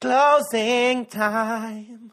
Closing 0.00 1.06
time. 1.06 2.10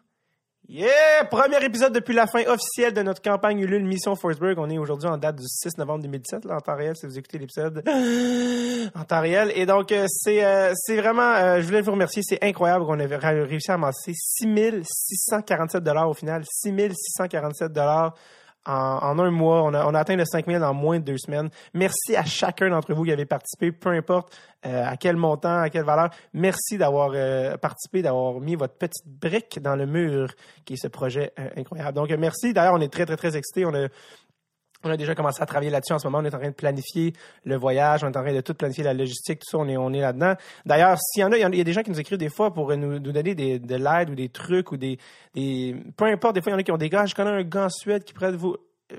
Yeah! 0.67 1.25
Premier 1.29 1.61
épisode 1.65 1.91
depuis 1.93 2.13
la 2.13 2.27
fin 2.27 2.43
officielle 2.47 2.93
de 2.93 3.01
notre 3.01 3.21
campagne 3.21 3.59
Ulule 3.59 3.83
Mission 3.85 4.15
Forsberg. 4.15 4.57
On 4.57 4.69
est 4.69 4.77
aujourd'hui 4.77 5.09
en 5.09 5.17
date 5.17 5.35
du 5.35 5.43
6 5.45 5.77
novembre 5.77 6.03
2017, 6.03 6.45
là, 6.45 6.55
en 6.55 6.61
temps 6.61 6.77
réel, 6.77 6.95
si 6.95 7.05
vous 7.05 7.17
écoutez 7.17 7.37
l'épisode 7.37 7.83
en 8.95 9.03
temps 9.03 9.19
réel. 9.19 9.51
Et 9.55 9.65
donc, 9.65 9.91
euh, 9.91 10.05
c'est 10.09 10.45
euh, 10.45 10.71
c'est 10.75 10.95
vraiment, 10.95 11.33
euh, 11.33 11.59
je 11.61 11.65
voulais 11.67 11.81
vous 11.81 11.91
remercier, 11.91 12.21
c'est 12.23 12.41
incroyable 12.41 12.85
qu'on 12.85 12.99
ait 12.99 13.05
ré- 13.05 13.43
réussi 13.43 13.69
à 13.69 13.73
amasser 13.73 14.13
6647 14.15 15.83
dollars 15.83 16.09
au 16.09 16.13
final, 16.13 16.43
6647 16.47 17.73
dollars 17.73 18.15
en, 18.65 19.19
un 19.19 19.31
mois. 19.31 19.63
On 19.63 19.73
a, 19.73 19.99
atteint 19.99 20.15
le 20.15 20.25
5000 20.25 20.63
en 20.63 20.73
moins 20.73 20.99
de 20.99 21.05
deux 21.05 21.17
semaines. 21.17 21.49
Merci 21.73 22.15
à 22.15 22.23
chacun 22.23 22.69
d'entre 22.69 22.93
vous 22.93 23.03
qui 23.03 23.11
avez 23.11 23.25
participé, 23.25 23.71
peu 23.71 23.89
importe 23.89 24.37
euh, 24.65 24.85
à 24.85 24.97
quel 24.97 25.15
montant, 25.15 25.61
à 25.61 25.69
quelle 25.69 25.83
valeur. 25.83 26.09
Merci 26.33 26.77
d'avoir 26.77 27.11
euh, 27.13 27.57
participé, 27.57 28.01
d'avoir 28.01 28.39
mis 28.39 28.55
votre 28.55 28.75
petite 28.75 29.07
brique 29.07 29.59
dans 29.61 29.75
le 29.75 29.85
mur 29.85 30.33
qui 30.65 30.73
est 30.73 30.81
ce 30.81 30.87
projet 30.87 31.33
euh, 31.39 31.49
incroyable. 31.57 31.93
Donc, 31.93 32.11
merci. 32.11 32.53
D'ailleurs, 32.53 32.75
on 32.75 32.81
est 32.81 32.91
très, 32.91 33.05
très, 33.05 33.17
très 33.17 33.35
excités. 33.35 33.65
On 34.83 34.89
a 34.89 34.97
déjà 34.97 35.15
commencé 35.15 35.41
à 35.41 35.45
travailler 35.45 35.71
là-dessus 35.71 35.93
en 35.93 35.99
ce 35.99 36.07
moment. 36.07 36.19
On 36.19 36.25
est 36.25 36.33
en 36.33 36.39
train 36.39 36.49
de 36.49 36.55
planifier 36.55 37.13
le 37.43 37.57
voyage. 37.57 38.03
On 38.03 38.07
est 38.07 38.17
en 38.17 38.23
train 38.23 38.33
de 38.33 38.41
tout 38.41 38.53
planifier 38.53 38.83
la 38.83 38.93
logistique, 38.93 39.39
tout 39.39 39.51
ça. 39.51 39.57
On 39.57 39.67
est, 39.67 39.77
on 39.77 39.93
est 39.93 40.01
là-dedans. 40.01 40.33
D'ailleurs, 40.65 40.97
s'il 40.99 41.21
y 41.21 41.25
en 41.25 41.31
a, 41.31 41.37
il 41.37 41.41
y, 41.55 41.61
a- 41.61 41.63
des 41.63 41.73
gens 41.73 41.83
qui 41.83 41.91
nous 41.91 41.99
écrivent 41.99 42.17
des 42.17 42.29
fois 42.29 42.53
pour 42.53 42.75
nous, 42.75 42.99
donner 42.99 43.35
des, 43.35 43.59
de 43.59 43.75
l'aide 43.75 44.09
ou 44.09 44.15
des 44.15 44.29
trucs 44.29 44.71
ou 44.71 44.77
des, 44.77 44.97
peu 45.33 46.05
importe. 46.05 46.35
Des 46.35 46.41
fois, 46.41 46.51
il 46.51 46.53
y 46.53 46.55
en 46.55 46.59
a 46.59 46.63
qui 46.63 46.71
ont 46.71 46.77
des 46.77 46.89
gars. 46.89 47.05
Je 47.05 47.15
connais 47.15 47.31
un 47.31 47.43
gars 47.43 47.65
en 47.65 47.69
Suède 47.69 48.03
qui 48.03 48.13
pourrait 48.13 48.31
vous, 48.31 48.55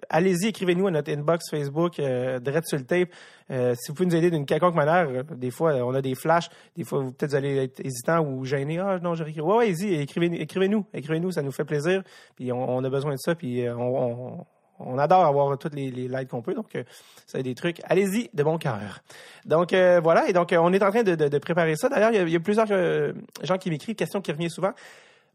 allez-y, 0.08 0.48
écrivez-nous 0.48 0.86
à 0.86 0.90
notre 0.90 1.12
inbox 1.12 1.50
Facebook, 1.50 1.98
euh, 1.98 2.38
direct 2.38 2.66
sur 2.66 2.78
le 2.78 2.84
tape. 2.84 3.08
Euh, 3.50 3.74
si 3.74 3.90
vous 3.90 3.94
pouvez 3.94 4.06
nous 4.06 4.16
aider 4.16 4.30
d'une 4.30 4.46
quelconque 4.46 4.74
manière, 4.74 5.08
euh, 5.08 5.22
des 5.34 5.50
fois, 5.50 5.72
euh, 5.72 5.82
on 5.82 5.94
a 5.94 6.02
des 6.02 6.14
flashs. 6.14 6.48
Des 6.76 6.84
fois, 6.84 7.00
vous 7.00 7.12
peut-être 7.12 7.34
allez 7.34 7.56
être 7.64 7.80
hésitant 7.80 8.20
ou 8.20 8.44
gêné. 8.44 8.78
Ah, 8.78 8.98
non, 9.02 9.14
j'ai. 9.14 9.24
Ouais, 9.24 9.56
ouais, 9.56 9.64
allez-y, 9.64 9.94
écrivez-nous, 9.94 10.86
écrivez-nous, 10.92 11.32
ça 11.32 11.42
nous 11.42 11.52
fait 11.52 11.64
plaisir. 11.64 12.02
Puis 12.36 12.52
on, 12.52 12.82
a 12.82 12.90
besoin 12.90 13.12
de 13.12 13.18
ça. 13.18 13.34
Puis 13.34 13.66
euh, 13.66 13.76
on, 13.76 14.46
on 14.78 14.98
adore 14.98 15.24
avoir 15.24 15.56
toutes 15.58 15.74
les, 15.74 15.90
les 15.90 16.08
likes 16.08 16.28
qu'on 16.28 16.42
peut. 16.42 16.54
Donc, 16.54 16.74
euh, 16.74 16.84
ça 17.26 17.38
a 17.38 17.42
des 17.42 17.54
trucs. 17.54 17.80
Allez-y, 17.84 18.30
de 18.32 18.42
bon 18.42 18.58
cœur. 18.58 19.00
Donc, 19.44 19.72
euh, 19.72 20.00
voilà. 20.02 20.28
Et 20.28 20.32
donc, 20.32 20.52
euh, 20.52 20.58
on 20.58 20.72
est 20.72 20.82
en 20.82 20.90
train 20.90 21.02
de, 21.02 21.38
préparer 21.38 21.76
ça. 21.76 21.88
D'ailleurs, 21.88 22.12
il 22.12 22.28
y 22.30 22.36
a, 22.36 22.40
plusieurs 22.40 22.66
euh, 22.70 23.12
gens 23.42 23.58
qui 23.58 23.70
m'écrivent, 23.70 23.94
question 23.94 24.20
qui 24.20 24.32
revient 24.32 24.50
souvent 24.50 24.72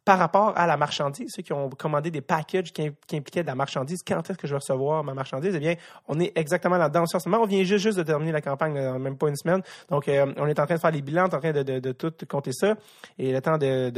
par 0.07 0.19
rapport 0.19 0.53
à 0.57 0.65
la 0.67 0.77
marchandise, 0.77 1.29
ceux 1.35 1.43
qui 1.43 1.51
ont 1.51 1.69
commandé 1.69 2.09
des 2.09 2.21
packages 2.21 2.71
qui, 2.71 2.81
im- 2.81 2.93
qui 3.05 3.17
impliquaient 3.17 3.41
de 3.41 3.47
la 3.47 3.55
marchandise, 3.55 3.99
quand 4.07 4.29
est-ce 4.29 4.37
que 4.37 4.47
je 4.47 4.53
vais 4.53 4.59
recevoir 4.59 5.03
ma 5.03 5.13
marchandise? 5.13 5.53
Eh 5.53 5.59
bien, 5.59 5.75
on 6.07 6.17
est 6.21 6.31
exactement 6.37 6.77
là-dedans. 6.77 7.03
En 7.13 7.19
ce 7.19 7.27
moment, 7.27 7.43
on 7.43 7.45
vient 7.45 7.61
juste, 7.65 7.97
de 7.97 8.03
terminer 8.03 8.31
la 8.31 8.39
campagne, 8.39 8.77
euh, 8.77 8.97
même 8.97 9.17
pas 9.17 9.27
une 9.27 9.35
semaine. 9.35 9.61
Donc, 9.89 10.07
euh, 10.07 10.33
on 10.37 10.47
est 10.47 10.57
en 10.61 10.65
train 10.65 10.75
de 10.75 10.79
faire 10.79 10.91
les 10.91 11.01
bilans, 11.01 11.25
en 11.25 11.39
train 11.39 11.51
de, 11.51 11.91
tout 11.91 12.13
compter 12.29 12.53
ça. 12.53 12.75
Et 13.19 13.33
le 13.33 13.41
temps 13.41 13.57
de, 13.57 13.91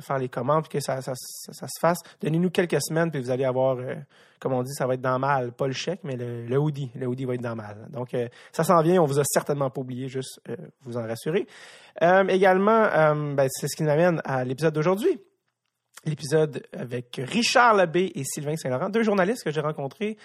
faire 0.00 0.18
les 0.18 0.28
commandes, 0.28 0.68
puis 0.68 0.78
que 0.78 0.84
ça, 0.84 1.00
se 1.00 1.80
fasse, 1.80 2.00
donnez-nous 2.20 2.50
quelques 2.50 2.82
semaines, 2.82 3.10
puis 3.10 3.22
vous 3.22 3.30
allez 3.30 3.46
avoir, 3.46 3.78
euh, 3.78 3.94
comme 4.40 4.54
on 4.54 4.62
dit, 4.62 4.72
ça 4.72 4.86
va 4.86 4.94
être 4.94 5.00
dans 5.00 5.18
mal. 5.18 5.52
Pas 5.52 5.66
le 5.66 5.72
chèque, 5.72 6.00
mais 6.02 6.16
le, 6.16 6.46
le 6.46 6.58
hoodie. 6.58 6.90
Le 6.94 7.06
hoodie 7.06 7.26
va 7.26 7.34
être 7.34 7.42
dans 7.42 7.54
mal. 7.54 7.86
Donc, 7.90 8.14
euh, 8.14 8.26
ça 8.52 8.64
s'en 8.64 8.80
vient. 8.82 9.00
On 9.00 9.04
vous 9.04 9.20
a 9.20 9.24
certainement 9.24 9.70
pas 9.70 9.82
oublié, 9.82 10.08
juste 10.08 10.40
euh, 10.48 10.56
vous 10.82 10.96
en 10.96 11.06
rassurer. 11.06 11.46
Euh, 12.02 12.26
également, 12.28 12.84
euh, 12.84 13.34
ben, 13.34 13.48
c'est 13.50 13.68
ce 13.68 13.76
qui 13.76 13.82
nous 13.82 13.90
amène 13.90 14.20
à 14.24 14.44
l'épisode 14.44 14.74
d'aujourd'hui 14.74 15.20
l'épisode 16.06 16.62
avec 16.72 17.20
Richard 17.22 17.74
Labbé 17.74 18.10
et 18.14 18.24
Sylvain 18.24 18.56
Saint-Laurent, 18.56 18.88
deux 18.88 19.02
journalistes 19.02 19.44
que 19.44 19.50
j'ai 19.50 19.60
rencontrés. 19.60 20.16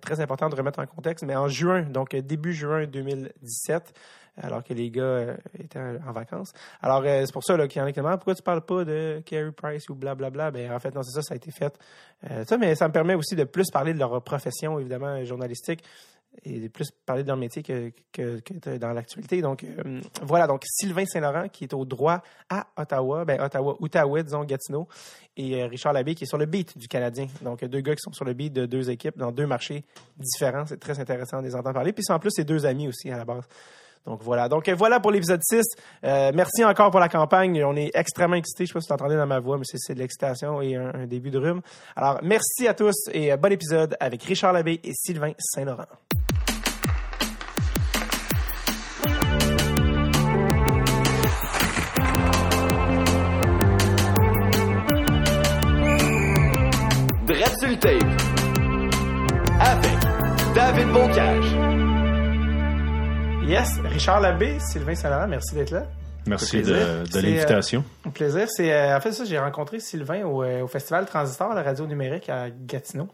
très 0.00 0.18
important 0.18 0.48
de 0.48 0.54
remettre 0.54 0.78
en 0.78 0.86
contexte, 0.86 1.26
mais 1.26 1.36
en 1.36 1.46
juin, 1.46 1.82
donc 1.82 2.16
début 2.16 2.54
juin 2.54 2.86
2017, 2.86 3.92
alors 4.36 4.62
que 4.62 4.74
les 4.74 4.90
gars 4.90 5.02
euh, 5.02 5.36
étaient 5.58 5.78
en 5.78 6.12
vacances. 6.12 6.52
Alors, 6.80 7.02
euh, 7.04 7.22
c'est 7.24 7.32
pour 7.32 7.44
ça 7.44 7.56
qu'il 7.68 7.80
y 7.80 7.84
en 7.84 7.86
a 7.86 7.92
qui 7.92 8.00
demandent 8.00 8.16
pourquoi 8.16 8.34
tu 8.34 8.42
parles 8.42 8.64
pas 8.64 8.84
de 8.84 9.22
Carey 9.24 9.52
Price 9.52 9.88
ou 9.88 9.94
blablabla. 9.94 10.50
Ben, 10.50 10.72
en 10.72 10.78
fait, 10.78 10.94
non, 10.94 11.02
c'est 11.02 11.12
ça, 11.12 11.22
ça 11.22 11.34
a 11.34 11.36
été 11.36 11.50
fait. 11.50 11.78
Euh, 12.30 12.44
ça, 12.44 12.56
mais 12.56 12.74
ça 12.74 12.88
me 12.88 12.92
permet 12.92 13.14
aussi 13.14 13.36
de 13.36 13.44
plus 13.44 13.70
parler 13.70 13.94
de 13.94 13.98
leur 13.98 14.22
profession, 14.22 14.78
évidemment, 14.78 15.22
journalistique 15.24 15.82
et 16.44 16.60
de 16.60 16.68
plus 16.68 16.90
parler 17.04 17.22
de 17.22 17.28
leur 17.28 17.36
métier 17.36 17.62
que, 17.62 18.78
dans 18.78 18.92
l'actualité. 18.92 19.42
Donc, 19.42 19.66
voilà. 20.22 20.46
Donc, 20.46 20.62
Sylvain 20.64 21.04
Saint-Laurent, 21.04 21.48
qui 21.48 21.64
est 21.64 21.74
au 21.74 21.84
droit 21.84 22.22
à 22.48 22.68
Ottawa, 22.76 23.24
ben, 23.24 23.40
Ottawa, 23.40 23.76
Outaouais, 23.80 24.22
disons, 24.22 24.44
Gatineau, 24.44 24.86
et 25.36 25.64
Richard 25.64 25.92
Labbé, 25.92 26.14
qui 26.14 26.24
est 26.24 26.28
sur 26.28 26.38
le 26.38 26.46
beat 26.46 26.78
du 26.78 26.86
Canadien. 26.86 27.26
Donc, 27.42 27.64
deux 27.64 27.80
gars 27.80 27.94
qui 27.94 28.02
sont 28.02 28.12
sur 28.12 28.24
le 28.24 28.32
beat 28.32 28.52
de 28.52 28.66
deux 28.66 28.90
équipes 28.90 29.18
dans 29.18 29.32
deux 29.32 29.46
marchés 29.46 29.84
différents. 30.16 30.66
C'est 30.66 30.78
très 30.78 31.00
intéressant 31.00 31.40
de 31.40 31.46
les 31.46 31.54
entendre 31.56 31.74
parler. 31.74 31.92
Puis, 31.92 32.04
en 32.10 32.20
plus, 32.20 32.30
c'est 32.30 32.44
deux 32.44 32.64
amis 32.64 32.86
aussi 32.86 33.10
à 33.10 33.16
la 33.16 33.24
base. 33.24 33.48
Donc 34.06 34.22
voilà. 34.22 34.48
Donc 34.48 34.68
euh, 34.68 34.74
voilà 34.74 35.00
pour 35.00 35.10
l'épisode 35.10 35.40
6. 35.42 35.62
Euh, 36.04 36.32
merci 36.34 36.64
encore 36.64 36.90
pour 36.90 37.00
la 37.00 37.08
campagne. 37.08 37.62
On 37.64 37.76
est 37.76 37.90
extrêmement 37.94 38.36
excités. 38.36 38.64
Je 38.64 38.68
sais 38.68 38.74
pas 38.74 38.80
si 38.80 38.88
vous 38.88 38.94
entendez 38.94 39.16
dans 39.16 39.26
ma 39.26 39.40
voix, 39.40 39.58
mais 39.58 39.64
c'est, 39.64 39.94
de 39.94 39.98
l'excitation 39.98 40.60
et 40.62 40.76
un, 40.76 40.92
un 40.94 41.06
début 41.06 41.30
de 41.30 41.38
rhume. 41.38 41.60
Alors 41.96 42.18
merci 42.22 42.66
à 42.66 42.74
tous 42.74 42.94
et 43.12 43.32
euh, 43.32 43.36
bon 43.36 43.52
épisode 43.52 43.96
avec 44.00 44.22
Richard 44.22 44.52
Labbé 44.52 44.80
et 44.82 44.92
Sylvain 44.94 45.32
Saint-Laurent. 45.38 45.86
Yes, 63.50 63.80
Richard 63.82 64.20
Labbé, 64.20 64.60
Sylvain 64.60 64.94
Saint-Laurent, 64.94 65.26
merci 65.26 65.56
d'être 65.56 65.72
là. 65.72 65.82
Merci 66.24 66.62
de, 66.62 67.02
l'invitation. 67.20 67.82
Au 68.06 68.10
plaisir. 68.10 68.46
C'est, 68.48 68.72
euh, 68.72 68.96
en 68.96 69.00
fait, 69.00 69.10
ça, 69.10 69.24
j'ai 69.24 69.40
rencontré 69.40 69.80
Sylvain 69.80 70.22
au, 70.24 70.44
euh, 70.44 70.62
au 70.62 70.68
Festival 70.68 71.04
Transistor, 71.04 71.52
la 71.52 71.64
radio 71.64 71.84
numérique 71.84 72.28
à 72.28 72.48
Gatineau. 72.48 73.08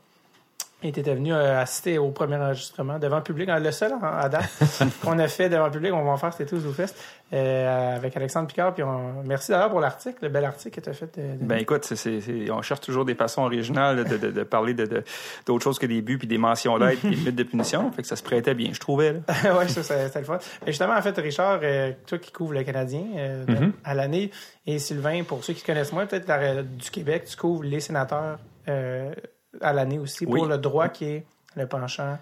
Il 0.83 0.91
était 0.91 1.15
venu 1.15 1.33
euh, 1.33 1.59
assister 1.61 1.97
au 1.97 2.11
premier 2.11 2.37
enregistrement 2.37 2.99
devant 2.99 3.17
le 3.17 3.23
public, 3.23 3.49
euh, 3.49 3.59
le 3.59 3.73
seul 3.73 3.95
en- 3.95 4.03
à 4.03 4.29
date 4.29 4.45
qu'on 5.03 5.19
a 5.19 5.27
fait 5.27 5.49
devant 5.49 5.65
le 5.65 5.71
public. 5.71 5.91
On 5.95 6.05
va 6.05 6.11
en 6.11 6.17
faire 6.19 6.33
cet 6.35 6.47
été 6.49 6.55
au 6.55 6.61
ZooFest 6.61 6.95
euh, 7.33 7.97
avec 7.97 8.15
Alexandre 8.15 8.47
Picard. 8.47 8.75
Puis 8.75 8.83
on- 8.83 9.23
merci 9.25 9.51
d'ailleurs 9.53 9.71
pour 9.71 9.81
l'article, 9.81 10.19
le 10.23 10.29
bel 10.29 10.45
article 10.45 10.77
que 10.79 10.85
tu 10.85 10.91
as 10.91 10.93
fait. 10.93 11.17
euh, 11.19 11.35
de- 11.37 11.45
Ben 11.45 11.57
écoute, 11.59 11.91
on 12.53 12.61
cherche 12.63 12.81
toujours 12.83 13.07
des 13.07 13.15
façons 13.15 13.43
originales 13.43 14.05
de, 14.05 14.17
de- 14.19 14.31
de 14.31 14.43
parler 14.43 14.75
d'autres 14.75 15.65
choses 15.65 15.79
que 15.79 15.87
des 15.87 16.03
buts 16.03 16.19
puis 16.19 16.29
des 16.29 16.37
mentions 16.39 16.79
d'aide 16.79 16.99
puis 16.99 17.09
des 17.09 17.17
limites 17.17 17.37
de 17.37 17.43
punition. 17.45 17.91
Fait 17.93 18.03
que 18.03 18.09
ça 18.09 18.17
se 18.17 18.23
prêtait 18.23 18.55
bien, 18.55 18.71
je 18.75 18.79
trouvais. 18.79 19.13
Ouais, 19.45 19.69
ça, 19.69 19.83
c'était 19.83 20.19
le 20.19 20.25
fun. 20.27 20.39
Mais 20.67 20.73
justement, 20.73 20.95
en 20.95 21.03
fait, 21.03 21.17
Richard, 21.17 21.61
euh, 21.63 21.93
toi 22.07 22.19
qui 22.19 22.31
couvres 22.33 22.53
le 22.53 22.63
Canadien 22.65 23.03
euh, 23.17 23.45
Mhm. 23.49 23.73
à 23.83 23.95
l'année, 23.95 24.31
et 24.67 24.79
Sylvain, 24.79 25.23
pour 25.25 25.43
ceux 25.43 25.55
qui 25.55 25.63
connaissent 25.65 25.93
moins, 25.93 26.05
peut-être 26.05 26.63
du 26.77 26.91
Québec, 26.91 27.25
tu 27.25 27.37
couvres 27.37 27.65
les 27.65 27.81
sénateurs 27.81 28.39
à 29.61 29.72
l'année 29.72 29.99
aussi 29.99 30.25
Oui. 30.27 30.39
pour 30.39 30.47
le 30.47 30.59
droit 30.59 30.89
qui 30.89 31.05
est 31.06 31.25
le 31.56 31.67
penchant. 31.67 32.19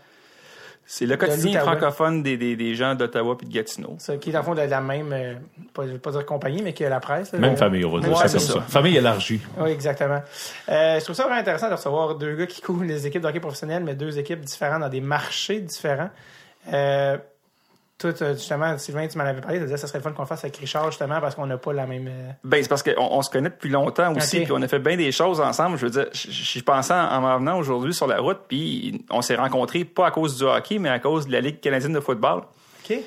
C'est 0.87 1.07
le 1.07 1.17
quotidien 1.17 1.61
francophone 1.61 2.23
des, 2.23 2.37
des, 2.37 2.57
des 2.57 2.75
gens 2.75 2.95
d'Ottawa 2.95 3.39
puis 3.39 3.47
de 3.47 3.53
Gatineau. 3.55 3.97
Ça, 3.99 4.19
qui 4.19 4.29
est 4.31 4.37
en 4.37 4.43
fond 4.43 4.55
de 4.55 4.61
la 4.61 4.81
même, 4.83 5.13
euh, 5.15 5.35
pas, 5.73 5.87
je 5.87 5.93
vais 5.93 5.99
pas 5.99 6.11
dire 6.11 6.27
compagnie, 6.27 6.61
mais 6.63 6.75
qui 6.75 6.83
est 6.83 6.91
la 6.91 7.01
presse. 7.01 7.33
là. 7.33 7.39
Même 7.39 7.55
Euh, 7.55 7.57
famille, 7.57 7.87
on 7.87 7.91
va 7.93 8.01
dire 8.01 8.11
ouais, 8.11 8.17
ça 8.17 8.29
c'est 8.29 8.37
comme 8.37 8.47
ça. 8.47 8.53
ça. 8.53 8.61
Famille 8.61 8.95
élargie. 8.99 9.41
Oui, 9.59 9.71
exactement. 9.71 10.21
Euh, 10.69 10.99
je 10.99 11.05
trouve 11.05 11.17
ça 11.17 11.23
vraiment 11.25 11.41
intéressant 11.41 11.69
de 11.71 11.75
recevoir 11.75 12.17
deux 12.17 12.35
gars 12.37 12.47
qui 12.47 12.61
couvrent 12.63 12.85
les 12.85 13.07
équipes 13.07 13.23
de 13.23 13.29
hockey 13.29 13.41
professionnel, 13.41 13.83
mais 13.83 13.95
deux 13.95 14.19
équipes 14.19 14.41
différentes 14.43 14.81
dans 14.83 14.91
des 14.91 15.01
marchés 15.01 15.61
différents. 15.61 16.11
Euh, 16.73 17.17
toi, 18.13 18.33
justement, 18.35 18.77
Sylvain, 18.79 19.07
tu 19.09 19.17
m'en 19.19 19.25
avais 19.25 19.41
parlé, 19.41 19.59
tu 19.59 19.65
disais 19.65 19.75
que 19.75 19.81
ça 19.81 19.87
serait 19.87 19.99
le 19.99 20.03
fun 20.03 20.13
qu'on 20.13 20.27
fasse 20.27 20.45
avec 20.45 20.57
Richard, 20.57 20.91
justement, 20.91 21.21
parce 21.21 21.35
qu'on 21.35 21.47
n'a 21.47 21.57
pas 21.57 21.73
la 21.73 21.87
même. 21.87 22.07
euh, 22.09 22.31
Ben, 22.45 22.63
c'est 22.63 22.69
parce 22.69 22.83
qu'on 22.83 22.93
on 22.99 23.23
se 23.23 23.31
connaît 23.31 23.51
depuis 23.51 23.71
longtemps 23.71 24.15
aussi, 24.15 24.41
puis 24.41 24.53
on 24.53 24.61
a 24.63 24.69
fait 24.69 24.79
bien 24.79 24.97
des 24.97 25.13
choses 25.13 25.41
ensemble. 25.41 25.79
Je 25.79 25.87
veux 25.87 25.91
dire, 25.91 26.07
je, 26.13 26.61
pensais 26.63 26.95
en, 26.95 26.99
en 26.99 27.21
m'en 27.21 27.39
venant 27.39 27.59
aujourd'hui 27.59 27.95
sur 27.95 28.07
la 28.07 28.21
route, 28.21 28.41
puis 28.49 29.05
on 29.11 29.23
s'est 29.23 29.37
rencontrés 29.37 29.85
pas 29.85 30.07
à 30.07 30.11
cause 30.11 30.37
du 30.37 30.45
hockey, 30.45 30.79
mais 30.79 30.89
à 30.89 30.99
cause 30.99 31.27
de 31.27 31.33
la 31.33 31.41
Ligue 31.41 31.61
canadienne 31.61 31.93
de 31.93 32.01
football. 32.01 32.43
OK? 32.89 32.99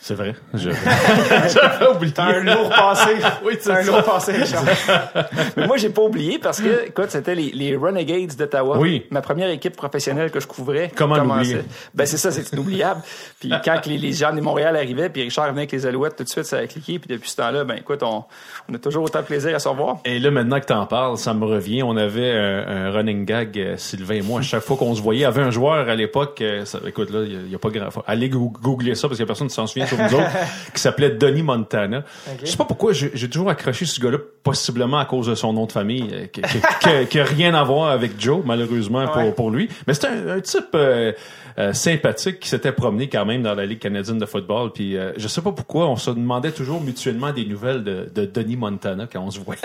C'est 0.00 0.14
vrai. 0.14 0.34
Je- 0.54 0.70
J'avais 1.54 1.86
oublié. 1.94 2.12
T'as 2.12 2.24
un 2.24 2.40
lourd 2.42 2.70
passé. 2.70 3.10
Oui, 3.44 3.56
T'as 3.62 3.74
un 3.78 3.82
c'est 3.82 3.90
lourd 3.90 4.02
passé, 4.02 4.32
Richard. 4.32 4.64
Mais 5.56 5.66
moi, 5.66 5.76
j'ai 5.76 5.90
pas 5.90 6.02
oublié 6.02 6.38
parce 6.38 6.60
que, 6.60 6.86
écoute, 6.88 7.10
c'était 7.10 7.34
les, 7.36 7.50
les 7.52 7.76
Renegades 7.76 8.34
d'Ottawa. 8.36 8.78
Oui. 8.78 9.06
Ma 9.10 9.20
première 9.22 9.48
équipe 9.50 9.76
professionnelle 9.76 10.30
que 10.32 10.40
je 10.40 10.46
couvrais. 10.48 10.90
Comment 10.96 11.16
l'oublier? 11.18 11.58
Ben, 11.94 12.04
c'est 12.06 12.16
ça, 12.16 12.30
c'est 12.32 12.52
inoubliable. 12.52 13.00
puis 13.38 13.52
quand 13.64 13.86
les, 13.86 13.96
les 13.98 14.12
gens 14.12 14.32
de 14.32 14.40
Montréal 14.40 14.74
arrivaient, 14.76 15.08
puis 15.08 15.22
Richard 15.22 15.46
venait 15.50 15.60
avec 15.60 15.72
les 15.72 15.86
Alouettes, 15.86 16.16
tout 16.16 16.24
de 16.24 16.28
suite, 16.28 16.44
ça 16.46 16.58
a 16.58 16.66
cliqué. 16.66 16.98
Puis 16.98 17.08
depuis 17.08 17.30
ce 17.30 17.36
temps-là, 17.36 17.62
ben, 17.64 17.76
écoute, 17.76 18.02
on, 18.02 18.24
on 18.68 18.74
a 18.74 18.78
toujours 18.78 19.04
autant 19.04 19.20
de 19.20 19.26
plaisir 19.26 19.54
à 19.54 19.58
se 19.60 19.68
revoir. 19.68 19.98
Et 20.04 20.18
là, 20.18 20.30
maintenant 20.32 20.58
que 20.58 20.66
t'en 20.66 20.86
parles, 20.86 21.16
ça 21.16 21.32
me 21.32 21.44
revient. 21.44 21.82
On 21.84 21.96
avait 21.96 22.32
un, 22.32 22.86
un 22.86 22.90
running 22.90 23.24
gag, 23.24 23.56
euh, 23.58 23.76
Sylvain 23.76 24.14
et 24.16 24.22
moi, 24.22 24.40
à 24.40 24.42
chaque 24.42 24.62
fois 24.62 24.76
qu'on 24.76 24.94
se 24.96 25.00
voyait. 25.02 25.20
Il 25.20 25.22
y 25.22 25.26
avait 25.26 25.42
un 25.42 25.50
joueur 25.50 25.88
à 25.88 25.94
l'époque, 25.94 26.40
euh, 26.40 26.64
écoute, 26.86 27.10
là, 27.10 27.20
il 27.24 27.44
n'y 27.44 27.54
a, 27.54 27.58
pas 27.58 27.68
grand... 27.70 27.88
Allez 28.08 28.28
goo- 28.28 28.50
googler 28.60 28.94
ça 28.96 29.06
parce 29.06 29.16
qu'il 29.18 29.24
y 29.24 29.26
a 29.26 29.26
personne 29.26 29.46
qui 29.48 29.54
s'en 29.60 29.66
souvient 29.66 29.86
sur 29.86 29.98
nous 29.98 30.14
autres, 30.14 30.30
qui 30.74 30.80
s'appelait 30.80 31.10
Donny 31.10 31.42
Montana. 31.42 31.98
Ok. 32.28 32.40
Je 32.44 32.46
sais 32.50 32.56
pas 32.56 32.64
pourquoi 32.64 32.92
j'ai 32.92 33.28
toujours 33.30 33.50
accroché 33.50 33.84
ce 33.84 34.00
gars-là, 34.00 34.18
possiblement 34.42 34.98
à 34.98 35.04
cause 35.04 35.26
de 35.26 35.34
son 35.34 35.52
nom 35.52 35.66
de 35.66 35.72
famille, 35.72 36.08
euh, 36.12 36.26
qui, 36.26 36.40
qui, 36.42 36.58
qui- 36.80 37.06
qui 37.08 37.20
a 37.20 37.24
rien 37.24 37.54
à 37.54 37.62
voir 37.64 37.90
avec 37.90 38.12
Joe, 38.20 38.42
malheureusement 38.44 39.06
pour, 39.08 39.16
Ouais. 39.22 39.32
pour 39.32 39.50
lui. 39.50 39.68
Mais 39.86 39.94
c'est 39.94 40.06
un, 40.06 40.28
un 40.36 40.40
type 40.40 40.68
euh, 40.74 41.12
euh, 41.58 41.72
sympathique 41.72 42.40
qui 42.40 42.48
s'était 42.48 42.72
promené 42.72 43.08
quand 43.08 43.26
même 43.26 43.42
dans 43.42 43.54
la 43.54 43.66
Ligue 43.66 43.80
canadienne 43.80 44.18
de 44.18 44.26
football. 44.26 44.70
Puis 44.72 44.96
euh, 44.96 45.12
je 45.16 45.28
sais 45.28 45.42
pas 45.42 45.52
pourquoi, 45.52 45.88
on 45.88 45.96
se 45.96 46.10
demandait 46.10 46.52
toujours 46.52 46.80
mutuellement 46.80 47.32
des 47.32 47.44
nouvelles 47.44 47.84
de, 47.84 48.08
de 48.14 48.24
Donny 48.24 48.56
Montana 48.56 49.06
quand 49.12 49.20
on 49.20 49.30
se 49.30 49.40
voyait. 49.40 49.60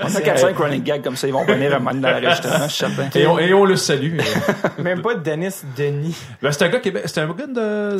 On 0.00 0.06
a 0.06 0.20
4-5 0.20 0.54
running 0.56 0.82
gags 0.82 1.02
comme 1.02 1.16
ça, 1.16 1.26
ils 1.26 1.32
vont 1.32 1.44
venir 1.44 1.74
un 1.74 1.78
moment 1.78 1.98
dans 1.98 2.10
l'enregistrement, 2.10 2.68
je 2.68 2.74
certain. 2.74 3.18
et, 3.18 3.26
on, 3.26 3.38
et 3.38 3.52
on 3.54 3.64
le 3.64 3.76
salue. 3.76 4.18
Même 4.78 5.02
pas 5.02 5.14
Dennis 5.14 5.62
Denis. 5.76 6.16
Ben, 6.40 6.52
c'est 6.52 6.64
un 6.64 6.68
gars 6.68 6.80
québécois, 6.80 7.08
c'est 7.08 7.20
un 7.20 7.26
gars 7.32 7.46
de... 7.46 7.98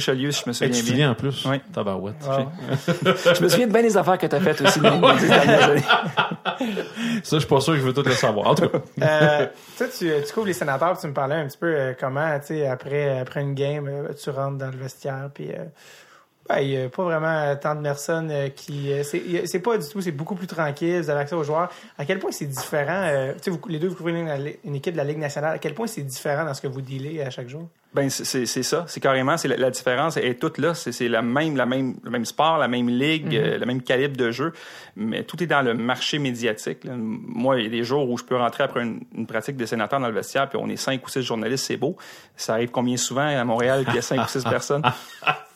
Si 0.00 0.42
je 0.44 0.48
me 0.48 0.52
souviens 0.52 0.70
tu 0.82 0.92
bien. 0.92 1.10
en 1.10 1.14
plus? 1.14 1.44
Oui. 1.46 1.60
Tabarouette. 1.72 2.16
Wow. 2.26 2.48
Je 3.34 3.42
me 3.42 3.48
souviens 3.48 3.66
de 3.66 3.72
bien 3.72 3.82
des 3.82 3.96
affaires 3.96 4.18
que 4.18 4.26
t'as 4.26 4.40
faites 4.40 4.60
aussi, 4.60 4.80
dans 4.80 4.94
les 5.12 5.26
dernières 5.28 5.70
années. 5.70 5.82
Ça, 7.22 7.36
je 7.36 7.38
suis 7.38 7.48
pas 7.48 7.60
sûr 7.60 7.72
que 7.74 7.78
je 7.80 7.84
veux 7.84 7.92
tout 7.94 8.02
le 8.02 8.12
savoir. 8.12 8.48
En 8.48 8.54
tout 8.54 8.68
cas, 8.68 8.78
Euh, 9.02 9.46
toi, 9.78 9.86
tu, 9.88 10.10
tu 10.26 10.32
couvres 10.32 10.46
les 10.46 10.52
sénateurs, 10.52 10.92
puis 10.92 11.00
tu 11.02 11.06
me 11.08 11.12
parlais 11.14 11.36
un 11.36 11.46
petit 11.46 11.58
peu 11.58 11.66
euh, 11.74 11.92
comment, 11.98 12.38
tu 12.40 12.46
sais, 12.48 12.66
après, 12.66 13.18
après 13.20 13.40
une 13.40 13.54
game, 13.54 13.86
euh, 13.88 14.12
tu 14.12 14.30
rentres 14.30 14.58
dans 14.58 14.70
le 14.70 14.76
vestiaire, 14.76 15.30
puis 15.32 15.50
euh, 15.50 15.64
ben, 16.48 16.58
il 16.60 16.68
n'y 16.68 16.76
a 16.82 16.88
pas 16.88 17.04
vraiment 17.04 17.56
tant 17.56 17.74
de 17.76 17.82
personnes 17.82 18.32
qui. 18.56 18.90
c'est 19.04 19.60
pas 19.60 19.78
du 19.78 19.88
tout, 19.88 20.00
c'est 20.00 20.10
beaucoup 20.12 20.34
plus 20.34 20.46
tranquille, 20.46 21.00
vous 21.00 21.10
avez 21.10 21.20
accès 21.20 21.34
aux 21.34 21.44
joueurs. 21.44 21.70
À 21.96 22.04
quel 22.04 22.18
point 22.18 22.30
c'est 22.32 22.46
différent, 22.46 23.02
euh, 23.06 23.32
tu 23.34 23.38
sais, 23.44 23.50
vous- 23.50 23.60
les 23.68 23.78
deux, 23.78 23.88
vous 23.88 23.94
couvrez 23.94 24.12
une, 24.12 24.52
une 24.64 24.74
équipe 24.74 24.92
de 24.94 24.98
la 24.98 25.04
Ligue 25.04 25.18
nationale, 25.18 25.54
à 25.54 25.58
quel 25.58 25.74
point 25.74 25.86
c'est 25.86 26.02
différent 26.02 26.44
dans 26.44 26.54
ce 26.54 26.60
que 26.60 26.66
vous 26.68 26.82
dealez 26.82 27.22
à 27.22 27.30
chaque 27.30 27.48
jour? 27.48 27.68
Ben 27.92 28.08
c'est- 28.08 28.46
ça, 28.46 28.84
c'est 28.86 29.00
carrément 29.00 29.36
c'est 29.36 29.48
la, 29.48 29.56
la 29.56 29.70
différence 29.70 30.16
est 30.16 30.38
toute 30.40 30.58
là, 30.58 30.74
c'est 30.74 31.08
la 31.08 31.22
même 31.22 31.56
la 31.56 31.66
même 31.66 31.96
le 32.04 32.10
même 32.10 32.24
sport, 32.24 32.56
la 32.58 32.68
même 32.68 32.88
ligue, 32.88 33.34
euh, 33.34 33.58
le 33.58 33.66
même 33.66 33.82
calibre 33.82 34.16
de 34.16 34.30
jeu, 34.30 34.52
mais 34.94 35.24
tout 35.24 35.42
est 35.42 35.46
dans 35.48 35.60
le 35.62 35.74
marché 35.74 36.20
médiatique. 36.20 36.84
là. 36.84 36.92
Moi, 36.96 37.58
il 37.58 37.64
y 37.64 37.66
a 37.66 37.70
des 37.70 37.82
jours 37.82 38.08
où 38.08 38.16
je 38.16 38.22
peux 38.22 38.36
rentrer 38.36 38.62
après 38.62 38.82
une, 38.84 39.00
une 39.16 39.26
pratique 39.26 39.56
de 39.56 39.66
sénateur 39.66 39.98
dans 39.98 40.06
le 40.06 40.14
vestiaire, 40.14 40.48
puis 40.48 40.56
on 40.62 40.68
est 40.68 40.76
cinq 40.76 41.04
ou 41.04 41.10
six 41.10 41.22
journalistes, 41.22 41.64
c'est 41.66 41.76
beau. 41.76 41.96
Ça 42.36 42.52
arrive 42.52 42.70
combien 42.70 42.96
souvent 42.96 43.26
à 43.26 43.44
Montréal, 43.44 43.82
puis 43.82 43.94
il 43.94 43.96
y 43.96 43.98
a 43.98 44.02
cinq 44.02 44.22
ou 44.24 44.28
six 44.28 44.44
personnes? 44.48 44.82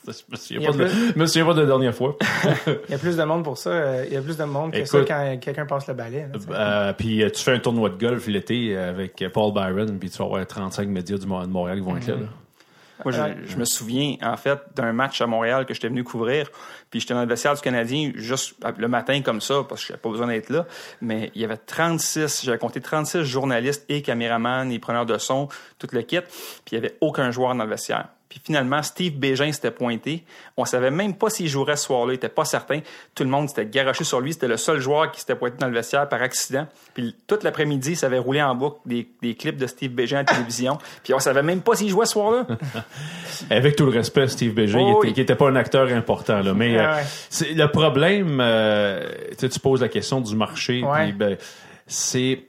Je 0.06 0.22
me 0.30 0.36
souviens 0.36 0.60
Il 0.60 0.62
y 0.62 0.66
a 0.66 0.70
pas 0.70 0.76
de, 0.76 0.84
plus- 0.84 1.16
me 1.16 1.26
souviens 1.26 1.46
pas 1.46 1.54
de 1.54 1.60
la 1.60 1.66
dernière 1.66 1.94
fois. 1.94 2.16
Il 2.88 2.92
y 2.92 2.94
a 2.94 2.98
plus 2.98 3.16
de 3.16 3.22
monde 3.24 3.44
pour 3.44 3.58
ça, 3.58 3.70
euh, 3.70 4.04
il 4.06 4.12
y 4.12 4.16
a 4.16 4.22
plus 4.22 4.36
de 4.36 4.44
monde 4.44 4.72
que 4.72 4.84
ça 4.84 4.98
quand 5.06 5.38
quelqu'un 5.40 5.66
passe 5.66 5.86
le 5.88 5.94
balai. 5.94 6.26
Euh, 6.50 6.92
puis 6.92 7.22
euh, 7.22 7.30
tu 7.30 7.42
fais 7.42 7.52
un 7.52 7.58
tournoi 7.58 7.90
de 7.90 7.98
golf 7.98 8.26
l'été 8.26 8.76
avec 8.76 9.24
Paul 9.32 9.52
Byron, 9.52 9.98
puis 9.98 10.10
tu 10.10 10.18
vas 10.18 10.24
avoir 10.24 10.46
35 10.46 10.88
médias 10.88 11.16
du 11.16 11.24
de 11.26 11.28
Montréal 11.28 11.78
qui 11.78 11.84
vont 11.84 11.96
être 11.96 12.06
là. 12.08 12.14
là. 12.16 12.26
Moi, 13.04 13.12
je, 13.12 13.50
je 13.50 13.56
me 13.56 13.64
souviens, 13.64 14.16
en 14.22 14.36
fait, 14.36 14.58
d'un 14.76 14.92
match 14.92 15.20
à 15.20 15.26
Montréal 15.26 15.66
que 15.66 15.74
j'étais 15.74 15.88
venu 15.88 16.04
couvrir, 16.04 16.48
puis 16.90 17.00
j'étais 17.00 17.12
dans 17.12 17.22
le 17.22 17.26
vestiaire 17.26 17.54
du 17.54 17.60
Canadien 17.60 18.12
juste 18.14 18.54
le 18.78 18.86
matin 18.88 19.20
comme 19.20 19.40
ça, 19.40 19.64
parce 19.68 19.80
que 19.82 19.88
j'avais 19.88 20.00
pas 20.00 20.10
besoin 20.10 20.28
d'être 20.28 20.48
là, 20.48 20.64
mais 21.00 21.30
il 21.34 21.42
y 21.42 21.44
avait 21.44 21.56
36, 21.56 22.42
j'avais 22.44 22.56
compté 22.58 22.80
36 22.80 23.24
journalistes 23.24 23.84
et 23.88 24.00
caméramans 24.00 24.70
et 24.70 24.78
preneurs 24.78 25.06
de 25.06 25.18
son, 25.18 25.48
tout 25.78 25.88
le 25.92 26.02
kit, 26.02 26.20
puis 26.20 26.72
il 26.72 26.74
y 26.74 26.78
avait 26.78 26.96
aucun 27.00 27.30
joueur 27.32 27.54
dans 27.56 27.64
le 27.64 27.70
vestiaire. 27.70 28.06
Puis 28.28 28.40
finalement, 28.42 28.82
Steve 28.82 29.16
Bégin 29.16 29.52
s'était 29.52 29.70
pointé. 29.70 30.24
On 30.56 30.64
savait 30.64 30.90
même 30.90 31.14
pas 31.14 31.30
s'il 31.30 31.46
jouerait 31.48 31.76
ce 31.76 31.84
soir-là. 31.84 32.14
Il 32.14 32.16
était 32.16 32.28
pas 32.28 32.44
certain. 32.44 32.80
Tout 33.14 33.22
le 33.22 33.30
monde 33.30 33.48
s'était 33.48 33.66
garoché 33.66 34.02
sur 34.02 34.20
lui. 34.20 34.32
C'était 34.32 34.48
le 34.48 34.56
seul 34.56 34.80
joueur 34.80 35.12
qui 35.12 35.20
s'était 35.20 35.36
pointé 35.36 35.56
dans 35.58 35.68
le 35.68 35.74
vestiaire 35.74 36.08
par 36.08 36.20
accident. 36.20 36.66
Puis 36.94 37.14
toute 37.28 37.44
l'après-midi, 37.44 37.94
ça 37.94 38.06
avait 38.06 38.18
roulé 38.18 38.42
en 38.42 38.54
boucle 38.54 38.78
des, 38.86 39.08
des 39.22 39.34
clips 39.36 39.56
de 39.56 39.66
Steve 39.66 39.92
Bégin 39.92 40.16
à 40.18 40.22
la 40.22 40.24
télévision. 40.24 40.78
Puis 41.04 41.14
on 41.14 41.18
savait 41.20 41.42
même 41.42 41.60
pas 41.60 41.76
s'il 41.76 41.88
jouait 41.90 42.06
ce 42.06 42.12
soir-là. 42.12 42.46
Avec 43.50 43.76
tout 43.76 43.84
le 43.84 43.92
respect, 43.92 44.26
Steve 44.28 44.54
Bégin, 44.54 44.80
Oh 44.80 45.02
il, 45.04 45.18
était, 45.18 45.34
pas 45.36 45.48
un 45.48 45.56
acteur 45.56 45.88
important. 45.88 46.40
Là, 46.40 46.54
mais 46.54 46.76
Ah 46.78 46.96
euh, 46.98 47.44
ouais. 47.44 47.54
le 47.54 47.66
problème, 47.70 48.38
euh, 48.40 49.06
tu 49.38 49.60
poses 49.60 49.80
la 49.80 49.88
question 49.88 50.20
du 50.20 50.34
marché, 50.34 50.82
Ouais. 50.82 51.04
puis, 51.04 51.12
ben, 51.12 51.36
c'est 51.86 52.40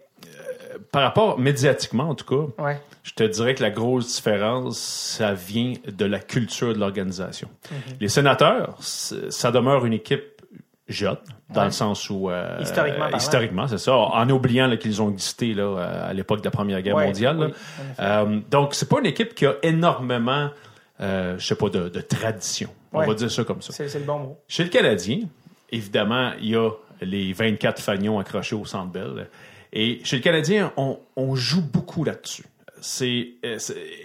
par 0.96 1.04
rapport 1.04 1.38
médiatiquement 1.38 2.10
en 2.10 2.16
tout 2.16 2.24
cas. 2.26 2.64
Ouais. 2.64 2.80
Je 3.04 3.12
te 3.12 3.24
dirais 3.24 3.54
que 3.54 3.62
la 3.62 3.70
grosse 3.70 4.16
différence, 4.16 4.80
ça 4.80 5.34
vient 5.34 5.74
de 5.86 6.06
la 6.06 6.20
culture 6.20 6.74
de 6.74 6.80
l'organisation. 6.80 7.50
Mhm. 7.70 7.78
Les 8.00 8.08
sénateurs, 8.08 8.78
ça 8.80 9.52
demeure 9.52 9.86
une 9.86 9.92
équipe 9.92 10.42
jeune, 10.88 11.18
dans 11.50 11.60
Ouais. 11.62 11.66
le 11.66 11.72
sens 11.72 12.10
où... 12.10 12.30
euh, 12.30 12.58
Historiquement 12.62 13.10
historiquement, 13.10 13.68
c'est 13.68 13.78
ça. 13.78 13.94
En 13.96 14.30
oubliant 14.30 14.74
qu'ils 14.78 15.02
ont 15.02 15.12
existé 15.12 15.54
là, 15.54 15.76
à 16.08 16.14
l'époque 16.14 16.40
de 16.40 16.46
la 16.46 16.52
Première 16.52 16.82
Guerre 16.82 16.96
Ouais, 16.96 17.08
mondiale. 17.08 17.38
oui. 17.40 17.54
Euh, 18.00 18.40
donc, 18.50 18.74
c'est 18.74 18.88
pas 18.88 19.00
une 19.00 19.06
équipe 19.08 19.36
qui 19.36 19.46
a 19.46 19.56
énormément, 19.64 20.50
euh, 21.02 21.36
je 21.38 21.46
sais 21.46 21.56
pas, 21.56 21.68
de, 21.70 21.90
de 21.90 22.00
tradition. 22.02 22.70
On 22.94 23.06
va 23.06 23.14
dire 23.16 23.30
ça 23.30 23.44
comme 23.44 23.62
ça. 23.62 23.74
C'est 23.74 23.90
c'est 23.90 24.00
le 24.00 24.06
bon 24.06 24.20
mot. 24.20 24.38
Chez 24.48 24.64
le 24.64 24.70
Canadien, 24.70 25.20
évidemment, 25.72 26.32
il 26.40 26.50
y 26.52 26.56
a 26.56 26.70
les 27.02 27.34
24 27.34 27.82
fagnons 27.82 28.18
accrochés 28.20 28.56
au 28.56 28.64
Centre 28.64 28.92
Bell. 28.94 29.28
Et 29.76 30.00
chez 30.04 30.16
le 30.18 30.22
Canadien, 30.24 30.72
on, 30.78 30.98
on 31.18 31.36
joue 31.36 31.62
beaucoup 31.62 32.04
là-dessus. 32.04 32.46
C'est, 32.82 33.30
euh, 33.46 33.58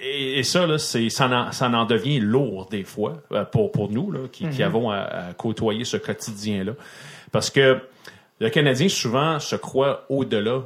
et, 0.03 0.39
et 0.39 0.43
ça, 0.43 0.67
là, 0.67 0.79
c'est, 0.79 1.09
ça, 1.11 1.29
en, 1.29 1.53
ça 1.53 1.69
en 1.69 1.85
devient 1.85 2.19
lourd 2.21 2.67
des 2.71 2.83
fois 2.85 3.23
euh, 3.33 3.45
pour, 3.45 3.71
pour 3.73 3.91
nous 3.91 4.11
là, 4.11 4.21
qui, 4.33 4.49
qui 4.49 4.63
avons 4.63 4.91
à, 4.91 4.97
à 4.99 5.33
côtoyer 5.35 5.85
ce 5.85 5.97
quotidien-là. 5.97 6.73
Parce 7.31 7.51
que 7.51 7.79
le 8.41 8.49
Canadien, 8.51 8.89
souvent, 8.89 9.39
se 9.39 9.55
croit 9.57 10.07
au-delà 10.09 10.63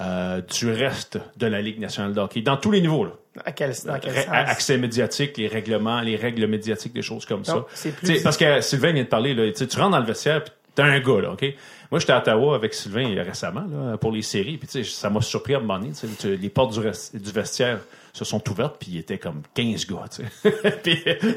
euh, 0.00 0.40
du 0.42 0.70
reste 0.70 1.18
de 1.38 1.46
la 1.46 1.62
Ligue 1.62 1.80
nationale 1.80 2.12
de 2.12 2.20
hockey, 2.20 2.42
dans 2.42 2.58
tous 2.58 2.70
les 2.70 2.82
niveaux. 2.82 3.04
Là. 3.06 3.12
À 3.44 3.52
quel, 3.52 3.72
dans 3.86 3.98
quel 3.98 4.12
Ré- 4.12 4.22
sens? 4.22 4.32
accès 4.34 4.76
médiatique, 4.78 5.36
les 5.38 5.48
règlements, 5.48 6.00
les 6.02 6.16
règles 6.16 6.46
médiatiques, 6.46 6.92
des 6.92 7.02
choses 7.02 7.24
comme 7.24 7.44
ça. 7.44 7.64
Plus- 8.02 8.22
Parce 8.22 8.36
que 8.36 8.60
Sylvain 8.60 8.92
vient 8.92 9.04
de 9.04 9.08
parler, 9.08 9.34
là, 9.34 9.50
tu 9.52 9.64
rentres 9.78 9.90
dans 9.92 9.98
le 10.00 10.06
vestiaire, 10.06 10.44
puis 10.44 10.52
t'as 10.76 10.84
un 10.84 11.00
gars, 11.00 11.20
là, 11.20 11.32
OK? 11.32 11.44
Moi, 11.90 12.00
j'étais 12.00 12.12
à 12.12 12.18
Ottawa 12.18 12.54
avec 12.54 12.74
Sylvain 12.74 13.22
récemment, 13.22 13.64
là, 13.68 13.96
pour 13.96 14.12
les 14.12 14.22
séries, 14.22 14.58
puis 14.58 14.84
ça 14.84 15.10
m'a 15.10 15.20
surpris 15.20 15.54
à 15.54 15.58
un 15.58 15.60
moment 15.60 15.78
donné, 15.78 15.92
les 16.24 16.48
portes 16.50 16.78
du, 16.78 17.30
vestiaire 17.32 17.80
se 18.12 18.24
sont 18.24 18.48
ouvertes, 18.50 18.76
puis 18.78 18.92
il 18.92 18.98
était 18.98 19.18
comme 19.18 19.42
15 19.54 19.86
gars, 19.86 20.04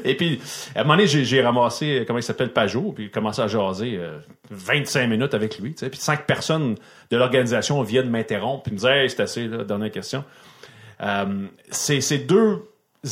et 0.04 0.14
puis, 0.14 0.40
à 0.74 0.80
un 0.80 0.82
moment 0.84 0.96
donné, 0.96 1.06
j'ai, 1.06 1.42
ramassé, 1.42 2.00
euh, 2.00 2.04
comment 2.04 2.18
il 2.18 2.22
s'appelle, 2.22 2.52
Pajot, 2.52 2.92
puis 2.92 3.10
commencé 3.10 3.40
à 3.40 3.48
jaser 3.48 3.96
euh, 3.96 4.18
25 4.50 5.06
minutes 5.06 5.34
avec 5.34 5.58
lui, 5.58 5.72
puis 5.72 5.90
cinq 5.94 6.26
personnes 6.26 6.76
de 7.10 7.16
l'organisation 7.16 7.82
viennent 7.82 8.10
m'interrompre, 8.10 8.64
puis 8.64 8.72
me 8.72 8.76
disaient, 8.76 9.04
hey, 9.04 9.10
c'est 9.10 9.20
assez, 9.20 9.48
là, 9.48 9.64
dernière 9.64 9.90
question. 9.90 10.24
Euh, 11.02 11.46
c'est 11.70 12.02
c'est 12.02 12.18
deux 12.18 12.62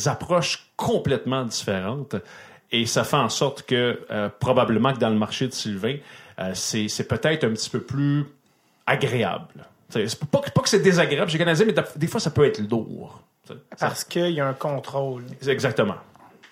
approches 0.05 0.71
complètement 0.75 1.43
différentes 1.43 2.15
et 2.71 2.85
ça 2.85 3.03
fait 3.03 3.17
en 3.17 3.29
sorte 3.29 3.63
que 3.63 3.99
euh, 4.11 4.29
probablement 4.39 4.93
que 4.93 4.99
dans 4.99 5.09
le 5.09 5.17
marché 5.17 5.47
de 5.47 5.53
Sylvain, 5.53 5.95
euh, 6.39 6.51
c'est 6.53 7.07
peut-être 7.07 7.43
un 7.43 7.49
petit 7.51 7.69
peu 7.69 7.81
plus 7.81 8.25
agréable. 8.85 9.47
C'est 9.89 10.19
pas, 10.25 10.39
que- 10.39 10.51
pas 10.51 10.61
que 10.61 10.69
c'est 10.69 10.79
désagréable 10.81 11.29
chez 11.31 11.37
les 11.37 11.43
Canadiens, 11.45 11.65
mais 11.65 11.75
des 11.95 12.07
fois 12.07 12.19
ça 12.19 12.29
peut 12.31 12.45
être 12.45 12.59
lourd. 12.69 13.21
Parce 13.79 14.03
qu'il 14.03 14.29
y 14.31 14.39
a 14.39 14.47
un 14.47 14.53
contrôle. 14.53 15.23
Exactement. 15.47 15.95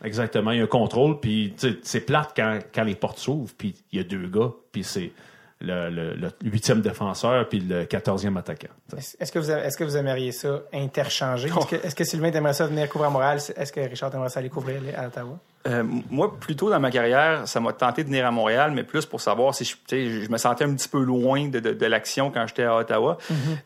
Exactement. 0.04 0.52
Il 0.52 0.58
y 0.58 0.62
a 0.62 0.64
un 0.64 0.68
contrôle, 0.68 1.20
puis 1.20 1.56
c'est 1.84 2.02
plate 2.02 2.32
quand, 2.36 2.60
quand 2.74 2.84
les 2.84 2.96
portes 2.96 3.20
s'ouvrent, 3.20 3.54
puis 3.58 3.76
il 3.92 3.98
y 3.98 4.02
a 4.02 4.04
deux 4.04 4.28
gars, 4.28 4.52
puis 4.72 4.84
c'est 4.84 5.12
le, 5.60 5.90
le, 5.90 6.14
le 6.16 6.32
huitième 6.44 6.82
défenseur, 6.82 7.48
puis 7.50 7.60
le 7.60 7.86
quatorzième 7.86 8.38
attaquant. 8.38 8.68
Est-ce 8.96 9.32
que, 9.32 9.40
vous 9.40 9.50
a- 9.52 9.64
est-ce 9.66 9.78
que 9.78 9.84
vous 9.84 9.98
aimeriez 9.98 10.32
ça 10.32 10.62
interchanger? 10.74 11.48
Est-ce 11.50 11.66
que, 11.68 11.76
est-ce 11.76 11.96
que 11.96 12.04
Sylvain 12.04 12.32
aimerait 12.32 12.54
ça 12.54 12.68
venir 12.68 12.88
couvrir 12.90 13.10
à 13.10 13.14
Montréal? 13.14 13.40
Est-ce 13.56 13.72
que 13.72 13.80
Richard 13.82 14.14
aimerait 14.14 14.30
ça 14.30 14.40
aller 14.40 14.50
couvrir 14.50 14.82
à 14.96 15.08
Ottawa? 15.08 15.38
Euh, 15.68 15.84
moi, 16.10 16.40
plus 16.40 16.56
tôt 16.56 16.70
dans 16.70 16.80
ma 16.80 16.92
carrière, 16.92 17.48
ça 17.48 17.60
m'a 17.60 17.74
tenté 17.74 18.04
de 18.04 18.08
venir 18.08 18.26
à 18.26 18.32
Montréal, 18.32 18.72
mais 18.74 18.84
plus 18.84 19.06
pour 19.06 19.20
savoir 19.20 19.54
si 19.54 19.66
je, 19.66 19.76
je 19.90 20.30
me 20.32 20.38
sentais 20.38 20.64
un 20.64 20.74
petit 20.74 20.88
peu 20.88 21.04
loin 21.04 21.50
de, 21.50 21.60
de, 21.60 21.74
de 21.74 21.86
l'action 21.86 22.32
quand 22.32 22.48
j'étais 22.48 22.64
à 22.64 22.76
Ottawa. 22.78 23.18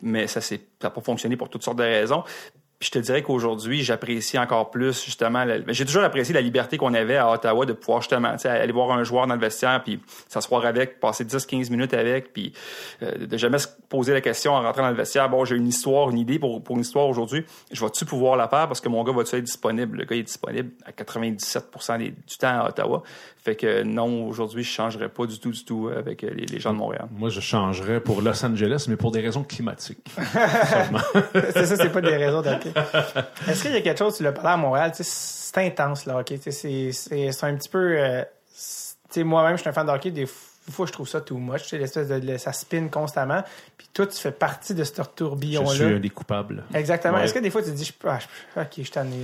Mais 0.02 0.26
ça 0.26 0.40
n'a 0.82 0.90
pas 0.90 1.00
fonctionné 1.00 1.36
pour 1.36 1.48
toutes 1.48 1.62
sortes 1.62 1.78
de 1.78 1.84
raisons. 1.84 2.24
Je 2.82 2.90
te 2.90 2.98
dirais 2.98 3.22
qu'aujourd'hui, 3.22 3.82
j'apprécie 3.84 4.36
encore 4.38 4.70
plus 4.72 5.04
justement. 5.04 5.44
la- 5.44 5.60
ben, 5.60 5.72
J'ai 5.72 5.84
toujours 5.86 6.02
apprécié 6.02 6.34
la 6.34 6.40
liberté 6.40 6.76
qu'on 6.78 6.94
avait 6.94 7.16
à 7.16 7.30
Ottawa 7.30 7.64
de 7.64 7.72
pouvoir 7.74 8.00
justement 8.02 8.34
aller 8.44 8.72
voir 8.72 8.90
un 8.90 9.04
joueur 9.04 9.26
dans 9.28 9.34
le 9.34 9.40
vestiaire, 9.40 9.80
puis 9.84 10.00
s'asseoir 10.28 10.66
avec, 10.66 10.98
passer 10.98 11.24
10-15 11.24 11.70
minutes 11.70 11.94
avec, 11.94 12.32
puis 12.32 12.52
euh, 13.04 13.26
de 13.26 13.36
jamais 13.36 13.58
se 13.58 13.68
poser 13.88 14.12
la 14.12 14.20
question 14.20 14.52
en 14.54 14.62
rentrant 14.62 14.82
dans 14.82 14.90
le 14.90 14.96
vestiaire. 14.96 15.28
Bon, 15.28 15.44
j'ai 15.44 15.54
une 15.54 15.68
histoire, 15.68 16.10
une 16.10 16.18
idée 16.18 16.40
pour, 16.40 16.60
pour 16.62 16.74
une 16.74 16.82
histoire 16.82 17.06
aujourd'hui. 17.06 17.44
Je 17.70 17.80
vais-tu 17.84 18.04
pouvoir 18.04 18.36
la 18.36 18.48
faire 18.48 18.66
parce 18.66 18.80
que 18.80 18.88
mon 18.88 19.04
gars 19.04 19.12
va-tu 19.12 19.36
être 19.36 19.44
disponible? 19.44 19.98
Le 19.98 20.04
gars 20.04 20.16
est 20.16 20.22
disponible 20.24 20.72
à 20.84 20.90
97 20.90 21.98
des- 21.98 22.10
du 22.10 22.36
temps 22.38 22.60
à 22.64 22.68
Ottawa. 22.68 23.02
Fait 23.44 23.56
que 23.56 23.82
non, 23.82 24.28
aujourd'hui, 24.28 24.62
je 24.62 24.70
changerais 24.70 25.08
pas 25.08 25.26
du 25.26 25.40
tout, 25.40 25.50
du 25.50 25.64
tout 25.64 25.90
avec 25.94 26.22
euh, 26.22 26.30
les, 26.32 26.46
les 26.46 26.60
gens 26.60 26.72
de 26.72 26.78
Montréal. 26.78 27.08
Moi, 27.10 27.28
je 27.28 27.40
changerais 27.40 28.00
pour 28.00 28.22
Los 28.22 28.44
Angeles, 28.44 28.86
mais 28.88 28.94
pour 28.96 29.10
des 29.10 29.20
raisons 29.20 29.42
climatiques. 29.42 30.06
c'est 31.52 31.66
ça, 31.66 31.76
c'est 31.76 31.90
pas 31.90 32.00
des 32.00 32.16
raisons 32.16 32.40
d'hockey. 32.42 32.72
Est-ce 33.48 33.62
qu'il 33.62 33.72
y 33.72 33.76
a 33.76 33.80
quelque 33.80 33.98
chose, 33.98 34.16
tu 34.16 34.22
l'as 34.22 34.32
parlé 34.32 34.50
à 34.50 34.56
Montréal, 34.56 34.92
tu 34.94 35.02
sais, 35.02 35.10
c'est 35.10 35.66
intense, 35.66 36.06
là, 36.06 36.18
hockey. 36.18 36.38
C'est 36.40 36.52
c'est- 36.52 36.92
c'est 37.32 37.44
un 37.46 37.56
petit 37.56 37.68
peu. 37.68 37.96
euh, 37.98 38.22
c'est- 38.52 38.94
tu 39.08 39.20
sais, 39.20 39.24
moi-même, 39.24 39.56
je 39.56 39.60
suis 39.62 39.68
un 39.68 39.72
fan 39.72 39.86
de 39.86 39.90
hockey. 39.92 40.10
Des 40.12 40.26
fois, 40.26 40.86
je 40.86 40.92
trouve 40.92 41.08
ça 41.08 41.20
too 41.20 41.36
much. 41.36 41.62
Tu 41.62 41.68
sais, 41.70 41.78
l'espèce 41.78 42.08
de, 42.08 42.20
de- 42.20 42.36
ça 42.38 42.52
spin 42.52 42.86
constamment. 42.88 43.42
Puis 43.76 43.88
toi, 43.92 44.06
tu 44.06 44.16
fais 44.18 44.30
partie 44.32 44.74
de 44.74 44.84
ce 44.84 44.92
Je 44.96 45.02
tourbillon-là. 45.16 45.74
suis 45.74 45.82
un 45.84 45.98
des 45.98 46.10
coupables. 46.10 46.64
Exactement. 46.74 47.14
Ouais. 47.18 47.24
Est-ce 47.24 47.34
que 47.34 47.40
des 47.40 47.50
fois, 47.50 47.62
tu 47.62 47.70
te 47.70 47.74
dis, 47.76 47.84
je, 47.84 47.92
ah, 48.08 48.18
je- 48.20 48.60
ok, 48.60 48.68
je 48.76 48.82
suis 48.82 48.90
tanné. 48.92 49.16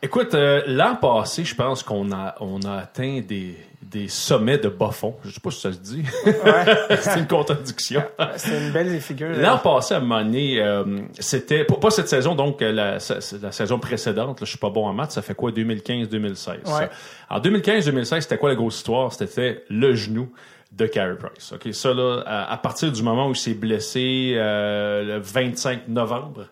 Écoute, 0.00 0.34
euh, 0.34 0.62
l'an 0.66 0.94
passé, 0.94 1.44
je 1.44 1.54
pense 1.56 1.82
qu'on 1.82 2.12
a, 2.12 2.36
on 2.40 2.60
a 2.62 2.74
atteint 2.82 3.20
des, 3.26 3.56
des 3.82 4.06
sommets 4.06 4.58
de 4.58 4.68
bas 4.68 4.92
fond. 4.92 5.16
Je 5.24 5.30
sais 5.30 5.40
pas 5.40 5.50
si 5.50 5.60
ça 5.60 5.72
se 5.72 5.78
dit. 5.78 6.04
c'est 7.00 7.18
une 7.18 7.26
contradiction. 7.26 8.02
C'est 8.36 8.56
une 8.66 8.70
belle 8.72 9.00
figure. 9.00 9.30
L'an 9.36 9.58
passé, 9.58 9.94
à 9.94 9.96
un 9.96 10.00
moment 10.00 10.22
donné, 10.22 10.62
euh, 10.62 10.84
c'était, 11.18 11.64
pas 11.64 11.74
pas 11.76 11.90
cette 11.90 12.08
saison, 12.08 12.36
donc 12.36 12.62
euh, 12.62 12.70
la, 12.70 13.00
sa- 13.00 13.18
la 13.42 13.50
saison 13.50 13.80
précédente, 13.80 14.40
là, 14.40 14.44
je 14.44 14.50
suis 14.50 14.58
pas 14.58 14.70
bon 14.70 14.86
en 14.86 14.92
maths, 14.92 15.10
ça 15.10 15.22
fait 15.22 15.34
quoi, 15.34 15.50
2015-2016? 15.50 16.48
Ouais. 16.78 16.88
En 17.28 17.40
2015-2016, 17.40 18.20
c'était 18.20 18.38
quoi 18.38 18.50
la 18.50 18.54
grosse 18.54 18.76
histoire? 18.76 19.12
C'était 19.12 19.64
le 19.68 19.94
genou 19.96 20.30
de 20.70 20.86
Carey 20.86 21.16
Price. 21.16 21.52
OK, 21.52 21.74
ça, 21.74 21.92
là, 21.92 22.22
à, 22.24 22.52
à 22.52 22.56
partir 22.58 22.92
du 22.92 23.02
moment 23.02 23.26
où 23.26 23.32
il 23.32 23.36
s'est 23.36 23.54
blessé 23.54 24.34
euh, 24.36 25.16
le 25.16 25.18
25 25.18 25.88
novembre, 25.88 26.44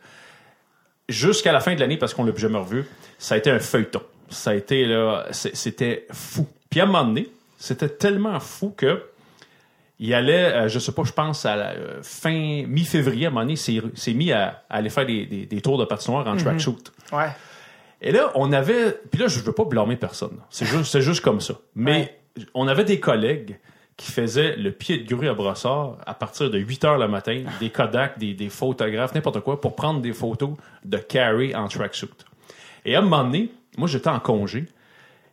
jusqu'à 1.08 1.52
la 1.52 1.60
fin 1.60 1.74
de 1.74 1.80
l'année, 1.80 1.96
parce 1.96 2.14
qu'on 2.14 2.24
l'a 2.24 2.32
plus 2.32 2.42
jamais 2.42 2.58
revu, 2.58 2.84
ça 3.18 3.34
a 3.34 3.38
été 3.38 3.50
un 3.50 3.58
feuilleton. 3.58 4.02
Ça 4.28 4.50
a 4.50 4.54
été, 4.54 4.84
là, 4.86 5.26
c'était 5.30 6.06
fou. 6.12 6.46
Puis 6.70 6.80
à 6.80 6.84
un 6.84 6.86
moment 6.86 7.04
donné, 7.04 7.28
c'était 7.58 7.88
tellement 7.88 8.40
fou 8.40 8.74
que 8.76 9.02
il 9.98 10.12
allait, 10.12 10.52
euh, 10.52 10.68
je 10.68 10.78
sais 10.78 10.92
pas, 10.92 11.04
je 11.04 11.12
pense 11.12 11.46
à 11.46 11.56
la 11.56 11.70
euh, 11.70 12.00
fin, 12.02 12.64
mi-février, 12.66 13.26
à 13.26 13.28
un 13.28 13.30
moment 13.32 13.42
donné, 13.46 13.56
s'est- 13.56 14.12
mis 14.12 14.30
à, 14.30 14.62
à 14.68 14.76
aller 14.76 14.90
faire 14.90 15.06
des, 15.06 15.24
des- 15.24 15.46
des 15.46 15.60
tours 15.62 15.78
de 15.78 15.84
patinoire 15.86 16.26
en 16.26 16.36
tracksuit. 16.36 16.76
Ouais. 17.12 17.28
Et 18.02 18.12
là, 18.12 18.30
on 18.34 18.52
avait. 18.52 18.92
Puis 19.10 19.18
là, 19.20 19.26
je 19.28 19.40
veux 19.40 19.52
pas 19.52 19.64
blâmer 19.64 19.96
personne. 19.96 20.36
C'est 20.50 20.66
juste, 20.66 20.92
c'est 20.92 21.00
juste 21.00 21.22
comme 21.22 21.40
ça. 21.40 21.54
Mais 21.74 22.18
on 22.52 22.68
avait 22.68 22.84
des 22.84 23.00
collègues 23.00 23.58
qui 23.96 24.12
faisaient 24.12 24.56
le 24.56 24.72
pied 24.72 24.98
de 24.98 25.08
grue 25.14 25.28
à 25.28 25.34
brossard 25.34 25.96
à 26.06 26.12
partir 26.14 26.50
de 26.50 26.58
8 26.58 26.84
heures 26.84 26.98
le 26.98 27.08
matin, 27.08 27.44
des 27.60 27.70
Kodak, 27.70 28.18
des, 28.18 28.34
des 28.34 28.50
photographes, 28.50 29.14
n'importe 29.14 29.40
quoi, 29.40 29.60
pour 29.60 29.74
prendre 29.74 30.00
des 30.02 30.12
photos 30.12 30.50
de 30.84 30.98
Carrie 30.98 31.54
en 31.54 31.66
tracksuit. 31.68 32.08
Et 32.84 32.94
à 32.94 32.98
un 32.98 33.02
moment 33.02 33.24
donné, 33.24 33.50
moi, 33.78 33.88
j'étais 33.88 34.08
en 34.10 34.20
congé. 34.20 34.66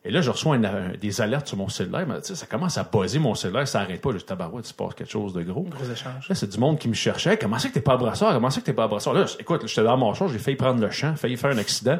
Et 0.05 0.11
là, 0.11 0.19
je 0.21 0.29
reçois 0.31 0.55
un- 0.55 0.93
des 0.99 1.21
alertes 1.21 1.47
sur 1.47 1.55
mon 1.57 1.69
cellulaire. 1.69 2.05
Mais, 2.07 2.21
ça 2.21 2.45
commence 2.45 2.77
à 2.77 2.83
buzzer 2.83 3.19
mon 3.19 3.35
cellulaire, 3.35 3.67
ça 3.67 3.81
arrête 3.81 4.01
pas. 4.01 4.11
Je 4.11 4.17
dis, 4.17 4.25
tabarouette, 4.25 4.65
il 4.65 4.69
se 4.69 4.73
passe 4.73 4.93
quelque 4.95 5.11
chose 5.11 5.33
de 5.33 5.43
gros. 5.43 5.63
Gros 5.63 5.83
échange. 5.91 6.27
Là, 6.29 6.35
c'est 6.35 6.49
du 6.49 6.57
monde 6.57 6.77
qui 6.79 6.87
me 6.89 6.93
cherchait. 6.93 7.31
Hey, 7.31 7.37
comment 7.37 7.57
ça 7.59 7.69
que 7.69 7.73
t'es 7.73 7.81
pas 7.81 7.93
à 7.93 7.97
brassard? 7.97 8.33
Comment 8.33 8.49
ça 8.49 8.59
que 8.61 8.65
t'es 8.65 8.73
pas 8.73 8.83
à 8.85 8.87
brassard? 8.87 9.13
Là, 9.13 9.25
écoute, 9.39 9.65
j'étais 9.67 9.83
dans 9.83 9.95
mon 9.97 10.13
char, 10.13 10.27
j'ai 10.29 10.39
failli 10.39 10.57
prendre 10.57 10.81
le 10.81 10.89
champ, 10.89 11.15
failli 11.15 11.37
faire 11.37 11.51
un 11.51 11.57
accident. 11.57 11.99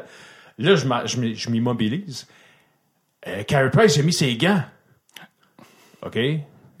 Là, 0.58 0.74
je 0.76 1.50
m'immobilise. 1.50 2.26
Euh, 3.26 3.42
Carey 3.44 3.70
Price, 3.70 3.98
a 3.98 4.02
mis 4.02 4.12
ses 4.12 4.36
gants. 4.36 4.62
OK? 6.04 6.18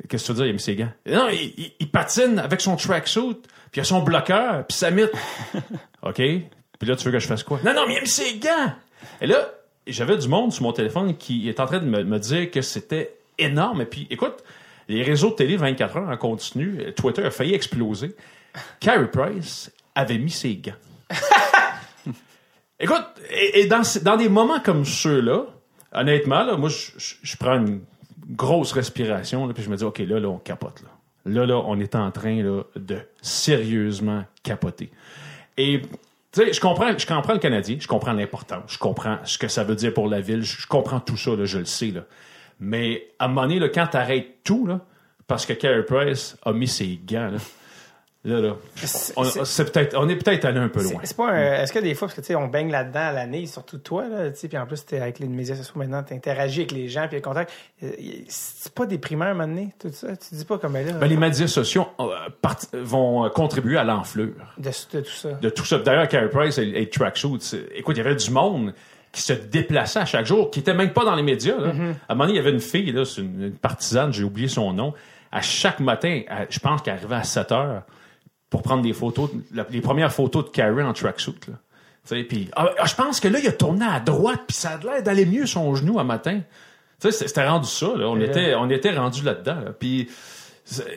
Qu'est-ce 0.08 0.24
que 0.24 0.26
tu 0.26 0.32
veux 0.32 0.36
dire, 0.36 0.46
il 0.46 0.50
a 0.50 0.52
mis 0.52 0.60
ses 0.60 0.76
gants? 0.76 0.92
Non, 1.06 1.28
il, 1.30 1.54
il- 1.56 1.72
il 1.80 1.90
patine 1.90 2.38
avec 2.38 2.60
son 2.60 2.76
tracksuit, 2.76 3.36
puis 3.72 3.76
il 3.76 3.80
a 3.80 3.84
son 3.84 4.02
bloqueur, 4.02 4.66
puis 4.66 4.76
sa 4.76 4.90
mythe. 4.90 5.12
OK? 6.02 6.16
Puis 6.16 6.88
là, 6.88 6.96
tu 6.96 7.04
veux 7.04 7.12
que 7.12 7.18
je 7.18 7.26
fasse 7.26 7.42
quoi? 7.42 7.60
Non, 7.64 7.72
non, 7.74 7.86
mais 7.86 7.94
il 7.94 7.98
a 7.98 8.00
mis 8.02 8.08
ses 8.08 8.36
gants! 8.38 8.72
Et 9.20 9.26
là, 9.26 9.50
j'avais 9.86 10.16
du 10.18 10.28
monde 10.28 10.52
sur 10.52 10.62
mon 10.62 10.72
téléphone 10.72 11.16
qui 11.16 11.48
est 11.48 11.60
en 11.60 11.66
train 11.66 11.78
de 11.78 11.86
me, 11.86 12.04
me 12.04 12.18
dire 12.18 12.50
que 12.50 12.60
c'était 12.62 13.14
énorme. 13.38 13.82
Et 13.82 13.86
puis, 13.86 14.06
écoute, 14.10 14.42
les 14.88 15.02
réseaux 15.02 15.30
de 15.30 15.34
télé 15.36 15.56
24 15.56 15.96
heures 15.96 16.08
en 16.10 16.16
continu, 16.16 16.78
euh, 16.80 16.92
Twitter 16.92 17.22
a 17.24 17.30
failli 17.30 17.54
exploser. 17.54 18.14
Carey 18.80 19.10
Price 19.10 19.70
avait 19.94 20.18
mis 20.18 20.30
ses 20.30 20.56
gants. 20.56 20.72
Écoute, 22.80 23.04
et, 23.30 23.60
et 23.60 23.66
dans, 23.66 23.82
dans 24.02 24.16
des 24.16 24.28
moments 24.28 24.60
comme 24.60 24.84
ceux-là, 24.84 25.46
honnêtement, 25.92 26.42
là, 26.44 26.56
moi, 26.56 26.68
je 26.68 27.36
prends 27.36 27.54
une 27.56 27.80
grosse 28.28 28.72
respiration, 28.72 29.46
là, 29.46 29.54
puis 29.54 29.62
je 29.62 29.70
me 29.70 29.76
dis, 29.76 29.84
OK, 29.84 29.98
là, 29.98 30.20
là, 30.20 30.28
on 30.28 30.38
capote. 30.38 30.82
Là, 30.82 30.90
là, 31.32 31.46
là 31.46 31.62
on 31.66 31.78
est 31.78 31.94
en 31.94 32.10
train 32.10 32.42
là, 32.42 32.62
de 32.76 32.98
sérieusement 33.22 34.24
capoter. 34.42 34.90
Et, 35.56 35.82
tu 36.32 36.44
sais, 36.44 36.52
je 36.52 36.60
comprends, 36.60 36.96
je 36.96 37.06
comprends 37.06 37.32
le 37.32 37.38
Canadien, 37.38 37.76
je 37.78 37.86
comprends 37.86 38.12
l'importance, 38.12 38.72
je 38.72 38.78
comprends 38.78 39.18
ce 39.24 39.38
que 39.38 39.48
ça 39.48 39.64
veut 39.64 39.76
dire 39.76 39.94
pour 39.94 40.08
la 40.08 40.20
ville, 40.20 40.42
je, 40.42 40.66
comprends 40.66 41.00
tout 41.00 41.16
ça, 41.16 41.36
là, 41.36 41.44
je 41.44 41.58
le 41.58 41.64
sais. 41.64 41.90
Là. 41.90 42.02
Mais 42.60 43.08
à 43.18 43.26
un 43.26 43.28
moment 43.28 43.42
donné, 43.42 43.58
là, 43.58 43.68
quand 43.68 43.86
t'arrêtes 43.86 44.42
tout, 44.42 44.66
là, 44.66 44.80
parce 45.26 45.46
que 45.46 45.52
Carey 45.52 45.84
Price 45.84 46.36
a 46.44 46.52
mis 46.52 46.68
ses 46.68 47.00
gants, 47.06 47.30
là, 47.30 47.38
là, 48.24 48.40
là, 48.40 48.56
C'est- 48.76 49.12
on, 49.16 49.24
c'est 49.44 49.70
peut-être, 49.72 49.96
on 49.98 50.08
est 50.08 50.16
peut-être 50.16 50.44
allé 50.46 50.58
un 50.58 50.68
peu 50.68 50.82
loin. 50.82 51.00
c'est 51.04 51.16
pas 51.16 51.34
Est-ce 51.60 51.72
que 51.72 51.78
des 51.78 51.94
fois, 51.94 52.08
parce 52.08 52.16
que 52.16 52.20
tu 52.22 52.28
sais, 52.28 52.34
on 52.34 52.48
baigne 52.48 52.70
là-dedans 52.70 53.00
à 53.08 53.12
l'année, 53.12 53.46
surtout 53.46 53.78
toi, 53.78 54.06
là, 54.08 54.30
tu 54.30 54.38
sais, 54.38 54.48
puis 54.48 54.56
en 54.58 54.66
plus, 54.66 54.84
t'es 54.86 54.98
avec 55.00 55.18
les 55.18 55.28
médias 55.28 55.54
sociaux 55.56 55.74
maintenant, 55.76 56.02
t'interagis 56.02 56.60
avec 56.60 56.72
les 56.72 56.88
gens, 56.88 57.06
puis 57.06 57.16
le 57.16 57.22
contact. 57.22 57.52
euh, 57.82 57.90
C'est 58.28 58.72
pas 58.74 58.86
déprimant 58.86 59.26
à 59.26 59.28
un 59.28 59.34
moment 59.34 59.48
donné, 59.48 59.74
tout 59.78 59.90
ça? 59.92 60.16
Tu 60.16 60.34
dis 60.34 60.44
pas 60.44 60.58
comme 60.58 60.72
là, 60.74 60.80
Ben, 61.00 61.06
les 61.06 61.16
médias 61.16 61.46
sociaux 61.46 61.86
euh, 62.00 62.06
vont 62.82 63.24
euh, 63.24 63.28
contribuer 63.28 63.76
à 63.76 63.84
l'enflure 63.84 64.32
de, 64.58 64.70
de 64.92 65.00
tout 65.00 65.10
ça. 65.10 65.32
de 65.32 65.48
tout 65.50 65.64
ça. 65.64 65.78
D'ailleurs, 65.78 66.08
Carey 66.08 66.28
Price 66.30 66.58
et, 66.58 66.68
et 66.80 66.88
Tracksuit, 66.88 67.38
écoute, 67.74 67.96
il 67.96 68.04
y 68.04 68.06
avait 68.06 68.14
du 68.16 68.30
monde 68.30 68.74
qui 69.12 69.22
se 69.22 69.32
déplaçait 69.32 70.00
à 70.00 70.06
chaque 70.06 70.26
jour, 70.26 70.50
qui 70.50 70.58
était 70.60 70.74
même 70.74 70.92
pas 70.92 71.04
dans 71.04 71.14
les 71.14 71.22
médias. 71.22 71.56
Là. 71.56 71.68
À 71.68 71.70
un 71.70 71.74
moment 72.14 72.24
donné, 72.24 72.32
il 72.32 72.36
y 72.36 72.38
avait 72.40 72.50
une 72.50 72.58
fille, 72.60 72.90
là, 72.90 73.04
c'est 73.04 73.20
une, 73.20 73.42
une 73.44 73.56
partisane, 73.56 74.12
j'ai 74.12 74.24
oublié 74.24 74.48
son 74.48 74.72
nom. 74.72 74.92
À 75.30 75.40
chaque 75.40 75.78
matin, 75.78 76.22
à- 76.28 76.46
je 76.48 76.58
pense 76.58 76.82
qu'elle 76.82 76.94
arrivait 76.94 77.14
à 77.14 77.22
7 77.22 77.52
heures 77.52 77.82
pour 78.54 78.62
prendre 78.62 78.82
des 78.84 78.92
photos, 78.92 79.30
la- 79.52 79.66
les 79.68 79.80
premières 79.80 80.12
photos 80.12 80.44
de 80.44 80.50
Carey 80.50 80.84
en 80.84 80.92
tracksuit. 80.92 81.34
Puis, 82.28 82.50
ah, 82.54 82.70
ah, 82.78 82.84
je 82.86 82.94
pense 82.94 83.18
que 83.18 83.26
là, 83.26 83.40
il 83.40 83.48
a 83.48 83.52
tourné 83.52 83.84
à 83.84 83.98
droite, 83.98 84.42
puis 84.46 84.56
ça 84.56 84.70
a 84.70 84.76
l'air 84.78 85.02
d'aller 85.02 85.26
mieux 85.26 85.44
son 85.46 85.74
genou 85.74 85.98
un 85.98 86.04
matin. 86.04 86.40
C'était 87.00 87.44
rendu 87.48 87.66
ça. 87.68 87.88
Là. 87.96 88.06
On, 88.08 88.16
Et 88.16 88.20
là- 88.20 88.26
était, 88.26 88.54
on 88.54 88.70
était 88.70 88.96
rendu 88.96 89.22
là-dedans. 89.24 89.56
là. 89.56 89.72
Puis, 89.76 90.08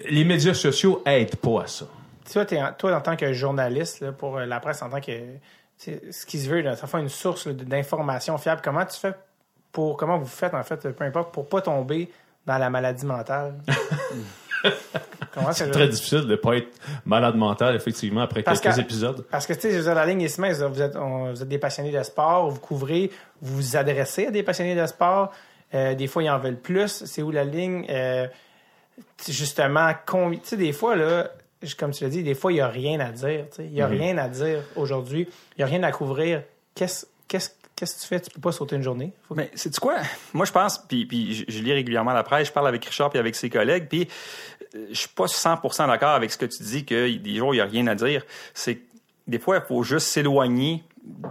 les 0.07 0.23
médias 0.23 0.53
sociaux 0.53 1.01
aident 1.07 1.35
pas 1.37 1.63
à 1.63 1.67
ça. 1.67 1.85
Toi, 2.31 2.45
toi, 2.45 2.95
en 2.95 3.01
tant 3.01 3.15
que 3.15 3.33
journaliste, 3.33 4.01
là, 4.01 4.11
pour 4.11 4.37
euh, 4.37 4.45
la 4.45 4.59
presse, 4.59 4.83
en 4.83 4.89
tant 4.89 5.01
que. 5.01 5.11
Ce 5.79 6.25
qui 6.27 6.37
se 6.39 6.47
veut, 6.47 6.61
là, 6.61 6.75
ça 6.75 6.85
fait 6.85 6.99
une 6.99 7.09
source 7.09 7.47
là, 7.47 7.53
d'information 7.53 8.37
fiable. 8.37 8.61
Comment 8.63 8.85
tu 8.85 8.99
fais 8.99 9.13
pour. 9.71 9.97
Comment 9.97 10.19
vous 10.19 10.27
faites, 10.27 10.53
en 10.53 10.63
fait, 10.63 10.87
peu 10.91 11.03
importe, 11.05 11.33
pour 11.33 11.49
pas 11.49 11.61
tomber 11.61 12.11
dans 12.45 12.59
la 12.59 12.69
maladie 12.69 13.05
mentale? 13.07 13.55
C'est 15.51 15.69
très 15.71 15.87
difficile 15.87 16.25
de 16.27 16.35
pas 16.35 16.57
être 16.57 16.69
malade 17.05 17.35
mental, 17.35 17.75
effectivement, 17.75 18.21
après 18.21 18.41
Parce 18.43 18.59
quelques 18.59 18.75
que- 18.77 18.81
épisodes. 18.81 19.25
Parce 19.29 19.45
que, 19.45 19.53
tu 19.53 19.71
sais, 19.71 19.93
la 19.93 20.05
ligne 20.05 20.21
est 20.21 20.37
mince. 20.39 20.61
Vous 20.61 20.81
êtes, 20.81 20.95
on- 20.95 21.31
vous 21.31 21.41
êtes 21.43 21.47
des 21.47 21.59
passionnés 21.59 21.91
de 21.91 22.01
sport, 22.03 22.49
vous 22.49 22.59
couvrez, 22.59 23.11
vous 23.41 23.55
vous 23.57 23.77
adressez 23.77 24.27
à 24.27 24.31
des 24.31 24.41
passionnés 24.43 24.75
de 24.75 24.85
sport. 24.87 25.31
Euh, 25.73 25.93
des 25.95 26.07
fois, 26.07 26.23
ils 26.23 26.29
en 26.29 26.39
veulent 26.39 26.59
plus. 26.59 27.03
C'est 27.05 27.21
où 27.21 27.29
la 27.31 27.43
ligne? 27.43 27.85
Euh, 27.89 28.27
justement, 29.29 29.91
tu 30.07 30.39
sais, 30.43 30.57
des 30.57 30.73
fois, 30.73 30.95
là, 30.95 31.29
comme 31.77 31.91
tu 31.91 32.03
l'as 32.03 32.09
dit, 32.09 32.23
des 32.23 32.35
fois, 32.35 32.51
il 32.51 32.55
n'y 32.55 32.61
a 32.61 32.67
rien 32.67 32.99
à 32.99 33.11
dire. 33.11 33.45
Il 33.59 33.71
n'y 33.71 33.81
a 33.81 33.87
rien 33.87 34.17
à 34.17 34.27
dire 34.29 34.59
aujourd'hui. 34.75 35.27
Il 35.55 35.59
n'y 35.59 35.63
a 35.63 35.67
rien 35.67 35.83
à 35.83 35.91
couvrir. 35.91 36.43
Qu'est-ce 36.75 37.05
qu'est-ce- 37.27 37.51
qu'est-ce 37.77 37.95
que 37.95 38.01
tu 38.01 38.07
fais? 38.07 38.19
Tu 38.19 38.29
peux 38.31 38.41
pas 38.41 38.51
sauter 38.51 38.75
une 38.75 38.81
journée. 38.83 39.13
Faut 39.27 39.35
que- 39.35 39.39
Mais 39.41 39.51
c'est 39.55 39.73
quoi? 39.79 39.95
Moi, 40.33 40.45
je 40.45 40.51
pense, 40.51 40.77
puis, 40.79 41.05
puis 41.05 41.33
je, 41.33 41.45
je 41.47 41.59
lis 41.63 41.71
régulièrement 41.71 42.11
la 42.13 42.23
presse, 42.23 42.47
je 42.49 42.51
parle 42.51 42.67
avec 42.67 42.83
Richard 42.83 43.09
puis 43.11 43.19
avec 43.19 43.35
ses 43.35 43.49
collègues, 43.49 43.87
puis 43.87 44.07
euh, 44.75 44.87
je 44.89 44.95
suis 44.99 45.07
pas 45.09 45.25
100% 45.27 45.87
d'accord 45.87 46.09
avec 46.09 46.31
ce 46.31 46.37
que 46.37 46.45
tu 46.45 46.61
dis, 46.63 46.83
que 46.83 47.15
des 47.17 47.35
jours, 47.35 47.53
il 47.53 47.57
n'y 47.57 47.61
a 47.61 47.65
rien 47.65 47.87
à 47.87 47.95
dire. 47.95 48.23
C'est 48.53 48.79
des 49.27 49.39
fois, 49.39 49.57
il 49.63 49.67
faut 49.67 49.83
juste 49.83 50.07
s'éloigner 50.07 50.83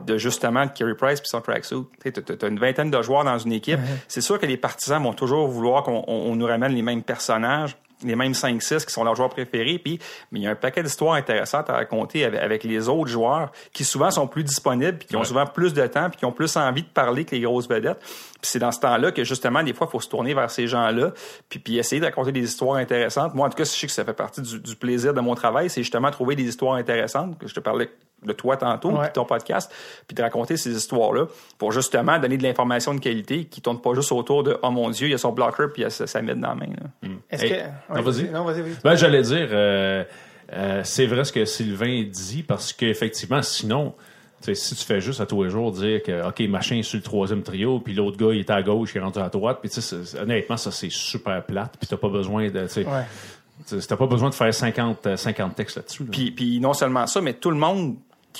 de 0.06 0.16
justement 0.16 0.68
Kerry 0.68 0.94
Price 0.94 1.20
puis 1.20 1.28
son 1.28 1.40
tracksuit. 1.42 1.84
Tu 2.02 2.10
as 2.42 2.46
une 2.48 2.58
vingtaine 2.58 2.90
de 2.90 3.02
joueurs 3.02 3.24
dans 3.24 3.38
une 3.38 3.52
équipe. 3.52 3.78
C'est 4.08 4.22
sûr 4.22 4.38
que 4.38 4.46
les 4.46 4.56
partisans 4.56 5.02
vont 5.02 5.12
toujours 5.12 5.48
vouloir 5.48 5.82
qu'on 5.82 6.02
on- 6.06 6.30
on 6.32 6.36
nous 6.36 6.46
ramène 6.46 6.72
les 6.72 6.80
mêmes 6.82 7.02
personnages 7.02 7.76
les 8.04 8.16
mêmes 8.16 8.32
5-6 8.32 8.84
qui 8.86 8.92
sont 8.92 9.04
leurs 9.04 9.14
joueurs 9.14 9.30
préférés. 9.30 9.78
Puis, 9.78 9.98
mais 10.30 10.40
il 10.40 10.42
y 10.42 10.46
a 10.46 10.50
un 10.50 10.54
paquet 10.54 10.82
d'histoires 10.82 11.14
intéressantes 11.14 11.70
à 11.70 11.74
raconter 11.74 12.24
avec, 12.24 12.40
avec 12.40 12.64
les 12.64 12.88
autres 12.88 13.08
joueurs 13.10 13.52
qui 13.72 13.84
souvent 13.84 14.10
sont 14.10 14.26
plus 14.26 14.44
disponibles, 14.44 14.98
puis 14.98 15.08
qui 15.08 15.16
ont 15.16 15.20
Ouais. 15.20 15.24
souvent 15.24 15.46
plus 15.46 15.72
de 15.72 15.86
temps, 15.86 16.10
puis 16.10 16.18
qui 16.18 16.24
ont 16.24 16.32
plus 16.32 16.56
envie 16.56 16.82
de 16.82 16.88
parler 16.88 17.24
que 17.24 17.34
les 17.34 17.40
grosses 17.40 17.68
vedettes. 17.68 17.98
Puis 17.98 18.50
c'est 18.50 18.58
dans 18.58 18.72
ce 18.72 18.80
temps-là 18.80 19.12
que 19.12 19.24
justement, 19.24 19.62
des 19.62 19.72
fois, 19.72 19.86
il 19.88 19.92
faut 19.92 20.00
se 20.00 20.08
tourner 20.08 20.34
vers 20.34 20.50
ces 20.50 20.66
gens-là, 20.66 21.12
puis, 21.48 21.58
puis 21.58 21.78
essayer 21.78 22.00
de 22.00 22.06
raconter 22.06 22.32
des 22.32 22.44
histoires 22.44 22.76
intéressantes. 22.76 23.34
Moi, 23.34 23.46
en 23.46 23.50
tout 23.50 23.56
cas, 23.56 23.64
je 23.64 23.70
sais 23.70 23.86
que 23.86 23.92
ça 23.92 24.04
fait 24.04 24.12
partie 24.12 24.42
du, 24.42 24.60
du 24.60 24.76
plaisir 24.76 25.14
de 25.14 25.20
mon 25.20 25.34
travail, 25.34 25.70
c'est 25.70 25.82
justement 25.82 26.10
trouver 26.10 26.36
des 26.36 26.44
histoires 26.44 26.74
intéressantes, 26.74 27.38
que 27.38 27.46
je 27.48 27.54
te 27.54 27.60
parlais 27.60 27.88
de 28.26 28.33
toi 28.33 28.56
tantôt, 28.56 28.90
Ouais. 28.90 29.04
puis 29.04 29.12
ton 29.14 29.25
podcast, 29.25 29.73
puis 30.06 30.14
de 30.14 30.23
raconter 30.23 30.56
ces 30.56 30.76
histoires-là 30.76 31.26
pour 31.59 31.73
justement 31.73 32.18
donner 32.18 32.37
de 32.37 32.42
l'information 32.42 32.95
de 32.95 33.00
qualité 33.00 33.45
qui 33.45 33.61
tourne 33.61 33.80
pas 33.80 33.95
juste 33.95 34.12
autour 34.12 34.42
de 34.42 34.59
«Oh 34.62 34.71
mon 34.71 34.90
Dieu, 34.90 35.06
il 35.09 35.11
y 35.12 35.14
a 35.14 35.18
son 35.18 35.33
blocker, 35.33 35.66
puis 35.73 35.83
il 35.83 35.85
y 35.85 35.87
a 35.87 35.90
sa, 35.90 36.21
mythe 36.23 36.40
dans 36.40 36.49
la 36.49 36.54
main. 36.54 36.66
là. 36.66 37.09
Est-ce 37.30 37.45
Hey, 37.45 37.50
que. 37.50 37.95
non, 37.95 38.02
vas-y. 38.02 38.25
Non, 38.30 38.45
vas-y, 38.45 38.62
vas-y. 38.62 38.76
Ben, 38.85 38.95
j'allais 38.97 39.23
dire, 39.23 39.49
euh, 39.50 40.04
euh, 40.52 40.80
c'est 40.85 41.06
vrai 41.06 41.25
ce 41.25 41.33
que 41.33 41.45
Sylvain 41.45 42.04
dit, 42.11 42.42
parce 42.42 42.73
qu'effectivement, 42.73 43.42
sinon, 43.42 43.95
tu 44.42 44.54
sais, 44.54 44.54
si 44.54 44.75
tu 44.76 44.85
fais 44.85 45.00
juste 45.00 45.21
à 45.21 45.26
tous 45.26 45.42
les 45.45 45.50
jours 45.50 45.73
dire 45.73 46.02
que, 46.02 46.28
OK, 46.28 46.40
machin 46.49 46.76
est 46.76 46.83
sur 46.83 46.99
le 46.99 47.02
troisième 47.02 47.42
trio, 47.42 47.80
puis 47.80 47.95
l'autre 47.95 48.16
gars, 48.18 48.33
il 48.33 48.40
est 48.40 48.50
à 48.50 48.62
gauche, 48.62 48.90
il 48.95 48.99
est 48.99 49.00
rendu 49.00 49.18
à 49.18 49.28
droite, 49.28 49.59
puis 49.61 49.71
tu 49.71 49.80
sais, 49.80 50.04
c'est- 50.04 50.18
honnêtement, 50.21 50.56
ça, 50.59 50.71
c'est 50.71 50.90
super 50.90 51.42
plate, 51.45 51.75
puis 51.80 51.88
t'as 51.88 51.97
pas 51.97 52.11
besoin 52.11 52.49
de, 52.50 52.61
tu 52.62 52.68
sais, 52.68 52.85
Ouais. 52.87 53.80
t'as 53.88 53.97
pas 53.97 54.06
besoin 54.06 54.28
de 54.28 54.35
faire 54.35 54.52
50, 54.52 55.06
euh, 55.06 55.16
50 55.16 55.54
textes 55.54 55.76
là-dessus. 55.78 56.04
là. 56.04 56.11
Puis, 56.12 56.30
puis 56.30 56.61
non 56.61 56.75
seulement 56.75 57.06
ça, 57.06 57.21
mais 57.23 57.33
tout 57.33 57.50
le 57.50 57.56
monde 57.56 57.97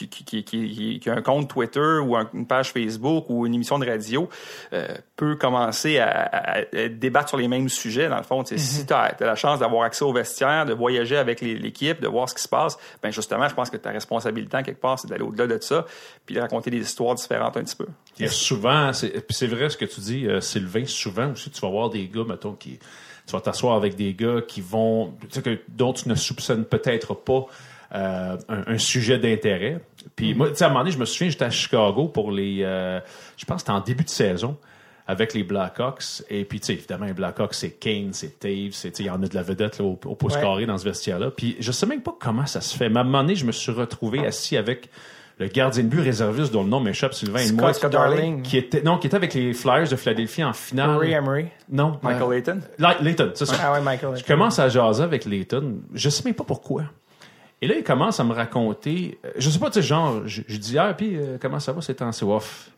qui, 0.09 0.25
qui, 0.25 0.45
qui, 0.45 0.69
qui- 0.69 1.01
qui 1.01 1.11
a 1.11 1.15
un 1.15 1.23
compte 1.23 1.49
Twitter 1.49 1.99
ou 2.03 2.17
un- 2.17 2.29
une 2.35 2.47
page 2.47 2.71
Facebook 2.73 3.25
ou 3.29 3.47
une 3.47 3.55
émission 3.55 3.79
de 3.79 3.87
radio 3.87 4.29
euh, 4.73 4.87
peut 5.17 5.37
commencer 5.37 5.99
à, 5.99 6.09
à- 6.09 6.59
à 6.59 6.89
débattre 6.89 7.31
sur 7.31 7.39
les 7.39 7.49
mêmes 7.49 7.69
sujets, 7.69 8.09
dans 8.09 8.17
le 8.19 8.23
fond. 8.23 8.45
Si 8.45 8.87
tu 8.87 8.93
as, 8.93 9.17
la 9.19 9.35
chance 9.35 9.61
d'avoir 9.61 9.83
accès 9.85 10.05
au 10.05 10.13
vestiaire, 10.13 10.67
de 10.67 10.75
voyager 10.75 11.17
avec 11.17 11.41
l'équipe, 11.41 12.01
de 12.01 12.09
voir 12.09 12.29
ce 12.29 12.35
qui 12.35 12.43
se 12.43 12.49
passe, 12.49 12.77
ben 13.03 13.11
justement, 13.11 13.49
je 13.49 13.55
pense 13.55 13.71
que 13.71 13.77
ta 13.77 13.91
responsabilité, 13.91 14.57
en 14.57 14.63
quelque 14.63 14.81
part, 14.81 14.99
c'est 14.99 15.09
d'aller 15.09 15.23
au-delà 15.25 15.47
de 15.47 15.59
ça, 15.63 15.87
puis 16.25 16.35
de 16.35 16.41
raconter 16.41 16.71
des 16.71 16.81
histoires 16.81 17.15
différentes 17.15 17.57
un 17.57 17.63
petit 17.65 17.77
peu. 17.77 17.87
A 18.21 18.29
souvent, 18.29 18.93
c'est 18.93 19.47
vrai 19.47 19.69
ce 19.71 19.77
que 19.77 19.85
tu 19.87 20.01
dis, 20.01 20.27
euh, 20.27 20.41
Sylvain, 20.41 20.85
souvent 20.85 21.33
aussi, 21.33 21.51
tu 21.51 21.61
vas 21.61 21.69
voir 21.71 21.91
des 21.91 22.07
gars, 22.09 22.25
mettons, 22.29 22.53
qui. 22.53 22.79
Tu 23.27 23.33
vas 23.33 23.41
t'asseoir 23.41 23.75
avec 23.75 23.97
des 23.97 24.15
gars 24.15 24.41
qui 24.47 24.61
vont. 24.61 25.13
Tu 25.23 25.27
sais, 25.31 25.43
que, 25.43 25.59
dont 25.69 25.93
tu 25.93 26.09
ne 26.09 26.15
soupçonnes 26.15 26.65
peut-être 26.65 27.13
pas 27.15 27.47
euh, 27.95 28.37
un, 28.49 28.63
un 28.67 28.79
sujet 28.79 29.19
d'intérêt. 29.19 29.81
Puis 30.15 30.35
moi, 30.35 30.49
tu 30.51 30.57
sais, 30.57 30.65
à 30.65 30.67
un 30.67 30.71
moment 30.71 30.81
donné, 30.81 30.93
je 30.93 30.99
me 30.99 31.05
souviens, 31.05 31.31
j'étais 31.31 31.45
à 31.45 31.51
Chicago 31.51 32.09
pour 32.09 32.31
les. 32.31 32.61
euh, 32.63 33.01
je 33.37 33.45
pense 33.45 33.57
que 33.57 33.61
c'était 33.61 33.73
en 33.73 33.81
début 33.81 34.05
de 34.05 34.09
saison 34.09 34.57
avec 35.09 35.35
les 35.35 35.45
Blackhawks. 35.45 36.23
Et 36.31 36.45
puis, 36.45 36.59
tu 36.61 36.67
sais, 36.67 36.73
évidemment, 36.75 37.07
les 37.07 37.13
Blackhawks, 37.13 37.55
c'est 37.55 37.71
Kane, 37.71 38.09
c'est 38.13 38.39
Taves, 38.41 38.73
c'est, 38.73 38.99
il 38.99 39.07
y 39.07 39.11
en 39.11 39.23
a 39.23 39.27
de 39.29 39.35
la 39.35 39.43
vedette 39.43 39.79
là, 39.79 39.85
au, 39.85 39.99
au 40.05 40.15
pouce 40.17 40.35
Ouais. 40.35 40.41
carré 40.43 40.67
dans 40.67 40.79
ce 40.79 40.85
vestiaire-là. 40.85 41.31
Puis, 41.31 41.57
je 41.61 41.71
sais 41.73 41.87
même 41.87 42.03
pas 42.03 42.15
comment 42.19 42.47
ça 42.47 42.61
se 42.61 42.77
fait. 42.77 42.89
Mais 42.89 42.99
à 42.99 43.01
un 43.03 43.05
moment 43.05 43.23
donné, 43.23 43.37
je 43.37 43.45
me 43.47 43.53
suis 43.53 43.73
retrouvé 43.73 44.27
assis 44.27 44.57
avec 44.57 44.89
le 45.39 45.49
gardien 45.49 45.83
de 45.85 45.89
but 45.89 46.01
réserviste 46.01 46.51
dont 46.53 46.63
le 46.65 46.71
nom 46.71 46.81
m'échappe, 46.81 47.13
Sylvain 47.15 47.41
et 47.41 47.53
moi, 47.53 47.73
Scott 47.75 47.93
Darling. 47.93 48.41
qui 48.43 48.57
était, 48.57 48.81
non, 48.83 48.97
qui 48.97 49.07
était 49.07 49.17
avec 49.17 49.35
les 49.35 49.53
Flyers 49.53 49.87
de 49.89 49.95
Philadelphie 49.97 50.43
en 50.43 50.55
finale. 50.55 50.91
Rory 50.91 51.13
Emery. 51.13 51.47
Non. 51.71 51.99
Michael 52.03 52.23
euh, 52.23 52.31
Layton? 52.35 52.61
Lay- 52.79 52.97
Layton, 53.03 53.31
c'est 53.35 53.45
ça. 53.45 53.57
Ah 53.63 53.73
ouais, 53.75 53.83
Michael. 53.83 54.17
Je 54.17 54.25
commence 54.25 54.59
à 54.59 54.69
jaser 54.71 55.03
avec 55.03 55.25
Layton. 55.27 55.81
Je 55.93 56.09
sais 56.09 56.23
même 56.25 56.35
pas 56.35 56.45
pourquoi. 56.45 56.85
Et 57.63 57.67
là, 57.69 57.75
il 57.77 57.85
commence 57.85 58.21
à 58.21 58.25
me 58.25 58.33
raconter. 58.35 59.19
euh, 59.25 59.31
Je 59.39 59.49
sais 59.51 59.59
pas, 59.59 59.69
tu 59.71 59.75
sais, 59.75 59.83
genre, 59.83 60.27
je, 60.27 60.43
dis, 60.59 60.79
ah, 60.79 60.93
puis 60.95 61.17
euh, 61.17 61.39
comment 61.41 61.59
ça 61.61 61.73
va 61.73 61.81
ces 61.81 61.95
temps-ci? 61.95 62.25
Ouf. 62.25 62.71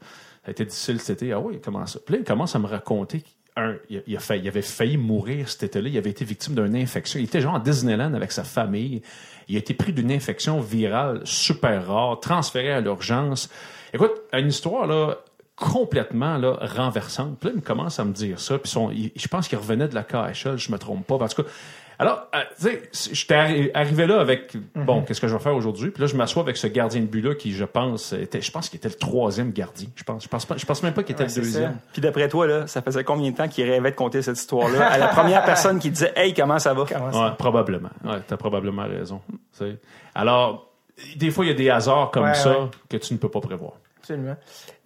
Ça 0.44 0.49
a 0.49 0.50
été 0.52 0.64
difficile 0.64 1.00
cet 1.00 1.23
été. 1.23 1.32
Ah 1.32 1.40
oui, 1.40 1.61
comment 1.62 1.85
ça? 1.87 1.99
Puis 2.04 2.14
là, 2.14 2.20
il 2.20 2.25
commence 2.25 2.54
à 2.54 2.58
me 2.58 2.66
raconter. 2.66 3.23
Un, 3.56 3.75
il, 3.90 3.99
a- 3.99 4.00
il 4.06 4.16
a 4.16 4.20
failli- 4.20 4.42
il 4.44 4.49
avait 4.49 4.62
failli 4.62 4.97
mourir 4.97 5.49
cet 5.49 5.64
été-là. 5.64 5.88
Il 5.88 5.99
avait 5.99 6.11
été 6.11 6.25
victime 6.25 6.54
d'une 6.54 6.76
infection. 6.76 7.18
Il 7.18 7.25
était 7.25 7.40
genre 7.40 7.56
à 7.56 7.61
Disneyland 7.61 8.14
avec 8.14 8.30
sa 8.30 8.44
famille. 8.44 9.02
Il 9.49 9.56
a 9.56 9.58
été 9.58 9.75
pris 9.75 9.92
d'une 9.92 10.12
infection 10.12 10.61
virale 10.61 11.23
super 11.25 11.87
rare, 11.88 12.20
transféré 12.20 12.73
à 12.73 12.80
l'urgence. 12.80 13.50
Écoute, 13.92 14.12
une 14.32 14.47
histoire, 14.47 14.87
là, 14.87 15.16
complètement 15.56 16.38
là, 16.38 16.56
renversante. 16.61 17.38
Puis 17.40 17.49
là, 17.49 17.54
il 17.56 17.61
me 17.61 17.64
commence 17.66 17.99
à 17.99 18.04
me 18.04 18.12
dire 18.12 18.38
ça. 18.38 18.58
Puis 18.58 18.70
son, 18.70 18.90
je 18.92 19.28
pense 19.28 19.49
qu'il 19.49 19.58
revenait 19.58 19.88
de 19.88 19.94
la 19.94 20.04
KHL, 20.04 20.56
je 20.56 20.70
me 20.70 20.78
trompe 20.78 21.04
pas. 21.06 21.16
En 21.16 21.28
tout 21.28 21.42
cas, 21.42 21.49
alors, 21.99 22.28
euh, 22.35 22.38
tu 22.61 22.69
sais, 22.93 23.12
j'étais 23.12 23.71
arrivé 23.75 24.07
là 24.07 24.21
avec, 24.21 24.57
bon, 24.76 25.02
qu'est-ce 25.02 25.21
que 25.21 25.26
je 25.28 25.35
vais 25.35 25.43
faire 25.43 25.55
aujourd'hui? 25.57 25.90
Puis 25.90 26.00
là, 26.02 26.07
je 26.07 26.14
m'assois 26.17 26.43
avec 26.43 26.57
ce 26.57 26.67
gardien 26.69 27.00
de 27.00 27.07
but-là 27.07 27.35
qui, 27.35 27.52
je 27.52 27.64
pense, 27.64 28.12
était, 28.12 28.40
je 28.40 28.50
pense 28.52 28.69
qu'il 28.69 28.76
était 28.76 28.88
le 28.88 28.95
troisième 28.95 29.50
gardien. 29.52 29.88
Je 29.97 30.05
pense, 30.05 30.23
je 30.23 30.28
pense, 30.28 30.47
pas, 30.47 30.57
je 30.57 30.64
pense 30.64 30.83
même 30.85 30.95
pas 30.95 31.02
qu'il 31.02 31.14
était 31.14 31.25
Ouais, 31.25 31.31
le 31.35 31.43
deuxième. 31.43 31.73
ça. 31.73 31.78
Puis 31.93 32.00
d'après 32.00 32.28
toi, 32.28 32.47
là, 32.47 32.67
ça 32.69 32.83
faisait 32.83 33.02
combien 33.02 33.31
de 33.33 33.37
temps 33.37 33.49
qu'il 33.49 33.69
rêvait 33.69 33.90
de 33.90 33.97
compter 33.97 34.23
cette 34.23 34.38
histoire-là 34.38 34.87
à 34.87 34.97
la 34.99 35.09
première 35.09 35.45
personne 35.45 35.78
qui 35.81 35.90
disait 35.90 36.12
Hey, 36.14 36.35
comment 36.35 36.59
ça 36.61 36.73
va? 36.73 36.85
Comment 36.88 37.11
ça? 37.12 37.25
Ouais, 37.25 37.31
probablement. 37.37 37.90
Ouais, 38.05 38.21
t'as 38.26 38.37
probablement 38.37 38.85
raison. 38.87 39.21
Alors, 40.14 40.71
des 41.17 41.31
fois, 41.31 41.45
il 41.45 41.49
y 41.49 41.52
a 41.52 41.55
des 41.55 41.71
hasards 41.71 42.11
comme 42.11 42.25
Ouais, 42.25 42.35
ça 42.35 42.61
ouais. 42.61 42.69
que 42.88 42.97
tu 42.97 43.12
ne 43.14 43.19
peux 43.19 43.28
pas 43.28 43.40
prévoir. 43.40 43.73
Absolument. 43.99 44.37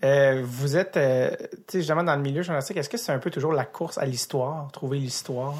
Euh, 0.05 0.43
vous 0.45 0.77
êtes, 0.77 0.97
euh, 0.97 1.31
tu 1.39 1.47
sais, 1.69 1.79
justement, 1.81 2.03
dans 2.03 2.17
le 2.17 2.23
milieu 2.23 2.43
journalistique, 2.43 2.77
est-ce 2.79 2.89
que 2.89 2.97
c'est 2.97 3.13
un 3.13 3.19
peu 3.19 3.31
toujours 3.31 3.53
la 3.53 3.65
course 3.65 3.99
à 3.99 4.05
l'histoire, 4.05 4.69
trouver 4.73 4.99
l'histoire? 4.99 5.55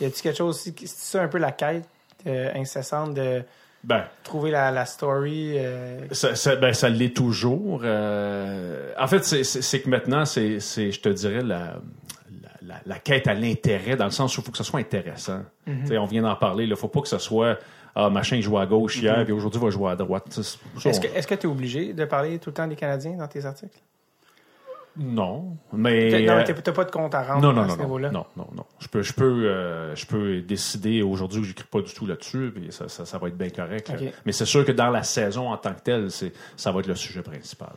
Y 0.00 0.04
a-t-il 0.06 0.22
quelque 0.22 0.36
chose 0.36 0.56
aussi, 0.56 0.74
qui- 0.74 0.86
c'est 0.86 1.12
ça 1.18 1.22
un 1.22 1.28
peu 1.28 1.38
la 1.38 1.52
quête 1.52 1.84
euh, 2.26 2.50
incessante 2.54 3.14
de 3.14 3.42
Ben, 3.84 4.04
trouver 4.24 4.50
la, 4.50 4.70
la 4.70 4.84
story? 4.86 5.54
euh, 5.56 6.00
Ça, 6.12 6.34
ça, 6.34 6.56
ben, 6.56 6.72
ça 6.72 6.88
l'est 6.88 7.14
toujours. 7.16 7.82
Euh, 7.84 8.92
en 8.98 9.06
fait, 9.06 9.24
c'est- 9.24 9.80
que 9.80 9.88
maintenant, 9.88 10.24
c'est, 10.24 10.58
je 10.60 11.00
te 11.00 11.08
dirais, 11.08 11.42
la, 11.42 11.76
la, 12.42 12.48
la- 12.62 12.80
la 12.84 12.98
quête 12.98 13.26
à 13.28 13.34
l'intérêt, 13.34 13.96
dans 13.96 14.04
le 14.06 14.10
sens 14.10 14.36
où 14.36 14.40
il 14.40 14.44
faut 14.44 14.50
que 14.52 14.58
ce 14.58 14.64
soit 14.64 14.80
intéressant. 14.80 15.40
Sais, 15.86 15.96
On 15.98 16.06
vient 16.06 16.22
d'en 16.22 16.36
parler. 16.36 16.64
Il 16.64 16.70
ne 16.70 16.74
faut 16.74 16.88
pas 16.88 17.00
que 17.00 17.08
ce 17.08 17.18
soit 17.18 17.58
Ah, 18.00 18.10
machin, 18.10 18.36
il 18.36 18.42
jouait 18.42 18.60
à 18.60 18.66
gauche 18.66 18.98
hier, 18.98 19.24
puis 19.24 19.32
aujourd'hui, 19.32 19.60
il 19.60 19.64
va 19.64 19.70
jouer 19.70 19.90
à 19.90 19.96
droite. 19.96 20.24
Que 20.28 20.88
est-ce 20.88 21.26
que 21.26 21.34
tu 21.34 21.46
es 21.48 21.50
obligé 21.50 21.92
de 21.94 22.04
parler 22.04 22.38
tout 22.38 22.50
le 22.50 22.54
temps 22.54 22.66
des 22.68 22.76
Canadiens 22.76 23.16
dans 23.16 23.26
tes 23.26 23.44
articles? 23.44 23.76
Non, 24.98 25.56
mais... 25.72 26.10
T'as- 26.10 26.20
non, 26.20 26.40
euh, 26.40 26.44
t'as 26.62 26.72
pas 26.72 26.84
de 26.84 26.90
compte 26.90 27.14
à 27.14 27.22
rendre 27.22 27.40
non, 27.42 27.52
non, 27.52 27.62
à 27.62 27.66
non, 27.66 27.74
ce 27.74 27.78
niveau-là? 27.80 28.10
non, 28.10 28.26
non, 28.36 28.48
non. 28.56 28.64
Je 28.80 28.88
peux, 28.88 29.02
je 29.02 29.12
peux, 29.12 29.44
euh, 29.46 29.94
je 29.94 30.06
peux 30.06 30.40
décider 30.40 31.02
aujourd'hui 31.02 31.40
que 31.40 31.46
j'écris 31.46 31.66
pas 31.70 31.80
du 31.82 31.92
tout 31.94 32.04
là-dessus, 32.06 32.50
puis 32.54 32.66
ça, 32.70 32.88
ça, 32.88 33.04
ça 33.06 33.18
va 33.18 33.28
être 33.28 33.36
bien 33.38 33.50
correct. 33.50 33.92
Mais 34.26 34.32
c'est 34.32 34.44
sûr 34.44 34.64
que 34.64 34.72
dans 34.72 34.90
la 34.90 35.04
saison 35.04 35.50
en 35.50 35.56
tant 35.56 35.72
que 35.74 35.80
telle, 35.80 36.10
c'est, 36.10 36.32
ça 36.56 36.72
va 36.72 36.80
être 36.80 36.88
le 36.88 36.94
sujet 36.96 37.22
principal. 37.22 37.72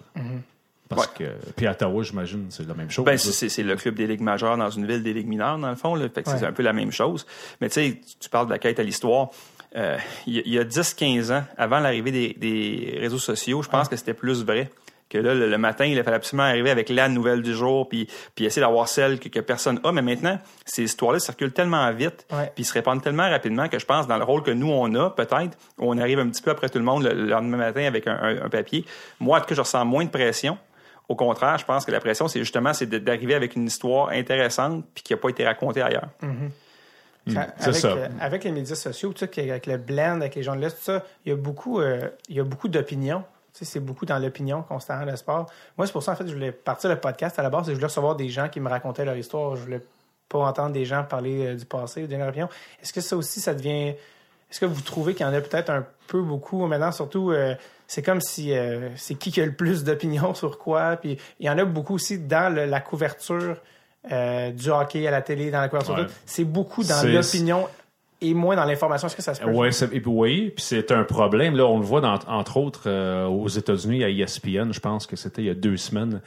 Parce 0.90 1.08
que, 1.08 1.24
puis 1.56 1.68
à 1.68 1.72
Ottawa, 1.72 2.04
j'imagine, 2.04 2.48
c'est 2.50 2.68
la 2.68 2.74
même 2.74 2.90
chose. 2.90 3.06
Ben, 3.06 3.18
c'est- 3.18 3.64
le 3.64 3.76
club 3.78 3.96
des 3.96 4.08
ligues 4.08 4.20
majeures 4.22 4.58
dans 4.58 4.70
une 4.70 4.86
ville 4.86 5.02
des 5.04 5.14
ligues 5.14 5.28
mineures, 5.28 5.58
dans 5.58 5.70
le 5.70 5.76
fond. 5.78 5.96
Là. 5.96 6.10
Fait 6.10 6.22
que 6.24 6.30
Ouais. 6.30 6.38
c'est 6.38 6.46
un 6.46 6.52
peu 6.52 6.64
la 6.64 6.74
même 6.74 6.92
chose. 6.92 7.26
Mais 7.62 7.70
tu 7.70 7.76
sais, 7.76 8.02
tu 8.20 8.30
parles 8.30 8.48
de 8.48 8.52
la 8.52 8.60
quête 8.60 8.78
à 8.80 8.84
l'histoire. 8.84 9.30
Euh, 9.78 9.98
il 10.28 10.34
y 10.36 10.40
a- 10.40 10.44
il 10.46 10.52
y 10.54 10.60
a 10.60 10.66
10-15 10.66 11.32
ans, 11.32 11.44
avant 11.58 11.80
l'arrivée 11.80 12.12
des, 12.12 12.34
des 12.38 12.98
réseaux 13.00 13.20
sociaux, 13.20 13.62
je 13.62 13.70
pense 13.70 13.88
que 13.88 13.96
c'était 13.96 14.14
plus 14.14 14.44
vrai. 14.44 14.70
Que 15.12 15.18
là, 15.18 15.34
le, 15.34 15.50
le 15.50 15.58
matin, 15.58 15.84
il 15.86 16.02
fallait 16.04 16.16
absolument 16.16 16.48
arriver 16.48 16.70
avec 16.72 16.88
la 16.88 17.10
nouvelle 17.10 17.42
du 17.42 17.54
jour, 17.54 17.90
puis, 17.90 18.08
puis 18.34 18.46
essayer 18.46 18.62
d'avoir 18.62 18.88
celle 18.88 19.20
que, 19.20 19.28
que 19.28 19.42
personne 19.42 19.80
a. 19.84 19.92
Mais 19.92 20.02
maintenant, 20.02 20.40
ces 20.66 20.84
histoires-là 20.84 21.20
circulent 21.20 21.52
tellement 21.52 21.92
vite, 21.92 22.26
Ouais. 22.32 22.50
puis 22.56 22.64
se 22.64 22.72
répandent 22.74 23.04
tellement 23.04 23.30
rapidement 23.30 23.68
que 23.68 23.78
je 23.78 23.86
pense, 23.86 24.08
dans 24.08 24.18
le 24.18 24.24
rôle 24.24 24.42
que 24.42 24.52
nous, 24.52 24.72
on 24.72 24.96
a, 24.96 25.10
peut-être, 25.10 25.58
on 25.78 25.98
arrive 25.98 26.20
un 26.20 26.30
petit 26.30 26.42
peu 26.42 26.52
après 26.52 26.70
tout 26.70 26.80
le 26.80 26.86
monde 26.86 27.04
le, 27.04 27.14
le 27.14 27.26
lendemain 27.28 27.58
matin 27.58 27.84
avec 27.84 28.08
un, 28.08 28.14
un- 28.22 28.46
un 28.46 28.50
papier. 28.50 28.86
Moi, 29.20 29.38
en 29.38 29.42
tout 29.42 29.48
cas, 29.48 29.56
je 29.56 29.62
ressens 29.62 29.84
moins 29.84 30.06
de 30.06 30.10
pression. 30.10 30.58
Au 31.10 31.16
contraire, 31.16 31.58
je 31.58 31.66
pense 31.66 31.84
que 31.84 31.92
la 31.92 32.00
pression, 32.00 32.30
c'est 32.30 32.40
justement 32.40 32.74
c'est 32.74 32.86
d'arriver 32.88 33.36
avec 33.36 33.58
une 33.58 33.66
histoire 33.68 34.10
intéressante 34.12 34.86
puis 34.94 35.04
qui 35.04 35.12
n'a 35.14 35.18
pas 35.18 35.28
été 35.28 35.44
racontée 35.46 35.82
ailleurs. 35.82 36.08
Ça- 37.28 37.48
c'est 37.58 37.68
avec, 37.68 37.76
ça. 37.82 37.88
euh, 37.90 38.08
avec 38.20 38.44
les 38.46 38.52
médias 38.52 38.76
sociaux, 38.76 39.14
avec 39.22 39.68
le 39.68 39.78
blend, 39.78 40.16
avec 40.22 40.36
les 40.36 40.42
journalistes, 40.44 40.78
tout 40.78 40.84
ça, 40.86 41.04
il 41.26 41.30
y 41.30 41.32
a 41.34 41.36
beaucoup, 41.36 41.80
euh, 41.80 42.08
il 42.30 42.36
y 42.36 42.40
a 42.40 42.44
beaucoup 42.44 42.68
d'opinions. 42.68 43.24
C'est 43.54 43.80
beaucoup 43.80 44.06
dans 44.06 44.18
l'opinion 44.18 44.64
constamment, 44.64 45.06
le 45.06 45.16
sport. 45.16 45.48
Moi, 45.78 45.86
c'est 45.88 45.94
pour 45.94 46.04
ça, 46.04 46.14
en 46.14 46.16
fait, 46.16 46.28
je 46.28 46.34
voulais 46.34 46.52
partir 46.52 46.90
le 46.90 46.96
podcast 46.98 47.38
à 47.38 47.44
la 47.44 47.50
base, 47.50 47.68
je 47.68 47.74
voulais 47.74 47.86
recevoir 47.86 48.16
des 48.16 48.30
gens 48.30 48.48
qui 48.50 48.60
me 48.60 48.70
racontaient 48.70 49.06
leur 49.06 49.16
histoire. 49.18 49.56
Je 49.56 49.62
voulais 49.64 49.82
pas 50.30 50.40
entendre 50.40 50.72
des 50.72 50.86
gens 50.86 51.04
parler 51.04 51.46
euh, 51.48 51.56
du 51.56 51.66
passé, 51.66 52.04
donner 52.04 52.20
leur 52.20 52.30
opinion. 52.30 52.50
Est-ce 52.82 52.94
que 52.94 53.02
ça 53.02 53.16
aussi, 53.18 53.40
ça 53.42 53.54
devient. 53.54 53.94
Est-ce 54.50 54.60
que 54.60 54.66
vous 54.66 54.82
trouvez 54.82 55.14
qu'il 55.14 55.26
y 55.26 55.30
en 55.30 55.34
a 55.34 55.42
peut-être 55.42 55.70
un 55.70 55.86
peu 56.08 56.22
beaucoup 56.22 56.66
maintenant, 56.66 56.92
surtout, 56.92 57.32
euh, 57.32 57.56
c'est 57.88 58.02
comme 58.02 58.22
si 58.22 58.54
euh, 58.54 58.90
c'est 58.96 59.16
qui 59.16 59.32
qui 59.32 59.42
a 59.42 59.46
le 59.46 59.54
plus 59.54 59.84
d'opinions 59.84 60.34
sur 60.36 60.58
quoi, 60.58 60.96
puis 60.98 61.18
il 61.40 61.46
y 61.46 61.50
en 61.50 61.58
a 61.58 61.66
beaucoup 61.66 61.96
aussi 61.96 62.18
dans 62.20 62.54
le- 62.54 62.66
la 62.66 62.80
couverture 62.82 63.58
euh, 64.12 64.52
du 64.52 64.70
hockey 64.70 65.06
à 65.08 65.12
la 65.12 65.22
télé, 65.22 65.52
dans 65.52 65.62
la 65.62 65.70
couverture. 65.70 65.96
Ouais. 65.96 66.08
C'est 66.26 66.44
beaucoup 66.46 66.84
dans 66.84 67.02
l'opinion 67.14 67.68
et 68.22 68.34
moins 68.34 68.56
dans 68.56 68.66
l'information. 68.66 69.08
Est-ce 69.08 69.16
que 69.16 69.22
ça 69.22 69.34
se 69.34 69.42
peut? 69.42 69.52
Ouais, 69.52 69.72
c'est- 69.72 69.86
et 69.94 70.00
puis 70.00 70.12
oui, 70.14 70.52
puis 70.56 70.64
c'est 70.64 70.92
un 70.92 71.04
problème. 71.04 71.56
Là, 71.56 71.66
on 71.66 71.80
le 71.80 71.86
voit 71.86 72.02
dans- 72.02 72.20
entre 72.28 72.58
autres 72.58 72.84
euh, 72.88 73.26
aux 73.26 73.48
États-Unis 73.48 74.04
à 74.04 74.10
ESPN. 74.10 74.72
Je 74.72 74.80
pense 74.80 75.08
que 75.08 75.16
c'était 75.16 75.42
il 75.42 75.46
y 75.48 75.50
a 75.50 75.54
deux 75.56 75.78
semaines. 75.78 76.22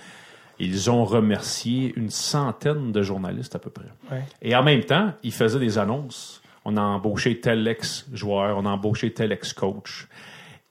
Ils 0.58 0.90
ont 0.90 1.04
remercié 1.04 1.92
une 1.96 2.10
centaine 2.10 2.92
de 2.92 3.02
journalistes 3.02 3.56
à 3.56 3.58
peu 3.58 3.70
près. 3.70 3.86
Ouais. 4.12 4.22
Et 4.42 4.54
en 4.54 4.62
même 4.62 4.84
temps, 4.84 5.12
ils 5.22 5.32
faisaient 5.32 5.58
des 5.58 5.78
annonces. 5.78 6.40
On 6.64 6.76
a 6.76 6.80
embauché 6.80 7.40
tel 7.40 7.66
ex-joueur, 7.68 8.56
on 8.56 8.64
a 8.64 8.70
embauché 8.70 9.12
tel 9.12 9.32
ex-coach. 9.32 10.08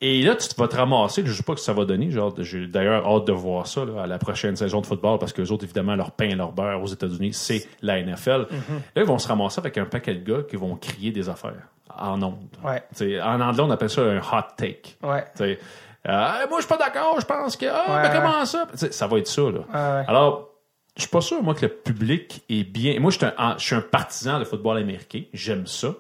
Et 0.06 0.22
là, 0.22 0.36
tu 0.36 0.50
vas 0.58 0.68
te 0.68 0.76
ramasser, 0.76 1.24
je 1.24 1.30
ne 1.30 1.34
sais 1.34 1.44
pas 1.44 1.54
ce 1.54 1.62
que 1.62 1.64
ça 1.66 1.72
va 1.72 1.86
donner. 1.86 2.10
J'ai 2.40 2.68
d'ailleurs 2.68 3.08
hâte 3.08 3.26
de 3.26 3.32
voir 3.32 3.68
ça 3.68 3.86
là, 3.86 4.04
à 4.04 4.06
la 4.08 4.18
prochaine 4.18 4.58
saison 4.58 4.82
de 4.82 4.86
football 4.86 5.18
parce 5.18 5.32
que 5.32 5.42
les 5.42 5.50
autres, 5.50 5.64
évidemment, 5.64 5.96
leur 5.96 6.12
pain 6.12 6.26
et 6.26 6.36
leur 6.36 6.52
beurre 6.52 6.82
aux 6.84 6.88
États-Unis, 6.88 7.32
c'est 7.32 7.66
la 7.82 8.02
NFL. 8.02 8.48
Là, 8.52 9.02
ils 9.02 9.06
vont 9.06 9.18
se 9.18 9.30
ramasser 9.30 9.60
avec 9.60 9.78
un 9.78 9.86
paquet 9.86 10.16
de 10.16 10.30
gars 10.30 10.44
qui 10.44 10.58
vont 10.58 10.76
crier 10.76 11.12
des 11.12 11.30
affaires 11.30 11.70
en 11.98 12.22
ondes. 12.22 12.36
Ouais. 12.66 12.84
En 13.22 13.40
anglais, 13.40 13.64
on 13.64 13.72
appelle 13.72 13.90
ça 13.90 14.02
un 14.02 14.18
hot 14.20 14.44
take. 14.58 14.98
Ouais. 15.02 15.24
Euh, 15.40 16.48
moi, 16.50 16.58
je 16.60 16.66
suis 16.66 16.68
pas 16.68 16.78
d'accord, 16.78 17.16
je 17.22 17.26
pense 17.26 17.56
que. 17.56 17.66
Ah, 17.66 18.04
Ouais, 18.04 18.10
comment 18.14 18.44
ça? 18.44 18.68
T'sais, 18.76 18.92
ça 18.92 19.08
va 19.08 19.20
être 19.20 19.28
ça, 19.28 19.44
là. 19.44 19.62
Alors, 20.10 20.50
je 20.98 21.04
suis 21.04 21.10
pas 21.10 21.22
sûr, 21.22 21.42
moi, 21.42 21.54
que 21.56 21.62
le 21.62 21.70
public 21.70 22.44
est 22.50 22.66
bien. 22.66 23.00
Moi, 23.00 23.10
je 23.10 23.20
suis 23.20 23.26
un, 23.26 23.78
un 23.78 23.82
partisan 23.82 24.38
de 24.40 24.44
football 24.44 24.78
américain. 24.80 25.22
J'aime 25.32 25.66
ça. 25.66 25.94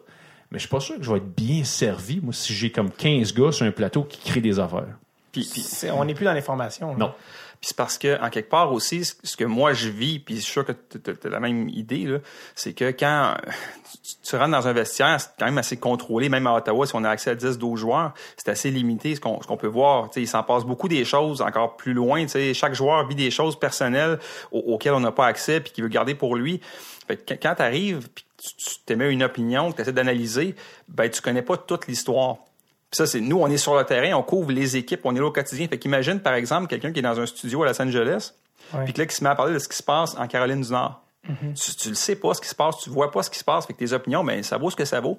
Mais 0.53 0.59
je 0.59 0.63
suis 0.63 0.69
pas 0.69 0.79
sûr 0.79 0.95
que 0.97 1.03
je 1.03 1.09
vais 1.11 1.17
être 1.17 1.35
bien 1.35 1.63
servi, 1.63 2.21
moi, 2.21 2.31
si 2.31 2.53
j'ai 2.53 2.71
comme 2.71 2.91
15 2.91 3.33
gars 3.33 3.51
sur 3.51 3.65
un 3.65 3.71
plateau 3.71 4.03
qui 4.03 4.19
crient 4.29 4.39
des 4.41 4.59
affaires. 4.59 4.85
Puis, 5.31 5.49
puis- 5.51 5.61
C'est- 5.61 5.89
on 5.89 6.05
n'est 6.05 6.13
plus 6.13 6.25
dans 6.25 6.33
l'information. 6.33 6.91
là. 6.91 6.97
Non. 6.97 7.11
Puis 7.59 7.69
c'est 7.69 7.77
parce 7.77 7.97
que, 7.97 8.21
en 8.21 8.29
quelque 8.29 8.49
part 8.49 8.71
aussi, 8.73 9.03
ce 9.05 9.37
que 9.37 9.45
moi 9.45 9.71
je 9.73 9.87
vis, 9.89 10.19
puis 10.19 10.35
je 10.35 10.41
suis 10.41 10.51
sûr 10.51 10.65
que 10.65 10.73
tu 10.73 10.99
as 11.25 11.29
la 11.29 11.39
même 11.39 11.69
idée, 11.69 12.17
c'est 12.55 12.73
que 12.73 12.91
quand 12.91 13.35
tu, 14.03 14.11
tu 14.29 14.35
rentres 14.35 14.51
dans 14.51 14.67
un 14.67 14.73
vestiaire, 14.73 15.19
c'est 15.21 15.29
quand 15.39 15.45
même 15.45 15.57
assez 15.57 15.77
contrôlé, 15.77 16.27
même 16.27 16.45
à 16.45 16.55
Ottawa, 16.55 16.85
si 16.85 16.93
on 16.95 17.03
a 17.05 17.09
accès 17.09 17.31
à 17.31 17.35
10-12 17.35 17.77
joueurs, 17.77 18.13
c'est 18.35 18.49
assez 18.49 18.69
limité 18.69 19.15
ce 19.15 19.21
qu'on 19.21 19.57
peut 19.57 19.67
voir. 19.67 20.09
Il 20.17 20.27
s'en 20.27 20.43
passe 20.43 20.65
beaucoup 20.65 20.89
des 20.89 21.05
choses 21.05 21.41
encore 21.41 21.77
plus 21.77 21.93
loin. 21.93 22.25
Chaque 22.53 22.75
joueur 22.75 23.07
vit 23.07 23.15
des 23.15 23.31
choses 23.31 23.57
personnelles 23.57 24.19
au- 24.51 24.59
auxquelles 24.73 24.93
on 24.93 24.99
n'a 24.99 25.13
pas 25.13 25.25
accès 25.25 25.61
puis 25.61 25.71
qu'il 25.71 25.85
veut 25.85 25.89
garder 25.89 26.15
pour 26.15 26.35
lui. 26.35 26.59
Fait 27.07 27.15
que 27.17 27.33
quand 27.33 27.55
tu 27.55 27.61
arrives 27.61 28.09
puis 28.13 28.25
tu 28.57 28.79
t'émets 28.85 29.11
une 29.11 29.23
opinion, 29.23 29.71
que 29.71 29.77
tu 29.77 29.81
essaies 29.81 29.93
d'analyser, 29.93 30.55
ben 30.87 31.09
tu 31.09 31.21
connais 31.21 31.41
pas 31.41 31.57
toute 31.57 31.87
l'histoire. 31.87 32.37
Puis 32.89 32.97
ça, 32.97 33.07
c'est 33.07 33.21
nous, 33.21 33.39
on 33.39 33.47
est 33.47 33.57
sur 33.57 33.75
le 33.75 33.83
terrain, 33.83 34.15
on 34.17 34.23
couvre 34.23 34.51
les 34.51 34.77
équipes, 34.77 35.01
on 35.03 35.15
est 35.15 35.19
là 35.19 35.25
au 35.25 35.31
quotidien. 35.31 35.67
Fait 35.67 35.79
qu'imagine, 35.79 36.19
par 36.19 36.33
exemple, 36.33 36.67
quelqu'un 36.67 36.91
qui 36.91 36.99
est 36.99 37.03
dans 37.03 37.19
un 37.19 37.25
studio 37.25 37.63
à 37.63 37.67
Los 37.67 37.81
Angeles, 37.81 38.33
puis 38.85 38.93
que 38.93 39.01
là, 39.01 39.05
qui 39.05 39.15
se 39.15 39.23
met 39.23 39.29
à 39.29 39.35
parler 39.35 39.53
de 39.53 39.59
ce 39.59 39.67
qui 39.67 39.75
se 39.77 39.83
passe 39.83 40.15
en 40.17 40.27
Caroline 40.27 40.61
du 40.61 40.71
Nord. 40.71 41.02
Mm-hmm. 41.25 41.53
tu, 41.53 41.75
tu 41.77 41.87
le 41.89 41.95
sais 41.95 42.17
pas 42.17 42.33
ce 42.33 42.41
qui 42.41 42.49
se 42.49 42.55
passe, 42.55 42.79
tu 42.79 42.89
vois 42.89 43.09
pas 43.09 43.23
ce 43.23 43.29
qui 43.29 43.39
se 43.39 43.45
passe, 43.45 43.65
fait 43.65 43.71
que 43.71 43.77
tes 43.79 43.93
opinions, 43.93 44.25
ben 44.25 44.43
ça 44.43 44.57
vaut 44.57 44.69
ce 44.69 44.75
que 44.75 44.83
ça 44.83 44.99
vaut. 44.99 45.17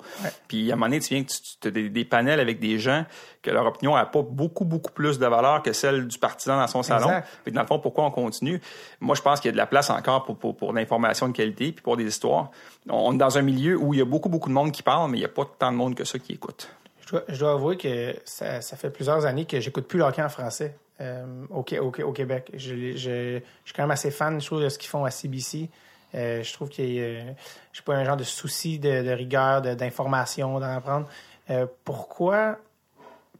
Puis 0.49 0.71
à 0.71 0.75
un 0.75 0.77
moment 0.77 0.87
donné, 0.87 1.01
tu 1.01 1.15
viens 1.15 1.25
que 1.25 1.31
tu 1.31 1.69
as 1.69 1.71
des, 1.71 1.89
des 1.89 2.05
panels 2.05 2.41
avec 2.41 2.61
des 2.61 2.79
gens 2.79 3.07
que 3.41 3.51
leur 3.51 3.65
opinion 3.65 3.97
a 3.97 4.05
pas 4.05 4.21
beaucoup 4.21 4.67
beaucoup 4.67 4.93
plus 4.93 5.19
de 5.19 5.27
valeur 5.27 5.63
que 5.63 5.73
celle 5.73 6.07
du 6.07 6.19
partisan 6.19 6.59
dans 6.59 6.67
son 6.67 6.83
salon. 6.83 7.07
Exact. 7.09 7.27
Fait 7.45 7.51
que 7.53 7.55
dans 7.57 7.63
le 7.63 7.67
fond, 7.67 7.79
pourquoi 7.79 8.05
on 8.05 8.11
continue? 8.11 8.61
Moi, 9.01 9.15
je 9.17 9.23
pense 9.23 9.41
qu'il 9.41 9.49
y 9.49 9.51
a 9.51 9.53
de 9.53 9.57
la 9.57 9.67
place 9.67 9.89
encore 9.89 10.25
pour 10.25 10.37
pour, 10.37 10.55
pour 10.55 10.75
l'information 10.75 11.27
de 11.29 11.33
qualité 11.33 11.73
puis 11.73 11.83
pour 11.83 11.97
des 11.97 12.05
histoires. 12.05 12.51
On 12.91 13.15
est 13.15 13.19
dans 13.19 13.39
un 13.39 13.43
milieu 13.43 13.79
où 13.79 13.95
il 13.95 13.99
y 13.99 14.03
a 14.03 14.07
beaucoup 14.07 14.29
beaucoup 14.29 14.51
de 14.51 14.55
monde 14.55 14.73
qui 14.73 14.83
parle, 14.83 15.11
mais 15.11 15.17
il 15.17 15.23
y 15.23 15.27
a 15.27 15.29
pas 15.29 15.47
tant 15.59 15.73
de 15.73 15.77
monde 15.79 15.95
que 15.95 16.05
ça 16.05 16.19
qui 16.19 16.33
écoute. 16.35 16.69
Je 17.07 17.11
dois, 17.13 17.23
je 17.29 17.39
dois 17.39 17.53
avouer 17.53 17.79
que 17.79 18.15
ça, 18.27 18.61
ça 18.61 18.77
fait 18.77 18.91
plusieurs 18.91 19.25
années 19.25 19.47
que 19.47 19.59
j'écoute 19.59 19.87
plus 19.89 19.99
le 19.99 20.05
hockey 20.05 20.23
en 20.23 20.29
français 20.29 20.77
euh, 21.01 21.25
au, 21.51 21.65
au, 21.81 21.93
au 22.03 22.13
Québec. 22.13 22.51
Je, 22.55 22.93
je- 22.95 23.39
je 23.39 23.41
suis 23.65 23.75
quand 23.75 23.83
même 23.83 23.91
assez 23.91 24.11
fan, 24.11 24.39
je 24.41 24.47
trouve, 24.47 24.63
de 24.63 24.69
ce 24.69 24.79
qu'ils 24.79 24.89
font 24.91 25.05
à 25.07 25.11
CBC. 25.11 25.69
Euh, 26.15 26.43
je 26.43 26.53
trouve 26.53 26.69
qu'il 26.69 26.93
y 26.93 27.01
a, 27.01 27.03
euh, 27.03 27.33
je 27.73 27.83
pas, 27.83 27.95
un 27.95 28.05
genre 28.05 28.17
de 28.17 28.25
souci 28.25 28.79
de, 28.79 29.03
de 29.03 29.11
rigueur, 29.11 29.63
de- 29.63 29.75
d'information, 29.75 30.61
d'en 30.61 30.67
apprendre. 30.67 31.09
Euh, 31.51 31.67
pourquoi, 31.85 32.59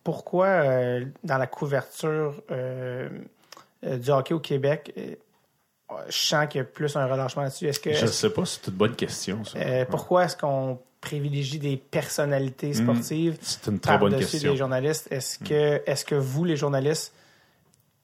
pourquoi 0.03 0.47
euh, 0.47 1.05
dans 1.23 1.39
la 1.39 1.47
couverture 1.47 2.35
du 3.83 4.11
hockey 4.11 4.35
au 4.35 4.41
Québec, 4.41 4.93
je 6.09 6.17
sens 6.17 6.47
qu'il 6.49 6.59
y 6.59 6.63
a 6.63 6.65
plus 6.65 6.97
un 6.97 7.07
relâchement 7.07 7.43
là-dessus? 7.43 7.67
Est-ce 7.69 7.81
que, 7.81 7.93
Je 7.93 8.05
est-ce- 8.05 8.13
sais 8.13 8.31
pas, 8.31 8.45
c'est 8.45 8.67
une 8.67 8.75
bonne 8.75 8.97
question, 8.97 9.45
ça. 9.45 9.59
pourquoi 9.87 10.25
est-ce 10.25 10.37
qu'on 10.37 10.79
privilégie 11.01 11.59
des 11.59 11.77
personnalités 11.77 12.73
sportives 12.73 13.37
C'est 13.43 13.67
une 13.71 13.79
très 13.79 13.99
bonne 13.99 14.11
par-dessus 14.13 14.33
question. 14.33 14.53
des 14.53 14.57
journalistes? 14.57 15.07
Est-ce 15.13 15.39
que, 15.39 15.83
est-ce 15.87 16.05
que 16.05 16.15
vous, 16.15 16.45
les 16.45 16.57
journalistes, 16.57 17.13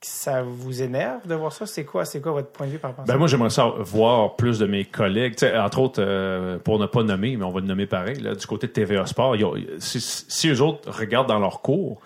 ça 0.03 0.43
vous 0.43 0.83
énerve 0.83 1.27
de 1.27 1.35
voir 1.35 1.53
ça? 1.53 1.67
C'est 1.67 1.85
quoi, 1.85 2.05
c'est 2.05 2.21
quoi 2.21 2.33
votre 2.33 2.49
point 2.51 2.67
de 2.67 2.73
vue 2.73 2.79
par 2.79 2.91
rapport 2.93 3.05
à 3.05 3.07
Ben 3.07 3.13
ça? 3.15 3.19
moi, 3.19 3.29
j'aimerais 3.29 3.51
ça 3.51 3.73
voir 3.79 4.37
plus 4.37 4.59
de 4.59 4.67
mes 4.67 4.85
collègues. 4.85 5.35
Entre 5.57 5.79
autres, 5.79 6.03
euh, 6.03 6.59
pour 6.59 6.79
ne 6.79 6.87
pas 6.87 7.03
nommer, 7.03 7.37
mais 7.37 7.45
on 7.45 7.51
va 7.51 7.61
le 7.61 7.67
nommer 7.67 7.87
pareil, 7.87 8.17
là, 8.21 8.35
du 8.35 8.47
côté 8.47 8.67
de 8.67 8.73
TVA 8.73 9.05
Sport, 9.07 9.37
ils 9.37 9.45
ont- 9.45 9.55
si, 9.79 10.01
si 10.01 10.49
eux 10.49 10.63
autres 10.63 10.91
regardent 10.91 11.29
dans 11.29 11.39
leurs 11.39 11.61
cours, 11.61 12.01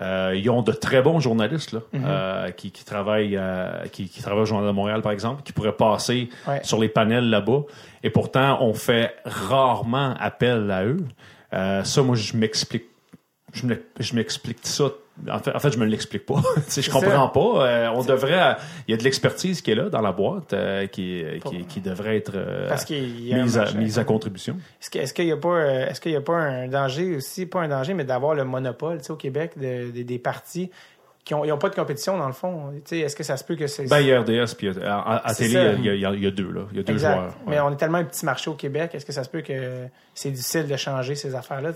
euh, 0.00 0.32
ils 0.36 0.48
ont 0.48 0.62
de 0.62 0.72
très 0.72 1.02
bons 1.02 1.18
journalistes 1.20 1.72
là, 1.72 1.80
Mhm. 1.92 2.02
euh, 2.06 2.50
qui, 2.52 2.70
qui 2.70 2.84
travaillent 2.84 3.38
qui, 3.92 4.08
qui 4.08 4.22
travaillent 4.22 4.42
au 4.42 4.46
Journal 4.46 4.66
de 4.66 4.72
Montréal, 4.72 5.02
par 5.02 5.12
exemple, 5.12 5.42
qui 5.42 5.52
pourraient 5.52 5.72
passer 5.76 6.28
Ouais. 6.46 6.60
sur 6.62 6.78
les 6.78 6.88
panels 6.88 7.28
là-bas. 7.28 7.62
Et 8.04 8.10
pourtant, 8.10 8.58
on 8.62 8.74
fait 8.74 9.14
rarement 9.24 10.14
appel 10.20 10.70
à 10.70 10.84
eux. 10.84 11.04
Ça, 11.84 12.02
moi, 12.02 12.14
je 12.16 12.36
m'explique. 12.36 12.84
Je 13.52 13.66
me- 13.66 13.82
je 13.98 14.14
m'explique 14.14 14.58
ça. 14.62 14.90
En 15.28 15.38
fait, 15.40 15.52
en 15.52 15.58
fait, 15.58 15.72
je 15.72 15.78
me 15.78 15.84
l'explique 15.86 16.24
pas. 16.26 16.40
Je 16.68 16.88
comprends 16.90 17.28
pas. 17.28 17.66
Euh, 17.66 17.88
on 17.94 18.04
devrait. 18.04 18.56
Il 18.86 18.92
y 18.92 18.94
a 18.94 18.96
de 18.96 19.02
l'expertise 19.02 19.62
qui 19.62 19.72
est 19.72 19.74
là 19.74 19.88
dans 19.88 20.00
la 20.00 20.12
boîte, 20.12 20.52
euh, 20.52 20.86
qui, 20.86 21.24
qui, 21.44 21.64
qui 21.64 21.80
devrait 21.80 22.16
être 22.18 22.32
euh, 22.36 22.68
Parce 22.68 22.84
qu'il 22.84 23.26
y 23.26 23.32
a 23.34 23.38
un 23.38 23.42
mise, 23.42 23.56
à, 23.58 23.62
marché. 23.62 23.78
mise 23.78 23.98
à 23.98 24.04
contribution. 24.04 24.56
Est-ce 24.94 25.12
qu'il 25.14 25.24
n'y 25.24 25.32
a 25.32 25.36
pas, 25.36 25.60
est-ce 25.88 26.00
qu'il 26.00 26.12
y 26.12 26.16
a 26.16 26.20
pas 26.20 26.36
un 26.36 26.68
danger 26.68 27.16
aussi, 27.16 27.46
pas 27.46 27.62
un 27.62 27.68
danger, 27.68 27.94
mais 27.94 28.04
d'avoir 28.04 28.34
le 28.34 28.44
monopole, 28.44 29.00
au 29.08 29.16
Québec, 29.16 29.52
de- 29.56 29.90
de- 29.90 30.02
des 30.02 30.18
partis 30.20 30.70
qui 31.28 31.34
ont, 31.34 31.44
ils 31.44 31.52
ont 31.52 31.58
pas 31.58 31.68
de 31.68 31.74
compétition 31.74 32.16
dans 32.16 32.26
le 32.26 32.32
fond. 32.32 32.72
Est-ce 32.90 33.14
que 33.14 33.22
ça 33.22 33.36
se 33.36 33.44
peut 33.44 33.54
que 33.54 33.66
c'est 33.66 33.84
Ben, 33.86 33.98
il 34.00 34.06
y 34.06 34.12
a 34.14 34.22
RDS, 34.22 34.54
puis 34.56 34.70
à, 34.82 35.34
télé, 35.36 35.74
il 35.78 35.84
y, 35.84 36.06
a, 36.06 36.10
y 36.14 36.24
y 36.26 36.32
deux, 36.32 36.50
là. 36.50 36.62
Il 36.72 36.78
y 36.78 36.80
a 36.80 36.82
deux 36.82 36.94
Exact. 36.94 37.14
joueurs. 37.16 37.34
Mais 37.46 37.60
on 37.60 37.70
est 37.70 37.76
tellement 37.76 37.98
un 37.98 38.04
petit 38.04 38.24
marché 38.24 38.48
au 38.48 38.54
Québec, 38.54 38.94
est-ce 38.94 39.04
que 39.04 39.12
ça 39.12 39.24
se 39.24 39.28
peut 39.28 39.42
que 39.42 39.86
c'est 40.14 40.30
difficile 40.30 40.66
de 40.66 40.74
changer 40.76 41.14
ces 41.16 41.34
affaires-là? 41.34 41.72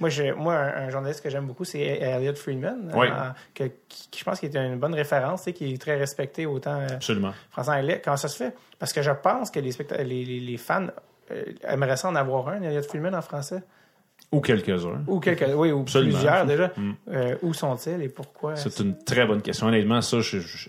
Moi, 0.00 0.08
je, 0.10 0.32
moi 0.34 0.54
un, 0.54 0.86
un 0.86 0.90
journaliste 0.90 1.22
que 1.22 1.30
j'aime 1.30 1.46
beaucoup, 1.46 1.64
c'est 1.64 1.78
Elliot 1.80 2.34
Friedman, 2.34 2.90
Oui. 2.92 3.06
euh, 3.08 3.30
que- 3.54 3.70
qui, 3.88 4.08
qui 4.10 4.18
je 4.18 4.24
pense 4.24 4.40
qu'il 4.40 4.54
est 4.56 4.58
une 4.66 4.80
bonne 4.80 4.94
référence, 4.94 5.44
qui 5.54 5.72
est 5.74 5.80
très 5.80 5.96
respecté 5.96 6.44
autant 6.46 6.80
euh, 6.80 6.88
Absolument. 6.94 7.32
français-anglais. 7.52 8.02
Comment 8.04 8.16
ça 8.16 8.26
se 8.26 8.36
fait? 8.36 8.52
Parce 8.80 8.92
que 8.92 9.02
je 9.02 9.12
pense 9.12 9.52
que 9.52 9.60
les, 9.60 9.70
specta- 9.70 10.02
les, 10.02 10.24
les, 10.24 10.40
les 10.40 10.56
fans 10.56 10.88
euh, 11.30 11.44
aimeraient 11.68 11.96
ça 11.96 12.08
en 12.08 12.16
avoir 12.16 12.48
un, 12.48 12.62
Elliot 12.62 12.82
Friedman 12.82 13.14
en 13.14 13.22
français. 13.22 13.62
Ou 14.30 14.40
quelques-uns. 14.40 15.02
Ou 15.06 15.20
quelques, 15.20 15.46
oui, 15.56 15.72
ou 15.72 15.80
Absolument. 15.80 16.12
plusieurs 16.12 16.44
déjà. 16.44 16.70
Mm. 16.76 16.90
Euh, 17.12 17.34
où 17.42 17.54
sont-ils 17.54 18.02
et 18.02 18.08
pourquoi? 18.10 18.56
C'est 18.56 18.78
une 18.80 18.94
très 19.02 19.24
bonne 19.26 19.40
question. 19.40 19.68
Honnêtement, 19.68 20.02
ça, 20.02 20.20
je, 20.20 20.38
je, 20.38 20.68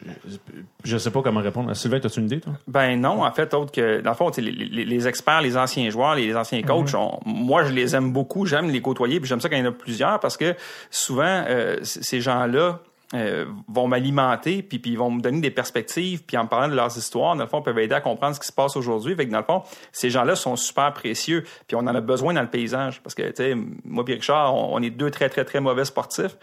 je 0.85 0.97
sais 0.97 1.11
pas 1.11 1.21
comment 1.21 1.41
répondre. 1.41 1.75
Sylvain, 1.75 1.97
as-tu 2.01 2.19
une 2.21 2.27
idée, 2.27 2.39
toi? 2.39 2.53
Ben 2.67 2.95
non, 2.99 3.23
en 3.25 3.31
fait, 3.33 3.53
autre 3.53 3.71
que 3.73 3.99
dans 3.99 4.11
le 4.11 4.15
fond, 4.15 4.31
tu 4.31 4.35
sais, 4.35 4.49
les, 4.49 4.51
les- 4.65 4.85
les 4.85 5.07
experts, 5.09 5.41
les 5.41 5.57
anciens 5.57 5.89
joueurs, 5.89 6.15
les 6.15 6.33
anciens 6.37 6.61
coachs, 6.61 6.93
on- 6.95 7.19
moi 7.25 7.65
je 7.65 7.73
les 7.73 7.95
aime 7.97 8.13
beaucoup, 8.13 8.45
j'aime 8.45 8.69
les 8.69 8.81
côtoyer, 8.81 9.19
puis 9.19 9.27
j'aime 9.27 9.41
ça 9.41 9.49
quand 9.49 9.57
il 9.57 9.63
y 9.65 9.67
en 9.67 9.71
a 9.71 9.73
plusieurs 9.73 10.19
parce 10.21 10.37
que 10.37 10.55
souvent 10.89 11.43
euh, 11.49 11.77
ces 11.83 12.21
gens-là 12.21 12.79
euh, 13.15 13.45
vont 13.67 13.87
m'alimenter, 13.87 14.61
puis, 14.61 14.77
puis 14.77 14.91
ils 14.91 14.97
vont 14.97 15.09
me 15.09 15.21
donner 15.21 15.41
des 15.41 15.51
perspectives, 15.51 16.23
puis 16.23 16.37
en 16.37 16.43
me 16.43 16.49
parlant 16.49 16.67
de 16.67 16.75
leurs 16.75 16.95
histoires, 16.97 17.35
dans 17.35 17.43
le 17.43 17.49
fond, 17.49 17.61
peuvent 17.61 17.79
aider 17.79 17.95
à 17.95 18.01
comprendre 18.01 18.35
ce 18.35 18.39
qui 18.39 18.47
se 18.47 18.53
passe 18.53 18.75
aujourd'hui. 18.75 19.15
Fait 19.15 19.25
que 19.25 19.31
dans 19.31 19.39
le 19.39 19.43
fond, 19.43 19.63
ces 19.91 20.09
gens-là 20.09 20.35
sont 20.35 20.55
super 20.55 20.93
précieux, 20.93 21.43
puis 21.67 21.75
on 21.75 21.79
en 21.79 21.95
a 21.95 22.01
besoin 22.01 22.33
dans 22.33 22.41
le 22.41 22.49
paysage 22.49 23.01
parce 23.01 23.15
que 23.15 23.23
tu 23.23 23.35
sais, 23.35 23.55
moi 23.83 24.03
et 24.07 24.13
Richard, 24.13 24.55
on, 24.55 24.75
on 24.75 24.81
est 24.81 24.89
deux 24.89 25.09
très 25.09 25.29
très 25.29 25.43
très 25.43 25.59
mauvais 25.59 25.85
sportifs. 25.85 26.37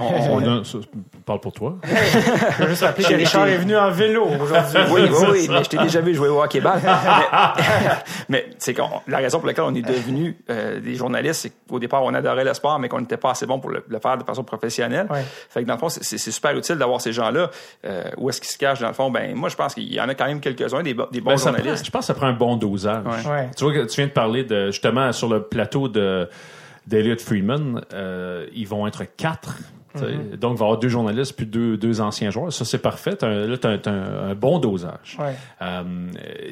On- 0.00 0.62
parle 1.24 1.40
pour 1.40 1.52
toi. 1.52 1.76
Je 1.84 2.62
veux 2.64 2.68
juste 2.68 2.82
rappeler 2.82 3.04
que 3.04 3.14
Richard 3.14 3.46
est 3.46 3.58
venu 3.58 3.76
en 3.76 3.90
vélo 3.90 4.24
aujourd'hui. 4.24 4.78
Oui, 4.90 5.02
oui, 5.08 5.26
oui, 5.30 5.46
mais 5.50 5.62
je 5.64 5.68
t'ai 5.70 5.78
déjà 5.78 6.00
vu 6.00 6.14
jouer 6.14 6.28
au 6.28 6.42
hockey-ball. 6.42 6.80
mais 8.28 8.44
mais 8.44 8.46
c'est 8.58 8.76
la 9.06 9.18
raison 9.18 9.38
pour 9.38 9.46
laquelle 9.46 9.64
on 9.64 9.74
est 9.74 9.82
devenus 9.82 10.34
euh, 10.50 10.80
des 10.80 10.94
journalistes, 10.96 11.42
c'est 11.42 11.52
qu'au 11.68 11.78
départ, 11.78 12.02
on 12.02 12.12
adorait 12.12 12.44
le 12.44 12.52
sport, 12.54 12.78
mais 12.78 12.88
qu'on 12.88 13.00
n'était 13.00 13.16
pas 13.16 13.30
assez 13.30 13.46
bon 13.46 13.60
pour 13.60 13.70
le, 13.70 13.84
le 13.88 13.98
faire 14.00 14.18
de 14.18 14.24
façon 14.24 14.42
professionnelle. 14.44 15.06
Ouais. 15.10 15.24
Fait 15.48 15.62
que 15.62 15.68
dans 15.68 15.74
le 15.74 15.78
fond, 15.80 15.88
c'est- 15.88 16.18
super 16.18 16.56
utile 16.56 16.76
d'avoir 16.76 17.00
ces 17.00 17.12
gens-là. 17.12 17.50
Euh, 17.86 18.04
où 18.18 18.28
est-ce 18.28 18.40
qu'ils 18.40 18.50
se 18.50 18.58
cachent, 18.58 18.80
dans 18.80 18.88
le 18.88 18.94
fond? 18.94 19.10
Ben, 19.10 19.34
moi, 19.34 19.48
je 19.48 19.56
pense 19.56 19.74
qu'il 19.74 19.92
y 19.92 20.00
en 20.00 20.08
a 20.08 20.14
quand 20.14 20.26
même 20.26 20.40
quelques-uns, 20.40 20.82
des, 20.82 20.94
bo- 20.94 21.06
des 21.12 21.20
bons 21.20 21.30
Ben, 21.30 21.36
prend- 21.36 21.52
journalistes. 21.52 21.84
je 21.86 21.90
pense 21.90 22.00
que 22.00 22.06
ça 22.06 22.14
prend 22.14 22.26
un 22.26 22.32
bon 22.32 22.56
dosage. 22.56 23.04
Ouais. 23.04 23.30
Ouais. 23.30 23.50
Tu 23.56 23.64
vois, 23.64 23.72
que 23.72 23.84
tu 23.86 23.96
viens 23.96 24.06
de 24.06 24.12
parler 24.12 24.42
de 24.44 24.66
justement 24.66 25.12
sur 25.12 25.28
le 25.28 25.42
plateau 25.42 25.88
de 25.88 26.28
d'Eliot 26.86 27.16
Freeman, 27.18 27.80
euh, 27.94 28.46
ils 28.54 28.68
vont 28.68 28.86
être 28.86 29.04
quatre. 29.16 29.56
Tu. 29.96 30.04
Mm-hmm. 30.04 30.36
Donc, 30.36 30.56
il 30.56 30.58
va 30.58 30.64
y 30.64 30.68
avoir 30.68 30.78
deux 30.78 30.88
journalistes 30.88 31.34
puis 31.36 31.46
deux, 31.46 31.76
deux 31.76 32.00
anciens 32.00 32.30
joueurs. 32.30 32.52
Ça, 32.52 32.64
c'est 32.64 32.78
parfait. 32.78 33.16
T'as 33.16 33.28
un- 33.28 33.46
là, 33.46 33.56
tu 33.56 33.66
as, 33.66 33.90
un, 33.90 34.30
un 34.30 34.34
bon 34.34 34.58
dosage. 34.58 35.16
Ouais. 35.18 35.34
Euh, 35.62 35.82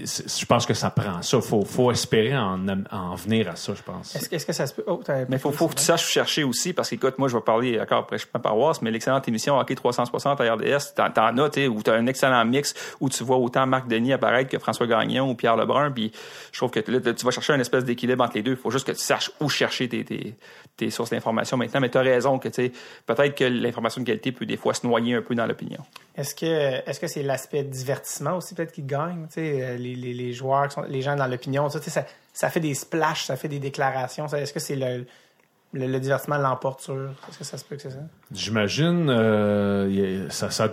je 0.05 0.47
pense 0.47 0.67
que 0.67 0.75
ça 0.75 0.91
prend 0.91 1.23
ça. 1.23 1.37
Il 1.37 1.43
faut, 1.43 1.63
faut 1.65 1.91
espérer 1.91 2.37
en, 2.37 2.67
en 2.91 3.15
venir 3.15 3.49
à 3.49 3.57
ça, 3.57 3.75
je 3.75 3.83
pense. 3.83 4.15
Est-ce 4.17 4.29
que, 4.29 4.37
est-ce 4.37 4.47
que 4.47 4.53
ça 4.53 4.67
se 4.67 4.75
peut? 4.75 4.85
Oh, 4.87 5.01
Mais 5.09 5.25
il 5.31 5.39
faut, 5.39 5.53
faut 5.53 5.69
que 5.69 5.75
tu 5.75 5.83
saches 5.83 6.07
chercher 6.07 6.45
aussi, 6.45 6.73
parce 6.73 6.91
qu'écoute, 6.91 7.19
moi, 7.19 7.29
je 7.29 7.37
vais 7.37 7.43
parler 7.43 7.81
encore 7.81 8.01
après, 8.01 8.17
je 8.19 8.23
suis 8.23 8.31
pas 8.31 8.39
paroisse, 8.39 8.83
mais 8.83 8.91
l'excellente 8.91 9.27
émission 9.29 9.59
Hockey 9.59 9.75
360 9.75 10.41
à 10.41 10.55
RDS, 10.55 10.95
t'en, 10.95 11.39
as, 11.39 11.51
tu 11.51 11.67
où 11.67 11.83
t'as 11.83 11.97
un 11.97 12.07
excellent 12.07 12.45
mix, 12.45 12.75
où 13.01 13.09
tu 13.09 13.25
vois 13.25 13.37
autant 13.37 13.67
Marc 13.67 13.89
Denis 13.89 14.13
apparaître 14.13 14.51
que 14.51 14.59
François 14.59 14.87
Gagnon 14.87 15.31
ou 15.31 15.35
Pierre 15.35 15.57
Lebrun, 15.57 15.91
puis 15.91 16.13
je 16.53 16.59
trouve 16.59 16.71
que 16.71 16.81
là, 16.91 17.01
tu 17.13 17.25
vas 17.25 17.31
chercher 17.31 17.55
une 17.55 17.61
espèce 17.61 17.85
d'équilibre 17.85 18.25
entre 18.25 18.37
les 18.37 18.43
deux. 18.43 18.53
Il 18.53 18.57
faut 18.57 18.71
juste 18.71 18.87
que 18.87 18.93
tu 18.93 18.99
saches 18.99 19.31
où 19.41 19.49
chercher 19.49 19.89
tes, 19.89 20.05
tes, 20.05 20.35
tes 20.85 20.91
sources 20.91 21.11
d'information 21.11 21.57
maintenant, 21.57 21.81
mais 21.81 21.89
tu 21.91 21.99
as 21.99 22.03
raison 22.03 22.39
que, 22.39 22.49
tu 22.49 22.55
sais, 22.55 22.73
peut-être 23.07 23.37
que 23.37 23.45
l'information 23.45 24.01
de 24.01 24.07
qualité 24.07 24.33
peut 24.33 24.47
des 24.47 24.57
fois 24.57 24.75
se 24.75 24.87
noyer 24.87 25.15
un 25.15 25.23
peu 25.23 25.35
dans 25.35 25.47
l'opinion. 25.47 25.81
Est-ce 26.17 26.35
que 26.35 26.47
est-ce 26.47 26.99
que 26.99 27.07
c'est 27.07 27.23
l'aspect 27.23 27.63
divertissement 27.63 28.37
aussi 28.37 28.55
peut-être 28.55 28.73
qui 28.73 28.83
gagne, 28.83 29.27
tu 29.29 29.35
sais, 29.35 29.63
euh, 29.63 29.77
les, 29.77 29.95
les, 29.95 30.13
les 30.15 30.33
joueurs, 30.33 30.69
qui 30.69 30.75
sont, 30.75 30.83
les 30.83 31.03
gens 31.03 31.15
dans 31.17 31.27
l'opinion, 31.27 31.69
ça, 31.69 31.79
ça 32.33 32.51
fait 32.51 32.61
des 32.61 32.75
splashs, 32.75 33.25
ça 33.27 33.37
fait 33.37 33.49
des 33.49 33.59
déclarations. 33.59 34.27
Est-ce 34.27 34.53
que 34.53 34.61
c'est 34.61 34.77
le, 34.77 35.07
le, 35.73 35.87
le 35.87 36.01
divertissement 36.01 36.39
l'emporte 36.39 36.81
sur 36.81 36.95
Est-ce 37.29 37.39
que 37.39 37.45
ça 37.45 37.57
se 37.59 37.65
peut 37.65 37.77
que 37.77 37.83
c'est 37.83 37.91
ça? 37.91 38.01
J'imagine, 38.33 39.09
euh, 39.11 40.29
ça, 40.31 40.69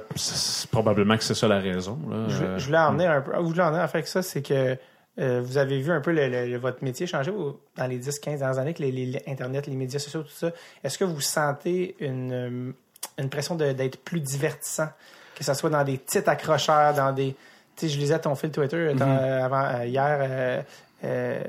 probablement 0.71 1.17
que 1.17 1.23
c'est 1.23 1.35
ça 1.35 1.47
la 1.47 1.59
raison. 1.59 1.97
là. 2.09 2.27
Je, 2.27 2.57
je 2.57 2.65
voulais 2.65 2.77
en 2.79 2.93
venir 2.93 3.11
un 3.11 3.21
peu. 3.21 3.35
Vous 3.37 3.47
voulez 3.49 3.61
en 3.61 3.69
venir 3.71 3.83
avec 3.83 4.07
ça, 4.07 4.21
c'est 4.21 4.41
que 4.41 4.77
euh, 5.17 5.41
vous 5.43 5.57
avez 5.57 5.79
vu 5.81 5.91
un 5.91 6.01
peu 6.01 6.11
le, 6.11 6.57
votre 6.57 6.83
métier 6.83 7.07
changer 7.07 7.31
dans 7.75 7.87
les 7.87 7.99
10-15 7.99 8.37
dernières 8.37 8.57
années, 8.59 8.73
que 8.73 8.83
les, 8.83 9.21
Internet, 9.27 9.67
les 9.67 9.75
médias 9.75 9.99
sociaux, 9.99 10.23
tout 10.23 10.29
ça. 10.29 10.51
Est-ce 10.83 10.97
que 10.97 11.03
vous 11.05 11.19
sentez 11.21 11.95
une, 11.99 12.31
euh, 12.31 12.71
une 13.17 13.29
pression 13.29 13.55
d'être 13.55 13.97
plus 14.03 14.19
divertissant, 14.21 14.89
que 15.35 15.43
ce 15.43 15.53
soit 15.53 15.69
dans 15.69 15.83
des 15.83 15.97
titres 15.97 16.29
accrocheurs, 16.29 16.93
dans 16.93 17.11
des. 17.11 17.35
Tu 17.75 17.87
sais, 17.87 17.93
je 17.93 17.97
lisais 17.99 18.19
ton 18.19 18.35
fil 18.35 18.51
Twitter 18.51 18.93
dans- 18.93 19.07
euh, 19.09 19.43
avant, 19.45 19.63
euh, 19.79 19.85
hier. 19.85 20.61
euh, 21.03 21.41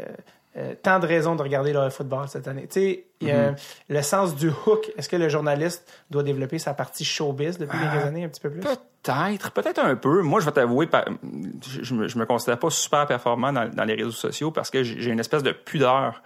euh, 0.56 0.60
euh, 0.60 0.74
tant 0.82 0.98
de 0.98 1.06
raisons 1.06 1.36
de 1.36 1.42
regarder 1.42 1.72
le 1.72 1.90
football 1.90 2.28
cette 2.28 2.48
année. 2.48 2.66
Tu 2.70 3.04
sais, 3.22 3.30
a 3.30 3.54
le 3.88 4.02
sens 4.02 4.34
du 4.34 4.48
hook. 4.48 4.90
Est-ce 4.96 5.08
que 5.08 5.16
le 5.16 5.28
journaliste 5.28 5.90
doit 6.10 6.22
développer 6.22 6.58
sa 6.58 6.74
partie 6.74 7.04
showbiz 7.04 7.58
depuis 7.58 7.78
quelques 7.78 8.04
années 8.04 8.24
un 8.24 8.28
petit 8.28 8.40
peu 8.40 8.50
plus? 8.50 8.60
Peut-être, 8.60 9.52
peut-être 9.52 9.78
un 9.78 9.96
peu. 9.96 10.22
Moi, 10.22 10.40
je 10.40 10.46
vais 10.46 10.52
t'avouer, 10.52 10.88
je, 11.82 11.94
me, 11.94 12.08
je 12.08 12.18
me 12.18 12.26
considère 12.26 12.58
pas 12.58 12.70
super 12.70 13.06
performant 13.06 13.52
dans, 13.52 13.68
dans 13.68 13.84
les 13.84 13.94
réseaux 13.94 14.10
sociaux 14.10 14.50
parce 14.50 14.70
que 14.70 14.82
j'ai 14.82 15.10
une 15.10 15.20
espèce 15.20 15.42
de 15.42 15.52
pudeur 15.52 16.22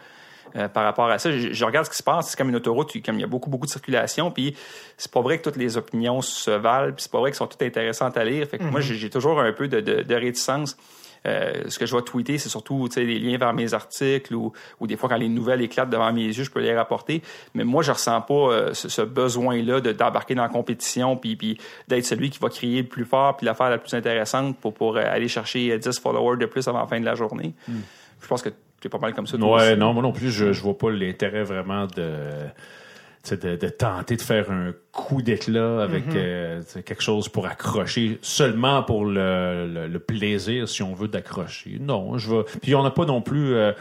euh, 0.57 0.69
par 0.69 0.85
rapport 0.85 1.09
à 1.09 1.19
ça. 1.19 1.31
Je, 1.31 1.53
je 1.53 1.65
regarde 1.65 1.87
ce 1.87 1.91
qui 1.91 1.97
se 1.97 2.03
passe, 2.03 2.31
c'est 2.31 2.37
comme 2.37 2.49
une 2.49 2.57
autoroute, 2.57 2.93
comme 3.05 3.17
il 3.17 3.21
y 3.21 3.25
a 3.25 3.29
beaucoup, 3.29 3.51
beaucoup 3.51 3.67
de 3.67 3.71
circulation, 3.71 4.31
puis 4.31 4.57
c'est 4.97 5.11
pas 5.11 5.21
vrai 5.21 5.39
que 5.39 5.45
toutes 5.45 5.57
les 5.57 5.77
opinions 5.77 6.21
se 6.21 6.51
valent, 6.51 6.93
puis 6.93 7.03
c'est 7.03 7.13
pas 7.13 7.21
vrai 7.21 7.31
qu'elles 7.31 7.39
sont 7.39 7.47
toutes 7.47 7.63
intéressantes 7.63 8.17
à 8.17 8.25
lire. 8.25 8.47
Fait 8.49 8.59
que 8.59 8.65
moi, 8.65 8.81
j'ai 8.81 8.95
j'ai 8.95 9.11
toujours 9.11 9.41
un 9.41 9.53
peu 9.53 9.69
de, 9.69 9.81
de, 9.81 10.03
de 10.03 10.15
réticence 10.15 10.77
Euh, 11.27 11.65
ce 11.69 11.79
que 11.79 11.87
je 11.87 11.97
vais 11.97 12.03
tweeter, 12.03 12.37
c'est 12.39 12.49
surtout 12.51 12.87
tu 12.89 12.95
sais, 12.95 13.07
des 13.07 13.19
liens 13.19 13.39
vers 13.39 13.55
mes 13.55 13.73
articles 13.73 14.35
ou, 14.35 14.53
ou 14.81 14.87
des 14.87 14.97
fois 14.97 15.09
quand 15.09 15.17
les 15.17 15.29
nouvelles 15.29 15.63
éclatent 15.63 15.89
devant 15.91 16.13
mes 16.13 16.25
yeux, 16.27 16.45
je 16.45 16.51
peux 16.51 16.61
les 16.61 16.77
rapporter. 16.77 17.23
Mais 17.55 17.65
moi, 17.65 17.83
je 17.83 17.93
ressens 17.93 18.21
pas 18.21 18.35
euh, 18.35 18.75
ce, 18.75 18.89
ce 18.89 19.01
besoin-là 19.03 19.81
de- 19.81 19.93
d'embarquer 19.93 20.35
dans 20.35 20.43
la 20.43 20.49
compétition 20.49 21.17
puis, 21.17 21.37
puis 21.37 21.59
d'être 21.89 22.05
celui 22.05 22.31
qui 22.31 22.39
va 22.39 22.49
crier 22.51 22.83
le 22.83 22.89
plus 22.89 23.05
fort 23.05 23.37
puis 23.37 23.47
l'affaire 23.47 23.71
la 23.71 23.79
plus 23.79 23.95
intéressante 23.95 24.59
pour, 24.59 24.75
pour 24.75 24.97
euh, 24.97 25.03
aller 25.07 25.29
chercher 25.29 25.73
euh, 25.73 25.79
10 25.79 25.99
followers 26.01 26.37
de 26.37 26.47
plus 26.47 26.69
avant 26.69 26.81
la 26.81 26.87
fin 26.87 27.01
de 27.01 27.05
la 27.07 27.15
journée. 27.15 27.55
Je 28.21 28.27
pense 28.29 28.43
que 28.43 28.51
tu 28.81 28.87
es 28.87 28.91
pas 28.91 28.99
mal 28.99 29.15
comme 29.15 29.27
ça. 29.27 29.39
toi 29.39 29.57
Ouais, 29.57 29.71
aussi. 29.71 29.79
non, 29.81 29.93
moi 29.95 30.03
non 30.03 30.13
plus, 30.13 30.31
je, 30.31 30.53
je 30.53 30.61
vois 30.63 30.77
pas 30.77 30.91
l'intérêt 30.91 31.43
vraiment 31.45 31.87
de, 31.87 32.11
de, 33.31 33.57
de 33.57 33.69
tenter 33.69 34.17
de 34.17 34.23
faire 34.23 34.51
un 34.51 34.73
coup 34.93 35.23
d'éclat 35.23 35.83
avec 35.83 36.05
euh, 36.15 36.61
tu 36.61 36.67
sais, 36.69 36.83
quelque 36.83 37.03
chose 37.03 37.29
pour 37.29 37.47
accrocher 37.47 38.19
seulement 38.23 38.83
pour 38.83 39.05
le, 39.07 39.67
le, 39.73 39.87
le 39.89 39.99
plaisir, 39.99 40.69
si 40.69 40.83
on 40.83 40.95
veut, 40.95 41.09
d'accrocher. 41.09 41.79
Non, 41.81 42.19
je 42.19 42.31
vais. 42.35 42.43
Puis 42.63 42.75
on 42.75 42.83
n'a 42.83 42.91
pas 42.91 43.05
non 43.07 43.21
plus. 43.23 43.55
euh, 43.55 43.73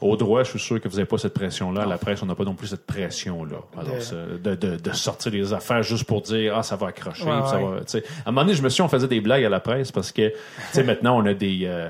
au 0.00 0.16
droit, 0.16 0.42
je 0.42 0.50
suis 0.50 0.58
sûr 0.58 0.80
que 0.80 0.88
vous 0.88 0.96
n'avez 0.96 1.06
pas 1.06 1.16
cette 1.16 1.32
pression-là. 1.34 1.82
À 1.82 1.86
la 1.86 1.96
presse, 1.96 2.20
on 2.24 2.26
n'a 2.26 2.34
pas 2.34 2.42
non 2.42 2.56
plus 2.56 2.66
cette 2.66 2.86
pression-là. 2.86 3.58
Alors, 3.78 3.94
De- 4.42 4.54
de, 4.56 4.70
de, 4.70 4.76
de 4.76 4.92
sortir 4.92 5.30
des 5.30 5.52
affaires 5.52 5.84
juste 5.84 6.04
pour 6.04 6.22
dire 6.22 6.54
ah 6.56 6.64
ça 6.64 6.74
va 6.74 6.88
accrocher. 6.88 7.22
Ouais, 7.22 7.30
ça 7.46 7.58
ouais. 7.58 7.62
va. 7.62 7.76
À 7.76 8.28
un 8.28 8.32
moment 8.32 8.40
donné, 8.42 8.54
je 8.56 8.62
me 8.62 8.68
suis 8.68 8.78
dit, 8.78 8.82
on 8.82 8.88
faisait 8.88 9.06
des 9.06 9.20
blagues 9.20 9.44
à 9.44 9.48
la 9.48 9.60
presse 9.60 9.92
parce 9.92 10.10
que 10.10 10.32
maintenant 10.84 11.16
on 11.16 11.24
a 11.26 11.34
des 11.34 11.60
euh, 11.66 11.88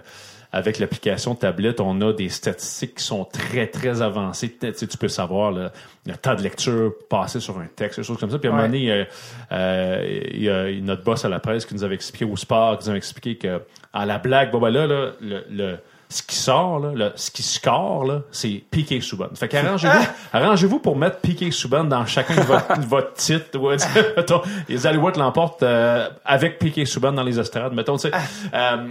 avec 0.53 0.79
l'application 0.79 1.35
tablette, 1.35 1.81
on 1.81 2.01
a 2.03 2.13
des 2.13 2.29
statistiques 2.29 2.97
qui 2.97 3.05
sont 3.05 3.25
très, 3.25 3.67
très 3.69 4.03
avancées. 4.03 4.55
Tu 4.61 4.73
sais, 4.75 4.87
tu 4.87 4.99
peux 4.99 5.09
savoir 5.09 5.51
là, 5.51 5.73
le 6.07 6.15
temps 6.15 6.35
de 6.35 6.43
lecture 6.43 6.93
passé 7.09 7.41
sur 7.41 7.59
un 7.59 7.67
texte, 7.75 7.99
des 8.01 8.05
choses 8.05 8.19
comme 8.19 8.31
ça. 8.31 8.39
Puis 8.39 8.49
à 8.49 8.53
un 8.53 8.57
moment 8.57 8.69
donné, 8.69 8.93
euh, 8.93 9.05
euh, 9.53 10.21
il 10.33 10.43
y 10.43 10.51
a 10.51 10.71
notre 10.83 11.03
boss 11.05 11.25
à 11.25 11.29
la 11.29 11.41
presse 11.41 11.65
qui 11.65 11.75
nous 11.75 11.85
avait 11.85 11.95
expliqué 11.95 12.25
au 12.25 12.37
sport, 12.37 12.79
qui 12.79 12.85
nous 12.85 12.91
avait 12.91 12.99
expliqué 12.99 13.37
que 13.37 13.63
à 13.93 14.07
la 14.07 14.19
blague, 14.19 14.51
bon 14.53 14.61
ben 14.61 14.71
là, 14.71 14.87
là, 14.87 15.13
le, 15.21 15.45
le- 15.51 15.79
ce 16.13 16.23
qui 16.23 16.37
sort, 16.37 16.79
là, 16.79 16.93
le- 16.95 17.13
ce 17.17 17.31
qui 17.31 17.43
score, 17.43 18.05
là, 18.05 18.23
c'est 18.31 18.63
Piqué 18.71 19.01
Souban. 19.01 19.29
Fait 19.35 19.49
qu'arrangez-vous, 19.49 20.05
arrangez-vous 20.33 20.79
pour 20.79 20.97
mettre 20.97 21.19
Piqué 21.21 21.51
Souban 21.51 21.85
dans 21.85 22.05
chacun 22.07 22.37
de 22.37 22.41
votre, 22.43 22.81
votre 22.89 23.15
titre. 23.15 23.59
Ouais, 23.59 23.77
mettons, 24.17 24.43
les 24.69 24.87
Alouettes 24.87 25.17
l'emportent 25.17 25.63
euh, 25.63 26.09
avec 26.25 26.59
Piqué 26.59 26.85
Souban 26.85 27.13
dans 27.13 27.23
les 27.23 27.41
estrades. 27.41 27.73
Mettons, 27.73 27.97
tu 27.97 28.09
sais. 28.09 28.15
Euh, 28.55 28.89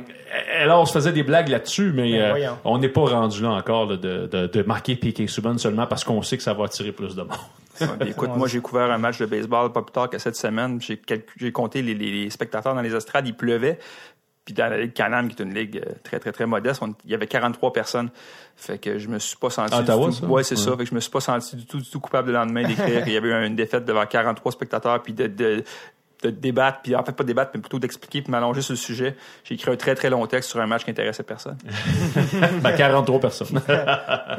et 0.61 0.65
là, 0.65 0.79
on 0.79 0.85
se 0.85 0.93
faisait 0.93 1.11
des 1.11 1.23
blagues 1.23 1.49
là-dessus, 1.49 1.91
mais 1.93 2.11
Ben, 2.13 2.35
euh, 2.43 2.49
on 2.65 2.77
n'est 2.77 2.89
pas 2.89 3.01
rendu 3.05 3.41
là 3.43 3.49
encore 3.51 3.85
là, 3.85 3.97
de, 3.97 4.27
de, 4.27 4.47
de 4.47 4.63
marquer 4.63 4.95
Piqué 4.95 5.27
Souban 5.27 5.57
seulement 5.57 5.87
parce 5.87 6.03
qu'on 6.03 6.21
sait 6.21 6.37
que 6.37 6.43
ça 6.43 6.53
va 6.53 6.65
attirer 6.65 6.91
plus 6.91 7.15
de 7.15 7.21
monde. 7.21 7.31
Ouais, 7.79 7.87
ben, 7.99 8.07
écoute, 8.07 8.29
moi, 8.35 8.47
j'ai 8.47 8.59
couvert 8.61 8.91
un 8.91 8.97
match 8.97 9.17
de 9.17 9.25
baseball 9.25 9.71
pas 9.71 9.81
plus 9.81 9.91
tard 9.91 10.09
que 10.09 10.17
cette 10.19 10.35
semaine. 10.35 10.79
J'ai 10.81 11.51
compté 11.51 11.81
les, 11.81 11.93
les- 11.95 12.11
les 12.23 12.29
spectateurs 12.29 12.75
dans 12.75 12.81
les 12.81 12.93
estrades. 12.95 13.27
Il 13.27 13.33
pleuvait. 13.35 13.79
Puis 14.43 14.53
dans 14.55 14.67
la 14.69 14.77
Ligue 14.79 14.93
Canam, 14.93 15.27
qui 15.29 15.39
est 15.39 15.45
une 15.45 15.53
ligue 15.53 15.77
euh, 15.85 15.91
très, 16.03 16.19
très, 16.19 16.31
très 16.31 16.45
modeste, 16.47 16.81
on- 16.81 16.95
il 17.05 17.11
y 17.11 17.13
avait 17.13 17.27
43 17.27 17.71
personnes. 17.73 18.09
Fait 18.55 18.79
que 18.79 18.97
je 18.97 19.07
me 19.07 19.19
suis 19.19 19.37
pas 19.37 19.49
senti 19.51 19.73
Ottawa, 19.75 20.09
du 20.09 20.15
tout... 20.15 20.21
ça? 20.21 20.27
Ouais, 20.27 20.43
c'est 20.43 20.55
ça. 20.55 20.71
Fait 20.71 20.83
que 20.83 20.89
je 20.89 20.95
me 20.95 20.99
suis 20.99 21.11
pas 21.11 21.19
senti 21.21 21.55
du 21.55 21.65
tout, 21.65 21.77
du 21.79 21.89
tout 21.89 21.99
coupable 21.99 22.29
le 22.29 22.33
lendemain 22.33 22.67
d'écrire 22.67 23.03
qu'il 23.03 23.13
y 23.13 23.17
avait 23.17 23.29
eu 23.29 23.45
une 23.45 23.55
défaite 23.55 23.85
devant 23.85 24.05
43 24.05 24.51
spectateurs, 24.51 25.01
puis 25.03 25.13
de, 25.13 25.27
de, 25.27 25.63
de 26.21 26.29
débattre, 26.29 26.79
puis 26.83 26.95
en 26.95 27.03
fait 27.03 27.11
pas 27.13 27.23
débattre, 27.23 27.51
mais 27.55 27.61
plutôt 27.61 27.79
d'expliquer, 27.79 28.21
puis 28.21 28.31
m'allonger 28.31 28.61
sur 28.61 28.73
le 28.73 28.77
sujet. 28.77 29.15
J'ai 29.43 29.55
écrit 29.55 29.71
un 29.71 29.75
très, 29.75 29.95
très 29.95 30.09
long 30.09 30.25
texte 30.27 30.49
sur 30.51 30.59
un 30.59 30.67
match 30.67 30.83
qui 30.85 30.91
intéressait 30.91 31.23
personne. 31.23 31.57
ben, 32.61 32.71
43 32.75 33.19
personnes. 33.19 33.61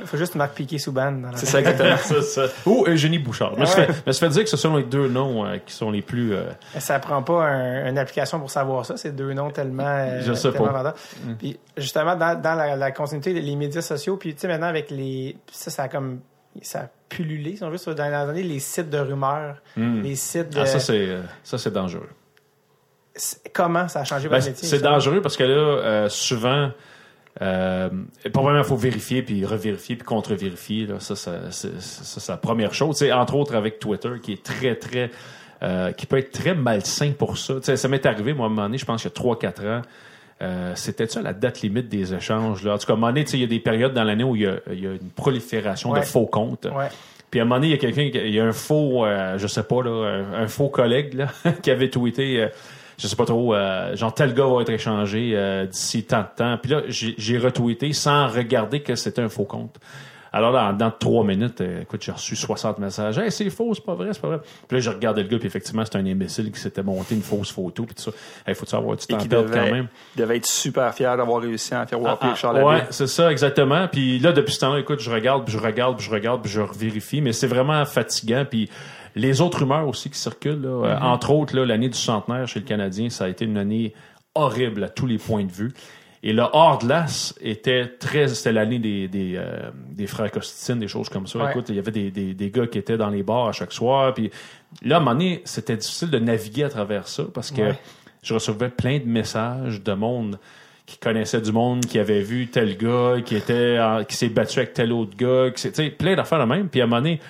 Il 0.01 0.07
faut 0.07 0.17
juste 0.17 0.35
Marc 0.35 0.55
Piquet 0.55 0.79
Souban. 0.79 1.23
C'est 1.35 1.47
ça 1.47 1.59
exactement. 1.61 1.97
Ça. 2.23 2.43
Ou 2.67 2.85
Eugénie 2.87 3.19
Bouchard. 3.19 3.53
Suis 3.67 3.81
Ouais. 3.81 3.87
fait, 3.87 4.03
je 4.13 4.19
fait 4.19 4.29
dire 4.29 4.45
que 4.45 4.51
ce 4.51 4.57
sont 4.57 4.77
les 4.77 4.85
deux 4.85 5.09
noms 5.09 5.45
euh, 5.45 5.59
qui 5.65 5.73
sont 5.75 5.91
les 5.91 6.03
plus... 6.03 6.35
euh, 6.35 6.45
Mais 6.75 6.81
Ça 6.81 6.99
prend 6.99 7.23
pas 7.23 7.45
un- 7.47 7.89
une 7.89 7.99
application 7.99 8.39
pour 8.39 8.51
savoir 8.51 8.87
ça. 8.87 8.97
C'est 8.97 9.15
deux 9.15 9.33
noms 9.33 9.51
tellement. 9.51 9.83
euh, 9.87 10.21
Je 10.25 10.33
sais 10.35 10.51
tellement 10.53 10.69
pas. 10.69 10.73
vendeurs. 10.75 10.95
Puis 11.39 11.59
justement, 11.77 12.15
dans, 12.17 12.41
dans 12.41 12.55
la, 12.55 12.77
la 12.77 12.91
continuité 12.93 13.33
des 13.35 13.57
médias 13.57 13.83
sociaux, 13.83 14.17
puis 14.17 14.35
tu 14.35 14.41
sais, 14.41 14.49
maintenant 14.49 14.69
avec 14.69 14.91
les. 14.91 15.37
Ça, 15.51 15.71
ça 15.71 15.83
a 15.85 15.89
comme. 15.89 16.21
Ça 16.61 16.81
a 16.81 16.89
pullulé, 17.09 17.57
si 17.57 17.65
on 17.65 17.71
veut, 17.71 17.79
sur- 17.79 17.95
dans 17.95 18.05
les 18.05 18.11
dernières 18.11 18.29
années, 18.29 18.43
les 18.43 18.59
sites 18.59 18.91
de 18.91 18.99
rumeurs, 18.99 19.57
les 19.77 20.15
sites 20.17 20.51
de. 20.51 20.61
Ah, 20.61 20.67
ça, 20.67 20.79
c'est 20.81 21.17
ça, 21.43 21.57
c'est 21.59 21.71
dangereux. 21.73 22.11
Comment 23.53 23.89
ça 23.89 24.01
a 24.01 24.05
changé 24.05 24.29
Ben, 24.29 24.37
votre 24.39 24.49
métier? 24.51 24.67
c'est 24.69 24.81
dangereux 24.81 25.21
parce 25.21 25.37
que 25.37 25.45
là, 25.45 25.55
euh, 25.55 26.09
souvent, 26.09 26.71
euh, 27.43 27.91
probablement, 28.33 28.63
il 28.65 28.69
faut 28.69 28.77
vérifier, 28.77 29.23
puis 29.23 29.45
revérifier, 29.45 29.97
puis 29.97 30.05
contre-vérifier. 30.07 30.89
Ça, 30.99 31.15
ça, 31.17 31.51
c'est, 31.51 32.29
la 32.29 32.37
première 32.39 32.73
chose. 32.73 32.97
C'est 32.97 33.13
entre 33.13 33.35
autres 33.37 33.55
avec 33.55 33.79
Twitter, 33.79 34.13
qui 34.23 34.33
est 34.33 34.43
très, 34.43 34.77
très... 34.77 35.11
euh, 35.63 35.93
qui 35.93 36.07
peut 36.07 36.17
être 36.19 36.33
très 36.33 36.55
malsain 36.55 37.13
pour 37.13 37.37
ça. 37.37 37.55
Ça 37.63 37.89
m'est 37.89 38.05
arrivé, 38.07 38.33
moi, 38.33 38.45
à 38.45 38.49
un 38.49 38.51
moment 38.51 38.63
donné, 38.63 38.79
je 38.79 38.85
pense 38.87 39.03
qu'il 39.03 39.11
y 39.11 39.15
a 39.15 39.51
3-4 39.51 39.67
ans, 39.79 39.83
euh, 40.43 40.73
c'était 40.75 41.07
ça 41.07 41.23
la 41.23 41.33
date 41.33 41.63
limite 41.63 41.89
des 41.89 42.13
échanges. 42.15 42.63
Là? 42.65 42.75
En 42.75 42.79
tout 42.79 42.87
cas, 42.87 42.93
à 42.93 42.97
un 42.97 42.99
moment 42.99 43.13
donné, 43.13 43.25
tu 43.25 43.31
sais, 43.31 43.37
il 43.39 43.43
y 43.43 43.45
a 43.45 43.47
des 43.49 43.61
périodes 43.61 43.95
dans 43.95 44.05
l'année 44.05 44.25
où 44.25 44.37
il 44.37 44.43
y 44.43 44.45
y 44.45 44.87
a 44.87 44.93
une 44.93 45.11
prolifération 45.15 45.91
Ouais. 45.91 46.01
de 46.01 46.05
faux 46.05 46.27
comptes. 46.27 46.67
Ouais. 46.67 46.89
Puis 47.31 47.41
à 47.41 47.45
un 47.45 47.47
moment 47.47 47.57
donné, 47.57 47.69
il 47.69 47.71
y 47.71 47.75
a 47.75 47.79
quelqu'un, 47.79 48.11
qui- 48.11 48.19
il 48.19 48.35
y 48.35 48.41
a 48.41 48.45
un 48.45 48.53
faux, 48.53 49.07
euh, 49.07 49.39
je 49.39 49.47
sais 49.47 49.63
pas, 49.63 49.83
là, 49.83 49.91
un, 50.35 50.43
un 50.43 50.49
faux 50.49 50.69
collègue 50.69 51.15
là, 51.15 51.29
qui 51.63 51.71
avait 51.71 51.89
tweeté, 51.89 52.43
euh, 52.43 52.49
je 52.99 53.07
sais 53.07 53.17
pas 53.17 53.25
trop, 53.25 53.55
euh, 53.55 53.97
genre 53.97 54.13
tel 54.13 54.35
gars 54.35 54.47
va 54.47 54.61
être 54.63 54.71
échangé 54.71 55.33
euh, 55.35 55.65
d'ici 55.67 56.05
tant 56.05 56.21
de 56.21 56.27
temps. 56.37 56.59
Puis 56.61 56.71
là, 56.73 56.83
j'ai 56.89 57.39
retweeté 57.39 57.93
sans 57.95 58.27
regarder 58.29 58.81
que 58.81 58.95
c'était 58.97 59.23
un 59.23 59.29
faux 59.31 59.45
compte. 59.45 59.77
Alors 60.33 60.51
là, 60.51 60.73
dans 60.73 60.91
trois 60.91 61.25
minutes, 61.25 61.61
euh, 61.61 61.83
écoute, 61.83 62.03
j'ai 62.03 62.13
reçu 62.13 62.35
60 62.35 62.79
messages. 62.79 63.19
Hey, 63.19 63.31
c'est 63.31 63.51
faux, 63.51 63.75
c'est 63.75 63.85
pas 63.85 63.95
vrai, 63.95 64.09
c'est 64.13 64.23
pas 64.23 64.29
vrai. 64.29 64.41
Puis 64.67 64.77
là, 64.77 64.81
j'ai 64.81 64.91
regardé 64.91 65.23
le 65.23 65.29
gars, 65.29 65.39
puis 65.39 65.47
effectivement, 65.47 65.85
c'était 65.85 65.99
un 65.99 66.07
imbécile 66.07 66.51
qui 66.51 66.59
s'était 66.59 66.83
monté 66.83 67.15
une 67.15 67.23
fausse 67.23 67.51
photo, 67.51 67.85
puis 67.85 67.95
tout 67.95 68.03
ça. 68.03 68.11
Hey, 68.47 68.55
faut-tu 68.55 68.75
avoir 68.75 68.97
du 68.97 69.07
temps 69.07 69.19
perdre 69.19 69.51
quand 69.51 69.71
même? 69.71 69.89
devait 70.17 70.39
être 70.39 70.47
super 70.47 70.95
fier 70.95 71.17
d'avoir 71.17 71.43
réussi 71.43 71.75
à 71.75 71.83
en 71.83 71.87
faire 71.87 71.99
Ah, 72.05 72.19
ah, 72.21 72.35
Charles 72.35 72.63
ouais, 72.63 72.85
c'est 72.91 73.07
ça, 73.07 73.31
exactement. 73.31 73.89
Puis 73.89 74.19
là, 74.19 74.33
depuis 74.33 74.55
ce 74.55 74.61
temps-là, 74.61 74.81
écoute, 74.81 75.01
je 75.01 75.11
regarde, 75.11 75.45
puis 75.45 75.53
je 75.53 75.61
regarde, 75.61 75.97
puis 75.97 76.07
je 76.07 76.11
regarde, 76.11 76.43
puis 76.43 76.51
je 76.51 76.61
vérifie, 76.61 77.21
mais 77.21 77.33
c'est 77.33 77.47
vraiment 77.47 77.85
fatigant. 77.85 78.47
Puis 78.49 78.71
les 79.15 79.41
autres 79.43 79.61
rumeurs 79.61 79.87
aussi 79.87 80.09
qui 80.09 80.19
circulent, 80.19 80.63
là, 80.63 80.87
euh, 80.87 80.99
entre 81.01 81.31
autres, 81.31 81.55
là, 81.55 81.67
l'année 81.67 81.89
du 81.89 81.99
centenaire 81.99 82.49
chez 82.49 82.61
le 82.61 82.67
Canadien, 82.67 83.11
ça 83.11 83.25
a 83.25 83.29
été 83.29 83.45
une 83.45 83.59
année 83.59 83.93
horrible 84.35 84.85
à 84.85 84.89
tous 84.89 85.07
les 85.07 85.19
points 85.19 85.45
de 85.45 85.53
vue. 85.53 85.73
Et 86.25 86.33
le 86.33 86.43
hors 86.53 86.79
glace 86.79 87.35
était 87.41 87.87
très, 87.99 88.29
c'était 88.29 88.53
l'année 88.53 88.79
des 88.79 89.09
des, 89.09 89.35
euh, 89.37 89.71
des 89.91 90.07
frères 90.07 90.31
Costitine, 90.31 90.79
des 90.79 90.87
choses 90.87 91.09
comme 91.09 91.27
ça. 91.27 91.39
Ouais. 91.41 91.51
Écoute, 91.51 91.67
il 91.71 91.75
y 91.75 91.79
avait 91.81 91.91
des, 91.91 92.11
des, 92.13 92.33
des 92.35 92.51
gars 92.51 92.67
qui 92.69 92.79
étaient 92.79 92.97
dans 92.97 93.09
les 93.11 93.25
bars 93.25 93.49
à 93.49 93.53
chaque 93.53 93.73
soir. 93.73 94.15
Puis 94.15 94.31
là, 94.83 94.97
à 94.97 94.99
un 94.99 95.01
moment 95.01 95.13
donné, 95.15 95.43
c'était 95.45 95.77
difficile 95.77 96.11
de 96.11 96.19
naviguer 96.21 96.63
à 96.65 96.69
travers 96.69 97.09
ça 97.09 97.25
parce 97.35 97.51
que 97.51 97.63
Ouais. 97.63 97.79
je 98.23 98.35
recevais 98.35 98.69
plein 98.69 98.99
de 99.01 99.05
messages 99.07 99.83
de 99.83 99.93
monde 99.95 100.39
qui 100.87 100.97
connaissait 100.99 101.41
du 101.41 101.51
monde, 101.51 101.85
qui 101.87 101.99
avait 101.99 102.21
vu 102.23 102.47
tel 102.49 102.77
gars, 102.77 103.17
qui 103.25 103.35
était 103.35 103.79
en- 103.81 104.05
qui 104.05 104.15
s'est 104.15 104.29
battu 104.29 104.61
avec 104.61 104.75
tel 104.75 104.93
autre 104.93 105.17
gars, 105.17 105.51
qui 105.51 105.61
s'est- 105.61 105.73
tu 105.73 105.83
sais, 105.83 105.91
plein 105.91 106.15
d'affaires 106.15 106.39
de 106.41 106.45
même. 106.45 106.69
Puis 106.69 106.81
à 106.81 106.85
un 106.85 106.87
moment 106.87 107.01
donné, 107.03 107.21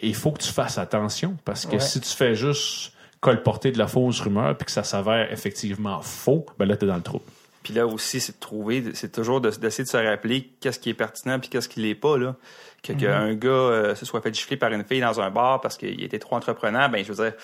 il 0.00 0.14
faut 0.14 0.30
que 0.30 0.40
tu 0.42 0.50
fasses 0.52 0.78
attention 0.78 1.36
parce 1.44 1.66
que 1.66 1.72
Ouais. 1.74 1.80
si 1.80 2.00
tu 2.00 2.08
fais 2.08 2.34
juste 2.34 2.92
colporter 3.20 3.72
de 3.72 3.78
la 3.78 3.86
fausse 3.86 4.20
rumeur 4.20 4.56
puis 4.56 4.64
que 4.66 4.72
ça 4.72 4.84
s'avère 4.84 5.30
effectivement 5.32 6.00
faux, 6.00 6.46
ben 6.58 6.64
là, 6.66 6.76
t'es 6.78 6.86
dans 6.86 6.96
le 6.96 7.02
trou. 7.02 7.20
Puis 7.62 7.74
là 7.74 7.86
aussi, 7.86 8.20
c'est 8.20 8.32
de 8.34 8.40
trouver, 8.40 8.84
c'est 8.94 9.12
toujours 9.12 9.40
de- 9.40 9.50
d'essayer 9.50 9.84
de 9.84 9.88
se 9.88 9.96
rappeler 9.96 10.50
qu'est-ce 10.60 10.78
qui 10.78 10.90
est 10.90 10.94
pertinent 10.94 11.38
puis 11.38 11.48
qu'est-ce 11.48 11.68
qui 11.68 11.80
l'est 11.80 11.94
pas 11.94 12.16
là. 12.18 12.34
Que 12.82 12.92
Mhm. 12.92 12.98
qu'un 12.98 13.34
gars 13.34 13.48
euh, 13.48 13.94
se 13.94 14.04
soit 14.04 14.20
fait 14.20 14.34
gifler 14.34 14.56
par 14.56 14.72
une 14.72 14.82
fille 14.84 15.00
dans 15.00 15.20
un 15.20 15.30
bar 15.30 15.60
parce 15.60 15.76
qu'il 15.76 16.02
était 16.02 16.18
trop 16.18 16.34
entreprenant, 16.34 16.88
ben 16.88 17.04
je 17.04 17.12
veux 17.12 17.24
dire, 17.24 17.34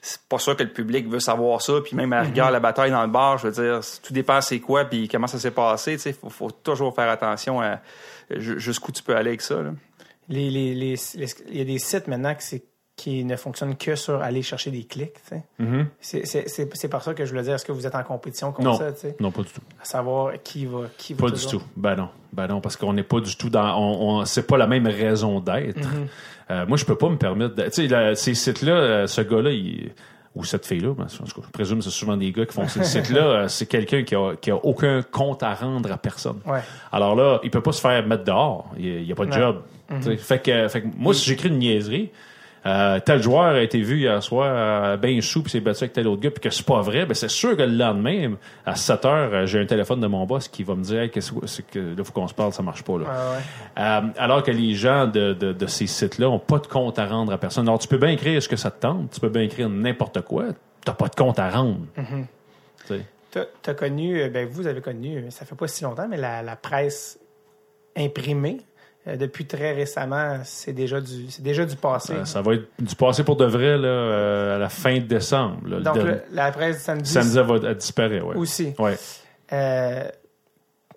c'est 0.00 0.20
pas 0.28 0.38
sûr 0.38 0.56
que 0.56 0.64
le 0.64 0.72
public 0.72 1.08
veut 1.08 1.20
savoir 1.20 1.62
ça. 1.62 1.74
Puis 1.84 1.94
même 1.94 2.12
à 2.12 2.16
la 2.16 2.22
rigueur, 2.22 2.46
Mhm. 2.48 2.52
la 2.54 2.60
bataille 2.60 2.90
dans 2.90 3.02
le 3.02 3.08
bar, 3.12 3.38
je 3.38 3.46
veux 3.46 3.52
dire, 3.52 3.80
tout 4.02 4.12
dépend 4.12 4.40
c'est 4.40 4.58
quoi 4.58 4.84
puis 4.84 5.06
comment 5.06 5.28
ça 5.28 5.38
s'est 5.38 5.52
passé. 5.52 5.92
Tu 5.92 5.98
sais, 6.00 6.12
faut, 6.12 6.28
faut 6.30 6.50
toujours 6.50 6.92
faire 6.94 7.08
attention 7.08 7.60
à 7.60 7.78
ju- 8.30 8.58
jusqu'où 8.58 8.90
tu 8.90 9.04
peux 9.04 9.14
aller 9.14 9.28
avec 9.30 9.42
ça. 9.42 9.62
Là. 9.62 9.70
Les, 10.28 10.50
les, 10.50 10.74
les, 10.74 10.94
les- 11.14 11.34
il 11.50 11.58
y 11.58 11.60
a 11.60 11.64
des 11.64 11.78
sites 11.78 12.08
maintenant 12.08 12.34
qui, 12.34 12.44
c'est- 12.46 12.64
qui 13.02 13.24
ne 13.24 13.34
fonctionnent 13.36 13.76
que 13.76 13.96
sur 13.96 14.22
aller 14.22 14.42
chercher 14.42 14.70
des 14.70 14.84
clics. 14.84 15.14
tu 15.28 15.36
sais. 16.00 16.22
C'est- 16.24 16.88
par 16.88 17.02
ça 17.02 17.14
que 17.14 17.24
je 17.24 17.30
voulais 17.30 17.42
dire, 17.42 17.54
est-ce 17.54 17.64
que 17.64 17.72
vous 17.72 17.86
êtes 17.86 17.94
en 17.94 18.02
compétition 18.04 18.52
contre 18.52 18.68
Non, 18.68 18.76
ça? 18.78 18.92
tu 18.92 19.00
sais? 19.00 19.16
non, 19.18 19.30
pas 19.30 19.42
du 19.42 19.48
tout. 19.48 19.60
À 19.80 19.84
savoir 19.84 20.32
qui 20.44 20.66
va 20.66 20.80
qui 20.98 21.14
va 21.14 21.26
Pas 21.26 21.30
du 21.34 21.44
tout. 21.46 21.62
Ben 21.76 21.96
non. 21.96 22.08
Ben 22.32 22.46
non, 22.46 22.60
parce 22.60 22.76
qu'on 22.76 22.92
n'est 22.92 23.02
pas 23.02 23.20
du 23.20 23.36
tout 23.36 23.50
dans. 23.50 23.76
On, 23.76 24.20
on- 24.20 24.24
c'est 24.24 24.46
pas 24.46 24.56
la 24.56 24.66
même 24.66 24.86
raison 24.86 25.40
d'être. 25.40 25.78
Mhm. 25.78 26.06
Euh, 26.50 26.66
moi, 26.66 26.76
je 26.76 26.84
peux 26.84 26.96
pas 26.96 27.08
me 27.08 27.16
permettre. 27.16 27.54
de- 27.56 27.88
la- 27.90 28.14
ces 28.14 28.34
sites-là, 28.34 28.72
euh, 28.72 29.06
ce 29.06 29.20
gars-là, 29.22 29.50
il- 29.50 29.90
ou 30.34 30.44
cette 30.44 30.64
fille-là, 30.66 30.94
ben, 30.96 31.06
je 31.08 31.40
présume 31.52 31.78
que 31.78 31.84
c'est 31.84 31.90
souvent 31.90 32.16
des 32.16 32.30
gars 32.32 32.46
qui 32.46 32.54
font 32.54 32.66
ces 32.68 32.84
sites-là, 32.84 33.22
euh, 33.22 33.48
c'est 33.48 33.66
quelqu'un 33.66 34.02
qui 34.02 34.14
a, 34.14 34.34
qui 34.36 34.50
a 34.50 34.56
aucun 34.56 35.02
compte 35.02 35.42
à 35.42 35.52
rendre 35.54 35.90
à 35.92 35.98
personne. 35.98 36.40
Ouais. 36.46 36.60
Alors 36.90 37.14
là, 37.16 37.40
il 37.42 37.50
peut 37.50 37.60
pas 37.60 37.72
se 37.72 37.80
faire 37.80 38.06
mettre 38.06 38.24
dehors. 38.24 38.70
Il 38.78 39.02
n'y 39.04 39.12
a 39.12 39.14
pas 39.14 39.26
de 39.26 39.30
Ouais. 39.32 39.38
job. 39.38 39.62
Sais, 40.00 40.16
Fait, 40.16 40.38
que, 40.40 40.68
fait 40.68 40.82
que 40.82 40.86
moi, 40.96 41.12
si 41.12 41.26
j'écris 41.28 41.48
une 41.48 41.58
niaiserie, 41.58 42.10
euh, 42.64 43.00
tel 43.00 43.20
joueur 43.20 43.54
a 43.54 43.60
été 43.60 43.80
vu 43.80 43.98
hier 43.98 44.22
soir 44.22 44.96
ben 44.98 45.20
sous 45.20 45.42
puis 45.42 45.50
s'est 45.50 45.60
battu 45.60 45.84
avec 45.84 45.94
tel 45.94 46.06
autre 46.06 46.22
gars 46.22 46.30
puis 46.30 46.40
que 46.40 46.50
c'est 46.50 46.64
pas 46.64 46.80
vrai, 46.80 47.06
ben 47.06 47.14
c'est 47.14 47.30
sûr 47.30 47.56
que 47.56 47.62
le 47.62 47.76
lendemain, 47.76 48.34
à 48.64 48.76
7 48.76 49.04
heures, 49.04 49.30
euh, 49.32 49.46
j'ai 49.46 49.60
un 49.60 49.66
téléphone 49.66 50.00
de 50.00 50.06
mon 50.06 50.24
boss 50.26 50.46
qui 50.46 50.62
va 50.62 50.74
me 50.76 50.82
dire 50.82 51.00
hey, 51.00 51.10
que 51.10 51.20
que 51.20 51.96
là 51.96 52.04
faut 52.04 52.12
qu'on 52.12 52.28
se 52.28 52.34
parle, 52.34 52.52
ça 52.52 52.62
marche 52.62 52.84
pas 52.84 52.98
là. 52.98 53.04
Ouais. 53.04 53.42
Euh, 53.78 54.00
alors 54.16 54.42
que 54.42 54.52
les 54.52 54.74
gens 54.74 55.06
de, 55.06 55.32
de, 55.32 55.52
de 55.52 55.66
ces 55.66 55.88
sites-là 55.88 56.28
ont 56.28 56.38
pas 56.38 56.58
de 56.58 56.66
compte 56.66 56.98
à 56.98 57.06
rendre 57.06 57.32
à 57.32 57.38
personne. 57.38 57.66
Alors 57.66 57.80
tu 57.80 57.88
peux 57.88 57.98
bien 57.98 58.10
écrire 58.10 58.40
ce 58.40 58.48
que 58.48 58.56
ça 58.56 58.70
te 58.70 58.80
tente, 58.80 59.10
tu 59.10 59.20
peux 59.20 59.28
bien 59.28 59.42
écrire 59.42 59.68
n'importe 59.68 60.20
quoi, 60.22 60.44
t'as 60.84 60.94
pas 60.94 61.08
de 61.08 61.14
compte 61.16 61.38
à 61.38 61.50
rendre. 61.50 61.80
Sais. 62.86 63.06
T'as 63.30 63.46
as 63.66 63.74
connu, 63.74 64.28
ben 64.28 64.46
vous 64.46 64.66
avez 64.66 64.80
connu, 64.82 65.24
ça 65.30 65.44
fait 65.46 65.54
pas 65.54 65.66
si 65.66 65.84
longtemps, 65.84 66.06
mais 66.08 66.18
la, 66.18 66.42
la 66.42 66.54
presse 66.54 67.18
imprimée. 67.96 68.58
Euh, 69.06 69.16
depuis 69.16 69.46
très 69.46 69.72
récemment, 69.72 70.40
c'est 70.44 70.72
déjà 70.72 71.00
du, 71.00 71.30
c'est 71.30 71.42
déjà 71.42 71.64
du 71.64 71.76
passé. 71.76 72.12
Euh, 72.14 72.24
ça 72.24 72.40
va 72.42 72.54
être 72.54 72.68
du 72.78 72.94
passé 72.94 73.24
pour 73.24 73.36
de 73.36 73.44
vrai 73.44 73.76
là, 73.78 73.88
euh, 73.88 74.56
à 74.56 74.58
la 74.58 74.68
fin 74.68 74.94
de 74.94 75.00
décembre. 75.04 75.66
là. 75.66 75.80
Donc, 75.80 75.96
le- 75.96 76.22
la 76.32 76.52
presse 76.52 76.76
du 76.78 76.82
samedi, 76.82 77.10
samedi, 77.10 77.38
va 77.62 77.68
elle 77.68 77.76
disparaît, 77.76 78.20
ouais. 78.20 78.36
aussi. 78.36 78.74
Ouais. 78.78 78.96
Euh, 79.52 80.04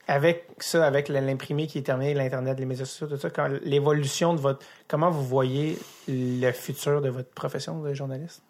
avec 0.07 0.45
ça, 0.59 0.85
avec 0.85 1.09
l'imprimé 1.09 1.65
qui 1.65 1.79
est 1.79 1.81
terminé, 1.81 2.13
l'Internet, 2.13 2.59
les 2.59 2.65
médias 2.65 2.85
sociaux, 2.85 3.07
tout 3.07 3.17
ça, 3.17 3.29
l'évolution 3.63 4.35
de 4.35 4.39
votre. 4.39 4.59
Comment 4.87 5.09
vous 5.09 5.23
voyez 5.23 5.79
le 6.07 6.51
futur 6.51 7.01
de 7.01 7.09
votre 7.09 7.29
profession 7.31 7.81
de 7.81 7.93
journaliste? 7.93 8.43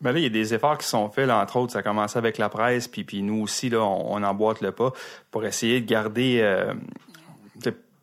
Ben 0.00 0.12
là, 0.12 0.18
il 0.18 0.24
y 0.24 0.26
a 0.26 0.30
des 0.30 0.52
efforts 0.52 0.76
qui 0.76 0.86
sont 0.86 1.08
faits, 1.08 1.26
là, 1.28 1.40
entre 1.40 1.56
autres, 1.56 1.72
ça 1.72 1.78
a 1.78 1.82
commencé 1.82 2.18
avec 2.18 2.36
la 2.38 2.48
presse, 2.50 2.86
puis, 2.86 3.04
puis 3.04 3.22
nous 3.22 3.40
aussi, 3.42 3.70
là, 3.70 3.78
on, 3.78 4.14
on 4.16 4.22
emboîte 4.24 4.60
le 4.60 4.72
pas 4.72 4.92
pour 5.30 5.44
essayer 5.46 5.80
de 5.80 5.86
garder, 5.86 6.40
euh, 6.42 6.74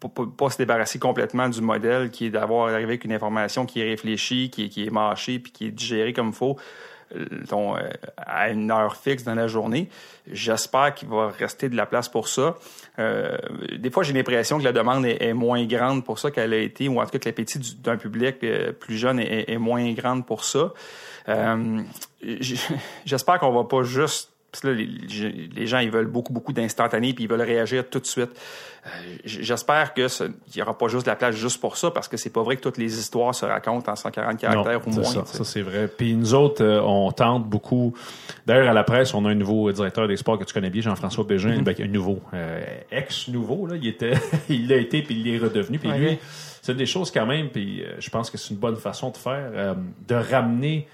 pas, 0.09 0.49
se 0.49 0.57
débarrasser 0.57 0.99
complètement 0.99 1.49
du 1.49 1.61
modèle 1.61 2.09
qui 2.11 2.27
est 2.27 2.29
d'avoir 2.29 2.67
arrivé 2.69 2.83
avec 2.83 3.05
une 3.05 3.13
information 3.13 3.65
qui 3.65 3.81
est 3.81 3.89
réfléchie, 3.89 4.49
qui 4.49 4.65
est, 4.65 4.69
qui 4.69 4.85
est 4.85 4.89
mâchée, 4.89 5.39
puis 5.39 5.51
qui 5.51 5.67
est 5.67 5.71
digérée 5.71 6.13
comme 6.13 6.29
il 6.29 6.33
faut, 6.33 6.57
euh, 7.15 7.25
euh, 7.51 7.89
à 8.17 8.49
une 8.49 8.71
heure 8.71 8.95
fixe 8.95 9.23
dans 9.23 9.35
la 9.35 9.47
journée. 9.47 9.89
J'espère 10.31 10.95
qu'il 10.95 11.09
va 11.09 11.27
rester 11.27 11.69
de 11.69 11.75
la 11.75 11.85
place 11.85 12.09
pour 12.09 12.27
ça. 12.27 12.55
Euh, 12.99 13.37
des 13.77 13.91
fois, 13.91 14.03
j'ai 14.03 14.13
l'impression 14.13 14.57
que 14.57 14.63
la 14.63 14.71
demande 14.71 15.05
est, 15.05 15.33
moins 15.33 15.63
grande 15.65 16.03
pour 16.03 16.17
ça 16.19 16.31
qu'elle 16.31 16.53
a 16.53 16.57
été, 16.57 16.87
ou 16.87 16.99
en 16.99 17.05
tout 17.05 17.11
cas 17.11 17.19
que 17.19 17.29
l'appétit 17.29 17.59
du- 17.59 17.75
d'un 17.75 17.97
public 17.97 18.37
plus 18.79 18.97
jeune 18.97 19.19
est, 19.19 19.57
moins 19.57 19.91
grande 19.93 20.25
pour 20.25 20.43
ça. 20.43 20.73
J'espère 23.05 23.39
qu'on 23.39 23.51
va 23.51 23.63
pas 23.65 23.83
juste 23.83 24.32
parce 24.53 24.61
que 24.61 24.67
là, 24.67 24.73
les, 24.75 25.49
les 25.55 25.65
gens, 25.65 25.79
ils 25.79 25.89
veulent 25.89 26.05
beaucoup, 26.05 26.31
beaucoup 26.31 26.53
d'instantané, 26.53 27.11
puis 27.15 27.23
ils 27.23 27.27
veulent 27.27 27.41
réagir 27.41 27.89
tout 27.89 27.99
de 27.99 28.05
suite. 28.05 28.29
Euh, 28.85 28.89
J'espère 29.25 29.95
que 29.95 30.07
qu'il 30.07 30.31
n'y 30.57 30.61
aura 30.61 30.77
pas 30.77 30.87
juste 30.89 31.07
de 31.07 31.09
la 31.09 31.15
place 31.15 31.33
juste 31.33 31.59
pour 31.59 31.75
ça, 31.75 31.89
parce 31.89 32.07
que 32.07 32.17
c'est 32.17 32.29
pas 32.29 32.43
vrai 32.43 32.57
que 32.57 32.61
toutes 32.61 32.77
les 32.77 32.99
histoires 32.99 33.33
se 33.33 33.47
racontent 33.47 33.91
en 33.91 33.95
140 33.95 34.39
caractères 34.39 34.79
Non, 34.85 34.91
ou 34.91 34.95
moins. 35.01 35.25
Ça, 35.25 35.43
c'est 35.43 35.63
vrai. 35.63 35.87
Puis 35.87 36.13
nous 36.13 36.35
autres, 36.35 36.63
euh, 36.63 36.79
on 36.83 37.11
tente 37.11 37.49
beaucoup. 37.49 37.95
D'ailleurs, 38.45 38.69
à 38.69 38.73
la 38.73 38.83
presse, 38.83 39.15
on 39.15 39.25
a 39.25 39.29
un 39.31 39.35
nouveau 39.35 39.71
directeur 39.71 40.07
des 40.07 40.17
sports 40.17 40.37
que 40.37 40.43
tu 40.43 40.53
connais 40.53 40.69
bien, 40.69 40.83
Jean-François 40.83 41.23
Bégin. 41.23 41.57
Mm-hmm. 41.57 41.63
Ben, 41.63 41.75
un 41.79 41.87
nouveau, 41.87 42.21
euh, 42.35 42.63
ex-nouveau, 42.91 43.65
là. 43.65 43.75
Il 43.75 43.87
était, 43.87 44.13
il 44.49 44.67
l'a 44.67 44.75
été, 44.75 45.01
puis 45.01 45.15
il 45.15 45.23
l'est 45.23 45.39
redevenu. 45.39 45.79
Puis 45.79 45.89
lui, 45.93 46.19
c'est 46.61 46.77
des 46.77 46.85
choses 46.85 47.09
quand 47.09 47.25
même, 47.25 47.49
puis 47.49 47.83
je 47.97 48.09
pense 48.11 48.29
que 48.29 48.37
c'est 48.37 48.51
une 48.51 48.59
bonne 48.59 48.77
façon 48.77 49.09
de 49.09 49.17
faire, 49.17 49.75
de 50.07 50.15
ramener, 50.15 50.87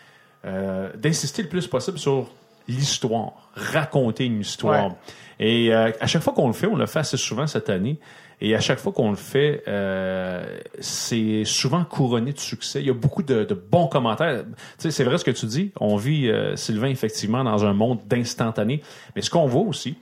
d'insister 0.96 1.44
le 1.44 1.50
plus 1.50 1.68
possible 1.68 2.00
sur 2.00 2.30
l'histoire, 2.70 3.50
raconter 3.56 4.26
une 4.26 4.40
histoire. 4.42 4.88
Ouais. 4.88 4.94
Et 5.40 5.74
euh, 5.74 5.92
à 6.00 6.08
chaque 6.08 6.22
fois 6.22 6.34
qu'on 6.34 6.48
le 6.48 6.54
fait, 6.54 6.68
on 6.68 6.76
le 6.76 6.86
fait 6.86 7.00
assez 7.00 7.18
souvent 7.18 7.48
cette 7.48 7.70
année. 7.70 8.00
Et 8.42 8.56
à 8.56 8.62
chaque 8.62 8.80
fois 8.80 8.94
qu'on 8.94 9.10
le 9.10 9.18
fait, 9.18 9.64
euh, 9.68 10.46
c'est 10.80 11.44
souvent 11.44 11.84
couronné 11.84 12.32
de 12.32 12.40
succès. 12.40 12.80
Il 12.80 12.88
y 12.88 12.90
a 12.90 12.94
beaucoup 12.94 13.22
de, 13.24 13.44
de 13.44 13.54
bons 13.54 13.88
commentaires. 13.88 14.44
Tu 14.46 14.54
sais, 14.78 14.92
c'est 14.92 15.04
vrai 15.04 15.18
ce 15.18 15.26
que 15.26 15.32
tu 15.32 15.46
dis. 15.46 15.72
On 15.82 15.98
vit, 15.98 16.30
euh, 16.30 16.56
Sylvain, 16.56 16.88
effectivement, 16.88 17.44
dans 17.44 17.66
un 17.66 17.74
monde 17.74 18.00
d'instantané. 18.08 18.82
Mais 19.16 19.22
ce 19.22 19.30
qu'on 19.30 19.46
voit 19.46 19.64
aussi, 19.64 19.98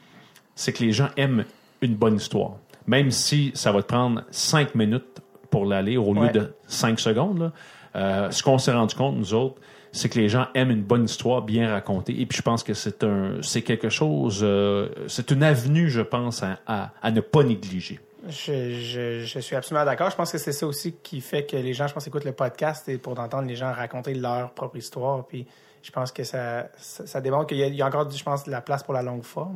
c'est 0.54 0.72
que 0.72 0.84
les 0.84 0.92
gens 0.92 1.10
aiment 1.18 1.46
une 1.82 1.96
bonne 1.96 2.18
histoire. 2.18 2.58
Même 2.86 3.10
si 3.10 3.52
ça 3.56 3.72
va 3.72 3.82
te 3.82 3.88
prendre 3.88 4.22
cinq 4.30 4.76
minutes 4.76 5.20
pour 5.50 5.66
l'aller 5.66 5.98
au 5.98 6.14
lieu 6.14 6.22
Ouais. 6.22 6.32
de 6.32 6.54
cinq 6.68 7.00
secondes. 7.00 7.40
là. 7.40 7.52
Euh, 7.96 8.30
ce 8.32 8.44
qu'on 8.44 8.60
s'est 8.60 8.74
rendu 8.74 8.94
compte, 8.94 9.16
nous 9.18 9.34
autres, 9.34 9.56
c'est 9.92 10.10
que 10.10 10.20
les 10.20 10.30
gens 10.30 10.48
aiment 10.54 10.72
une 10.72 10.84
bonne 10.84 11.06
histoire 11.06 11.42
bien 11.42 11.70
racontée. 11.72 12.20
Et 12.20 12.26
puis 12.26 12.38
je 12.38 12.42
pense 12.44 12.64
que 12.64 12.74
c'est 12.74 13.04
un, 13.04 13.42
c'est 13.42 13.62
quelque 13.62 13.90
chose, 13.90 14.42
euh, 14.44 14.90
c'est 15.08 15.32
une 15.32 15.44
avenue, 15.44 15.90
je 15.90 16.02
pense, 16.02 16.44
à, 16.44 16.60
à- 16.68 16.92
à 17.02 17.12
ne 17.12 17.22
pas 17.22 17.44
négliger. 17.44 18.00
Je, 18.28 18.72
je, 18.82 19.24
je 19.26 19.40
suis 19.40 19.56
absolument 19.56 19.86
d'accord. 19.86 20.10
Je 20.10 20.16
pense 20.16 20.32
que 20.32 20.38
c'est 20.38 20.52
ça 20.52 20.68
aussi 20.68 20.96
qui 21.02 21.22
fait 21.22 21.46
que 21.46 21.56
les 21.56 21.74
gens, 21.74 21.88
je 21.88 21.94
pense, 21.94 22.06
écoutent 22.08 22.26
le 22.26 22.34
podcast 22.34 22.90
et 22.90 22.98
pour 22.98 23.18
entendre 23.20 23.48
les 23.48 23.56
gens 23.56 23.72
raconter 23.72 24.14
leur 24.16 24.52
propre 24.52 24.76
histoire. 24.76 25.26
Puis 25.26 25.46
je 25.82 25.92
pense 25.92 26.12
que 26.12 26.24
ça, 26.24 26.68
ça, 26.78 27.08
ça 27.08 27.22
démontre 27.22 27.48
qu'il 27.48 27.58
y, 27.58 27.64
a- 27.64 27.68
il 27.68 27.76
y 27.76 27.82
a 27.82 27.86
encore, 27.88 28.10
je 28.12 28.24
pense, 28.24 28.44
de 28.44 28.52
la 28.52 28.60
place 28.60 28.84
pour 28.84 28.94
la 28.94 29.02
longue 29.04 29.24
forme. 29.24 29.56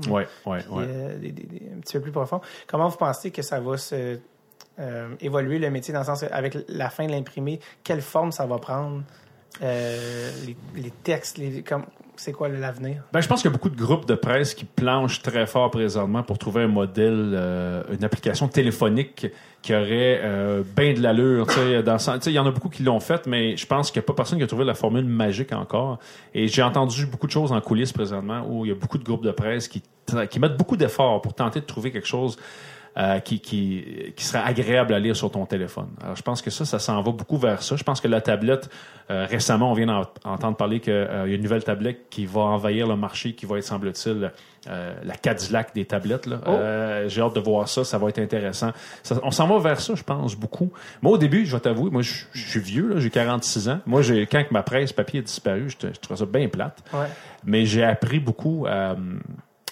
Euh, 0.87 1.17
des- 1.17 1.31
des- 1.33 1.43
des- 1.43 1.65
un 1.75 1.79
petit 1.81 1.93
peu 1.93 2.01
plus 2.01 2.11
profond. 2.13 2.39
Comment 2.67 2.87
vous 2.87 2.97
pensez 2.97 3.31
que 3.31 3.41
ça 3.41 3.59
va 3.59 3.75
se 3.77 4.19
euh, 4.79 5.09
évoluer 5.19 5.59
le 5.59 5.69
métier 5.69 5.93
dans 5.93 5.99
le 5.99 6.05
sens 6.05 6.23
avec 6.31 6.57
la 6.69 6.89
fin 6.89 7.05
de 7.05 7.11
l'imprimé, 7.11 7.59
quelle 7.83 8.01
forme 8.01 8.31
ça 8.31 8.45
va 8.45 8.57
prendre? 8.57 9.03
Euh, 9.61 10.31
les, 10.75 10.91
textes, 11.03 11.39
c'est 12.15 12.31
quoi 12.31 12.49
l'avenir? 12.49 13.03
Ben, 13.13 13.21
je 13.21 13.27
pense 13.27 13.41
qu'il 13.41 13.49
y 13.49 13.53
a 13.53 13.57
beaucoup 13.57 13.69
de 13.69 13.75
groupes 13.75 14.05
de 14.05 14.15
presse 14.15 14.53
qui 14.53 14.65
planchent 14.65 15.21
très 15.21 15.45
fort 15.45 15.69
présentement 15.71 16.23
pour 16.23 16.37
trouver 16.37 16.63
un 16.63 16.67
modèle, 16.67 17.33
euh, 17.33 17.83
une 17.91 18.03
application 18.03 18.47
téléphonique 18.47 19.27
qui 19.61 19.73
aurait 19.73 20.19
euh, 20.23 20.63
bien 20.75 20.93
de 20.93 21.01
l'allure. 21.01 21.47
Il 21.57 22.31
y 22.31 22.39
en 22.39 22.45
a 22.45 22.51
beaucoup 22.51 22.69
qui 22.69 22.83
l'ont 22.83 22.99
fait, 22.99 23.27
mais 23.27 23.57
je 23.57 23.65
pense 23.65 23.91
qu'il 23.91 23.99
n'y 23.99 24.05
a 24.05 24.07
pas 24.07 24.13
personne 24.13 24.37
qui 24.37 24.43
a 24.43 24.47
trouvé 24.47 24.65
la 24.65 24.73
formule 24.73 25.05
magique 25.05 25.53
encore. 25.53 25.99
Et 26.33 26.47
j'ai 26.47 26.63
entendu 26.63 27.05
beaucoup 27.05 27.27
de 27.27 27.31
choses 27.31 27.51
en 27.51 27.61
coulisses 27.61 27.93
présentement 27.93 28.45
où 28.47 28.65
il 28.65 28.69
y 28.69 28.71
a 28.71 28.75
beaucoup 28.75 28.97
de 28.97 29.03
groupes 29.03 29.23
de 29.23 29.31
presse 29.31 29.67
qui 29.67 29.83
mettent 30.39 30.57
beaucoup 30.57 30.77
d'efforts 30.77 31.21
pour 31.21 31.33
tenter 31.33 31.59
de 31.59 31.65
trouver 31.65 31.91
quelque 31.91 32.07
chose 32.07 32.37
euh, 32.97 33.19
qui, 33.19 33.39
qui, 33.39 34.13
qui 34.15 34.25
serait 34.25 34.43
agréable 34.43 34.93
à 34.93 34.99
lire 34.99 35.15
sur 35.15 35.31
ton 35.31 35.45
téléphone. 35.45 35.89
Alors, 36.03 36.15
je 36.15 36.21
pense 36.21 36.41
que 36.41 36.49
ça, 36.49 36.65
ça 36.65 36.77
s'en 36.79 37.01
va 37.01 37.11
beaucoup 37.11 37.37
vers 37.37 37.61
ça. 37.61 37.75
Je 37.75 37.83
pense 37.83 38.01
que 38.01 38.07
la 38.07 38.19
tablette, 38.21 38.69
euh, 39.09 39.25
récemment, 39.29 39.71
on 39.71 39.73
vient 39.73 39.85
d'entendre 39.85 40.57
parler 40.57 40.79
qu'il 40.79 40.93
y 40.93 40.97
a 40.97 41.25
une 41.25 41.41
nouvelle 41.41 41.63
tablette 41.63 42.09
qui 42.09 42.25
va 42.25 42.41
envahir 42.41 42.87
le 42.87 42.95
marché, 42.95 43.33
qui 43.33 43.45
va 43.45 43.57
être, 43.57 43.63
semble-t-il, 43.63 44.31
euh, 44.69 44.93
la 45.03 45.15
Cadillac 45.15 45.73
des 45.73 45.85
tablettes. 45.85 46.27
Là. 46.27 46.39
Oh. 46.45 46.49
Euh, 46.51 47.09
J'ai 47.09 47.21
hâte 47.21 47.33
de 47.33 47.39
voir 47.39 47.67
ça, 47.67 47.83
ça 47.83 47.97
va 47.97 48.09
être 48.09 48.19
intéressant. 48.19 48.71
Ça- 49.01 49.19
on 49.23 49.31
s'en 49.31 49.47
va 49.47 49.57
vers 49.57 49.79
ça, 49.79 49.95
je 49.95 50.03
pense, 50.03 50.35
beaucoup. 50.35 50.71
Moi, 51.01 51.13
au 51.13 51.17
début, 51.17 51.45
je 51.45 51.55
vais 51.55 51.61
t'avouer, 51.61 51.89
moi, 51.89 52.01
je 52.01 52.13
je 52.33 52.47
suis 52.49 52.59
vieux, 52.59 52.99
j'ai 52.99 53.09
46 53.09 53.69
ans. 53.69 53.79
Moi, 53.85 54.01
j'ai 54.01 54.27
quand 54.27 54.43
ma 54.51 54.61
presse 54.63 54.93
papier 54.93 55.19
a 55.19 55.23
disparu, 55.23 55.69
je, 55.69 55.87
trouve 55.99 56.17
ça 56.17 56.25
bien 56.25 56.47
plate. 56.47 56.83
Ouais. 56.93 57.07
Mais 57.43 57.65
j'ai 57.65 57.83
appris 57.83 58.19
beaucoup 58.19 58.65
à, 58.69 58.95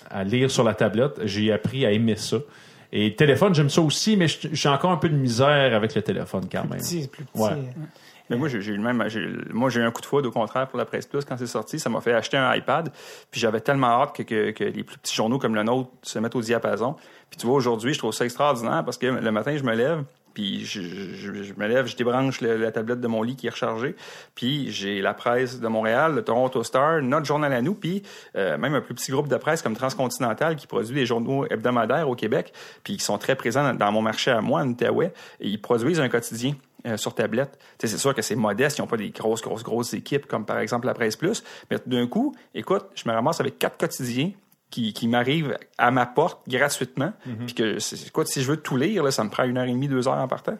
à 0.09 0.23
lire 0.23 0.49
sur 0.49 0.63
la 0.63 0.73
tablette. 0.73 1.19
J'ai 1.25 1.51
appris 1.51 1.85
à 1.85 1.91
aimer 1.91 2.15
ça. 2.15 2.37
Et 2.91 3.15
téléphone, 3.15 3.53
j'aime 3.53 3.69
ça 3.69 3.81
aussi, 3.81 4.17
mais 4.17 4.27
j'ai 4.27 4.69
encore 4.69 4.91
un 4.91 4.97
peu 4.97 5.09
de 5.09 5.15
misère 5.15 5.75
avec 5.75 5.93
le 5.93 6.01
téléphone 6.01 6.45
quand 6.51 6.67
même. 6.67 6.79
Petit, 6.79 7.07
plus 7.07 7.23
petit. 7.23 7.41
Ouais. 7.41 7.51
Mais 8.29 8.37
moi, 8.37 8.47
j'ai 8.47 8.59
eu 8.59 8.75
le 8.75 8.81
même. 8.81 8.97
Moi, 9.51 9.69
j'ai 9.69 9.79
eu 9.79 9.83
un 9.83 9.91
coup 9.91 10.01
de 10.01 10.05
foudre, 10.05 10.29
au 10.29 10.31
contraire, 10.31 10.67
pour 10.67 10.77
la 10.77 10.85
Presse 10.85 11.07
Plus 11.07 11.25
quand 11.25 11.37
c'est 11.37 11.47
sorti. 11.47 11.79
Ça 11.79 11.89
m'a 11.89 12.01
fait 12.01 12.13
acheter 12.13 12.37
un 12.37 12.53
iPad. 12.53 12.91
Puis 13.31 13.41
j'avais 13.41 13.59
tellement 13.59 14.01
hâte 14.01 14.15
que, 14.15 14.23
que, 14.23 14.51
que 14.51 14.63
les 14.63 14.83
plus 14.83 14.97
petits 14.97 15.15
journaux 15.15 15.39
comme 15.39 15.55
le 15.55 15.63
nôtre 15.63 15.89
se 16.03 16.19
mettent 16.19 16.35
au 16.35 16.41
diapason. 16.41 16.95
Puis 17.29 17.39
tu 17.39 17.47
vois, 17.47 17.55
aujourd'hui, 17.55 17.93
je 17.93 17.99
trouve 17.99 18.13
ça 18.13 18.25
extraordinaire 18.25 18.83
parce 18.85 18.97
que 18.97 19.07
le 19.07 19.31
matin, 19.31 19.55
je 19.57 19.63
me 19.63 19.75
lève. 19.75 20.03
Puis 20.39 20.63
je, 20.63 21.53
me 21.57 21.67
lève, 21.67 21.85
je 21.85 21.97
débranche 21.97 22.39
la 22.39 22.71
tablette 22.71 23.01
de 23.01 23.07
mon 23.07 23.23
lit 23.23 23.35
qui 23.35 23.47
est 23.47 23.49
rechargée. 23.49 23.97
Puis 24.35 24.71
j'ai 24.71 25.01
la 25.01 25.13
presse 25.13 25.59
de 25.59 25.67
Montréal, 25.67 26.15
le 26.15 26.23
Toronto 26.23 26.63
Star, 26.63 27.01
notre 27.01 27.25
journal 27.25 27.51
à 27.51 27.61
nous, 27.61 27.73
puis 27.73 28.03
euh, 28.37 28.57
même 28.57 28.73
un 28.73 28.79
plus 28.79 28.95
petit 28.95 29.11
groupe 29.11 29.27
de 29.27 29.35
presse 29.35 29.61
comme 29.61 29.75
Transcontinental 29.75 30.55
qui 30.55 30.65
produit 30.65 30.95
des 30.95 31.05
journaux 31.05 31.45
hebdomadaires 31.49 32.07
au 32.07 32.15
Québec, 32.15 32.53
puis 32.85 32.95
qui 32.95 33.03
sont 33.03 33.17
très 33.17 33.35
présents 33.35 33.73
dans, 33.73 33.91
mon 33.91 34.01
marché 34.01 34.31
à 34.31 34.39
moi, 34.39 34.61
en 34.61 34.69
Outaouais. 34.69 35.11
Et 35.41 35.49
ils 35.49 35.61
produisent 35.61 35.99
un 35.99 36.07
quotidien 36.07 36.55
euh, 36.87 36.95
sur 36.95 37.13
tablette. 37.13 37.59
C'est 37.77 37.89
sûr 37.89 38.15
que 38.15 38.21
c'est 38.21 38.35
modeste, 38.35 38.77
ils 38.77 38.81
n'ont 38.81 38.87
pas 38.87 38.95
des 38.95 39.09
grosses, 39.09 39.41
grosses, 39.41 39.63
grosses 39.63 39.93
équipes 39.93 40.25
comme 40.25 40.45
par 40.45 40.59
exemple 40.59 40.85
la 40.85 40.93
Presse 40.93 41.17
Plus, 41.17 41.43
mais 41.69 41.79
d'un 41.85 42.07
coup, 42.07 42.33
écoute, 42.55 42.85
je 42.95 43.09
me 43.09 43.13
ramasse 43.13 43.41
avec 43.41 43.59
quatre 43.59 43.77
quotidiens 43.77 44.31
qui, 44.71 44.93
qui 44.93 45.07
m'arrivent 45.07 45.57
à 45.77 45.89
ma 45.91 46.05
porte 46.05 46.41
gratuitement. 46.47 47.11
Puis 47.45 47.55
que, 47.55 47.79
c'est- 47.79 48.07
écoute, 48.07 48.27
si 48.27 48.43
je 48.43 48.51
veux 48.51 48.57
tout 48.57 48.77
lire, 48.77 49.03
là, 49.03 49.09
ça 49.11 49.23
me 49.23 49.29
prend 49.29 49.43
une 49.45 49.57
heure 49.57 49.65
et 49.65 49.71
demie, 49.71 49.87
deux 49.87 50.07
heures 50.07 50.17
en 50.17 50.27
partant. 50.27 50.57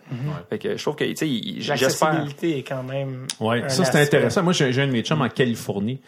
Fait 0.49 0.57
que 0.57 0.75
je 0.77 0.81
trouve 0.81 0.95
que, 0.95 1.03
tu 1.03 1.15
sais, 1.15 1.29
il- 1.29 1.61
j'espère. 1.61 2.13
L'accessibilité 2.13 2.57
est 2.57 2.63
quand 2.63 2.83
même. 2.83 3.27
Oui, 3.39 3.61
un 3.61 3.69
ça 3.69 3.85
c'est 3.85 4.01
intéressant. 4.01 4.43
Moi, 4.43 4.53
j'ai 4.53 4.71
j'ai 4.73 4.81
un 4.81 4.87
de 4.87 4.91
mes 4.91 5.01
chums 5.03 5.21
en 5.21 5.29
Californie 5.29 6.01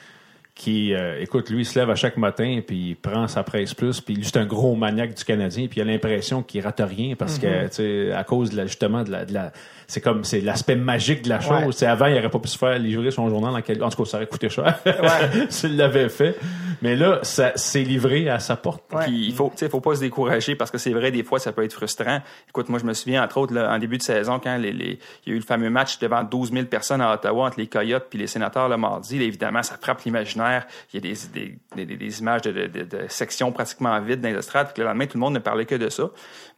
qui, 0.62 0.94
euh, 0.94 1.20
écoute, 1.20 1.50
lui, 1.50 1.62
il 1.62 1.66
se 1.66 1.80
lève 1.80 1.90
à 1.90 1.96
chaque 1.96 2.18
matin, 2.18 2.60
puis 2.66 2.90
il 2.90 2.96
prend 2.96 3.28
sa 3.28 3.42
presse 3.42 3.74
plus, 3.74 4.00
puis 4.00 4.14
lui, 4.14 4.24
c'est 4.24 4.38
un 4.38 4.46
gros 4.46 4.76
maniaque 4.76 5.16
du 5.16 5.24
Canadien, 5.24 5.66
puis 5.68 5.80
il 5.80 5.82
a 5.82 5.86
l'impression 5.92 6.44
qu'il 6.44 6.62
rate 6.64 6.84
rien 6.88 7.16
parce 7.16 7.40
que, 7.40 7.64
tu 7.64 7.70
sais, 7.72 8.12
à 8.12 8.24
cause 8.24 8.52
de 8.52 8.58
la, 8.58 8.68
justement 8.68 9.04
de 9.04 9.10
la, 9.12 9.26
de 9.26 9.34
la 9.34 9.52
c'est 9.88 10.00
comme, 10.00 10.24
c'est 10.24 10.40
l'aspect 10.40 10.76
magique 10.78 11.24
de 11.24 11.28
la 11.30 11.42
chose. 11.42 11.52
Ouais. 11.52 11.66
Tu 11.66 11.72
sais, 11.74 11.86
avant, 11.86 12.06
il 12.06 12.18
aurait 12.18 12.30
pas 12.30 12.40
pu 12.40 12.48
se 12.48 12.58
faire 12.58 12.80
livrer 12.80 13.12
son 13.12 13.28
journal 13.28 13.52
en 13.54 13.62
Californie. 13.62 13.94
En 13.94 13.96
tout 13.98 14.04
cas, 14.04 14.10
ça 14.10 14.18
aurait 14.18 14.28
coûté 14.28 14.48
cher 14.48 14.80
s'il 15.50 15.76
l'avait 15.76 16.08
fait. 16.08 16.38
Mais 16.82 16.96
là, 16.96 17.20
ça 17.24 17.52
c'est 17.56 17.84
livré 17.84 18.30
à 18.30 18.40
sa 18.40 18.56
porte. 18.56 18.84
Ouais. 18.94 19.04
Puis 19.06 19.26
il 19.28 19.34
faut, 19.34 19.50
tu 19.52 19.58
sais, 19.58 19.70
faut 19.70 19.82
pas 19.82 19.96
se 19.96 20.00
décourager 20.00 20.56
parce 20.56 20.72
que 20.72 20.78
c'est 20.78 20.94
vrai, 20.94 21.12
des 21.12 21.24
fois, 21.24 21.40
ça 21.40 21.52
peut 21.52 21.64
être 21.66 21.74
frustrant. 21.74 22.20
Écoute, 22.48 22.70
moi, 22.70 22.80
je 22.80 22.86
me 22.86 22.94
souviens, 22.94 23.22
entre 23.22 23.38
autres, 23.38 23.54
là, 23.54 23.70
en 23.70 23.80
début 23.80 23.98
de 23.98 24.04
saison, 24.04 24.40
quand 24.42 24.56
les, 24.58 24.72
les- 24.72 24.98
il 25.26 25.30
y 25.30 25.32
a 25.32 25.36
eu 25.36 25.40
le 25.40 25.46
fameux 25.46 25.70
match 25.70 26.00
devant 26.00 26.24
12 26.24 26.54
000 26.54 26.66
personnes 26.68 27.02
à 27.02 27.14
Ottawa 27.14 27.48
entre 27.48 27.60
les 27.60 27.68
Coyotes 27.68 28.06
puis 28.10 28.18
les 28.18 28.28
sénateurs 28.28 28.70
le 28.70 28.78
mardi, 28.78 29.20
là, 29.20 29.26
évidemment, 29.26 29.62
ça 29.62 29.76
frappe 29.82 30.04
l'imaginaire. 30.06 30.51
Il 30.94 31.06
y 31.06 31.10
a 31.10 31.86
des, 31.86 32.20
images 32.20 32.42
de, 32.42 33.06
sections 33.10 33.52
pratiquement 33.52 34.00
vides 34.02 34.22
dans 34.22 34.30
les 34.30 34.36
estrades. 34.36 34.72
Puis 34.74 34.82
le 34.82 34.88
lendemain, 34.88 35.06
tout 35.06 35.18
le 35.18 35.22
monde 35.22 35.34
ne 35.34 35.40
parlait 35.40 35.66
que 35.66 35.76
de 35.76 35.90
ça. 35.90 36.10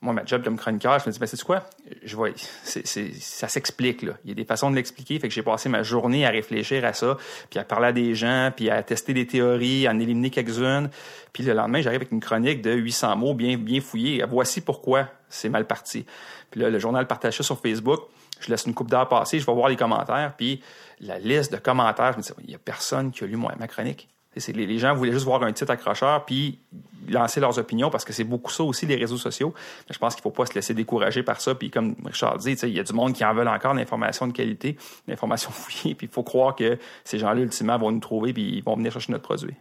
Moi, 0.02 0.14
ma 0.14 0.26
job 0.26 0.44
comme 0.44 0.58
chroniqueur, 0.58 1.00
je 1.00 1.08
me 1.08 1.12
dis, 1.12 1.20
ben, 1.20 1.26
c'est 1.26 1.42
quoi? 1.44 1.64
Ça 2.06 3.48
s'explique, 3.48 4.02
là. 4.02 4.14
Il 4.26 4.30
y 4.30 4.32
a 4.32 4.36
des 4.36 4.46
façons 4.46 4.70
de 4.70 4.76
l'expliquer. 4.76 5.20
Fait 5.20 5.28
que 5.28 5.34
j'ai 5.34 5.44
passé 5.44 5.70
ma 5.70 5.84
journée 5.84 6.26
à 6.26 6.30
réfléchir 6.30 6.84
à 6.86 6.94
ça, 6.94 7.18
puis 7.50 7.60
à 7.60 7.64
parler 7.64 7.88
à 7.88 7.92
des 7.94 8.16
gens, 8.16 8.52
puis 8.56 8.70
à 8.70 8.84
tester 8.84 9.14
des 9.14 9.28
théories, 9.28 9.88
à 9.88 9.92
en 9.92 10.00
éliminer 10.00 10.30
quelques-unes. 10.30 10.90
Puis 11.32 11.44
le 11.44 11.54
lendemain, 11.54 11.82
j'arrive 11.82 12.02
avec 12.02 12.12
une 12.12 12.20
chronique 12.20 12.62
de 12.62 12.72
800 12.72 13.16
mots 13.16 13.34
bien, 13.34 13.58
bien 13.58 13.82
fouillée. 13.82 14.24
Voici 14.30 14.62
pourquoi 14.62 15.08
c'est 15.30 15.50
mal 15.50 15.66
parti. 15.66 16.06
Puis 16.52 16.62
là, 16.62 16.70
le 16.70 16.80
journal 16.80 17.08
partage 17.08 17.38
ça 17.38 17.44
sur 17.44 17.60
Facebook. 17.60 18.02
Je 18.40 18.50
laisse 18.50 18.66
une 18.66 18.74
coupe 18.74 18.90
d'heure 18.90 19.08
passer, 19.08 19.40
je 19.40 19.46
vais 19.46 19.54
voir 19.54 19.70
les 19.70 19.76
commentaires, 19.76 20.34
puis 20.38 20.62
la 21.00 21.20
liste 21.20 21.52
de 21.52 21.58
commentaires, 21.58 22.14
je 22.14 22.18
me 22.18 22.24
dis, 22.24 22.32
il 22.46 22.52
y 22.52 22.56
a 22.56 22.60
personne 22.60 23.12
qui 23.12 23.24
a 23.24 23.28
lu 23.28 23.38
ma 23.38 23.68
chronique. 23.68 24.10
Les, 24.48 24.66
les, 24.66 24.80
gens 24.80 24.96
voulaient 24.96 25.12
juste 25.12 25.26
voir 25.26 25.44
un 25.44 25.52
titre 25.52 25.72
accrocheur 25.72 26.26
puis 26.26 26.60
lancer 27.08 27.40
leurs 27.40 27.60
opinions 27.60 27.90
parce 27.90 28.04
que 28.04 28.14
c'est 28.14 28.24
beaucoup 28.24 28.52
ça 28.52 28.64
aussi 28.64 28.86
les 28.86 28.96
réseaux 28.96 29.18
sociaux. 29.18 29.54
Mais 29.88 29.94
je 29.94 30.00
pense 30.00 30.16
qu'il 30.16 30.24
faut 30.24 30.32
pas 30.32 30.46
se 30.46 30.54
laisser 30.54 30.74
décourager 30.74 31.22
par 31.22 31.40
ça. 31.40 31.54
Puis 31.54 31.70
comme 31.70 31.96
Richard 32.04 32.38
dit, 32.38 32.54
il 32.54 32.70
y 32.70 32.80
a 32.80 32.84
du 32.84 32.94
monde 32.94 33.14
qui 33.14 33.24
en 33.24 33.34
veulent 33.34 33.48
encore 33.48 33.76
d'informations 33.76 34.26
de 34.28 34.34
qualité, 34.34 34.78
d'informations 35.08 35.52
fouillées. 35.52 35.94
Puis 35.94 36.08
il 36.08 36.14
faut 36.14 36.24
croire 36.24 36.56
que 36.56 36.80
ces 37.04 37.20
gens-là 37.20 37.42
ultimement 37.42 37.78
vont 37.78 37.92
nous 37.92 38.00
trouver 38.00 38.34
puis 38.34 38.58
ils 38.58 38.64
vont 38.64 38.76
venir 38.76 38.92
chercher 38.92 39.12
notre 39.12 39.24
produit. 39.24 39.54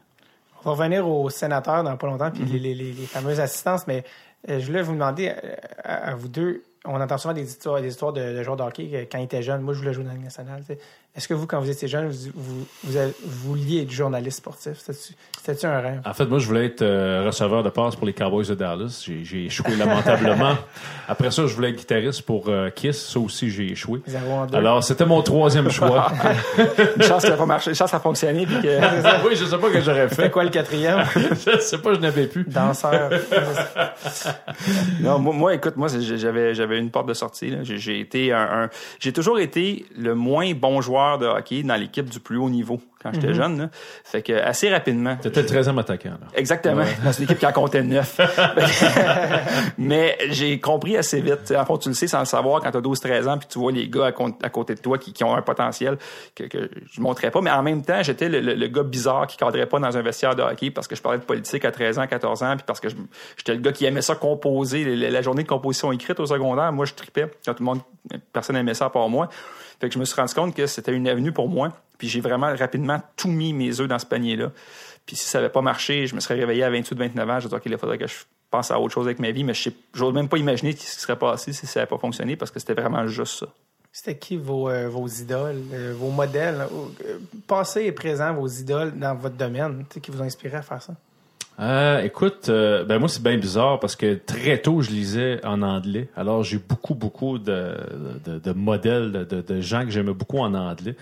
On 0.64 0.70
va 0.70 0.76
revenir 0.76 1.06
aux 1.06 1.28
sénateurs 1.28 1.82
dans 1.82 1.96
pas 1.96 2.06
longtemps 2.06 2.30
puis 2.30 2.44
mm-hmm. 2.44 2.62
les, 2.62 2.74
les, 2.74 2.92
les, 2.92 3.06
fameuses 3.06 3.40
assistances. 3.40 3.86
Mais 3.86 4.04
euh, 4.48 4.58
je 4.58 4.66
voulais 4.66 4.82
vous 4.82 4.92
demander 4.92 5.28
à, 5.28 5.36
à, 5.84 6.10
à 6.12 6.14
vous 6.14 6.28
deux 6.28 6.62
on 6.84 7.00
entend 7.00 7.18
souvent 7.18 7.34
des 7.34 7.48
histoires, 7.48 7.80
des 7.80 7.88
histoires 7.88 8.12
de, 8.12 8.20
de 8.20 8.42
joueurs 8.42 8.56
de 8.56 8.62
hockey 8.62 9.08
quand 9.10 9.18
ils 9.18 9.24
étaient 9.24 9.42
jeunes. 9.42 9.62
Moi, 9.62 9.74
je 9.74 9.78
voulais 9.78 9.92
jouer 9.92 10.04
dans 10.04 10.10
la 10.10 10.16
Ligue 10.16 10.24
nationale. 10.24 10.62
Est-ce 11.14 11.28
que 11.28 11.34
vous, 11.34 11.46
quand 11.46 11.60
vous 11.60 11.68
étiez 11.68 11.88
jeune, 11.88 12.08
vous, 12.08 12.30
vous, 12.34 12.66
vous, 12.84 12.96
avez, 12.96 13.12
vous 13.22 13.50
vouliez 13.50 13.82
être 13.82 13.90
journaliste 13.90 14.38
sportif? 14.38 14.78
C'était-tu 14.78 15.66
un 15.66 15.78
rêve? 15.78 16.00
En 16.06 16.14
fait, 16.14 16.24
moi, 16.24 16.38
je 16.38 16.46
voulais 16.46 16.64
être 16.64 16.80
euh, 16.80 17.24
receveur 17.26 17.62
de 17.62 17.68
passe 17.68 17.96
pour 17.96 18.06
les 18.06 18.14
Cowboys 18.14 18.46
de 18.46 18.54
Dallas. 18.54 19.06
J'ai 19.22 19.44
échoué 19.44 19.76
lamentablement. 19.76 20.54
Après 21.08 21.30
ça, 21.30 21.46
je 21.46 21.54
voulais 21.54 21.68
être 21.68 21.76
guitariste 21.76 22.22
pour 22.22 22.48
euh, 22.48 22.70
Kiss. 22.70 22.96
Ça 22.96 23.20
aussi, 23.20 23.50
j'ai 23.50 23.72
échoué. 23.72 24.00
Alors, 24.54 24.82
c'était 24.82 25.04
mon 25.04 25.20
troisième 25.20 25.68
choix. 25.68 26.10
une 26.96 27.02
chance 27.02 27.24
que 27.24 27.28
ça 27.28 27.34
a 27.34 27.36
pas 27.36 27.44
marché. 27.44 27.70
Une 27.70 27.76
chance 27.76 27.90
ça 27.90 27.98
a 27.98 28.00
fonctionné. 28.00 28.46
Puis 28.46 28.62
que... 28.62 29.26
oui, 29.28 29.36
je 29.36 29.44
sais 29.44 29.58
pas 29.58 29.68
que 29.68 29.82
j'aurais 29.82 30.08
fait. 30.08 30.14
C'était 30.14 30.30
quoi 30.30 30.44
le 30.44 30.50
quatrième? 30.50 31.04
je 31.14 31.60
sais 31.60 31.76
pas, 31.76 31.92
je 31.92 32.00
n'avais 32.00 32.26
plus. 32.26 32.44
Danseur. 32.44 33.10
non, 35.02 35.18
moi, 35.18 35.34
moi, 35.34 35.54
écoute, 35.54 35.76
moi, 35.76 35.88
j'avais, 35.88 36.54
j'avais 36.54 36.78
une 36.78 36.90
porte 36.90 37.08
de 37.08 37.14
sortie. 37.14 37.52
J'ai 37.64 38.00
été 38.00 38.32
un, 38.32 38.62
un... 38.62 38.70
j'ai 38.98 39.12
toujours 39.12 39.38
été 39.38 39.84
le 39.94 40.14
moins 40.14 40.54
bon 40.54 40.80
joueur 40.80 41.01
de 41.18 41.26
hockey 41.26 41.62
dans 41.62 41.76
l'équipe 41.76 42.08
du 42.08 42.20
plus 42.20 42.36
haut 42.36 42.50
niveau 42.50 42.80
quand 43.02 43.12
j'étais 43.12 43.28
mm 43.28 43.30
-hmm. 43.30 43.34
jeune. 43.34 43.58
Là. 43.58 43.68
Fait 44.04 44.22
que 44.22 44.32
assez 44.32 44.70
rapidement. 44.70 45.16
C'était 45.20 45.42
le 45.42 45.48
13e 45.48 45.78
attaquant. 45.78 46.10
Là. 46.10 46.26
Exactement. 46.34 46.82
Ouais. 46.82 46.96
Dans 47.04 47.12
une 47.12 47.24
équipe 47.24 47.38
qui 47.38 47.46
en 47.46 47.52
comptait 47.52 47.82
neuf. 47.82 48.20
Mais 49.78 50.16
j'ai 50.30 50.60
compris 50.60 50.96
assez 50.96 51.20
vite. 51.20 51.52
En 51.56 51.64
fond, 51.64 51.78
tu 51.78 51.88
le 51.88 51.94
sais 51.94 52.06
sans 52.06 52.20
le 52.20 52.26
savoir 52.26 52.60
quand 52.60 52.70
tu 52.70 52.78
as 52.78 52.80
12-13 52.80 53.28
ans 53.28 53.38
puis 53.38 53.48
tu 53.50 53.58
vois 53.58 53.72
les 53.72 53.88
gars 53.88 54.06
à, 54.06 54.46
à 54.46 54.50
côté 54.50 54.74
de 54.74 54.80
toi 54.80 54.98
qui, 54.98 55.12
qui, 55.12 55.24
ont 55.24 55.34
un 55.34 55.42
potentiel 55.42 55.98
que, 56.36 56.44
que 56.44 56.70
je 56.92 57.00
ne 57.00 57.02
montrais 57.02 57.30
pas. 57.30 57.40
Mais 57.40 57.50
en 57.50 57.62
même 57.62 57.82
temps, 57.82 58.02
j'étais 58.02 58.28
le, 58.28 58.40
le, 58.40 58.54
le, 58.54 58.68
gars 58.68 58.84
bizarre 58.84 59.26
qui 59.26 59.36
cadrait 59.36 59.66
pas 59.66 59.78
dans 59.80 59.96
un 59.96 60.02
vestiaire 60.02 60.36
de 60.36 60.42
hockey 60.42 60.70
parce 60.70 60.86
que 60.86 60.94
je 60.94 61.02
parlais 61.02 61.18
de 61.18 61.24
politique 61.24 61.64
à 61.64 61.72
13 61.72 61.98
ans, 61.98 62.06
14 62.06 62.42
ans 62.42 62.56
puis 62.56 62.64
parce 62.66 62.80
que 62.80 62.88
j'étais 63.36 63.54
le 63.54 63.60
gars 63.60 63.72
qui 63.72 63.84
aimait 63.84 64.02
ça 64.02 64.14
composer. 64.14 64.84
La, 64.84 65.10
la 65.10 65.22
journée 65.22 65.42
de 65.42 65.48
composition 65.48 65.90
écrite 65.92 66.20
au 66.20 66.26
secondaire, 66.26 66.72
moi, 66.72 66.84
je 66.84 66.94
tripais. 66.94 67.28
Quand 67.44 67.54
tout 67.54 67.62
le 67.62 67.70
monde, 67.70 67.80
personne 68.32 68.56
aimait 68.56 68.74
ça 68.74 68.86
à 68.86 68.90
part 68.90 69.08
moi. 69.08 69.28
Je 69.90 69.98
me 69.98 70.04
suis 70.04 70.16
rendu 70.16 70.34
compte 70.34 70.54
que 70.54 70.66
c'était 70.66 70.92
une 70.92 71.08
avenue 71.08 71.32
pour 71.32 71.48
moi. 71.48 71.70
Puis 71.98 72.08
j'ai 72.08 72.20
vraiment 72.20 72.54
rapidement 72.54 73.00
tout 73.16 73.28
mis 73.28 73.52
mes 73.52 73.80
œufs 73.80 73.88
dans 73.88 73.98
ce 73.98 74.06
panier-là. 74.06 74.50
Puis 75.06 75.16
si 75.16 75.26
ça 75.26 75.38
n'avait 75.38 75.52
pas 75.52 75.62
marché, 75.62 76.06
je 76.06 76.14
me 76.14 76.20
serais 76.20 76.34
réveillé 76.34 76.64
à 76.64 76.70
28, 76.70 76.96
29 76.96 77.30
ans. 77.30 77.40
Je 77.40 77.46
disais, 77.46 77.56
OK, 77.56 77.62
il 77.66 77.78
faudrait 77.78 77.98
que 77.98 78.06
je 78.06 78.14
pense 78.50 78.70
à 78.70 78.78
autre 78.78 78.92
chose 78.92 79.06
avec 79.06 79.18
ma 79.18 79.30
vie. 79.30 79.44
Mais 79.44 79.54
je 79.54 79.70
n'ose 79.98 80.14
même 80.14 80.28
pas 80.28 80.38
imaginer 80.38 80.72
ce 80.72 80.76
qui 80.76 80.86
serait 80.86 81.18
passé 81.18 81.52
si 81.52 81.66
ça 81.66 81.80
n'avait 81.80 81.90
pas 81.90 81.98
fonctionné 81.98 82.36
parce 82.36 82.50
que 82.50 82.60
c'était 82.60 82.74
vraiment 82.74 83.06
juste 83.06 83.40
ça. 83.40 83.46
C'était 83.94 84.16
qui 84.16 84.38
vos, 84.38 84.70
euh, 84.70 84.90
idoles, 85.20 85.62
euh, 85.74 85.94
vos 85.94 86.10
modèles, 86.10 86.66
euh, 87.04 87.18
passé 87.46 87.84
et 87.84 87.92
présent, 87.92 88.32
vos 88.32 88.48
idoles 88.48 88.98
dans 88.98 89.14
votre 89.14 89.36
domaine, 89.36 89.84
qui 89.86 90.10
vous 90.10 90.22
ont 90.22 90.24
inspiré 90.24 90.56
à 90.56 90.62
faire 90.62 90.82
ça? 90.82 90.94
Euh, 91.62 92.02
écoute, 92.02 92.48
euh, 92.48 92.84
ben 92.84 92.98
moi 92.98 93.08
c'est 93.08 93.22
bien 93.22 93.38
bizarre 93.38 93.78
parce 93.78 93.94
que 93.94 94.14
très 94.14 94.58
tôt 94.58 94.82
je 94.82 94.90
lisais 94.90 95.44
en 95.44 95.62
anglais. 95.62 96.08
Alors 96.16 96.42
j'ai 96.42 96.58
beaucoup 96.58 96.96
beaucoup 96.96 97.38
de, 97.38 97.76
de, 98.24 98.40
de 98.40 98.52
modèles 98.52 99.12
de, 99.12 99.40
de, 99.40 99.60
gens 99.60 99.84
que 99.84 99.90
j'aimais 99.90 100.12
beaucoup 100.12 100.38
en 100.38 100.54
anglais. 100.54 100.96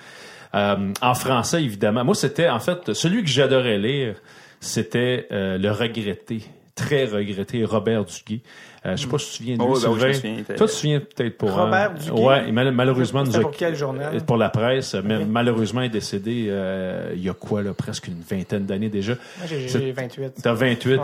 Euh, 0.54 0.92
en 1.00 1.14
français 1.14 1.64
évidemment. 1.64 2.04
Moi 2.04 2.14
c'était 2.14 2.50
en 2.50 2.60
fait 2.60 2.92
celui 2.92 3.22
que 3.22 3.30
j'adorais 3.30 3.78
lire, 3.78 4.16
c'était 4.60 5.28
euh, 5.32 5.56
le 5.56 5.70
regretté, 5.70 6.42
très 6.74 7.06
regretté 7.06 7.64
Robert 7.64 8.04
Duguay. 8.04 8.42
Euh, 8.86 8.96
je 8.96 9.02
sais 9.02 9.08
pas 9.08 9.18
si 9.18 9.26
tu 9.26 9.30
te 9.30 9.36
souviens 9.36 9.56
de 9.56 9.62
lui, 9.62 9.70
oh, 9.70 9.76
Sylvain. 9.76 9.96
Ben 9.98 10.06
oui, 10.06 10.14
souviens, 10.14 10.34
Toi, 10.36 10.54
tu 10.54 10.54
te 10.54 10.66
souviens 10.66 11.00
peut-être 11.00 11.36
pour... 11.36 11.52
Robert 11.52 11.92
euh, 12.08 12.12
Ouais, 12.12 12.50
mal 12.50 12.72
malheureusement... 12.72 13.24
Nous 13.24 13.40
pour 13.40 13.50
quel 13.50 13.76
journal? 13.76 14.24
Pour 14.24 14.38
la 14.38 14.48
presse. 14.48 14.94
Okay. 14.94 15.06
Mais 15.06 15.24
malheureusement, 15.26 15.82
il 15.82 15.86
est 15.86 15.90
décédé 15.90 16.46
euh, 16.48 17.12
il 17.14 17.22
y 17.22 17.28
a 17.28 17.34
quoi, 17.34 17.62
là, 17.62 17.74
presque 17.74 18.08
une 18.08 18.22
vingtaine 18.22 18.64
d'années 18.64 18.88
déjà. 18.88 19.14
Moi, 19.38 19.46
j'ai 19.46 19.92
28. 19.92 20.32
T'as 20.42 20.54
28. 20.54 20.96
Ouais. 20.96 20.98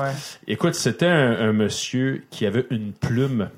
Écoute, 0.49 0.75
c'était 0.75 1.07
un, 1.07 1.49
un, 1.49 1.53
monsieur 1.53 2.25
qui 2.31 2.47
avait 2.47 2.67
une 2.71 2.93
plume 2.93 3.51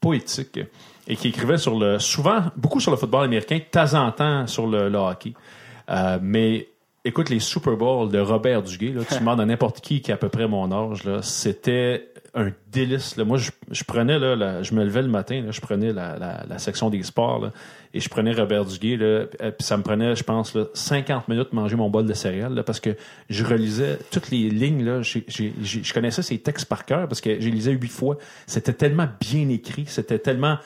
poétique 0.00 0.60
et 1.08 1.16
qui 1.16 1.28
écrivait 1.28 1.58
sur 1.58 1.78
le... 1.78 1.98
Souvent, 1.98 2.42
beaucoup 2.56 2.80
sur 2.80 2.90
le 2.90 2.98
football 2.98 3.24
américain, 3.24 3.56
de 3.56 3.62
temps 3.62 3.94
en 3.94 4.12
temps 4.12 4.46
sur 4.46 4.66
le, 4.66 4.90
le 4.90 4.98
hockey. 4.98 5.32
Euh, 5.88 6.18
mais 6.20 6.68
écoute, 7.04 7.30
les 7.30 7.40
Super 7.40 7.76
Bowls 7.76 8.10
de 8.10 8.18
Robert 8.18 8.62
Duguay, 8.62 8.92
là, 8.92 9.02
tu 9.08 9.14
demandes 9.18 9.40
à 9.40 9.46
n'importe 9.46 9.80
qui 9.80 10.00
qui 10.02 10.10
a 10.12 10.14
à 10.14 10.18
peu 10.18 10.28
près 10.28 10.46
mon 10.46 10.70
âge, 10.72 11.04
là, 11.04 11.22
c'était 11.22 12.11
un 12.34 12.50
délice. 12.70 13.16
Là. 13.16 13.24
Moi, 13.24 13.36
je, 13.36 13.50
je 13.70 13.84
prenais, 13.84 14.18
là, 14.18 14.34
la, 14.34 14.62
je 14.62 14.74
me 14.74 14.84
levais 14.84 15.02
le 15.02 15.08
matin, 15.08 15.42
là, 15.42 15.50
je 15.50 15.60
prenais 15.60 15.92
la, 15.92 16.18
la, 16.18 16.44
la 16.48 16.58
section 16.58 16.88
des 16.88 17.02
sports 17.02 17.40
là, 17.40 17.52
et 17.92 18.00
je 18.00 18.08
prenais 18.08 18.32
Robert 18.32 18.64
Duguay. 18.64 18.96
Là, 18.96 19.26
puis 19.26 19.66
ça 19.66 19.76
me 19.76 19.82
prenait, 19.82 20.16
je 20.16 20.24
pense, 20.24 20.54
là, 20.54 20.64
50 20.72 21.28
minutes 21.28 21.50
de 21.50 21.56
manger 21.56 21.76
mon 21.76 21.90
bol 21.90 22.06
de 22.06 22.14
céréales 22.14 22.62
parce 22.64 22.80
que 22.80 22.96
je 23.28 23.44
relisais 23.44 23.98
toutes 24.10 24.30
les 24.30 24.48
lignes. 24.48 24.84
Là, 24.84 25.02
j'ai, 25.02 25.24
j'ai, 25.28 25.52
je 25.62 25.92
connaissais 25.92 26.22
ces 26.22 26.38
textes 26.38 26.66
par 26.66 26.86
cœur 26.86 27.06
parce 27.06 27.20
que 27.20 27.38
j'ai 27.38 27.50
lisé 27.50 27.72
huit 27.72 27.92
fois. 27.92 28.16
C'était 28.46 28.72
tellement 28.72 29.08
bien 29.20 29.48
écrit, 29.48 29.84
c'était 29.86 30.18
tellement... 30.18 30.58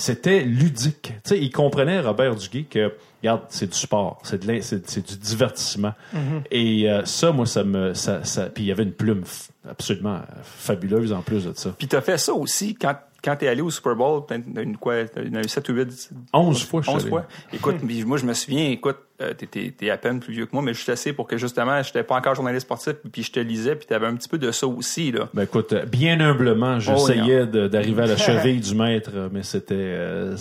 C'était 0.00 0.44
ludique. 0.44 1.12
Tu 1.24 1.30
sais, 1.30 1.38
il 1.38 1.50
comprenait, 1.50 2.00
Robert 2.00 2.34
Duguay, 2.34 2.64
que 2.64 2.94
regarde, 3.22 3.42
c'est 3.50 3.70
du 3.70 3.76
sport, 3.76 4.18
c'est 4.22 4.46
de 4.46 4.60
c'est, 4.62 4.88
c'est 4.88 5.06
du 5.06 5.16
divertissement. 5.16 5.92
Mm-hmm. 6.14 6.42
Et 6.50 6.90
euh, 6.90 7.04
ça, 7.04 7.32
moi, 7.32 7.44
ça 7.44 7.64
me, 7.64 7.92
ça, 7.92 8.24
ça, 8.24 8.46
puis 8.46 8.64
il 8.64 8.66
y 8.68 8.72
avait 8.72 8.84
une 8.84 8.94
plume 8.94 9.24
absolument 9.68 10.20
fabuleuse 10.42 11.12
en 11.12 11.20
plus 11.20 11.44
de 11.44 11.52
ça. 11.54 11.74
Puis 11.76 11.86
t'as 11.86 12.00
fait 12.00 12.16
ça 12.16 12.32
aussi 12.32 12.74
quand 12.74 12.96
quand 13.22 13.36
t'es 13.36 13.48
allé 13.48 13.60
au 13.60 13.70
Super 13.70 13.96
Bowl, 13.96 14.22
t'as 14.26 14.36
une 14.36 14.76
quoi, 14.76 15.04
t'as 15.04 15.22
eu 15.22 15.48
7 15.48 15.68
ou 15.68 15.72
8 15.74 16.10
11 16.32 16.64
fois, 16.64 16.82
je 16.82 16.90
11 16.90 17.08
fois. 17.08 17.26
Écoute, 17.52 17.76
moi 18.06 18.16
je 18.16 18.24
me 18.24 18.34
souviens, 18.34 18.70
écoute, 18.70 18.96
euh, 19.20 19.34
t'es, 19.34 19.74
t'es 19.76 19.90
à 19.90 19.98
peine 19.98 20.20
plus 20.20 20.32
vieux 20.32 20.46
que 20.46 20.52
moi, 20.52 20.62
mais 20.62 20.72
je 20.72 20.80
suis 20.80 20.92
assez 20.92 21.12
pour 21.12 21.26
que 21.26 21.36
justement, 21.36 21.82
j'étais 21.82 22.02
pas 22.02 22.16
encore 22.16 22.34
journaliste 22.34 22.66
sportif, 22.66 22.94
puis 23.12 23.22
je 23.22 23.32
te 23.32 23.40
lisais, 23.40 23.76
puis 23.76 23.86
t'avais 23.86 24.06
un 24.06 24.14
petit 24.14 24.28
peu 24.28 24.38
de 24.38 24.50
ça 24.50 24.66
aussi 24.66 25.12
là. 25.12 25.28
Ben 25.34 25.42
écoute, 25.42 25.74
bien 25.90 26.20
humblement, 26.20 26.78
j'essayais 26.78 27.42
oh, 27.42 27.68
d'arriver 27.68 28.02
à 28.02 28.06
la 28.06 28.16
cheville 28.18 28.60
du 28.60 28.74
maître, 28.74 29.28
mais 29.32 29.42
c'était, 29.42 29.74
euh, 29.74 30.36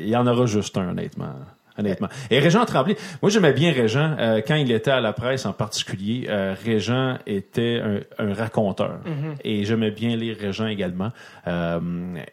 il 0.00 0.08
y 0.08 0.16
en 0.16 0.26
aura 0.26 0.46
juste 0.46 0.76
un 0.76 0.90
honnêtement 0.90 1.34
honnêtement. 1.78 2.08
Et 2.30 2.38
Régent 2.38 2.64
Tremblay, 2.64 2.96
moi 3.22 3.30
j'aimais 3.30 3.52
bien 3.52 3.72
Régent 3.72 4.16
euh, 4.18 4.40
quand 4.46 4.56
il 4.56 4.70
était 4.72 4.90
à 4.90 5.00
la 5.00 5.12
presse 5.12 5.46
en 5.46 5.52
particulier. 5.52 6.26
Euh, 6.28 6.54
Régent 6.64 7.18
était 7.26 7.80
un, 7.82 8.00
un 8.24 8.34
raconteur 8.34 8.98
mm 9.04 9.10
-hmm. 9.10 9.34
et 9.44 9.64
j'aimais 9.64 9.90
bien 9.90 10.16
lire 10.16 10.36
Régent 10.40 10.66
également. 10.66 11.10
Euh, 11.46 11.80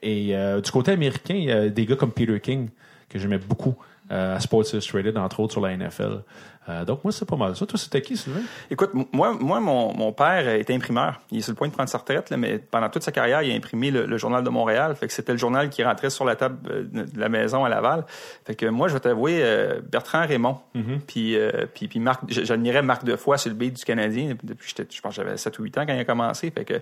et 0.01 0.35
euh, 0.35 0.61
du 0.61 0.71
côté 0.71 0.91
américain, 0.91 1.35
il 1.35 1.45
y 1.45 1.51
a 1.51 1.69
des 1.69 1.85
gars 1.85 1.95
comme 1.95 2.11
Peter 2.11 2.39
King 2.39 2.69
que 3.09 3.19
j'aimais 3.19 3.39
beaucoup 3.51 3.75
à 4.09 4.39
Sports 4.39 4.65
Illustrated 4.73 5.17
entre 5.17 5.39
autres 5.39 5.53
sur 5.53 5.61
la 5.61 5.75
NFL. 5.75 6.21
Euh, 6.67 6.83
donc, 6.85 7.03
moi, 7.03 7.11
c'est 7.11 7.27
pas 7.27 7.35
mal 7.35 7.55
ça. 7.55 7.65
Toi, 7.65 7.77
c'était 7.77 8.01
qui, 8.01 8.17
Sylvain? 8.17 8.41
Écoute, 8.71 8.91
moi, 9.11 9.35
moi 9.39 9.59
mon, 9.59 9.93
mon 9.95 10.11
père 10.11 10.47
était 10.47 10.73
imprimeur. 10.73 11.21
Il 11.31 11.39
est 11.39 11.41
sur 11.41 11.51
le 11.51 11.55
point 11.57 11.67
de 11.67 11.73
prendre 11.73 11.89
sa 11.89 11.99
retraite, 11.99 12.29
là, 12.29 12.37
mais 12.37 12.57
pendant 12.57 12.89
toute 12.89 13.03
sa 13.03 13.11
carrière, 13.11 13.41
il 13.43 13.51
a 13.51 13.55
imprimé 13.55 13.91
le, 13.91 14.05
le 14.05 14.17
Journal 14.17 14.43
de 14.43 14.49
Montréal. 14.49 14.95
Fait 14.95 15.07
que 15.07 15.13
c'était 15.13 15.31
le 15.31 15.37
journal 15.37 15.69
qui 15.69 15.83
rentrait 15.83 16.09
sur 16.09 16.25
la 16.25 16.35
table 16.35 16.57
de 16.91 17.19
la 17.19 17.29
maison 17.29 17.65
à 17.65 17.69
Laval. 17.69 18.05
Fait 18.45 18.55
que 18.55 18.65
moi, 18.65 18.87
je 18.87 18.93
vais 18.95 18.99
t'avouer, 18.99 19.39
euh, 19.43 19.79
Bertrand 19.91 20.25
Raymond, 20.25 20.57
mm 20.73 20.81
-hmm. 20.81 20.99
puis, 21.07 21.35
euh, 21.35 21.51
puis, 21.73 21.87
puis 21.87 21.99
Marc, 21.99 22.21
j'admirais 22.27 22.81
Marc 22.81 23.03
Defoy 23.03 23.37
sur 23.37 23.49
le 23.49 23.55
beat 23.55 23.75
du 23.77 23.85
Canadien. 23.85 24.35
Depuis, 24.43 24.73
je 24.77 25.01
pense 25.01 25.15
que 25.15 25.23
j'avais 25.23 25.37
7 25.37 25.59
ou 25.59 25.63
8 25.63 25.77
ans 25.77 25.85
quand 25.85 25.93
il 25.93 25.99
a 25.99 26.05
commencé. 26.05 26.49
Fait 26.51 26.65
que 26.65 26.81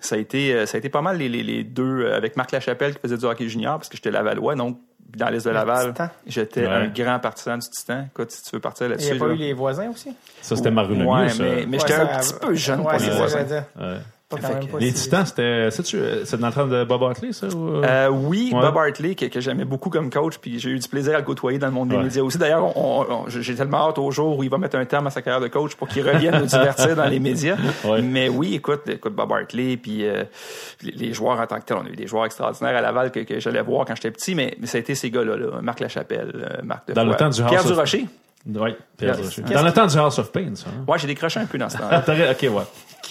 ça 0.00 0.16
a 0.16 0.18
été, 0.18 0.66
ça 0.66 0.76
a 0.76 0.78
été 0.78 0.90
pas 0.90 1.02
mal 1.02 1.16
les, 1.16 1.28
les, 1.28 1.42
les 1.42 1.64
deux, 1.64 2.12
avec 2.12 2.36
Marc 2.36 2.52
Lachapelle 2.52 2.94
qui 2.94 3.00
faisait 3.00 3.16
du 3.16 3.24
hockey 3.24 3.48
junior, 3.48 3.78
parce 3.78 3.88
que 3.88 3.96
j'étais 3.96 4.10
Lavallois, 4.10 4.56
donc 4.56 4.78
dans 5.16 5.28
l'Est 5.28 5.44
de 5.44 5.50
Laval, 5.50 5.94
j'étais 6.26 6.62
ouais. 6.62 6.72
un 6.72 6.88
grand 6.88 7.18
partisan 7.18 7.58
du 7.58 7.68
Titan. 7.68 8.06
Écoute, 8.08 8.30
si 8.30 8.42
tu 8.44 8.56
veux 8.56 8.60
partir 8.60 8.88
là-dessus. 8.88 9.08
Il 9.08 9.12
n'y 9.12 9.18
a 9.18 9.20
pas 9.20 9.28
là. 9.28 9.34
eu 9.34 9.36
les 9.36 9.52
voisins 9.52 9.90
aussi? 9.90 10.14
Ça, 10.40 10.56
c'était 10.56 10.70
Marie 10.70 11.02
Ouais, 11.02 11.26
mais, 11.38 11.66
mais 11.66 11.78
j'étais 11.78 11.94
ouais, 11.94 12.00
un 12.00 12.18
petit 12.18 12.34
peu 12.40 12.54
jeune 12.54 12.80
ouais, 12.80 12.96
pour 12.96 13.00
les 13.00 13.16
voisins. 13.16 13.64
Les 14.80 14.92
Titans, 14.92 15.26
c'était. 15.26 15.42
Euh, 15.42 15.70
c'est 15.70 16.38
dans 16.40 16.46
le 16.48 16.52
temps 16.52 16.66
de 16.66 16.84
Bob 16.84 17.02
Hartley, 17.02 17.32
ça? 17.32 17.46
ou, 17.48 17.68
euh? 17.76 17.82
Euh, 17.84 18.08
oui, 18.08 18.50
Ouais. 18.54 18.60
Bob 18.60 18.76
Hartley, 18.76 19.14
que, 19.14 19.26
que 19.26 19.40
j'aimais 19.40 19.64
beaucoup 19.64 19.90
comme 19.90 20.10
coach, 20.10 20.38
puis 20.38 20.58
j'ai 20.58 20.70
eu 20.70 20.78
du 20.78 20.88
plaisir 20.88 21.14
à 21.14 21.18
le 21.18 21.24
côtoyer 21.24 21.58
dans 21.58 21.66
le 21.68 21.72
monde 21.72 21.88
des 21.88 21.96
Ouais. 21.96 22.02
médias 22.04 22.22
aussi. 22.22 22.38
D'ailleurs, 22.38 22.72
j'ai 23.28 23.54
tellement 23.54 23.88
hâte 23.88 23.98
au 23.98 24.10
jour 24.10 24.38
où 24.38 24.42
il 24.42 24.50
va 24.50 24.58
mettre 24.58 24.76
un 24.76 24.84
terme 24.84 25.06
à 25.06 25.10
sa 25.10 25.22
carrière 25.22 25.40
de 25.40 25.48
coach 25.48 25.74
pour 25.74 25.88
qu'il 25.88 26.08
revienne 26.08 26.38
nous 26.38 26.46
divertir 26.46 26.94
dans 26.96 27.06
les 27.06 27.18
médias. 27.20 27.56
Ouais. 27.84 28.00
Mais 28.02 28.28
oui, 28.28 28.54
écoute, 28.54 28.82
écoute 28.88 29.14
Bob 29.14 29.32
Hartley, 29.32 29.76
puis 29.76 30.06
euh, 30.06 30.24
les, 30.82 30.92
les 30.92 31.12
joueurs 31.12 31.40
en 31.40 31.46
tant 31.46 31.58
que 31.58 31.64
tel, 31.64 31.76
on 31.78 31.86
a 31.86 31.88
eu 31.90 31.96
des 31.96 32.06
joueurs 32.06 32.26
extraordinaires 32.26 32.76
à 32.76 32.80
Laval 32.80 33.10
que, 33.10 33.20
que 33.20 33.40
j'allais 33.40 33.62
voir 33.62 33.84
quand 33.86 33.94
j'étais 33.96 34.10
petit, 34.10 34.34
mais, 34.34 34.56
mais 34.60 34.66
ça 34.66 34.78
a 34.78 34.80
été 34.80 34.94
ces 34.94 35.10
gars-là, 35.10 35.36
là, 35.36 35.46
Marc 35.62 35.80
Lachapelle, 35.80 36.60
Marc 36.62 36.92
Dans 36.92 37.04
le 37.04 37.14
temps 37.16 37.28
du 37.28 37.40
House 37.42 37.48
Pierre 37.50 37.60
of- 37.62 37.66
Durocher. 37.66 38.06
Oui, 38.46 38.70
Pierre 38.96 39.16
Qu'est-ce- 39.16 39.24
Rocher. 39.28 39.42
qu'est-ce 39.42 39.54
Dans 39.54 39.62
le 39.64 39.72
temps 39.72 39.86
du 39.86 39.96
House 39.98 40.18
of 40.18 40.32
Pain, 40.32 40.50
ça. 40.54 40.66
hein? 40.68 40.84
Ouais, 40.86 40.98
j'ai 40.98 41.06
décroché 41.06 41.40
un 41.40 41.46
peu 41.46 41.58
dans 41.58 41.68
ce 41.68 41.76
temps 41.78 41.84
ok, 41.86 42.02
ouais. 42.42 42.62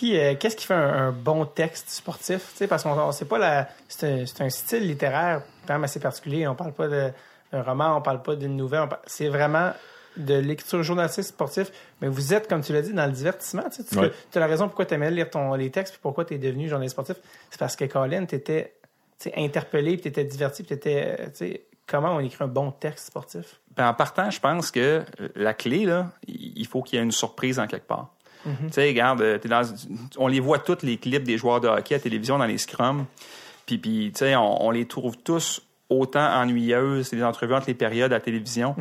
Qui, 0.02 0.18
euh, 0.18 0.34
qu'est-ce 0.34 0.56
qui 0.56 0.66
fait 0.66 0.74
un, 0.74 1.10
un 1.10 1.12
bon 1.12 1.46
texte 1.46 1.92
sportif? 1.92 2.60
Parce 2.68 2.82
qu'on 2.82 2.98
on 2.98 3.12
sait 3.12 3.26
pas 3.26 3.38
la. 3.38 3.70
C'est 3.88 4.22
un, 4.22 4.26
c'est 4.26 4.42
un 4.42 4.50
style 4.50 4.88
littéraire 4.88 5.44
quand 5.68 5.76
même 5.76 5.84
assez 5.84 6.00
particulier. 6.00 6.48
On 6.48 6.56
parle 6.56 6.74
pas 6.74 6.88
d'un 6.88 7.14
roman, 7.62 7.98
on 7.98 8.02
parle 8.02 8.24
pas 8.24 8.36
d'une 8.36 8.58
nouvelle. 8.58 8.90
C'est 9.06 9.28
vraiment 9.30 9.74
de 10.18 10.34
l'écriture 10.34 10.82
journalistique 10.82 11.26
sportif. 11.26 11.72
Mais 12.02 12.08
vous 12.08 12.34
êtes, 12.34 12.48
comme 12.50 12.62
tu 12.64 12.74
l'as 12.74 12.82
dit, 12.82 12.94
dans 12.94 13.06
le 13.06 13.12
divertissement. 13.12 13.70
Tu 13.70 13.84
sais, 13.84 13.96
Ouais. 14.00 14.12
as 14.34 14.40
la 14.40 14.48
raison 14.48 14.66
pourquoi 14.68 14.88
tu 14.88 14.96
aimais 14.96 15.12
lire 15.12 15.30
ton, 15.30 15.54
les 15.54 15.70
textes 15.70 15.94
puis 15.94 16.00
pourquoi 16.02 16.26
tu 16.26 16.34
es 16.34 16.40
devenu 16.40 16.68
journaliste 16.68 16.94
sportif. 16.96 17.18
C'est 17.52 17.60
parce 17.60 17.76
que 17.76 17.86
Colin, 17.86 18.26
tu 18.26 18.34
étais 18.34 18.74
interpellé, 19.38 20.00
tu 20.00 20.08
étais 20.08 20.24
diverti, 20.24 20.64
tu 20.64 20.74
étais. 20.74 21.30
Comment 21.86 22.16
on 22.16 22.20
écrit 22.22 22.44
un 22.44 22.48
bon 22.48 22.72
texte 22.72 23.08
sportif? 23.08 23.60
Ben, 23.76 23.88
en 23.90 23.94
partant, 23.94 24.32
je 24.32 24.40
pense 24.40 24.72
que 24.72 25.04
la 25.36 25.54
clé, 25.54 25.86
là, 25.86 26.10
il 26.28 26.66
faut 26.66 26.82
qu'il 26.82 26.98
y 26.98 27.02
ait 27.02 27.06
une 27.06 27.12
surprise 27.12 27.60
en 27.60 27.68
quelque 27.68 27.86
part. 27.88 28.10
Tu 28.44 28.52
sais, 28.72 28.88
regarde, 28.88 29.22
euh, 29.22 29.38
dans, 29.46 29.62
on 30.18 30.28
les 30.28 30.40
voit 30.40 30.60
tous 30.60 30.80
les 30.84 30.98
clips 30.98 31.24
des 31.24 31.38
joueurs 31.38 31.62
de 31.62 31.68
hockey 31.68 31.96
à 31.96 32.00
télévision 32.00 32.38
dans 32.38 32.46
les 32.46 32.58
scrums. 32.58 33.06
Puis, 33.66 33.78
puis 33.78 34.12
tu 34.14 34.20
sais, 34.20 34.36
on, 34.36 34.66
on 34.66 34.72
les 34.72 34.86
trouve 34.86 35.18
tous 35.18 35.62
autant 35.90 36.26
ennuyeuses. 36.42 37.08
C'est 37.08 37.18
des 37.18 37.24
entrevues 37.24 37.54
entre 37.54 37.68
les 37.68 37.74
périodes 37.74 38.12
à 38.14 38.16
la 38.16 38.22
télévision. 38.22 38.76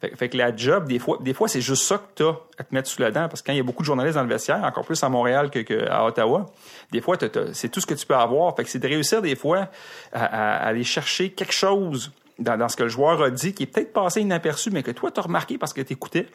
fait, 0.00 0.16
fait 0.16 0.28
que 0.28 0.36
la 0.36 0.54
job, 0.54 0.86
des 0.86 1.00
fois, 1.00 1.18
des 1.20 1.34
fois 1.34 1.48
c'est 1.48 1.60
juste 1.60 1.82
ça 1.82 1.98
que 1.98 2.04
t'as 2.14 2.34
à 2.58 2.62
te 2.64 2.72
mettre 2.72 2.88
sous 2.88 3.02
la 3.02 3.10
dent. 3.10 3.28
Parce 3.28 3.42
que 3.42 3.46
quand 3.46 3.52
il 3.52 3.56
y 3.56 3.60
a 3.60 3.64
beaucoup 3.64 3.82
de 3.82 3.86
journalistes 3.86 4.14
dans 4.16 4.22
le 4.22 4.28
vestiaire, 4.28 4.62
encore 4.64 4.84
plus 4.84 5.02
à 5.02 5.08
Montréal 5.08 5.50
que, 5.50 5.58
que 5.58 5.88
à 5.90 6.04
Ottawa, 6.06 6.46
des 6.92 7.00
fois, 7.00 7.16
c'est 7.52 7.68
tout 7.68 7.80
ce 7.80 7.86
que 7.86 7.94
tu 7.94 8.06
peux 8.06 8.14
avoir. 8.14 8.54
Fait 8.54 8.62
que 8.62 8.70
c'est 8.70 8.78
de 8.78 8.86
réussir 8.88 9.20
des 9.22 9.34
fois 9.34 9.68
à, 10.12 10.24
à- 10.24 10.56
à 10.58 10.66
aller 10.68 10.84
chercher 10.84 11.30
quelque 11.30 11.52
chose 11.52 12.12
dans, 12.42 12.56
dans 12.58 12.68
ce 12.68 12.76
que 12.76 12.82
le 12.84 12.88
joueur 12.88 13.22
a 13.22 13.30
dit 13.30 13.52
qui 13.54 13.62
est 13.64 13.66
peut-être 13.66 13.92
passé 13.92 14.20
inaperçu, 14.20 14.70
mais 14.70 14.82
que 14.82 14.90
toi, 14.90 15.10
tu 15.10 15.20
as 15.20 15.22
remarqué 15.22 15.58
parce 15.58 15.72
que 15.72 15.80
tu 15.80 15.92
écoutais. 15.92 16.26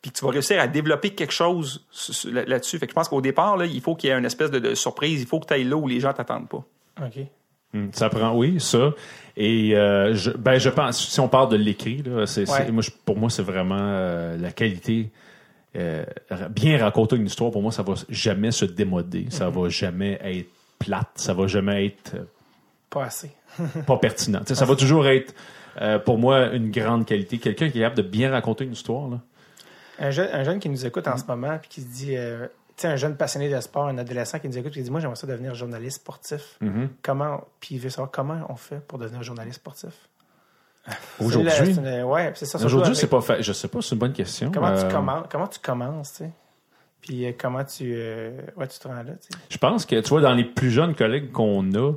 Puis 0.00 0.10
que 0.10 0.18
tu 0.18 0.24
vas 0.24 0.30
réussir 0.32 0.60
à 0.60 0.66
développer 0.66 1.10
quelque 1.10 1.32
chose 1.32 1.86
su- 1.90 2.12
su- 2.12 2.30
là- 2.32 2.44
là-dessus. 2.44 2.78
Fait 2.78 2.86
que 2.86 2.90
je 2.92 2.94
pense 2.94 3.08
qu'au 3.08 3.20
départ, 3.20 3.56
là, 3.56 3.66
il 3.66 3.80
faut 3.80 3.94
qu'il 3.94 4.10
y 4.10 4.12
ait 4.12 4.18
une 4.18 4.24
espèce 4.24 4.50
de, 4.50 4.58
de 4.58 4.74
surprise. 4.74 5.20
Il 5.20 5.26
faut 5.26 5.38
que 5.40 5.46
tu 5.46 5.54
ailles 5.54 5.64
là 5.64 5.76
où 5.76 5.86
les 5.86 6.00
gens 6.00 6.12
t'attendent 6.12 6.48
pas. 6.48 6.64
OK. 7.00 7.18
Hmm, 7.74 7.88
Ça 7.92 8.08
prend, 8.10 8.34
oui, 8.36 8.60
ça. 8.60 8.90
Et 9.36 9.76
euh, 9.76 10.14
je, 10.14 10.30
ben, 10.30 10.58
je 10.58 10.68
pense, 10.68 11.08
si 11.08 11.20
on 11.20 11.28
parle 11.28 11.48
de 11.50 11.56
l'écrit, 11.56 12.02
c'est, 12.26 12.50
Ouais. 12.50 12.70
moi, 12.70 12.82
je- 12.82 12.90
pour 13.04 13.16
moi, 13.16 13.30
c'est 13.30 13.42
vraiment 13.42 13.76
euh, 13.78 14.36
la 14.38 14.50
qualité. 14.52 15.10
euh, 15.74 16.04
bien 16.50 16.76
raconter 16.78 17.16
une 17.16 17.24
histoire, 17.26 17.50
pour 17.50 17.62
moi, 17.62 17.72
ça 17.72 17.82
va 17.82 17.94
jamais 18.10 18.50
se 18.50 18.66
démoder. 18.66 19.26
Ça 19.30 19.48
va 19.48 19.70
jamais 19.70 20.18
être 20.22 20.50
plate. 20.78 21.08
Ça 21.14 21.32
va 21.32 21.46
jamais 21.46 21.86
être 21.86 22.16
Pas 22.90 23.04
assez. 23.04 23.30
pas 23.86 23.96
pertinent. 23.96 24.40
Ça 24.46 24.64
va 24.64 24.76
toujours 24.76 25.06
être, 25.06 25.34
euh, 25.80 25.98
pour 25.98 26.18
moi, 26.18 26.46
une 26.52 26.70
grande 26.70 27.06
qualité. 27.06 27.38
Quelqu'un 27.38 27.68
qui 27.70 27.78
est 27.78 27.82
capable 27.82 28.02
de 28.02 28.08
bien 28.08 28.30
raconter 28.30 28.64
une 28.64 28.72
histoire. 28.72 29.08
Là. 29.08 29.20
Un 29.98 30.10
jeune, 30.10 30.28
un 30.32 30.44
jeune 30.44 30.58
qui 30.58 30.68
nous 30.68 30.86
écoute 30.86 31.06
en 31.08 31.16
ce 31.16 31.24
moment, 31.26 31.58
puis 31.58 31.68
qui 31.68 31.80
se 31.82 31.86
dit, 31.86 32.16
euh, 32.16 32.46
tu 32.68 32.82
sais, 32.82 32.88
un 32.88 32.96
jeune 32.96 33.16
passionné 33.16 33.48
de 33.48 33.60
sport, 33.60 33.86
un 33.86 33.98
adolescent 33.98 34.38
qui 34.38 34.48
nous 34.48 34.58
écoute, 34.58 34.72
qui 34.72 34.82
dit, 34.82 34.90
moi, 34.90 35.00
j'aimerais 35.00 35.16
ça 35.16 35.26
devenir 35.26 35.54
journaliste 35.54 35.96
sportif. 35.96 36.58
Comment, 37.02 37.44
puis 37.60 37.76
il 37.76 37.80
veut 37.80 37.90
savoir 37.90 38.10
comment 38.10 38.46
on 38.48 38.56
fait 38.56 38.80
pour 38.86 38.98
devenir 38.98 39.22
journaliste 39.22 39.56
sportif? 39.56 39.92
Aujourd'hui, 41.20 41.52
ouais, 42.02 42.32
c'est 42.34 42.44
ça. 42.46 42.64
aujourd'hui, 42.64 42.96
c'est 42.96 43.06
pas 43.06 43.20
fait. 43.20 43.40
Je 43.40 43.52
sais 43.52 43.68
pas, 43.68 43.80
c'est 43.80 43.94
une 43.94 44.00
bonne 44.00 44.12
question. 44.12 44.50
Comment 44.52 44.66
Euh, 44.68 44.82
tu 44.88 44.92
commences, 44.92 45.26
comment 45.30 45.46
tu 45.46 45.60
commences, 45.60 46.10
tu 46.14 46.24
sais? 46.24 46.30
Puis 47.00 47.24
euh, 47.24 47.32
comment 47.38 47.62
tu, 47.62 47.92
euh, 47.94 48.32
ouais, 48.56 48.66
tu 48.66 48.80
te 48.80 48.88
rends 48.88 48.94
là, 48.94 49.04
tu 49.04 49.28
sais? 49.30 49.38
Je 49.48 49.58
pense 49.58 49.86
que, 49.86 50.00
tu 50.00 50.08
vois, 50.08 50.20
dans 50.20 50.32
les 50.34 50.42
plus 50.44 50.70
jeunes 50.72 50.96
collègues 50.96 51.30
qu'on 51.30 51.72
a, 51.74 51.78
euh, 51.78 51.92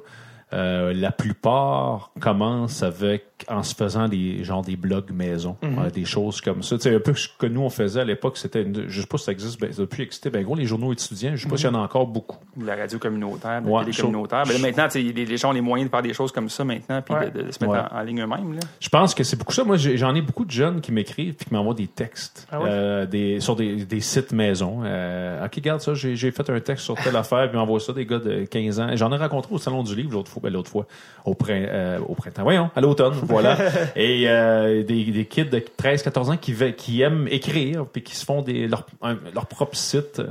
la 0.56 1.12
plupart 1.12 2.12
commencent 2.20 2.82
avec 2.82 3.35
en 3.50 3.64
se 3.64 3.76
faisant 3.76 4.08
des 4.08 4.44
genre 4.44 4.62
des 4.64 4.76
blogs 4.78 5.12
maison, 5.12 5.58
euh, 5.64 5.90
des 5.90 6.06
choses 6.06 6.40
comme 6.42 6.64
ça. 6.64 6.78
Tu 6.78 6.84
sais, 6.84 6.96
un 6.96 7.00
peu 7.00 7.14
ce 7.14 7.28
que 7.38 7.46
nous 7.48 7.62
on 7.62 7.70
faisait 7.70 8.00
à 8.02 8.06
l'époque, 8.06 8.38
c'était, 8.38 8.62
une- 8.64 8.86
je 8.88 9.02
sais 9.02 9.08
pas 9.08 9.18
si 9.18 9.26
ça 9.26 9.32
existe, 9.32 9.60
ben, 9.60 9.72
pu 9.88 10.02
exister. 10.04 10.30
Ben 10.30 10.44
gros, 10.44 10.56
les 10.56 10.66
journaux 10.66 10.94
étudiants, 10.94 11.32
je 11.36 11.44
sais 11.44 11.50
pas 11.50 11.58
s'il 11.58 11.66
y 11.66 11.70
en 11.70 11.76
a 11.76 11.80
encore 11.80 12.08
beaucoup. 12.08 12.38
La 12.62 12.76
radio 12.76 12.98
communautaire, 12.98 13.62
la 13.62 13.70
Ouais, 13.70 13.84
télé 13.86 13.98
communautaire. 13.98 14.44
Ben 14.48 14.54
là, 14.54 14.60
maintenant, 14.60 14.88
les, 14.96 15.12
les 15.26 15.38
gens 15.38 15.50
ont 15.50 15.54
les 15.54 15.62
moyens 15.62 15.90
de 15.90 15.92
faire 15.94 16.02
des 16.02 16.14
choses 16.14 16.32
comme 16.32 16.50
ça 16.50 16.64
maintenant, 16.64 17.02
puis 17.02 17.14
Ouais. 17.14 17.30
de, 17.32 17.42
de 17.44 17.52
se 17.52 17.60
mettre 17.64 17.74
Ouais. 17.74 17.80
en, 17.92 17.98
en 17.98 18.02
ligne 18.04 18.22
eux-mêmes. 18.22 18.60
Je 18.80 18.90
pense 18.90 19.14
que 19.14 19.24
c'est 19.24 19.36
beaucoup 19.38 19.54
ça. 19.54 19.64
Moi, 19.64 19.78
j'en 19.78 20.16
ai 20.16 20.22
beaucoup 20.22 20.46
de 20.46 20.52
jeunes 20.52 20.80
qui 20.82 20.92
m'écrivent 20.92 21.34
puis 21.34 21.46
qui 21.48 21.54
m'envoient 21.54 21.74
des 21.74 21.88
textes 21.88 22.48
Ah 22.52 22.60
euh, 22.62 23.06
des, 23.06 23.40
sur 23.42 23.56
des, 23.56 23.86
des 23.86 24.00
sites 24.00 24.32
maison. 24.32 24.82
Euh, 24.84 25.46
ok, 25.46 25.56
regarde 25.56 25.82
ça, 25.82 25.94
j'ai 25.94 26.32
fait 26.32 26.50
un 26.50 26.60
texte 26.62 26.86
sur 26.86 26.96
telle 26.96 27.16
affaire 27.16 27.50
puis 27.50 27.58
m'envoient 27.58 27.80
ça 27.80 27.92
des 27.94 28.06
gars 28.06 28.20
de 28.20 28.46
15 28.46 28.80
ans. 28.80 28.88
J'en 28.96 29.12
ai 29.12 29.18
rencontré 29.18 29.54
au 29.54 29.58
salon 29.58 29.84
du 29.84 29.96
livre 29.96 30.14
l'autre 30.14 30.32
fois, 30.32 30.42
ben, 30.44 30.54
l'autre 30.54 30.70
fois 30.72 30.88
au, 31.26 31.34
prin- 31.34 31.54
euh, 31.68 32.00
au 32.08 32.14
printemps. 32.16 32.44
Voyons, 32.44 32.70
à 32.76 32.82
l'automne, 32.82 33.14
voilà. 33.30 33.58
Et 33.96 34.26
euh, 34.28 34.84
des, 34.84 35.06
des 35.06 35.26
kids 35.26 35.46
de 35.46 35.60
13-14 35.60 36.32
ans 36.34 36.38
qui, 36.38 36.54
qui 36.78 37.02
aiment 37.02 37.28
écrire 37.30 37.86
puis 37.86 38.02
qui 38.02 38.16
se 38.16 38.26
font 38.26 38.42
des, 38.42 38.68
leur, 38.68 38.86
leur 39.34 39.46
propre 39.48 39.76
site. 39.76 40.22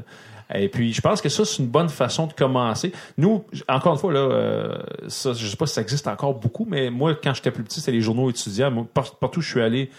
Et 0.54 0.68
puis, 0.68 0.92
je 0.92 1.00
pense 1.00 1.22
que 1.22 1.28
ça, 1.28 1.44
c'est 1.44 1.62
une 1.62 1.68
bonne 1.68 1.88
façon 1.88 2.26
de 2.26 2.32
commencer. 2.32 2.92
Nous, 3.16 3.44
encore 3.68 3.94
une 3.94 3.98
fois, 3.98 4.12
là, 4.12 4.20
euh, 4.20 4.76
je 5.02 5.32
sais 5.32 5.56
pas 5.56 5.66
si 5.66 5.74
ça 5.74 5.80
existe 5.80 6.06
encore 6.06 6.34
beaucoup, 6.34 6.66
mais 6.68 6.90
moi, 6.90 7.14
quand 7.14 7.34
j'étais 7.34 7.50
plus 7.50 7.64
petit, 7.64 7.80
c'était 7.80 7.92
les 7.92 8.02
journaux 8.02 8.28
étudiants. 8.30 8.70
Moi, 8.70 8.86
par- 8.92 9.14
partout 9.16 9.38
où 9.38 9.42
je 9.42 9.48
suis 9.50 9.62
allé, 9.62 9.90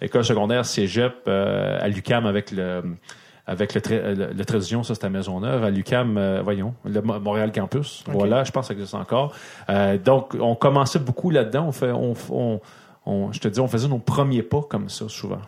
école 0.00 0.24
secondaire, 0.24 0.66
cégep, 0.66 1.14
euh, 1.28 1.78
à 1.80 1.88
l'UCAM 1.88 2.26
avec 2.26 2.50
le 2.50 2.82
avec 3.46 3.74
le, 3.74 3.80
tra- 3.80 4.14
le, 4.14 4.32
le 4.32 4.44
Tradition, 4.44 4.82
ça 4.82 4.94
c'était 4.94 5.06
à 5.06 5.10
Maisonneuve, 5.10 5.64
à 5.64 5.70
l'UCAM, 5.70 6.16
euh, 6.16 6.42
voyons, 6.42 6.74
le 6.84 7.00
Mo- 7.02 7.18
Montréal 7.18 7.50
Campus, 7.52 8.04
voilà, 8.06 8.44
je 8.44 8.52
pense 8.52 8.68
que 8.68 8.74
ça 8.74 8.78
existe 8.78 8.94
encore. 8.94 9.34
Euh, 9.68 9.98
donc, 9.98 10.34
on 10.38 10.54
commençait 10.54 10.98
beaucoup 11.00 11.30
là-dedans, 11.30 11.66
on 11.66 11.72
fait, 11.72 11.90
on, 11.90 12.14
on, 12.30 12.60
on- 13.06 13.32
je 13.32 13.40
te 13.40 13.48
dis, 13.48 13.58
on 13.60 13.68
faisait 13.68 13.88
nos 13.88 13.98
premiers 13.98 14.42
pas 14.42 14.62
comme 14.62 14.88
ça, 14.88 15.08
souvent. 15.08 15.40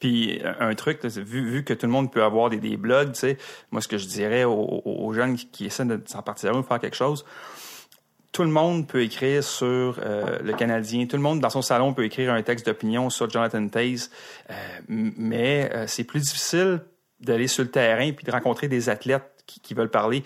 Puis 0.00 0.40
un 0.60 0.74
truc, 0.74 1.02
là, 1.04 1.08
c'est 1.10 1.22
vu, 1.22 1.48
vu 1.48 1.64
que 1.64 1.72
tout 1.72 1.86
le 1.86 1.92
monde 1.92 2.10
peut 2.12 2.24
avoir 2.24 2.50
des, 2.50 2.58
des 2.58 2.76
blogs, 2.76 3.12
tu 3.12 3.20
sais, 3.20 3.38
moi 3.70 3.80
ce 3.80 3.86
que 3.88 3.96
je 3.96 4.06
dirais 4.08 4.44
aux, 4.44 5.12
jeunes 5.14 5.36
qui, 5.36 5.46
qui 5.46 5.66
essaient 5.66 5.84
de 5.84 6.00
s'en 6.06 6.20
partir 6.22 6.56
ou 6.56 6.62
faire 6.64 6.80
quelque 6.80 6.96
chose, 6.96 7.24
tout 8.32 8.42
le 8.42 8.48
monde 8.50 8.88
peut 8.88 9.02
écrire 9.02 9.44
sur 9.44 9.98
euh, 10.00 10.38
le 10.42 10.52
Canadien. 10.54 11.06
Tout 11.06 11.16
le 11.16 11.22
monde 11.22 11.38
dans 11.40 11.50
son 11.50 11.62
salon 11.62 11.92
peut 11.94 12.04
écrire 12.04 12.32
un 12.32 12.42
texte 12.42 12.66
d'opinion 12.66 13.10
sur 13.10 13.28
Jonathan 13.30 13.68
Taze. 13.68 14.10
Euh, 14.50 14.54
mais 14.88 15.70
euh, 15.72 15.84
c'est 15.86 16.04
plus 16.04 16.20
difficile 16.20 16.80
d'aller 17.22 17.46
sur 17.46 17.62
le 17.64 17.70
terrain 17.70 18.10
puis 18.12 18.24
de 18.24 18.30
rencontrer 18.30 18.68
des 18.68 18.88
athlètes 18.88 19.22
qui, 19.46 19.60
qui 19.60 19.74
veulent 19.74 19.90
parler. 19.90 20.22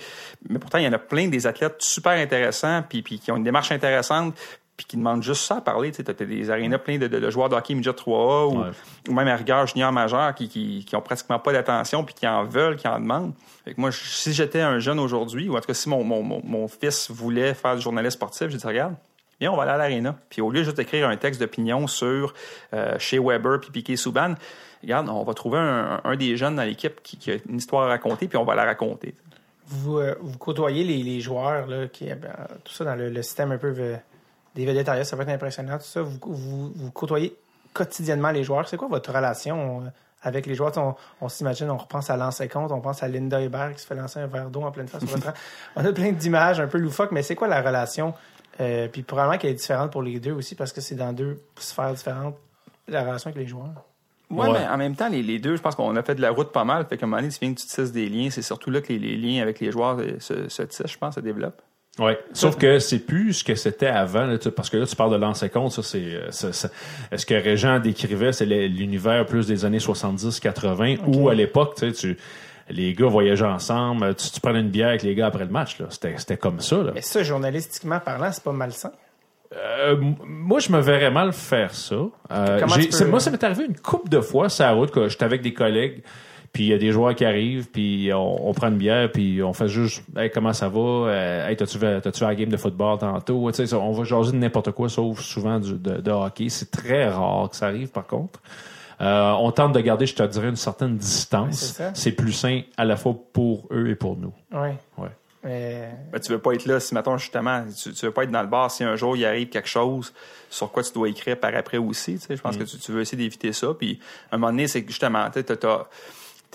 Mais 0.48 0.58
pourtant, 0.58 0.78
il 0.78 0.84
y 0.84 0.88
en 0.88 0.92
a 0.92 0.98
plein 0.98 1.28
des 1.28 1.46
athlètes 1.46 1.76
super 1.80 2.12
intéressants 2.12 2.82
puis, 2.88 3.02
puis 3.02 3.18
qui 3.18 3.30
ont 3.32 3.36
une 3.36 3.44
démarche 3.44 3.72
intéressante 3.72 4.34
puis 4.76 4.84
qui 4.84 4.98
demandent 4.98 5.22
juste 5.22 5.40
ça 5.44 5.56
à 5.56 5.60
parler. 5.62 5.90
Tu 5.90 6.04
sais, 6.04 6.10
as 6.10 6.12
des 6.12 6.50
arénas 6.50 6.76
pleins 6.78 6.98
de, 6.98 7.06
de- 7.06 7.18
de 7.18 7.30
joueurs 7.30 7.48
de 7.48 7.54
hockey 7.54 7.74
midget 7.74 7.92
3A 7.92 8.52
ou, 8.54 8.60
Ouais. 8.60 8.68
ou 9.08 9.14
même 9.14 9.26
à 9.28 9.34
rigueur 9.36 9.66
junior 9.66 9.90
majeur 9.90 10.34
qui, 10.34 10.50
qui, 10.50 10.84
qui 10.84 10.94
ont 10.96 11.00
pratiquement 11.00 11.38
pas 11.38 11.50
d'attention 11.52 12.04
puis 12.04 12.14
qui 12.14 12.26
en 12.28 12.44
veulent, 12.44 12.76
qui 12.76 12.86
en 12.86 13.00
demandent. 13.00 13.32
Fait 13.64 13.72
que 13.72 13.80
moi, 13.80 13.90
si 13.90 14.34
j'étais 14.34 14.60
un 14.60 14.78
jeune 14.78 14.98
aujourd'hui, 14.98 15.48
ou 15.48 15.56
en 15.56 15.60
tout 15.60 15.66
cas 15.68 15.74
si 15.74 15.88
mon, 15.88 16.04
mon, 16.04 16.22
mon, 16.22 16.42
mon 16.44 16.68
fils 16.68 17.10
voulait 17.10 17.54
faire 17.54 17.74
du 17.76 17.80
journaliste 17.80 18.18
sportif, 18.18 18.48
je 18.50 18.56
dis 18.58 18.66
regarde, 18.66 18.94
viens, 19.40 19.50
on 19.50 19.56
va 19.56 19.62
aller 19.62 19.72
à 19.72 19.76
l'aréna. 19.78 20.14
Puis 20.28 20.42
au 20.42 20.50
lieu 20.50 20.58
de 20.60 20.64
juste 20.64 20.76
d'écrire 20.76 21.08
un 21.08 21.16
texte 21.16 21.40
d'opinion 21.40 21.86
sur 21.86 22.34
euh, 22.74 22.98
chez 22.98 23.18
Weber 23.18 23.60
puis 23.60 23.70
Piquet 23.70 23.96
Souban, 23.96 24.34
regarde, 24.82 25.08
on 25.08 25.22
va 25.22 25.34
trouver 25.34 25.58
un, 25.58 26.00
un 26.04 26.16
des 26.16 26.36
jeunes 26.36 26.56
dans 26.56 26.62
l'équipe 26.62 27.02
qui, 27.02 27.16
qui 27.16 27.32
a 27.32 27.34
une 27.48 27.56
histoire 27.56 27.84
à 27.84 27.88
raconter, 27.88 28.28
puis 28.28 28.38
on 28.38 28.44
va 28.44 28.54
la 28.54 28.64
raconter. 28.64 29.14
Vous, 29.66 29.98
euh, 29.98 30.14
vous 30.20 30.38
côtoyez 30.38 30.84
les, 30.84 31.02
les 31.02 31.20
joueurs, 31.20 31.66
là, 31.66 31.88
qui, 31.88 32.10
euh, 32.10 32.14
ben, 32.14 32.34
tout 32.64 32.72
ça 32.72 32.84
dans 32.84 32.94
le, 32.94 33.08
le 33.08 33.22
système 33.22 33.52
un 33.52 33.58
peu 33.58 33.74
euh, 33.76 33.96
des 34.54 34.64
vedettariats, 34.64 35.04
ça 35.04 35.16
peut 35.16 35.22
être 35.22 35.28
impressionnant, 35.28 35.78
tout 35.78 35.84
ça. 35.84 36.02
Vous, 36.02 36.18
vous, 36.22 36.72
vous 36.74 36.90
côtoyez 36.92 37.36
quotidiennement 37.72 38.30
les 38.30 38.44
joueurs. 38.44 38.68
C'est 38.68 38.76
quoi 38.76 38.88
votre 38.88 39.12
relation 39.12 39.82
avec 40.22 40.46
les 40.46 40.54
joueurs? 40.54 40.70
Tu 40.70 40.76
sais, 40.76 40.86
On, 40.86 40.94
on 41.20 41.28
s'imagine, 41.28 41.68
on 41.68 41.76
repense 41.76 42.10
à 42.10 42.16
l'ancien 42.16 42.48
compte, 42.48 42.72
on 42.72 42.80
pense 42.80 43.02
à 43.02 43.08
Linda 43.08 43.40
Hébert 43.40 43.74
qui 43.74 43.82
se 43.82 43.86
fait 43.86 43.94
lancer 43.94 44.20
un 44.20 44.26
verre 44.26 44.50
d'eau 44.50 44.62
en 44.62 44.70
pleine 44.70 44.88
face 44.88 45.02
votre 45.04 45.32
On 45.76 45.84
a 45.84 45.92
plein 45.92 46.12
d'images 46.12 46.60
un 46.60 46.68
peu 46.68 46.78
loufoques, 46.78 47.12
mais 47.12 47.22
c'est 47.22 47.34
quoi 47.34 47.48
la 47.48 47.60
relation? 47.60 48.14
Euh, 48.60 48.88
puis 48.88 49.02
probablement 49.02 49.38
qu'elle 49.38 49.50
est 49.50 49.54
différente 49.54 49.92
pour 49.92 50.02
les 50.02 50.18
deux 50.18 50.32
aussi, 50.32 50.54
parce 50.54 50.72
que 50.72 50.80
c'est 50.80 50.94
dans 50.94 51.12
deux 51.12 51.42
sphères 51.58 51.92
différentes, 51.92 52.36
la 52.88 53.02
relation 53.02 53.28
avec 53.28 53.38
les 53.42 53.46
joueurs. 53.46 53.84
Ouais, 54.30 54.48
Ouais. 54.48 54.58
mais 54.60 54.66
en 54.66 54.76
même 54.76 54.96
temps, 54.96 55.08
les, 55.08 55.22
les 55.22 55.38
deux, 55.38 55.56
je 55.56 55.62
pense 55.62 55.74
qu'on 55.76 55.94
a 55.96 56.02
fait 56.02 56.14
de 56.16 56.20
la 56.22 56.30
route 56.30 56.50
pas 56.52 56.64
mal. 56.64 56.84
Fait 56.88 56.96
qu'à 56.96 57.06
un 57.06 57.08
moment 57.08 57.22
donné, 57.22 57.32
tu 57.32 57.38
viens 57.40 57.54
que 57.54 57.60
tu 57.60 57.66
tisses 57.66 57.92
des 57.92 58.08
liens. 58.08 58.28
C'est 58.30 58.42
surtout 58.42 58.70
là 58.70 58.80
que 58.80 58.92
les, 58.92 58.98
les 58.98 59.16
liens 59.16 59.42
avec 59.42 59.60
les 59.60 59.70
joueurs 59.70 59.98
euh, 60.00 60.16
se, 60.18 60.48
se 60.48 60.62
tissent, 60.62 60.82
je 60.90 60.98
pense, 60.98 61.14
se 61.14 61.20
développent. 61.20 61.62
Oui. 61.98 62.12
Sauf 62.34 62.56
que 62.58 62.78
c'est 62.78 62.98
plus 62.98 63.32
ce 63.34 63.44
que 63.44 63.54
c'était 63.54 63.86
avant, 63.86 64.26
là, 64.26 64.36
tu- 64.36 64.50
parce 64.50 64.68
que 64.68 64.76
là, 64.76 64.84
tu 64.86 64.94
parles 64.96 65.12
de 65.12 65.16
l'ancien 65.16 65.48
compte, 65.48 65.72
ça, 65.72 65.82
c'est, 65.82 66.02
euh, 66.14 66.28
est-ce 67.10 67.24
que 67.24 67.34
Régent 67.34 67.78
décrivait, 67.78 68.32
c'est 68.32 68.44
l'univers 68.44 69.24
plus 69.24 69.46
des 69.46 69.64
années 69.64 69.78
70-80, 69.80 70.98
où 71.06 71.28
à 71.28 71.34
l'époque, 71.34 71.74
tu 71.78 71.86
sais, 71.86 71.92
tu, 71.92 72.18
les 72.68 72.92
gars 72.94 73.06
voyageaient 73.06 73.44
ensemble. 73.46 74.14
Tu, 74.16 74.28
tu 74.30 74.40
prenais 74.40 74.60
une 74.60 74.68
bière 74.70 74.88
avec 74.88 75.02
les 75.04 75.14
gars 75.14 75.26
après 75.28 75.44
le 75.44 75.50
match. 75.50 75.78
là. 75.78 75.86
C'était 75.90 76.14
c'était 76.18 76.36
comme 76.36 76.60
ça. 76.60 76.76
Là. 76.82 76.90
Mais 76.94 77.00
ça, 77.00 77.22
journalistiquement 77.22 78.00
parlant, 78.00 78.30
c'est 78.32 78.42
pas 78.44 78.52
malsain. 78.52 78.90
Euh, 79.54 79.96
moi, 80.26 80.58
je 80.58 80.72
me 80.72 80.80
verrais 80.80 81.10
mal 81.10 81.32
faire 81.32 81.74
ça. 81.74 81.94
Euh, 82.30 82.66
j'ai- 82.76 82.90
c'est- 82.90 83.04
Moi, 83.06 83.20
ça 83.20 83.30
m'est 83.30 83.42
arrivé 83.44 83.64
une 83.66 83.76
couple 83.76 84.08
de 84.08 84.20
fois 84.20 84.48
sur 84.48 84.64
la 84.64 84.72
route, 84.72 84.90
que 84.90 85.08
j'étais 85.08 85.24
avec 85.24 85.42
des 85.42 85.52
collègues, 85.54 86.02
puis 86.52 86.64
il 86.64 86.68
y 86.70 86.72
a 86.72 86.78
des 86.78 86.90
joueurs 86.90 87.14
qui 87.14 87.24
arrivent, 87.24 87.68
puis 87.70 88.10
on, 88.12 88.48
on 88.48 88.52
prend 88.54 88.68
une 88.68 88.76
bière, 88.78 89.10
puis 89.12 89.42
on 89.42 89.52
fait 89.52 89.68
juste 89.68 90.02
«Hey, 90.16 90.30
comment 90.30 90.52
ça 90.52 90.68
va? 90.68 90.80
Euh, 90.80 91.48
hey, 91.48 91.56
t'as-tu 91.56 91.78
vu, 91.78 91.86
t'as-tu 92.02 92.20
vu 92.20 92.26
la 92.26 92.34
game 92.34 92.48
de 92.48 92.56
football 92.56 92.98
tantôt?» 92.98 93.50
Tu 93.52 93.56
sais, 93.58 93.66
ça, 93.66 93.78
On 93.78 93.92
va 93.92 94.04
jaser 94.04 94.32
de 94.32 94.36
n'importe 94.38 94.72
quoi, 94.72 94.88
sauf 94.88 95.20
souvent 95.20 95.60
du- 95.60 95.74
de, 95.78 96.00
de 96.00 96.10
hockey. 96.10 96.48
C'est 96.48 96.70
très 96.70 97.08
rare 97.08 97.48
que 97.50 97.56
ça 97.56 97.66
arrive, 97.66 97.88
par 97.88 98.06
contre. 98.06 98.40
Euh, 99.00 99.32
on 99.38 99.52
tente 99.52 99.74
de 99.74 99.80
garder, 99.80 100.06
je 100.06 100.14
te 100.14 100.22
dirais, 100.22 100.48
une 100.48 100.56
certaine 100.56 100.92
Ouais, 100.92 100.98
distance. 100.98 101.56
c'est 101.58 101.74
ça. 101.82 101.90
c'est 101.94 102.12
plus 102.12 102.32
sain 102.32 102.62
à 102.78 102.84
la 102.86 102.96
fois 102.96 103.14
pour 103.34 103.68
eux 103.70 103.90
et 103.90 103.94
pour 103.94 104.16
nous. 104.16 104.32
Oui. 104.52 104.70
Ouais. 104.96 105.08
Mais 105.46 105.90
Ben, 106.12 106.20
tu 106.20 106.32
veux 106.32 106.40
pas 106.40 106.52
être 106.54 106.66
là 106.66 106.80
si, 106.80 106.92
mettons, 106.94 107.16
justement, 107.18 107.64
tu, 107.64 107.92
tu 107.92 108.06
veux 108.06 108.12
pas 108.12 108.24
être 108.24 108.32
dans 108.32 108.42
le 108.42 108.48
bar 108.48 108.70
si 108.70 108.82
un 108.82 108.96
jour 108.96 109.16
il 109.16 109.24
arrive 109.24 109.48
quelque 109.48 109.68
chose 109.68 110.12
sur 110.50 110.72
quoi 110.72 110.82
tu 110.82 110.92
dois 110.92 111.08
écrire 111.08 111.38
par 111.38 111.54
après 111.54 111.78
aussi. 111.78 112.14
Tu 112.14 112.26
sais, 112.26 112.36
je 112.36 112.42
pense 112.42 112.56
que 112.56 112.64
tu, 112.64 112.78
tu 112.78 112.92
veux 112.92 113.00
essayer 113.00 113.16
d'éviter 113.16 113.52
ça. 113.52 113.68
Puis, 113.78 114.00
à 114.30 114.34
un 114.34 114.38
moment 114.38 114.50
donné, 114.50 114.66
c'est 114.66 114.82
que 114.82 114.88
justement, 114.88 115.30
tu 115.30 115.42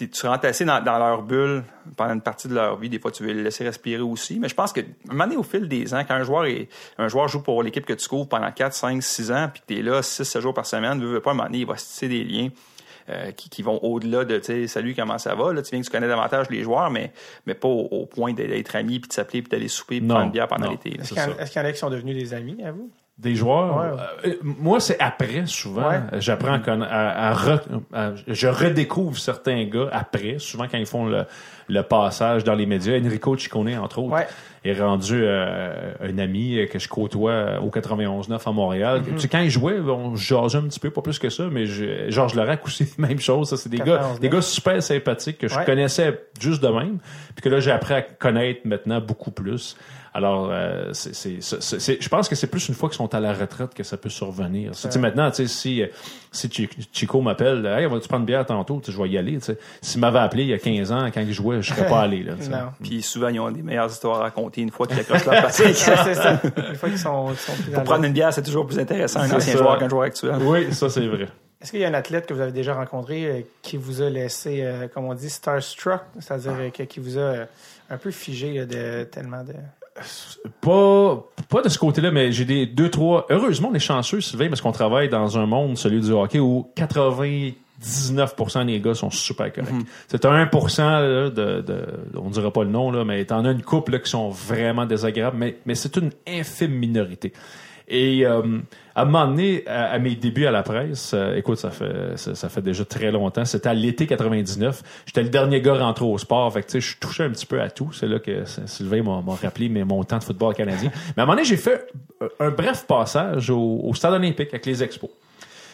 tu 0.09 0.25
rentres 0.25 0.45
assez 0.45 0.65
dans, 0.65 0.83
dans 0.83 0.97
leur 0.97 1.21
bulle 1.21 1.63
pendant 1.95 2.13
une 2.13 2.21
partie 2.21 2.47
de 2.47 2.55
leur 2.55 2.77
vie. 2.77 2.89
Des 2.89 2.99
fois, 2.99 3.11
tu 3.11 3.23
veux 3.23 3.33
les 3.33 3.43
laisser 3.43 3.63
respirer 3.63 4.01
aussi. 4.01 4.39
Mais 4.39 4.49
je 4.49 4.55
pense 4.55 4.73
que, 4.73 4.81
à 4.81 4.83
un 4.83 5.11
moment 5.11 5.25
donné, 5.25 5.37
au 5.37 5.43
fil 5.43 5.67
des 5.67 5.93
ans, 5.93 6.03
quand 6.07 6.15
un 6.15 6.23
joueur 6.23 6.45
est, 6.45 6.69
un 6.97 7.07
joueur 7.07 7.27
joue 7.27 7.41
pour 7.41 7.61
l'équipe 7.63 7.85
que 7.85 7.93
tu 7.93 8.07
couvres 8.07 8.27
pendant 8.27 8.51
4, 8.51 8.73
5, 8.73 9.01
6 9.03 9.31
ans, 9.31 9.49
puis 9.53 9.61
que 9.61 9.73
tu 9.73 9.79
es 9.79 9.83
là 9.83 10.01
6, 10.01 10.23
7 10.23 10.41
jours 10.41 10.53
par 10.53 10.65
semaine, 10.65 10.99
veux, 10.99 11.13
veux 11.13 11.19
pas, 11.19 11.31
à 11.31 11.33
un 11.33 11.35
moment 11.37 11.47
donné, 11.47 11.59
il 11.59 11.67
va 11.67 11.77
se 11.77 11.85
tisser 11.85 12.07
des 12.07 12.23
liens. 12.23 12.49
Euh, 13.09 13.31
qui, 13.31 13.49
qui 13.49 13.61
vont 13.61 13.79
au-delà 13.83 14.25
de, 14.25 14.37
tu 14.37 14.45
sais, 14.45 14.67
salut, 14.67 14.93
comment 14.95 15.17
ça 15.17 15.35
va? 15.35 15.53
Là, 15.53 15.61
tu 15.61 15.71
viens 15.71 15.79
que 15.79 15.85
tu 15.85 15.91
connais 15.91 16.07
davantage 16.07 16.49
les 16.49 16.63
joueurs, 16.63 16.89
mais, 16.89 17.11
mais 17.45 17.53
pas 17.53 17.67
au, 17.67 17.87
au 17.91 18.05
point 18.05 18.33
d'être 18.33 18.75
amis, 18.75 18.99
puis 18.99 19.09
de 19.09 19.13
s'appeler, 19.13 19.41
puis 19.41 19.49
d'aller 19.49 19.67
souper, 19.67 19.99
puis 19.99 20.07
prendre 20.07 20.25
une 20.25 20.31
bière 20.31 20.47
pendant 20.47 20.69
l'été. 20.69 20.97
est-ce 20.99 21.13
qu'il 21.13 21.61
y 21.61 21.65
en 21.65 21.67
a 21.67 21.71
qui 21.71 21.79
sont 21.79 21.89
devenus 21.89 22.15
des 22.15 22.33
amis 22.33 22.63
à 22.63 22.71
vous? 22.71 22.89
Des 23.21 23.35
joueurs. 23.35 23.77
Ouais. 24.23 24.31
euh, 24.31 24.35
moi, 24.41 24.79
c'est 24.79 24.99
après, 24.99 25.45
souvent. 25.45 25.87
Ouais. 25.89 25.99
J'apprends 26.19 26.53
à, 26.53 26.71
à- 26.85 27.29
à 27.29 27.33
re- 27.35 27.61
à- 27.93 28.11
Je 28.27 28.47
redécouvre 28.47 29.15
certains 29.19 29.63
gars 29.65 29.89
après, 29.91 30.37
souvent 30.39 30.65
quand 30.67 30.79
ils 30.79 30.87
font 30.87 31.05
le, 31.05 31.25
le 31.69 31.81
passage 31.83 32.43
dans 32.43 32.55
les 32.55 32.65
médias. 32.65 32.97
Enrico 32.99 33.37
Ciccone, 33.37 33.77
entre 33.77 33.99
autres, 33.99 34.13
Ouais. 34.15 34.27
est 34.65 34.73
rendu 34.73 35.19
euh, 35.23 35.91
un 36.01 36.17
ami 36.17 36.67
que 36.71 36.79
je 36.79 36.87
côtoie 36.89 37.59
au 37.61 37.69
91-9 37.69 38.41
à 38.47 38.51
Montréal. 38.51 39.01
Tu 39.05 39.19
sais, 39.19 39.27
quand 39.27 39.39
il 39.41 39.51
jouait, 39.51 39.79
on 39.79 40.15
jasait 40.15 40.57
un 40.57 40.63
petit 40.63 40.79
peu, 40.79 40.89
pas 40.89 41.01
plus 41.03 41.19
que 41.19 41.29
ça, 41.29 41.43
mais 41.51 41.67
je- 41.67 42.09
Georges 42.09 42.33
Larac 42.33 42.65
aussi, 42.65 42.87
même 42.97 43.19
chose. 43.19 43.49
Ça, 43.49 43.57
c'est 43.57 43.69
des 43.69 43.77
gars, 43.77 43.99
91-9. 44.15 44.19
des 44.19 44.29
gars 44.29 44.41
super 44.41 44.81
sympathiques 44.81 45.37
que 45.37 45.47
je 45.47 45.59
connaissais 45.63 46.19
juste 46.39 46.63
de 46.63 46.69
même, 46.69 46.97
puis 47.35 47.43
que 47.43 47.49
là, 47.49 47.59
j'ai 47.59 47.71
appris 47.71 47.93
à 47.93 48.01
connaître 48.01 48.61
maintenant 48.65 48.99
beaucoup 48.99 49.29
plus. 49.31 49.77
Alors, 50.13 50.49
euh, 50.51 50.89
c'est, 50.91 51.15
c'est, 51.15 51.37
c'est- 51.41 51.61
c'est- 51.79 52.01
je 52.01 52.09
pense 52.09 52.27
que 52.27 52.35
c'est 52.35 52.47
plus 52.47 52.67
une 52.67 52.75
fois 52.75 52.89
qu'ils 52.89 52.97
sont 52.97 53.13
à 53.15 53.19
la 53.21 53.33
retraite 53.33 53.73
que 53.73 53.83
ça 53.83 53.95
peut 53.95 54.09
survenir. 54.09 54.71
Tu 54.73 54.89
sais, 54.91 54.99
maintenant, 54.99 55.29
tu 55.31 55.37
sais, 55.37 55.47
si, 55.47 55.81
euh, 55.81 55.87
si 56.33 56.49
Chi- 56.51 56.67
Chico 56.91 57.21
m'appelle, 57.21 57.65
hey, 57.65 57.85
on 57.85 57.91
va-tu 57.91 58.09
prendre 58.09 58.21
une 58.21 58.25
bière 58.25 58.45
tantôt? 58.45 58.81
Tu 58.83 58.91
sais, 58.91 58.97
je 58.97 59.01
vais 59.01 59.07
y 59.09 59.17
aller. 59.17 59.35
tu 59.37 59.45
sais. 59.45 59.57
S'il 59.81 60.01
m'avait 60.01 60.19
appelé 60.19 60.43
il 60.43 60.49
y 60.49 60.53
a 60.53 60.57
15 60.59 60.91
ans, 60.91 61.07
quand 61.13 61.21
il 61.21 61.31
jouait, 61.31 61.61
je 61.61 61.73
serais 61.73 61.87
pas 61.87 62.01
allé. 62.01 62.23
Là, 62.23 62.33
tu 62.37 62.43
sais. 62.43 62.49
Non. 62.49 62.71
Puis 62.83 63.01
souvent, 63.01 63.29
ils 63.29 63.39
ont 63.39 63.49
des 63.51 63.61
meilleures 63.61 63.89
histoires 63.89 64.17
à 64.19 64.23
raconter 64.23 64.61
une 64.61 64.69
fois 64.71 64.85
qu'ils 64.85 64.99
accrochent 64.99 65.23
leur 65.25 65.41
pratique. 65.43 65.75
c'est 65.75 66.15
ça. 66.15 66.41
Une 66.43 66.75
fois 66.75 66.89
qu'ils 66.89 66.97
sont, 66.99 67.27
qu'ils 67.27 67.37
sont 67.37 67.53
plus 67.53 67.71
dans 67.71 67.75
Pour 67.75 67.83
prendre 67.85 68.03
une 68.03 68.13
bière, 68.13 68.33
c'est 68.33 68.43
toujours 68.43 68.67
plus 68.67 68.79
intéressant 68.79 69.21
un 69.21 69.27
C'est 69.29 69.35
ancien 69.35 69.53
ça. 69.53 69.59
joueur 69.59 69.77
qu'un 69.79 69.87
joueur 69.87 70.03
actuel. 70.03 70.35
Oui, 70.41 70.73
ça, 70.73 70.89
c'est 70.89 71.07
vrai. 71.07 71.27
Est-ce 71.61 71.71
qu'il 71.71 71.79
y 71.79 71.85
a 71.85 71.87
un 71.87 71.93
athlète 71.93 72.25
que 72.25 72.33
vous 72.33 72.41
avez 72.41 72.51
déjà 72.51 72.73
rencontré 72.73 73.25
euh, 73.27 73.41
qui 73.61 73.77
vous 73.77 74.01
a 74.01 74.09
laissé, 74.09 74.61
euh, 74.63 74.87
comme 74.93 75.05
on 75.05 75.13
dit, 75.13 75.29
starstruck, 75.29 76.01
c'est-à-dire 76.19 76.53
euh, 76.59 76.69
que- 76.71 76.83
qui 76.83 76.99
vous 76.99 77.17
a 77.17 77.21
euh, 77.21 77.45
un 77.89 77.97
peu 77.97 78.11
figé 78.11 78.53
là, 78.55 78.65
de 78.65 79.03
tellement 79.05 79.43
de. 79.43 79.53
Pas, 80.61 81.23
pas 81.49 81.61
de 81.61 81.69
ce 81.69 81.77
côté-là, 81.77 82.11
mais 82.11 82.31
j'ai 82.31 82.45
des 82.45 82.65
deux, 82.65 82.89
trois. 82.89 83.25
Heureusement, 83.29 83.69
on 83.71 83.75
est 83.75 83.79
chanceux, 83.79 84.21
Sylvain, 84.21 84.49
parce 84.49 84.61
qu'on 84.61 84.71
travaille 84.71 85.09
dans 85.09 85.37
un 85.37 85.45
monde, 85.45 85.77
celui 85.77 86.01
du 86.01 86.11
hockey, 86.11 86.39
où 86.39 86.67
99% 86.75 88.65
des 88.65 88.79
gars 88.79 88.93
sont 88.93 89.09
super 89.09 89.51
corrects. 89.51 89.73
C'est 90.07 90.25
un 90.25 90.45
1% 90.45 90.81
là, 90.81 91.29
de, 91.29 91.61
de, 91.61 91.85
on 92.15 92.29
dira 92.29 92.51
pas 92.51 92.63
le 92.63 92.69
nom, 92.69 92.91
là, 92.91 93.03
mais 93.05 93.23
t'en 93.25 93.45
as 93.45 93.51
une 93.51 93.63
couple 93.63 93.93
là, 93.93 93.99
qui 93.99 94.09
sont 94.09 94.29
vraiment 94.29 94.85
désagréables, 94.85 95.37
mais, 95.37 95.57
mais 95.65 95.75
c'est 95.75 95.95
une 95.97 96.11
infime 96.27 96.73
minorité. 96.73 97.33
Et 97.93 98.25
euh, 98.25 98.41
à 98.95 99.01
un 99.01 99.05
moment 99.05 99.27
donné, 99.27 99.63
à, 99.67 99.91
à 99.91 99.99
mes 99.99 100.15
débuts 100.15 100.45
à 100.45 100.51
la 100.51 100.63
presse, 100.63 101.11
euh, 101.13 101.35
écoute, 101.35 101.57
ça 101.57 101.71
fait 101.71 102.15
ça, 102.15 102.35
ça 102.35 102.47
fait 102.47 102.61
déjà 102.61 102.85
très 102.85 103.11
longtemps. 103.11 103.43
C'était 103.43 103.67
à 103.67 103.73
l'été 103.73 104.07
99. 104.07 104.81
J'étais 105.05 105.23
le 105.23 105.29
dernier 105.29 105.59
gars 105.61 105.73
rentré 105.75 106.05
au 106.05 106.17
sport. 106.17 106.53
Fait 106.53 106.61
que, 106.61 106.67
tu 106.67 106.79
sais, 106.79 106.81
je 106.81 106.97
touchais 106.99 107.23
un 107.25 107.29
petit 107.31 107.45
peu 107.45 107.59
à 107.61 107.69
tout. 107.69 107.91
C'est 107.91 108.07
là 108.07 108.19
que 108.19 108.45
Sylvain 108.65 109.03
m'a 109.03 109.21
rappelé 109.35 109.67
mes, 109.67 109.83
mon 109.83 110.03
temps 110.05 110.19
de 110.19 110.23
football 110.23 110.53
canadien. 110.55 110.89
Mais 111.17 111.21
à 111.21 111.23
un 111.23 111.25
moment 111.25 111.33
donné, 111.35 111.43
j'ai 111.45 111.57
fait 111.57 111.85
un 112.39 112.49
bref 112.49 112.85
passage 112.87 113.49
au, 113.49 113.81
au 113.83 113.93
stade 113.93 114.13
olympique 114.13 114.47
avec 114.51 114.65
les 114.65 114.81
expos. 114.81 115.09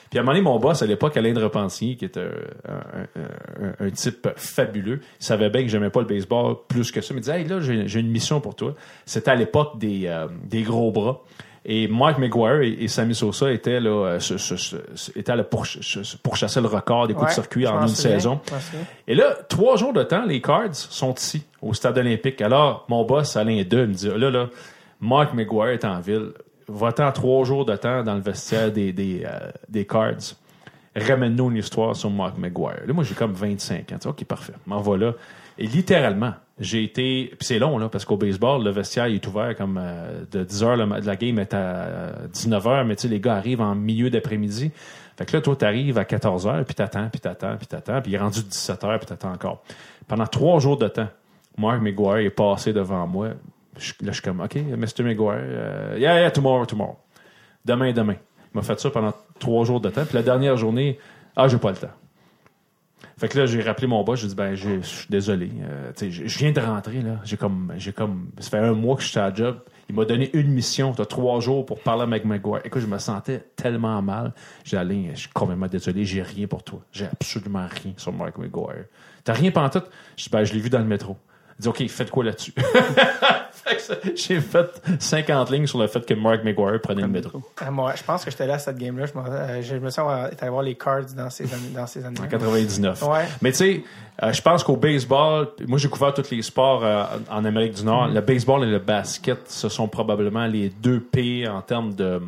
Puis 0.09 0.17
à 0.17 0.21
un 0.21 0.23
moment 0.25 0.31
donné, 0.37 0.43
mon 0.43 0.57
boss 0.57 0.81
à 0.81 0.85
l'époque, 0.87 1.17
Alain 1.17 1.33
de 1.33 1.43
Repentigny, 1.43 1.97
qui 1.97 2.05
était 2.05 2.21
un, 2.21 2.71
un- 2.71 3.67
un- 3.81 3.85
un 3.85 3.89
type 3.91 4.29
fabuleux, 4.37 5.01
il 5.19 5.23
savait 5.25 5.49
bien 5.49 5.61
que 5.63 5.67
j'aimais 5.67 5.89
pas 5.89 5.99
le 5.99 6.07
baseball 6.07 6.55
plus 6.67 6.91
que 6.91 7.01
ça. 7.01 7.13
Il 7.13 7.17
me 7.17 7.19
disait, 7.21 7.41
hey, 7.41 7.47
là, 7.47 7.59
j'ai 7.59 7.87
j'ai 7.87 7.99
une 7.99 8.09
mission 8.09 8.39
pour 8.39 8.55
toi. 8.55 8.73
C'était 9.05 9.31
à 9.31 9.35
l'époque 9.35 9.77
des, 9.77 10.03
euh, 10.07 10.27
des 10.45 10.63
gros 10.63 10.91
bras. 10.91 11.21
Et 11.69 11.89
Mike 11.89 12.17
McGuire 12.17 12.61
et, 12.61 12.69
et 12.79 12.87
Sammy 12.87 13.13
Sosa 13.13 13.51
étaient 13.51 13.81
là, 13.81 13.89
euh, 13.89 14.19
ce- 14.19 15.19
étaient 15.19 15.35
là 15.35 15.43
pour, 15.43 15.65
pourchasser 16.23 16.61
le 16.61 16.67
record 16.67 17.07
des 17.07 17.13
coups 17.13 17.25
Ouais, 17.25 17.29
de 17.31 17.33
circuit 17.35 17.67
en 17.67 17.81
une 17.81 17.87
saison. 17.89 18.39
Et 19.05 19.13
là, 19.15 19.35
trois 19.49 19.75
jours 19.75 19.91
de 19.91 20.01
temps, 20.03 20.23
les 20.25 20.39
Cards 20.41 20.73
sont 20.75 21.13
ici, 21.15 21.43
au 21.61 21.73
stade 21.73 21.97
olympique. 21.97 22.41
Alors, 22.41 22.85
mon 22.87 23.03
boss, 23.03 23.35
Alain 23.35 23.51
II, 23.51 23.63
me 23.63 23.87
dit, 23.87 24.07
là, 24.07 24.29
là, 24.31 24.47
Mark 25.01 25.33
McGuire 25.33 25.67
est 25.73 25.83
en 25.83 25.99
ville. 25.99 26.29
Va-t'en 26.69 27.11
trois 27.11 27.43
jours 27.43 27.65
de 27.65 27.75
temps 27.75 28.01
dans 28.01 28.15
le 28.15 28.21
vestiaire 28.21 28.71
des, 28.71 28.93
des, 28.93 29.23
euh, 29.25 29.51
des 29.67 29.85
Cards. 29.85 30.35
Ramène-nous 30.95 31.51
une 31.51 31.57
histoire 31.57 31.95
sur 31.95 32.09
Mark 32.09 32.37
McGuire. 32.37 32.81
Là, 32.87 32.93
moi, 32.93 33.03
j'ai 33.03 33.13
comme 33.13 33.33
25 33.33 33.91
ans. 33.91 33.95
Tu 33.97 34.03
sais, 34.03 34.07
OK, 34.09 34.23
parfait. 34.23 34.53
M'en 34.65 34.79
voilà. 34.81 35.13
Et 35.57 35.67
littéralement, 35.67 36.33
j'ai 36.59 36.83
été... 36.83 37.25
Puis 37.37 37.45
c'est 37.47 37.59
long, 37.59 37.77
là, 37.77 37.87
parce 37.89 38.03
qu'au 38.05 38.17
baseball, 38.17 38.63
le 38.63 38.71
vestiaire 38.71 39.05
est 39.05 39.25
ouvert 39.27 39.55
comme 39.55 39.79
euh, 39.81 40.23
de 40.31 40.43
10 40.43 40.63
heures. 40.63 40.75
le- 40.75 40.99
la 41.05 41.15
game 41.15 41.37
est 41.39 41.53
à 41.53 42.13
19 42.33 42.67
heures, 42.67 42.85
mais 42.85 42.95
tu 42.95 43.03
sais, 43.03 43.07
les 43.07 43.19
gars 43.19 43.35
arrivent 43.35 43.61
en 43.61 43.75
milieu 43.75 44.09
d'après-midi. 44.09 44.71
Fait 45.17 45.25
que 45.25 45.35
là, 45.35 45.41
toi, 45.41 45.55
t'arrives 45.55 45.97
à 45.97 46.05
14 46.05 46.47
heures, 46.47 46.63
puis 46.65 46.75
t'attends, 46.75 47.09
puis 47.09 47.19
t'attends, 47.19 47.57
puis 47.57 47.67
t'attends, 47.67 48.01
puis 48.01 48.11
il 48.11 48.15
est 48.15 48.19
rendu 48.19 48.41
17 48.43 48.83
heures, 48.83 48.99
puis 48.99 49.07
t'attends 49.07 49.31
encore. 49.33 49.63
Pendant 50.07 50.25
trois 50.27 50.59
jours 50.59 50.77
de 50.77 50.87
temps, 50.87 51.07
Mark 51.57 51.81
McGuire 51.81 52.17
est 52.17 52.29
passé 52.29 52.71
devant 52.73 53.05
moi. 53.07 53.27
Là, 53.29 53.33
je 54.01 54.11
suis 54.11 54.21
comme, 54.23 54.41
OK, 54.41 54.55
Mr. 54.55 55.03
McGuire, 55.03 55.39
euh, 55.41 55.95
yeah, 55.99 56.19
yeah, 56.21 56.31
tomorrow, 56.31 56.65
tomorrow. 56.65 56.97
Demain, 57.65 57.91
demain. 57.93 58.15
Il 58.53 58.57
m'a 58.57 58.61
fait 58.63 58.79
ça 58.79 58.89
pendant 58.89 59.13
trois 59.39 59.65
jours 59.65 59.79
de 59.81 59.89
temps. 59.89 60.05
Puis 60.05 60.15
la 60.15 60.23
dernière 60.23 60.55
journée, 60.57 60.97
ah, 61.35 61.47
j'ai 61.47 61.57
pas 61.57 61.69
le 61.71 61.77
temps. 61.77 61.91
Fait 63.17 63.27
que 63.27 63.37
là, 63.39 63.45
j'ai 63.45 63.61
rappelé 63.61 63.87
mon 63.87 64.03
boss, 64.03 64.21
j'ai 64.21 64.27
dit, 64.27 64.35
ben, 64.35 64.53
je 64.55 64.81
suis 64.81 65.07
désolé. 65.09 65.49
Euh, 65.61 65.91
je 65.99 66.37
viens 66.37 66.51
de 66.51 66.59
rentrer, 66.59 67.01
là. 67.01 67.19
J'ai 67.23 67.37
comme, 67.37 67.73
j'ai 67.77 67.91
comme, 67.91 68.29
ça 68.39 68.49
fait 68.51 68.57
un 68.57 68.73
mois 68.73 68.95
que 68.95 69.01
je 69.01 69.07
suis 69.07 69.19
à 69.19 69.29
la 69.29 69.33
job. 69.33 69.59
Il 69.89 69.95
m'a 69.95 70.05
donné 70.05 70.29
une 70.33 70.49
mission. 70.49 70.93
T'as 70.93 71.05
trois 71.05 71.39
jours 71.39 71.65
pour 71.65 71.79
parler 71.79 72.03
avec 72.03 72.25
McGuire. 72.25 72.61
Écoute, 72.63 72.81
je 72.81 72.87
me 72.87 72.97
sentais 72.99 73.43
tellement 73.55 74.01
mal. 74.01 74.33
J'ai 74.63 74.77
Alain, 74.77 75.09
je 75.13 75.21
suis 75.21 75.29
complètement 75.29 75.67
désolé. 75.67 76.05
J'ai 76.05 76.21
rien 76.21 76.45
pour 76.45 76.63
toi. 76.63 76.81
J'ai 76.91 77.05
absolument 77.05 77.67
rien 77.83 77.93
sur 77.97 78.11
Mark 78.11 78.37
McGuire. 78.37 78.85
T'as 79.23 79.33
rien 79.33 79.51
tout 79.51 79.81
Je 80.17 80.29
ben, 80.29 80.43
je 80.43 80.53
l'ai 80.53 80.59
vu 80.59 80.69
dans 80.69 80.79
le 80.79 80.85
métro. 80.85 81.17
Dit, 81.59 81.67
OK, 81.67 81.87
faites 81.87 82.11
quoi 82.11 82.23
là-dessus? 82.23 82.53
J'ai 84.15 84.39
fait 84.41 84.81
50 84.99 85.49
lignes 85.51 85.67
sur 85.67 85.79
le 85.79 85.87
fait 85.87 86.05
que 86.05 86.13
Mark 86.13 86.43
McGuire 86.43 86.79
prenait 86.81 87.01
le 87.01 87.07
métro. 87.07 87.41
Ah, 87.59 87.71
moi, 87.71 87.93
je 87.95 88.03
pense 88.03 88.23
que 88.23 88.31
j'étais 88.31 88.47
là 88.47 88.55
à 88.55 88.59
cette 88.59 88.77
game-là. 88.77 89.05
Je, 89.05 89.11
euh, 89.17 89.61
je 89.61 89.75
me 89.75 89.89
sens 89.89 90.31
été 90.31 90.41
allé 90.43 90.51
voir 90.51 90.63
les 90.63 90.75
cards 90.75 91.05
dans 91.15 91.29
ces 91.29 91.45
années. 91.53 91.69
Dans 91.75 91.87
ces 91.87 92.05
années 92.05 92.19
En 92.19 92.27
99. 92.27 93.03
Ouais. 93.03 93.25
Mais 93.41 93.51
tu 93.51 93.57
sais, 93.57 93.83
euh, 94.23 94.31
je 94.31 94.41
pense 94.41 94.63
qu'au 94.63 94.77
baseball, 94.77 95.49
moi 95.67 95.77
j'ai 95.77 95.89
couvert 95.89 96.13
tous 96.13 96.29
les 96.31 96.41
sports 96.41 96.83
euh, 96.83 97.03
en 97.29 97.43
Amérique 97.45 97.73
du 97.73 97.81
Mm-hmm. 97.81 97.85
Nord. 97.85 98.07
Le 98.09 98.21
baseball 98.21 98.63
et 98.63 98.71
le 98.71 98.79
basket, 98.79 99.49
ce 99.49 99.69
sont 99.69 99.87
probablement 99.87 100.45
les 100.47 100.69
deux 100.69 100.99
P 100.99 101.47
en 101.47 101.61
termes 101.61 101.93
de, 101.93 102.21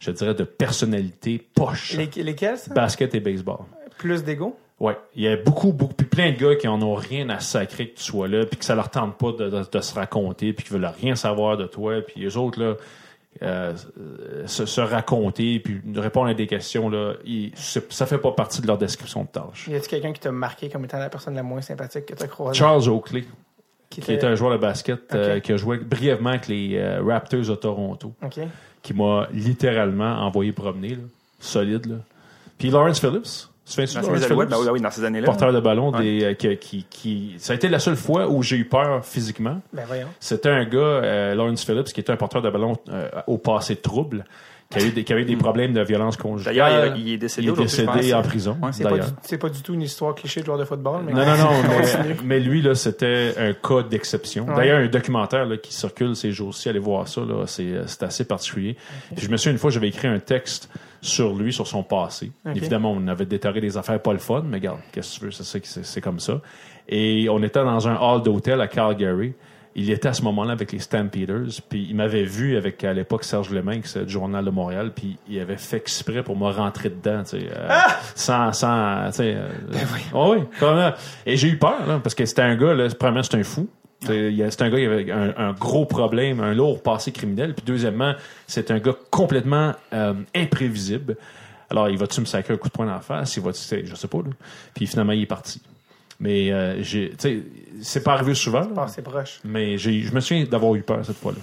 je 0.00 0.10
dirais, 0.10 0.34
de 0.34 0.44
personnalité 0.44 1.44
poche. 1.54 1.94
Les, 1.94 2.22
lesquels, 2.22 2.58
ça? 2.58 2.72
Basket 2.74 3.14
et 3.14 3.20
baseball. 3.20 3.60
Plus 3.98 4.22
d'ego? 4.24 4.56
Ouais, 4.82 4.98
il 5.14 5.22
y 5.22 5.28
a 5.28 5.36
beaucoup, 5.36 5.72
beaucoup, 5.72 5.94
puis 5.94 6.06
plein 6.06 6.32
de 6.32 6.36
gars 6.36 6.56
qui 6.56 6.66
en 6.66 6.82
ont 6.82 6.94
rien 6.96 7.28
à 7.30 7.38
sacrer 7.38 7.90
que 7.90 7.98
tu 7.98 8.02
sois 8.02 8.26
là, 8.26 8.44
puis 8.44 8.58
que 8.58 8.64
ça 8.64 8.74
leur 8.74 8.90
tente 8.90 9.16
pas 9.16 9.30
de, 9.30 9.48
de- 9.48 9.64
de 9.70 9.80
se 9.80 9.94
raconter, 9.94 10.52
puis 10.52 10.64
qui 10.66 10.72
veulent 10.72 10.90
rien 11.00 11.14
savoir 11.14 11.56
de 11.56 11.66
toi, 11.66 12.00
puis 12.04 12.20
les 12.20 12.36
autres 12.36 12.60
là, 12.60 12.74
euh, 13.42 13.72
se, 14.46 14.66
se 14.66 14.80
raconter, 14.80 15.60
puis 15.60 15.80
répondre 15.96 16.28
à 16.30 16.34
des 16.34 16.46
questions 16.48 16.90
là, 16.90 17.14
ils- 17.24 17.52
ça 17.54 18.06
fait 18.06 18.18
pas 18.18 18.32
partie 18.32 18.60
de 18.60 18.66
leur 18.66 18.76
description 18.76 19.22
de 19.22 19.28
tâche. 19.28 19.68
Y 19.68 19.74
a-t-il 19.76 19.88
quelqu'un 19.88 20.12
qui 20.12 20.20
t'a 20.20 20.32
marqué 20.32 20.68
comme 20.68 20.84
étant 20.84 20.98
la 20.98 21.08
personne 21.08 21.34
la 21.36 21.42
moins 21.44 21.60
sympathique 21.62 22.06
que 22.06 22.14
t'as 22.14 22.26
croisée? 22.26 22.58
Charles 22.58 22.88
Oakley, 22.88 23.24
qui 23.88 24.00
était- 24.00 24.14
était 24.14 24.26
un 24.26 24.34
joueur 24.34 24.50
de 24.52 24.56
basket, 24.58 25.14
euh, 25.14 25.38
qui 25.40 25.52
a 25.52 25.56
joué 25.56 25.78
brièvement 25.78 26.30
avec 26.30 26.48
les 26.48 26.76
euh, 26.76 27.02
Raptors 27.06 27.40
de 27.46 27.54
Toronto, 27.54 28.12
qui 28.82 28.94
m'a 28.94 29.28
littéralement 29.32 30.16
envoyé 30.26 30.50
promener, 30.52 30.96
là, 30.96 31.02
solide 31.38 31.86
là. 31.86 31.96
Puis 32.58 32.70
Lawrence 32.70 32.98
Phillips, 33.00 33.48
Tu 33.64 33.74
fais 33.74 33.82
Lawrence 33.86 33.96
Alouettes, 34.08 34.24
Phillips? 34.24 34.50
ben 34.66 34.72
oui, 34.72 34.80
dans 34.80 34.90
ces 34.90 35.04
années-là. 35.04 35.26
porteur 35.26 35.52
de 35.52 35.60
ballon 35.60 35.92
Ouais. 35.92 36.02
des, 36.02 36.24
euh, 36.24 36.34
qui, 36.34 36.56
qui, 36.56 36.86
qui- 36.90 37.34
ça 37.38 37.52
a 37.52 37.56
été 37.56 37.68
la 37.68 37.78
seule 37.78 37.96
fois 37.96 38.28
où 38.28 38.42
j'ai 38.42 38.56
eu 38.56 38.64
peur 38.64 39.04
physiquement. 39.04 39.60
Ben 39.72 39.84
voyons. 39.86 40.08
C'était 40.18 40.48
un 40.50 40.64
gars, 40.64 40.78
euh, 40.78 41.34
Lawrence 41.36 41.64
Phillips, 41.64 41.92
qui 41.92 42.00
était 42.00 42.12
un 42.12 42.16
porteur 42.16 42.42
de 42.42 42.50
ballon 42.50 42.76
euh, 42.88 43.08
au 43.28 43.38
passé 43.38 43.76
trouble, 43.76 44.24
qui 44.72 44.78
a 44.78 44.86
eu 44.86 44.90
des, 44.90 45.04
qui 45.04 45.12
a 45.12 45.18
eu 45.18 45.24
des 45.24 45.36
problèmes 45.36 45.72
de 45.72 45.82
violence 45.82 46.16
conjugale. 46.16 46.54
D'ailleurs, 46.56 46.96
il, 46.96 47.08
il 47.08 47.12
est 47.14 47.18
décédé 47.18 47.46
Il 47.46 47.52
est 47.52 47.56
décédé 47.56 47.86
pense. 47.86 48.12
en 48.12 48.22
prison. 48.22 48.56
Ouais, 48.62 48.68
C'est 48.72 48.82
pas, 48.84 48.90
d'ailleurs. 48.90 49.06
du- 49.06 49.12
c'est 49.22 49.38
pas 49.38 49.48
du 49.48 49.62
tout 49.62 49.74
une 49.74 49.82
histoire 49.82 50.14
cliché 50.14 50.40
de 50.40 50.46
joueur 50.46 50.58
de 50.58 50.64
football. 50.64 51.02
Mais 51.06 51.12
Non, 51.12 51.24
non, 51.26 51.36
non, 51.36 51.50
mais, 52.04 52.16
mais 52.24 52.40
lui, 52.40 52.62
là, 52.62 52.74
c'était 52.74 53.34
un 53.38 53.52
cas 53.52 53.82
d'exception. 53.82 54.46
Ouais. 54.48 54.54
D'ailleurs, 54.56 54.78
un 54.80 54.88
documentaire 54.88 55.44
là, 55.46 55.56
qui 55.56 55.72
circule 55.74 56.16
ces 56.16 56.32
jours-ci, 56.32 56.68
allez 56.68 56.78
voir 56.78 57.06
ça, 57.08 57.20
là, 57.22 57.44
c'est, 57.46 57.62
euh, 57.64 57.84
c'est 57.86 58.02
assez 58.02 58.24
particulier. 58.24 58.76
Puis 59.14 59.26
je 59.26 59.30
me 59.30 59.36
souviens, 59.36 59.52
une 59.52 59.58
fois, 59.58 59.70
j'avais 59.70 59.88
écrit 59.88 60.08
un 60.08 60.18
texte 60.18 60.68
sur 61.00 61.34
lui, 61.34 61.52
sur 61.52 61.66
son 61.66 61.82
passé. 61.82 62.30
Évidemment, 62.54 62.92
on 62.92 63.08
avait 63.08 63.26
déterré 63.26 63.60
des 63.60 63.76
affaires 63.76 64.00
pas 64.00 64.12
le 64.12 64.18
fun, 64.20 64.42
mais 64.46 64.58
regarde, 64.58 64.78
qu'est-ce 64.92 65.14
que 65.14 65.18
tu 65.20 65.24
veux, 65.26 65.30
c'est, 65.32 65.42
ça 65.44 65.58
qui- 65.60 65.68
c'est, 65.68 65.84
c'est 65.84 66.00
comme 66.00 66.20
ça. 66.20 66.40
Et 66.88 67.28
on 67.28 67.42
était 67.42 67.62
dans 67.62 67.88
un 67.88 67.96
hall 67.96 68.22
d'hôtel 68.22 68.60
à 68.60 68.68
Calgary. 68.68 69.34
Il 69.74 69.90
était 69.90 70.08
à 70.08 70.12
ce 70.12 70.22
moment-là 70.22 70.52
avec 70.52 70.72
les 70.72 70.78
Stampeders, 70.78 71.62
puis 71.68 71.86
il 71.88 71.96
m'avait 71.96 72.24
vu 72.24 72.56
avec, 72.56 72.84
à 72.84 72.92
l'époque, 72.92 73.24
Serge 73.24 73.50
Leminx 73.50 73.96
du 73.96 74.12
Journal 74.12 74.44
de 74.44 74.50
Montréal, 74.50 74.92
puis 74.94 75.16
il 75.28 75.40
avait 75.40 75.56
fait 75.56 75.78
exprès 75.78 76.22
pour 76.22 76.36
me 76.36 76.50
rentrer 76.50 76.90
dedans, 76.90 77.22
tu 77.22 77.40
sais, 77.40 77.46
euh, 77.50 77.68
sans, 78.14 78.52
sans, 78.52 79.06
tu 79.06 79.16
sais, 79.16 79.34
euh, 79.34 79.48
oh 80.12 80.34
oui, 80.36 80.44
vraiment. 80.60 80.92
Et 81.24 81.36
j'ai 81.36 81.48
eu 81.48 81.58
peur, 81.58 81.86
là, 81.86 82.00
parce 82.02 82.14
que 82.14 82.26
c'était 82.26 82.42
un 82.42 82.56
gars, 82.56 82.74
là, 82.74 82.88
premièrement, 82.98 83.22
c'est 83.22 83.36
un 83.36 83.44
fou. 83.44 83.68
C'est 84.04 84.34
c'est 84.50 84.62
un 84.62 84.68
gars 84.70 84.78
qui 84.78 84.84
avait 84.84 85.12
un, 85.12 85.32
un 85.36 85.52
gros 85.52 85.86
problème, 85.86 86.40
un 86.40 86.54
lourd 86.54 86.82
passé 86.82 87.12
criminel. 87.12 87.54
Puis 87.54 87.64
deuxièmement, 87.64 88.14
c'est 88.48 88.72
un 88.72 88.78
gars 88.80 88.96
complètement 89.10 89.74
euh, 89.92 90.14
imprévisible. 90.34 91.16
Alors, 91.70 91.88
il 91.88 91.96
va-tu 91.96 92.20
me 92.20 92.26
sacrer 92.26 92.52
un 92.52 92.56
coup 92.56 92.68
de 92.68 92.72
poing 92.72 92.84
dans 92.84 92.94
la 92.94 93.00
face? 93.00 93.36
Il 93.36 93.42
va 93.42 93.52
je 93.52 93.94
sais 93.94 94.08
pas, 94.08 94.18
là. 94.18 94.30
Puis 94.74 94.86
finalement, 94.86 95.12
il 95.12 95.22
est 95.22 95.26
parti. 95.26 95.62
Mais, 96.22 96.52
euh, 96.52 96.82
j'ai, 96.82 97.10
tu 97.10 97.16
sais, 97.18 97.38
c'est 97.82 98.02
pas 98.04 98.12
arrivé 98.12 98.34
souvent, 98.34 98.68
là. 98.74 98.86
C'est 98.88 99.02
proche. 99.02 99.40
mais 99.44 99.76
j'ai, 99.76 100.00
je 100.02 100.14
me 100.14 100.20
souviens 100.20 100.44
d'avoir 100.44 100.74
eu 100.76 100.82
peur 100.82 101.04
cette 101.04 101.16
fois-là. 101.16 101.38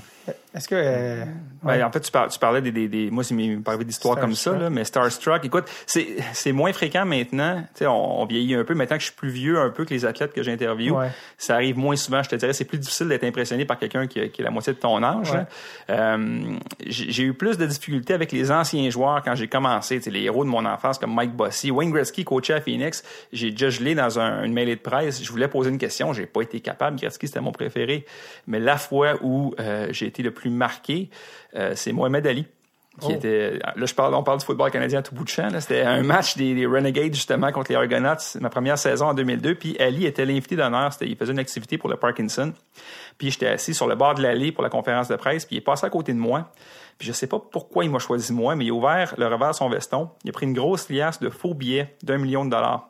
Est-ce 0.55 0.67
que. 0.67 0.75
euh, 0.75 1.25
Ben, 1.63 1.83
en 1.83 1.91
fait, 1.91 1.99
tu, 1.99 2.11
par- 2.11 2.27
tu 2.29 2.39
parlais 2.39 2.61
des, 2.61 2.71
des, 2.71 2.87
des- 2.87 3.11
moi, 3.11 3.23
c'est 3.23 3.35
mes 3.35 3.55
parlais 3.57 3.83
d'histoires 3.85 4.19
comme 4.19 4.33
ça, 4.33 4.57
là, 4.57 4.69
mais 4.69 4.83
Starstruck, 4.83 5.43
écoute, 5.45 5.65
c'est, 5.85 6.07
c'est 6.33 6.51
moins 6.51 6.73
fréquent 6.73 7.05
maintenant. 7.05 7.61
Tu 7.73 7.79
sais, 7.79 7.87
on, 7.87 8.21
on 8.21 8.25
vieillit 8.25 8.55
un 8.55 8.63
peu. 8.63 8.73
Maintenant 8.73 8.95
que 8.97 9.01
je 9.01 9.07
suis 9.07 9.15
plus 9.15 9.29
vieux 9.29 9.59
un 9.59 9.69
peu 9.69 9.85
que 9.85 9.93
les 9.93 10.05
athlètes 10.05 10.33
que 10.33 10.41
j'interviewe, 10.41 10.95
Ouais. 10.95 11.09
ça 11.37 11.53
arrive 11.55 11.77
moins 11.77 11.95
souvent. 11.95 12.23
Je 12.23 12.29
te 12.29 12.35
dirais, 12.35 12.53
c'est 12.53 12.65
plus 12.65 12.79
difficile 12.79 13.07
d'être 13.09 13.23
impressionné 13.25 13.65
par 13.65 13.77
quelqu'un 13.77 14.07
qui, 14.07 14.19
est 14.19 14.39
la 14.39 14.49
moitié 14.49 14.73
de 14.73 14.79
ton 14.79 15.01
âge. 15.03 15.31
Ouais. 15.31 15.45
Euh, 15.89 16.55
j'ai 16.85 17.11
j'ai 17.11 17.23
eu 17.23 17.33
plus 17.33 17.57
de 17.57 17.65
difficultés 17.65 18.13
avec 18.13 18.31
les 18.31 18.51
anciens 18.51 18.89
joueurs 18.89 19.21
quand 19.23 19.35
j'ai 19.35 19.47
commencé. 19.47 19.97
Tu 19.97 20.03
sais, 20.05 20.09
les 20.11 20.23
héros 20.23 20.43
de 20.43 20.49
mon 20.49 20.65
enfance 20.65 20.97
comme 20.97 21.13
Mike 21.13 21.33
Bossy, 21.35 21.71
Wayne 21.71 21.91
Gretzky, 21.91 22.23
coaché 22.23 22.53
à 22.53 22.61
Phoenix. 22.61 23.03
J'ai 23.33 23.51
déjà 23.51 23.69
gelé 23.69 23.95
dans 23.95 24.19
un- 24.19 24.43
une 24.43 24.53
mêlée 24.53 24.75
de 24.75 24.81
presse. 24.81 25.21
Je 25.23 25.29
voulais 25.31 25.47
poser 25.47 25.69
une 25.69 25.77
question, 25.77 26.13
j'ai 26.13 26.25
pas 26.25 26.41
été 26.41 26.59
capable. 26.59 26.97
Gretzky, 26.99 27.27
c'était 27.27 27.41
mon 27.41 27.51
préféré. 27.51 28.05
Mais 28.47 28.59
la 28.59 28.77
fois 28.77 29.15
où 29.21 29.53
euh, 29.59 29.87
j'ai 29.91 30.07
été 30.07 30.18
le 30.23 30.31
plus 30.31 30.49
marqué, 30.49 31.09
euh, 31.55 31.73
c'est 31.75 31.91
Mohamed 31.91 32.25
Ali. 32.27 32.47
Qui 33.01 33.07
Oh. 33.11 33.15
était, 33.15 33.59
là, 33.59 33.85
je 33.85 33.93
parle, 33.93 34.13
on 34.13 34.23
parle 34.23 34.39
du 34.39 34.45
football 34.45 34.71
canadien 34.71 34.99
à 34.99 35.01
tout 35.01 35.15
bout 35.15 35.23
de 35.23 35.29
champ. 35.29 35.47
C'était 35.61 35.83
un 35.83 36.03
match 36.03 36.35
des, 36.35 36.53
des 36.53 36.65
Renegades, 36.65 37.13
justement, 37.13 37.49
contre 37.53 37.71
les 37.71 37.77
Argonauts, 37.77 38.17
ma 38.41 38.49
première 38.49 38.77
saison 38.77 39.05
en 39.07 39.13
2002. 39.13 39.55
Puis 39.55 39.79
Ali 39.79 40.05
était 40.05 40.25
l'invité 40.25 40.57
d'honneur. 40.57 40.91
Il 40.99 41.15
faisait 41.15 41.31
une 41.31 41.39
activité 41.39 41.77
pour 41.77 41.89
le 41.89 41.95
Parkinson. 41.95 42.51
Puis 43.17 43.31
j'étais 43.31 43.47
assis 43.47 43.73
sur 43.73 43.87
le 43.87 43.95
bord 43.95 44.15
de 44.15 44.21
l'allée 44.21 44.51
pour 44.51 44.63
la 44.63 44.69
conférence 44.69 45.07
de 45.07 45.15
presse. 45.15 45.45
Puis 45.45 45.55
il 45.55 45.59
est 45.59 45.61
passé 45.61 45.85
à 45.85 45.89
côté 45.89 46.11
de 46.11 46.17
moi. 46.17 46.51
Puis 46.97 47.07
je 47.07 47.13
sais 47.13 47.27
pas 47.27 47.39
pourquoi 47.39 47.85
il 47.85 47.91
m'a 47.91 47.99
choisi 47.99 48.33
moi, 48.33 48.55
mais 48.57 48.65
il 48.65 48.71
a 48.71 48.73
ouvert 48.73 49.13
le 49.17 49.27
revers 49.27 49.51
de 49.51 49.55
son 49.55 49.69
veston. 49.69 50.09
Il 50.25 50.31
a 50.31 50.33
pris 50.33 50.45
une 50.47 50.53
grosse 50.53 50.89
liasse 50.89 51.21
de 51.21 51.29
faux 51.29 51.53
billets 51.53 51.95
d'un 52.03 52.17
million 52.17 52.43
de 52.43 52.49
dollars. 52.49 52.88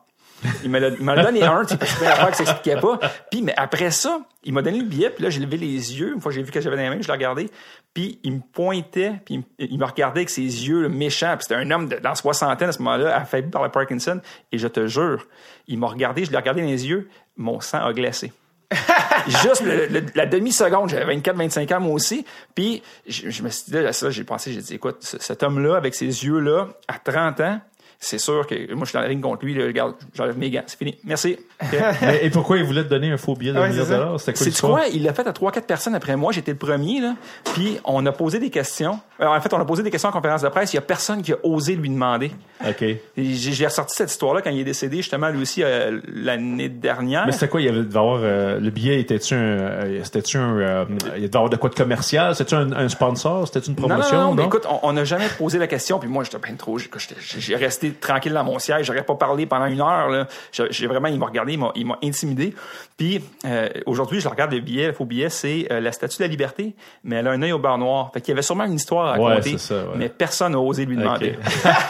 Il 0.64 0.70
me 0.70 0.80
l'a 0.80 1.24
donné 1.24 1.44
un, 1.44 1.66
tu 1.66 1.76
sais, 1.76 2.06
affaire 2.08 2.28
ça 2.30 2.34
s'expliquait 2.46 2.80
pas. 2.80 2.98
Puis, 3.30 3.42
mais 3.42 3.54
après 3.58 3.92
ça, 3.92 4.22
il 4.44 4.54
m'a 4.54 4.62
donné 4.62 4.80
le 4.80 4.86
billet, 4.86 5.10
puis 5.10 5.24
là, 5.24 5.30
j'ai 5.30 5.40
levé 5.42 5.58
les 5.58 6.00
yeux. 6.00 6.14
Une 6.14 6.22
fois 6.22 6.32
que 6.32 6.36
j'ai 6.38 6.44
vu 6.44 6.52
que 6.52 6.62
j'avais 6.62 6.78
dans 6.78 6.82
les 6.84 6.90
mains, 6.90 7.02
je 7.02 7.08
l'ai 7.08 7.14
regardé. 7.14 7.50
Puis, 7.94 8.20
il 8.24 8.34
me 8.36 8.40
pointait, 8.54 9.14
puis 9.26 9.44
il 9.58 9.78
me, 9.80 9.86
regardait 9.86 10.20
avec 10.22 10.30
ses 10.30 10.42
yeux 10.44 10.84
là, 10.84 10.90
méchants. 10.90 11.36
Puis, 11.38 11.46
c'était 11.50 11.56
un 11.56 11.70
homme 11.72 11.90
de, 11.90 11.98
dans 11.98 12.10
la 12.10 12.16
soixantaine 12.16 12.70
à 12.70 12.72
ce 12.72 12.80
moment-là, 12.82 13.18
affaibli 13.18 13.52
par 13.52 13.64
le 13.64 13.70
Parkinson. 13.70 14.22
Et 14.52 14.58
je 14.58 14.68
te 14.68 14.88
jure, 14.88 15.26
il 15.68 15.78
m'a 15.78 15.88
regardé, 15.88 16.24
je 16.24 16.32
l'ai 16.32 16.38
regardé 16.38 16.62
dans 16.62 16.68
les 16.68 16.88
yeux, 16.88 17.10
mon 17.36 17.60
sang 17.60 17.84
a 17.86 17.92
glacé. 17.94 18.32
Juste 19.28 19.64
le- 19.64 19.88
le- 19.88 20.06
la 20.16 20.26
demi-seconde, 20.26 20.90
j'avais 20.90 21.18
24-25 21.18 21.74
ans 21.76 21.80
moi 21.80 21.94
aussi. 21.94 22.24
Puis 22.56 22.82
je, 23.08 23.30
je 23.30 23.44
me 23.44 23.50
suis 23.50 23.66
dit, 23.72 23.82
là, 23.82 23.92
ça, 23.94 24.10
j'ai 24.12 24.24
pensé, 24.24 24.54
j'ai 24.54 24.62
dit, 24.62 24.76
écoute, 24.76 24.98
ce- 25.02 25.20
cet 25.20 25.44
homme-là, 25.44 25.76
avec 25.76 25.96
ses 25.96 26.06
yeux-là, 26.06 26.68
à 26.88 27.00
30 27.00 27.40
ans, 27.42 27.60
c'est 28.02 28.18
sûr 28.18 28.48
que 28.48 28.74
moi, 28.74 28.86
je 28.86 28.90
suis 28.90 28.94
dans 28.96 29.02
la 29.02 29.10
ligne 29.10 29.20
contre 29.20 29.44
lui, 29.46 29.54
là, 29.54 29.66
regarde, 29.66 29.96
j'enlève 30.16 30.38
mes 30.38 30.50
gants, 30.50 30.64
c'est 30.68 30.78
fini. 30.78 30.98
Merci. 31.04 31.38
Mais- 32.02 32.20
et 32.24 32.30
pourquoi 32.30 32.58
il 32.58 32.64
voulait 32.64 32.84
te 32.84 32.90
donner 32.90 33.12
un 33.12 33.18
faux 33.18 33.36
billet 33.36 33.52
de 33.52 33.60
Ouais, 33.60 33.70
dollars? 33.76 34.20
C'était 34.20 34.34
quoi 34.38 34.46
C'est 34.52 34.62
quoi? 34.62 34.82
Il 34.94 35.04
l'a 35.04 35.14
fait 35.14 35.28
à 35.28 35.34
trois, 35.34 35.52
quatre 35.52 35.66
personnes 35.68 35.96
après 35.96 36.16
moi. 36.16 36.32
J'étais 36.32 36.52
le 36.54 36.58
premier, 36.58 37.02
là. 37.02 37.16
Puis, 37.54 37.78
on 37.84 38.06
a 38.06 38.12
posé 38.14 38.40
des 38.40 38.50
questions. 38.50 39.00
En 39.20 39.42
fait, 39.42 39.54
on 39.54 39.60
a 39.60 39.66
posé 39.66 39.84
des 39.84 39.92
questions 39.92 40.10
en 40.10 40.14
conférence 40.14 40.42
de 40.44 40.48
presse. 40.48 40.72
Il 40.72 40.78
y 40.78 40.80
a 40.80 40.82
personne 40.82 41.22
qui 41.22 41.34
a 41.34 41.38
osé 41.44 41.76
lui 41.76 41.90
demander. 41.90 42.32
OK. 42.66 42.86
J'ai 43.18 43.66
ressorti 43.66 43.96
cette 43.98 44.12
histoire-là 44.12 44.42
quand 44.42 44.50
il 44.50 44.60
est 44.60 44.64
décédé, 44.64 44.98
justement, 44.98 45.28
lui 45.30 45.42
aussi, 45.42 45.62
euh, 45.64 46.00
l'année 46.08 46.70
dernière. 46.70 47.26
Mais 47.26 47.34
c'était 47.34 47.50
quoi? 47.50 47.60
Il 47.60 47.66
y 47.66 47.70
avait, 47.70 47.80
devait 47.84 47.98
avoir, 47.98 48.22
euh, 48.24 48.60
le 48.62 48.70
billet, 48.70 49.02
était-tu 49.02 49.34
un, 49.34 49.38
euh, 49.38 50.00
c'était-tu 50.06 50.38
un, 50.38 50.88
il 51.18 51.24
devait 51.24 51.36
avoir 51.36 51.50
de 51.50 51.58
quoi 51.58 51.70
de 51.70 51.76
commercial? 51.76 52.34
C'était-tu 52.34 52.56
un, 52.56 52.72
un 52.72 52.88
sponsor? 52.88 53.46
C'était 53.48 53.60
une 53.60 53.76
Non, 53.76 53.82
non, 53.82 53.88
promotion? 53.90 54.18
non, 54.18 54.24
non, 54.30 54.34
mais 54.36 54.46
écoute, 54.46 54.66
on- 54.84 54.94
n'a 54.94 55.04
jamais 55.04 55.28
posé 55.38 55.58
la 55.60 55.68
question, 55.68 56.00
puis 56.00 56.10
moi, 56.10 56.24
j'étais 56.24 56.40
bien 56.40 56.56
trop, 56.56 56.78
j'ai- 56.78 56.90
j'ai 57.38 57.56
tranquille 57.94 58.34
dans 58.34 58.44
mon 58.44 58.60
siège, 58.60 58.86
j'aurais 58.86 59.04
pas 59.04 59.16
parlé 59.16 59.46
pendant 59.46 59.66
une 59.66 59.82
heure, 59.82 60.10
là. 60.10 60.28
J'ai 60.52 60.88
vraiment, 60.88 61.08
il 61.08 61.18
m'a 61.20 61.26
regardé, 61.28 61.54
il 61.76 61.86
m'a- 61.86 61.98
intimidé. 62.04 62.54
Puis, 62.98 63.22
euh, 63.46 63.70
aujourd'hui, 63.86 64.20
je 64.20 64.28
regarde 64.28 64.52
le 64.52 64.60
billet, 64.60 64.88
le 64.88 64.94
faux 64.94 65.06
billet, 65.06 65.30
c'est 65.30 65.68
euh, 65.72 65.80
la 65.80 65.92
Statue 65.92 66.18
de 66.18 66.24
la 66.24 66.28
Liberté, 66.28 66.76
mais 67.04 67.18
elle 67.18 67.28
a 67.28 67.32
un 67.32 67.42
œil 67.42 67.52
au 67.54 67.60
beurre 67.60 67.78
noir. 67.78 68.12
Fait 68.14 68.22
qu'il 68.22 68.32
y 68.32 68.34
avait 68.34 68.42
sûrement 68.42 68.66
une 68.66 68.74
histoire 68.74 69.08
à 69.08 69.12
raconter, 69.12 69.52
c'est 69.52 69.58
ça, 69.60 69.76
ouais. 69.76 69.96
mais 69.96 70.10
personne 70.10 70.52
n'a 70.54 70.60
osé 70.60 70.86
lui 70.86 70.98
demander. 70.98 71.38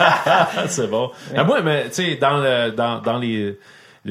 C'est 0.68 0.88
bon. 0.89 1.12
Ah, 1.36 1.43
moi, 1.43 1.62
mais 1.62 1.86
tu 1.89 1.93
sais, 1.95 2.16
dans, 2.16 2.38
le- 2.38 2.72
dans, 2.72 3.00
dans 3.02 3.18
les. 3.18 3.58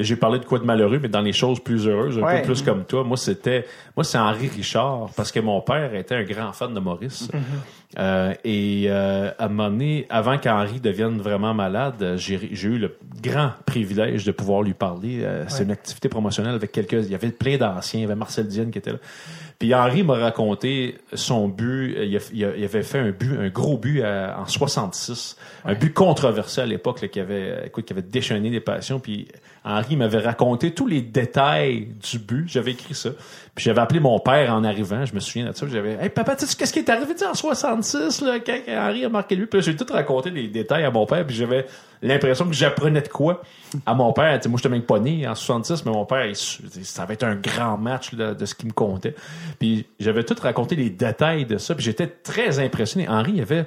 J'ai 0.03 0.15
parlé 0.15 0.39
de 0.39 0.45
quoi 0.45 0.59
de 0.59 0.63
malheureux, 0.65 0.99
mais 1.01 1.09
dans 1.09 1.21
les 1.21 1.33
choses 1.33 1.59
plus 1.59 1.87
heureuses, 1.87 2.17
un 2.17 2.21
Ouais. 2.21 2.41
peu 2.41 2.47
plus 2.47 2.61
comme 2.61 2.85
toi, 2.85 3.03
moi 3.03 3.17
c'était, 3.17 3.65
moi 3.95 4.03
c'est 4.03 4.17
Henri 4.17 4.47
Richard 4.55 5.09
parce 5.15 5.31
que 5.31 5.39
mon 5.39 5.61
père 5.61 5.93
était 5.95 6.15
un 6.15 6.23
grand 6.23 6.51
fan 6.53 6.73
de 6.73 6.79
Maurice. 6.79 7.27
Mm-hmm. 7.31 7.97
Euh, 7.97 8.33
et 8.43 8.85
euh, 8.87 9.31
à 9.39 9.45
un 9.45 9.47
moment 9.49 9.69
donné, 9.71 10.05
avant 10.11 10.37
qu'Henri 10.37 10.79
devienne 10.79 11.17
vraiment 11.19 11.55
malade, 11.55 11.95
euh, 12.01 12.17
j'ai 12.17 12.35
eu 12.67 12.77
le 12.77 12.95
grand 13.23 13.51
privilège 13.65 14.25
de 14.25 14.31
pouvoir 14.31 14.61
lui 14.61 14.73
parler. 14.75 15.21
Euh, 15.23 15.45
C'est 15.47 15.63
une 15.63 15.71
activité 15.71 16.07
promotionnelle 16.07 16.53
avec 16.53 16.71
quelques, 16.71 16.93
il 16.93 17.09
y 17.09 17.15
avait 17.15 17.31
plein 17.31 17.57
d'anciens, 17.57 17.99
il 17.99 18.03
y 18.03 18.05
avait 18.05 18.15
Marcel 18.15 18.45
Dienne 18.47 18.69
qui 18.69 18.77
était 18.77 18.91
là. 18.91 18.99
Puis 19.57 19.73
Henri 19.73 20.03
m'a 20.03 20.13
raconté 20.15 20.99
son 21.13 21.47
but. 21.49 21.95
euh, 21.97 22.19
Il, 22.31 22.45
a- 22.45 22.49
avait 22.49 22.83
fait 22.83 22.99
un 22.99 23.09
but, 23.09 23.37
un 23.39 23.49
gros 23.49 23.77
but 23.77 24.03
à- 24.03 24.37
en 24.39 24.45
66, 24.45 25.35
un 25.65 25.73
but 25.73 25.91
controversé 25.93 26.61
à 26.61 26.65
l'époque 26.67 27.01
là, 27.01 27.07
qui 27.07 27.19
avait, 27.19 27.33
euh, 27.51 27.65
écoute, 27.65 27.85
qui 27.85 27.93
avait 27.93 28.03
déchaîné 28.03 28.51
les 28.51 28.59
passions. 28.61 28.99
Puis 28.99 29.27
Henri 29.63 29.95
m'avait 29.97 30.19
raconté 30.19 30.71
tous 30.73 30.87
les 30.87 31.01
détails 31.01 31.87
du 32.09 32.19
but. 32.19 32.45
J'avais 32.47 32.71
écrit 32.71 32.93
ça. 32.95 33.09
Puis 33.55 33.65
j'avais 33.65 33.81
appelé 33.81 33.99
mon 33.99 34.19
père 34.19 34.53
en 34.53 34.63
arrivant. 34.63 35.05
Je 35.05 35.13
me 35.13 35.19
souviens 35.19 35.49
de 35.49 35.55
ça. 35.55 35.67
J'avais, 35.69 35.97
hey 36.01 36.09
papa, 36.09 36.35
tu 36.35 36.45
sais 36.45 36.55
qu'est-ce 36.55 36.71
qui 36.71 36.79
est 36.79 36.89
arrivé 36.89 37.13
en 37.29 37.33
66 37.33 38.21
là, 38.21 38.39
quand 38.39 38.57
Henri 38.69 39.05
a 39.05 39.09
marqué 39.09 39.35
lui. 39.35 39.47
Puis 39.47 39.61
j'ai 39.61 39.75
tout 39.75 39.85
raconté 39.91 40.29
les 40.29 40.47
détails 40.47 40.85
à 40.85 40.91
mon 40.91 41.05
père. 41.05 41.25
Puis 41.27 41.35
j'avais 41.35 41.65
l'impression 42.01 42.45
que 42.45 42.53
j'apprenais 42.53 43.01
de 43.01 43.09
quoi 43.09 43.41
à 43.85 43.93
mon 43.93 44.13
père. 44.13 44.39
Sais, 44.41 44.47
moi, 44.49 44.57
j'étais 44.57 44.69
même 44.69 44.83
pas 44.83 44.99
né 44.99 45.27
en 45.27 45.35
66, 45.35 45.85
mais 45.85 45.91
mon 45.91 46.05
père, 46.05 46.25
il- 46.25 46.35
ça 46.35 47.05
va 47.05 47.13
être 47.13 47.23
un 47.23 47.35
grand 47.35 47.77
match 47.77 48.13
de 48.15 48.45
ce 48.45 48.55
qui 48.55 48.65
me 48.65 48.71
comptait. 48.71 49.15
Puis 49.59 49.85
j'avais 49.99 50.23
tout 50.23 50.35
raconté 50.41 50.75
les 50.75 50.89
détails 50.89 51.45
de 51.45 51.57
ça. 51.57 51.75
Puis 51.75 51.83
j'étais 51.83 52.07
très 52.07 52.59
impressionné. 52.59 53.07
Henri, 53.09 53.41
avait 53.41 53.65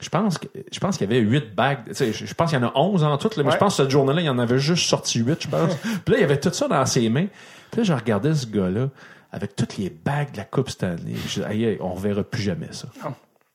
je 0.00 0.08
pense 0.08 0.38
que 0.38 0.46
je 0.72 0.78
pense 0.80 0.96
qu'il 0.96 1.10
y 1.10 1.12
avait 1.12 1.20
huit 1.20 1.54
bagues. 1.54 1.78
Tu 1.88 1.94
sais, 1.94 2.12
Je, 2.12 2.24
je 2.26 2.34
pense 2.34 2.50
qu'il 2.50 2.58
y 2.58 2.62
en 2.64 2.68
a 2.68 2.72
11 2.76 3.02
en 3.04 3.18
tout, 3.18 3.28
là, 3.28 3.42
mais 3.42 3.44
Ouais. 3.46 3.52
je 3.52 3.58
pense 3.58 3.76
que 3.76 3.82
cette 3.82 3.90
journée-là, 3.90 4.20
il 4.20 4.26
y 4.26 4.30
en 4.30 4.38
avait 4.38 4.58
juste 4.58 4.86
sorti 4.88 5.18
huit, 5.20 5.42
je 5.42 5.48
pense. 5.48 5.74
puis 6.04 6.12
là, 6.14 6.18
il 6.18 6.20
y 6.20 6.24
avait 6.24 6.38
tout 6.40 6.52
ça 6.52 6.68
dans 6.68 6.84
ses 6.86 7.08
mains. 7.08 7.26
Puis 7.70 7.80
là, 7.80 7.84
je 7.84 7.92
regardais 7.92 8.34
ce 8.34 8.46
gars-là 8.46 8.88
avec 9.32 9.54
toutes 9.56 9.76
les 9.76 9.90
bagues 9.90 10.32
de 10.32 10.38
la 10.38 10.44
Coupe 10.44 10.70
Stanley. 10.70 11.14
Je 11.28 11.42
disais, 11.42 11.78
on 11.80 11.92
reverra 11.94 12.22
plus 12.24 12.42
jamais 12.42 12.68
ça. 12.70 12.88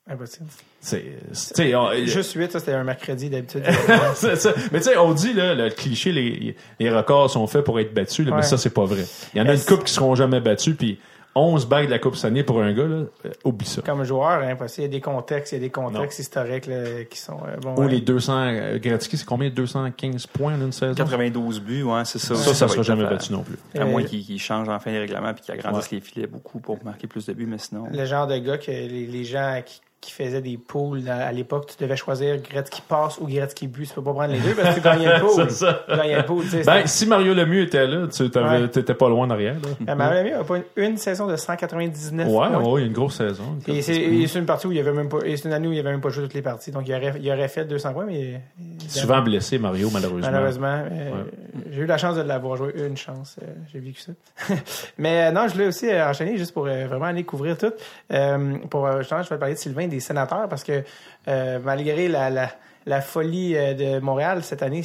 Impossible. 0.08 0.46
C'est, 0.80 1.74
on- 1.74 1.90
Juste 2.04 2.34
8, 2.34 2.52
ça 2.52 2.60
c'était 2.60 2.72
un 2.74 2.84
mercredi 2.84 3.30
d'habitude. 3.30 3.62
c'est 4.14 4.36
ça. 4.36 4.52
Mais 4.70 4.80
tu 4.80 4.84
sais, 4.90 4.98
on 4.98 5.14
dit, 5.14 5.32
là, 5.32 5.54
le 5.54 5.70
cliché, 5.70 6.12
les, 6.12 6.56
les 6.78 6.90
records 6.90 7.30
sont 7.30 7.46
faits 7.46 7.64
pour 7.64 7.80
être 7.80 7.94
battus, 7.94 8.26
là, 8.26 8.32
Ouais. 8.32 8.36
mais 8.38 8.42
ça, 8.42 8.58
c'est 8.58 8.68
pas 8.74 8.84
vrai. 8.84 9.04
Il 9.34 9.38
y 9.38 9.40
en 9.40 9.48
a 9.48 9.54
une 9.54 9.60
coupe 9.64 9.84
qui 9.84 9.92
seront 9.94 10.14
jamais 10.14 10.40
battus, 10.40 10.76
puis 10.76 10.98
11 11.34 11.66
bagues 11.66 11.86
de 11.86 11.90
la 11.90 11.98
Coupe 11.98 12.16
Stanley 12.16 12.44
pour 12.44 12.62
un 12.62 12.72
gars, 12.72 12.86
là, 12.86 12.96
euh, 13.24 13.30
oublie 13.44 13.66
ça. 13.66 13.82
Comme 13.82 14.04
joueur, 14.04 14.42
impossible. 14.42 14.82
Il 14.82 14.92
y 14.92 14.94
a 14.94 14.98
des 14.98 15.00
contextes, 15.00 15.52
il 15.52 15.56
y 15.56 15.58
a 15.58 15.60
des 15.60 15.70
contextes 15.70 16.18
historiques 16.18 16.66
là, 16.66 17.04
qui 17.04 17.18
sont 17.18 17.38
euh, 17.46 17.56
bon. 17.60 17.74
Ou 17.74 17.80
ouais. 17.80 17.88
les 17.88 18.00
200, 18.00 18.32
euh, 18.46 18.78
Gretzky, 18.78 19.16
c'est 19.16 19.24
combien? 19.26 19.50
215 19.50 20.26
points 20.28 20.54
en 20.54 20.60
une 20.60 20.72
saison? 20.72 20.94
92 20.94 21.60
buts, 21.60 21.82
ouais, 21.82 22.04
c'est 22.04 22.18
ça. 22.18 22.36
Ça, 22.36 22.54
ça, 22.54 22.66
va 22.66 22.72
sera 22.72 22.82
jamais 22.82 23.04
battu 23.04 23.32
non 23.32 23.42
plus. 23.42 23.56
À 23.78 23.84
moins 23.84 24.02
Euh, 24.02 24.04
qu'il 24.04 24.24
qu'il 24.24 24.40
change 24.40 24.68
enfin 24.68 24.90
les 24.90 25.00
règlements 25.00 25.34
puis 25.34 25.44
qu'il 25.44 25.54
agrandisse 25.54 25.90
les 25.90 26.00
filets 26.00 26.26
beaucoup 26.26 26.60
pour 26.60 26.82
marquer 26.84 27.06
plus 27.06 27.26
de 27.26 27.32
buts, 27.32 27.46
mais 27.46 27.58
sinon. 27.58 27.88
Le 27.90 28.04
genre 28.04 28.26
de 28.26 28.38
gars 28.38 28.58
que 28.58 28.70
les, 28.70 29.06
les 29.06 29.24
gens 29.24 29.60
qui, 29.64 29.80
qui 30.04 30.12
faisait 30.12 30.40
des 30.42 30.56
poules 30.58 31.08
à, 31.08 31.32
l'époque. 31.32 31.66
Tu 31.76 31.82
devais 31.82 31.96
choisir 31.96 32.36
Gretzky 32.38 32.82
passe 32.86 33.18
ou 33.18 33.26
Gretzky 33.26 33.66
but. 33.66 33.88
Tu 33.88 33.94
peux 33.94 34.02
pas 34.02 34.12
prendre 34.12 34.32
les 34.32 34.38
deux 34.40 34.54
parce 34.54 34.70
que 34.70 34.74
tu 34.74 34.80
gagnais 34.80 35.18
le 35.18 35.48
ça. 35.48 35.84
Tu 35.88 35.96
gagnais 35.96 36.16
le. 36.16 36.64
Ben, 36.64 36.86
si 36.86 37.06
Mario 37.06 37.32
Lemieux 37.34 37.62
était 37.62 37.86
là, 37.86 38.06
tu 38.08 38.22
Ouais. 38.24 38.68
t'étais 38.68 38.94
pas 38.94 39.08
loin 39.08 39.26
derrière. 39.26 39.56
C'était- 39.78 39.94
Mario 39.94 40.22
Lemieux 40.22 40.36
a 40.36 40.44
pas 40.44 40.56
une, 40.58 40.64
une 40.76 40.96
saison 40.96 41.26
de 41.26 41.36
199 41.36 42.28
Ouais, 42.28 42.32
points. 42.48 42.62
ouais, 42.62 42.80
il 42.80 42.82
y 42.82 42.84
a 42.84 42.86
une 42.88 42.92
grosse 42.92 43.16
saison. 43.16 43.44
Et 43.66 43.82
c'est 43.82 43.94
et 43.96 44.26
c'est 44.26 44.38
une 44.38 44.46
partie 44.46 44.66
où 44.66 44.72
il 44.72 44.76
y 44.76 44.80
avait 44.80 44.92
même 44.92 45.08
pas, 45.08 45.18
c'est 45.22 45.44
une 45.46 45.52
année 45.52 45.68
où 45.68 45.72
il 45.72 45.78
avait 45.78 45.90
même 45.92 46.00
pas 46.00 46.10
joué 46.10 46.24
toutes 46.24 46.34
les 46.34 46.42
parties. 46.42 46.70
Donc 46.70 46.86
il 46.86 46.94
aurait, 46.94 47.14
il 47.20 47.30
aurait 47.30 47.48
fait 47.48 47.64
200 47.64 47.92
points, 47.94 48.06
mais 48.06 48.40
Souvent 48.88 49.22
blessé, 49.22 49.58
Mario, 49.58 49.88
malheureusement. 49.92 50.30
Malheureusement, 50.30 50.82
euh, 50.92 51.24
j'ai 51.70 51.80
eu 51.82 51.86
la 51.86 51.96
chance 51.98 52.16
de 52.16 52.22
l'avoir 52.22 52.56
joué 52.56 52.72
une 52.86 52.96
chance. 52.96 53.36
euh, 53.42 53.46
j'ai 53.72 53.78
vécu 53.80 54.00
ça. 54.00 54.12
Mais 54.98 55.24
euh, 55.28 55.32
non, 55.32 55.48
je 55.48 55.56
l'ai 55.58 55.66
aussi 55.66 55.88
euh, 55.88 56.08
enchaîné 56.08 56.36
juste 56.36 56.52
pour 56.52 56.66
euh, 56.66 56.86
vraiment 56.86 57.06
aller 57.06 57.24
couvrir 57.24 57.56
tout. 57.56 57.72
Euh, 58.12 58.56
pour 58.70 58.86
justement, 58.98 59.22
je 59.22 59.28
vais 59.28 59.36
te 59.36 59.40
parler 59.40 59.54
de 59.54 59.58
Sylvain 59.58 59.86
des 59.94 60.00
sénateurs 60.00 60.48
parce 60.48 60.64
que 60.64 60.82
euh, 61.28 61.58
malgré 61.62 62.08
la, 62.08 62.30
la, 62.30 62.50
la 62.86 63.00
folie 63.00 63.56
euh, 63.56 63.74
de 63.74 64.00
Montréal 64.00 64.42
cette 64.42 64.62
année 64.62 64.82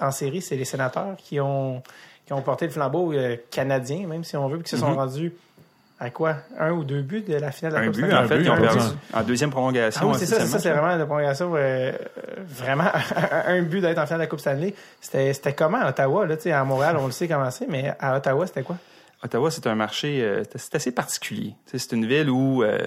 en 0.00 0.10
série, 0.10 0.42
c'est 0.42 0.56
les 0.56 0.64
sénateurs 0.64 1.16
qui 1.16 1.40
ont 1.40 1.82
qui 2.26 2.32
ont 2.34 2.42
porté 2.42 2.66
le 2.66 2.72
flambeau 2.72 3.12
euh, 3.14 3.36
canadien, 3.50 4.06
même 4.06 4.22
si 4.22 4.36
on 4.36 4.48
veut, 4.48 4.56
puis 4.58 4.64
qui 4.64 4.70
se 4.70 4.76
sont 4.76 4.94
rendus 4.94 5.32
à 6.00 6.10
quoi? 6.10 6.36
Un 6.58 6.72
ou 6.72 6.84
deux 6.84 7.00
buts 7.00 7.24
de 7.26 7.34
la 7.34 7.50
finale 7.50 7.72
de 7.72 7.76
la 7.78 7.82
Un 7.82 7.86
Coupe 7.86 7.96
but, 7.96 8.04
Stanley? 8.06 8.24
en 8.24 8.28
fait, 8.28 8.40
ils 8.42 8.50
ont 8.50 8.56
perdu 8.60 8.84
en 9.14 9.22
deuxième 9.22 9.50
prolongation. 9.50 10.02
Ah 10.04 10.06
oui, 10.12 10.16
c'est 10.18 10.26
ça, 10.26 10.34
c'est 10.34 10.40
ça, 10.42 10.46
c'est 10.46 10.48
essentiellement. 10.48 10.82
vraiment 10.82 11.00
une 11.00 11.06
prolongation, 11.06 11.52
euh, 11.56 11.92
vraiment 12.46 12.90
un 13.46 13.62
but 13.62 13.80
d'être 13.80 13.98
en 13.98 14.04
finale 14.04 14.20
de 14.20 14.24
la 14.24 14.26
Coupe 14.28 14.40
Stanley. 14.40 14.74
C'était, 15.00 15.32
c'était 15.32 15.54
comment 15.54 15.78
à 15.78 15.88
Ottawa, 15.88 16.26
là, 16.26 16.36
à 16.54 16.64
Montréal, 16.64 16.96
on 17.00 17.06
le 17.06 17.12
sait 17.12 17.26
comment 17.26 17.50
c'est, 17.50 17.66
mais 17.66 17.92
à 17.98 18.16
Ottawa, 18.16 18.46
c'était 18.46 18.62
quoi? 18.62 18.76
Ottawa, 19.24 19.50
c'est 19.50 19.66
un 19.66 19.74
marché, 19.74 20.20
euh, 20.22 20.44
c'est 20.54 20.74
assez 20.74 20.92
particulier. 20.92 21.54
C'est 21.66 21.92
une 21.92 22.06
ville 22.06 22.30
où, 22.30 22.62
euh, 22.62 22.86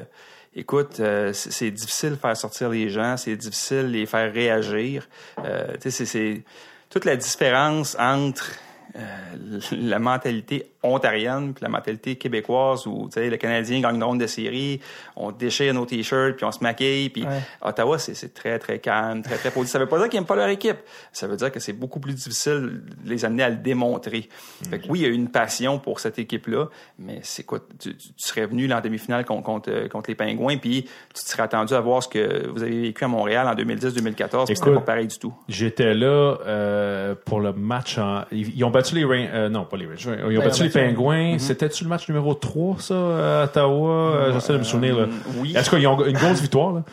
écoute, 0.56 1.00
euh, 1.00 1.34
c'est 1.34 1.72
difficile 1.72 2.12
de 2.12 2.16
faire 2.16 2.36
sortir 2.36 2.70
les 2.70 2.90
gens, 2.90 3.18
c'est 3.18 3.36
difficile 3.36 3.84
de 3.84 3.98
les 3.98 4.06
faire 4.06 4.32
réagir. 4.34 5.08
Euh, 5.44 5.76
c'est 5.80 6.44
toute 6.90 7.06
la 7.06 7.16
différence 7.16 7.96
entre 8.00 8.52
euh, 8.96 9.60
la 9.72 10.00
mentalité 10.00 10.72
ontarienne 10.84 11.54
puis 11.54 11.64
la 11.64 11.70
mentalité 11.70 12.16
québécoise 12.16 12.88
où 12.88 13.06
tu 13.08 13.14
sais 13.14 13.30
le 13.30 13.38
Canadien 13.38 13.80
gagne 13.82 13.96
une 13.96 14.04
ronde 14.04 14.20
de 14.20 14.28
série, 14.28 14.80
on 15.16 15.32
déchire 15.32 15.74
nos 15.74 15.86
t-shirts 15.86 16.36
puis 16.38 16.46
on 16.46 16.52
se 16.52 16.60
maquille 16.62 17.10
puis 17.10 17.22
Ouais. 17.24 17.40
Ottawa 17.62 18.00
c'est 18.00 18.16
c'est 18.16 18.34
très 18.34 18.58
très 18.60 18.80
calme, 18.80 19.22
très 19.22 19.36
très 19.38 19.52
positif. 19.52 19.74
Ça 19.74 19.80
veut 19.80 19.86
pas 19.86 20.00
dire 20.00 20.10
qu'ils 20.10 20.18
aiment 20.18 20.26
pas 20.26 20.36
leur 20.36 20.48
équipe, 20.50 20.78
ça 21.14 21.28
veut 21.28 21.38
dire 21.38 21.52
que 21.52 21.60
c'est 21.60 21.74
beaucoup 21.74 22.00
plus 22.00 22.14
difficile 22.16 22.82
de 23.06 23.10
les 23.10 23.24
amener 23.26 23.44
à 23.44 23.50
le 23.50 23.58
démontrer. 23.58 24.28
Fait 24.70 24.80
que 24.80 24.88
oui, 24.90 25.00
il 25.00 25.02
y 25.04 25.06
a 25.06 25.10
eu 25.10 25.14
une 25.14 25.30
passion 25.30 25.78
pour 25.80 26.00
cette 26.00 26.18
équipe-là, 26.20 26.68
mais 26.98 27.20
c'est 27.22 27.44
quoi 27.44 27.60
tu, 27.80 27.96
tu- 27.96 28.08
tu 28.10 28.14
serais 28.28 28.46
venu 28.48 28.66
là, 28.68 28.80
en 28.80 28.82
demi-finale 28.82 29.24
contre, 29.26 29.44
contre, 29.44 29.88
contre 29.90 30.10
les 30.10 30.16
Pingouins 30.16 30.58
puis 30.58 30.84
tu 31.14 31.24
te 31.24 31.30
serais 31.30 31.44
attendu 31.44 31.74
à 31.74 31.80
voir 31.80 32.02
ce 32.02 32.08
que 32.10 32.48
vous 32.48 32.64
avez 32.64 32.82
vécu 32.82 33.04
à 33.04 33.08
Montréal 33.08 33.48
en 33.48 33.54
2010-2014, 33.54 34.46
puis 34.48 34.56
c'était 34.56 34.74
pas 34.74 34.82
pareil 34.82 35.08
du 35.08 35.18
tout. 35.20 35.34
J'étais 35.48 35.94
là 35.94 36.38
euh, 36.46 37.16
pour 37.26 37.40
le 37.40 37.54
match 37.54 37.98
en. 37.98 38.24
Ils 38.32 38.64
ont 38.64 38.72
battu 38.72 38.96
les 38.96 39.06
Rain- 39.06 39.30
euh, 39.32 39.50
non, 39.50 39.66
pas 39.66 39.78
les 39.78 39.86
Rangers. 39.86 40.16
Ils 40.20 40.38
ont 40.38 40.42
Ben, 40.42 40.46
battu 40.48 40.64
Pingouins. 40.74 41.38
C'était-tu 41.38 41.84
le 41.84 41.90
match 41.90 42.08
numéro 42.10 42.34
3, 42.34 42.76
ça, 42.80 43.42
à 43.42 43.44
Ottawa? 43.46 43.90
Euh, 43.92 44.34
J'essaie 44.34 44.54
de 44.54 44.58
me 44.60 44.64
souvenir. 44.64 44.98
Là. 44.98 45.06
oui. 45.38 45.56
En 45.58 45.64
tout 45.64 45.72
cas, 45.72 45.78
ils 45.78 45.88
ont 45.88 46.06
une 46.06 46.18
grosse 46.18 46.42
victoire. 46.42 46.74
Là. 46.74 46.84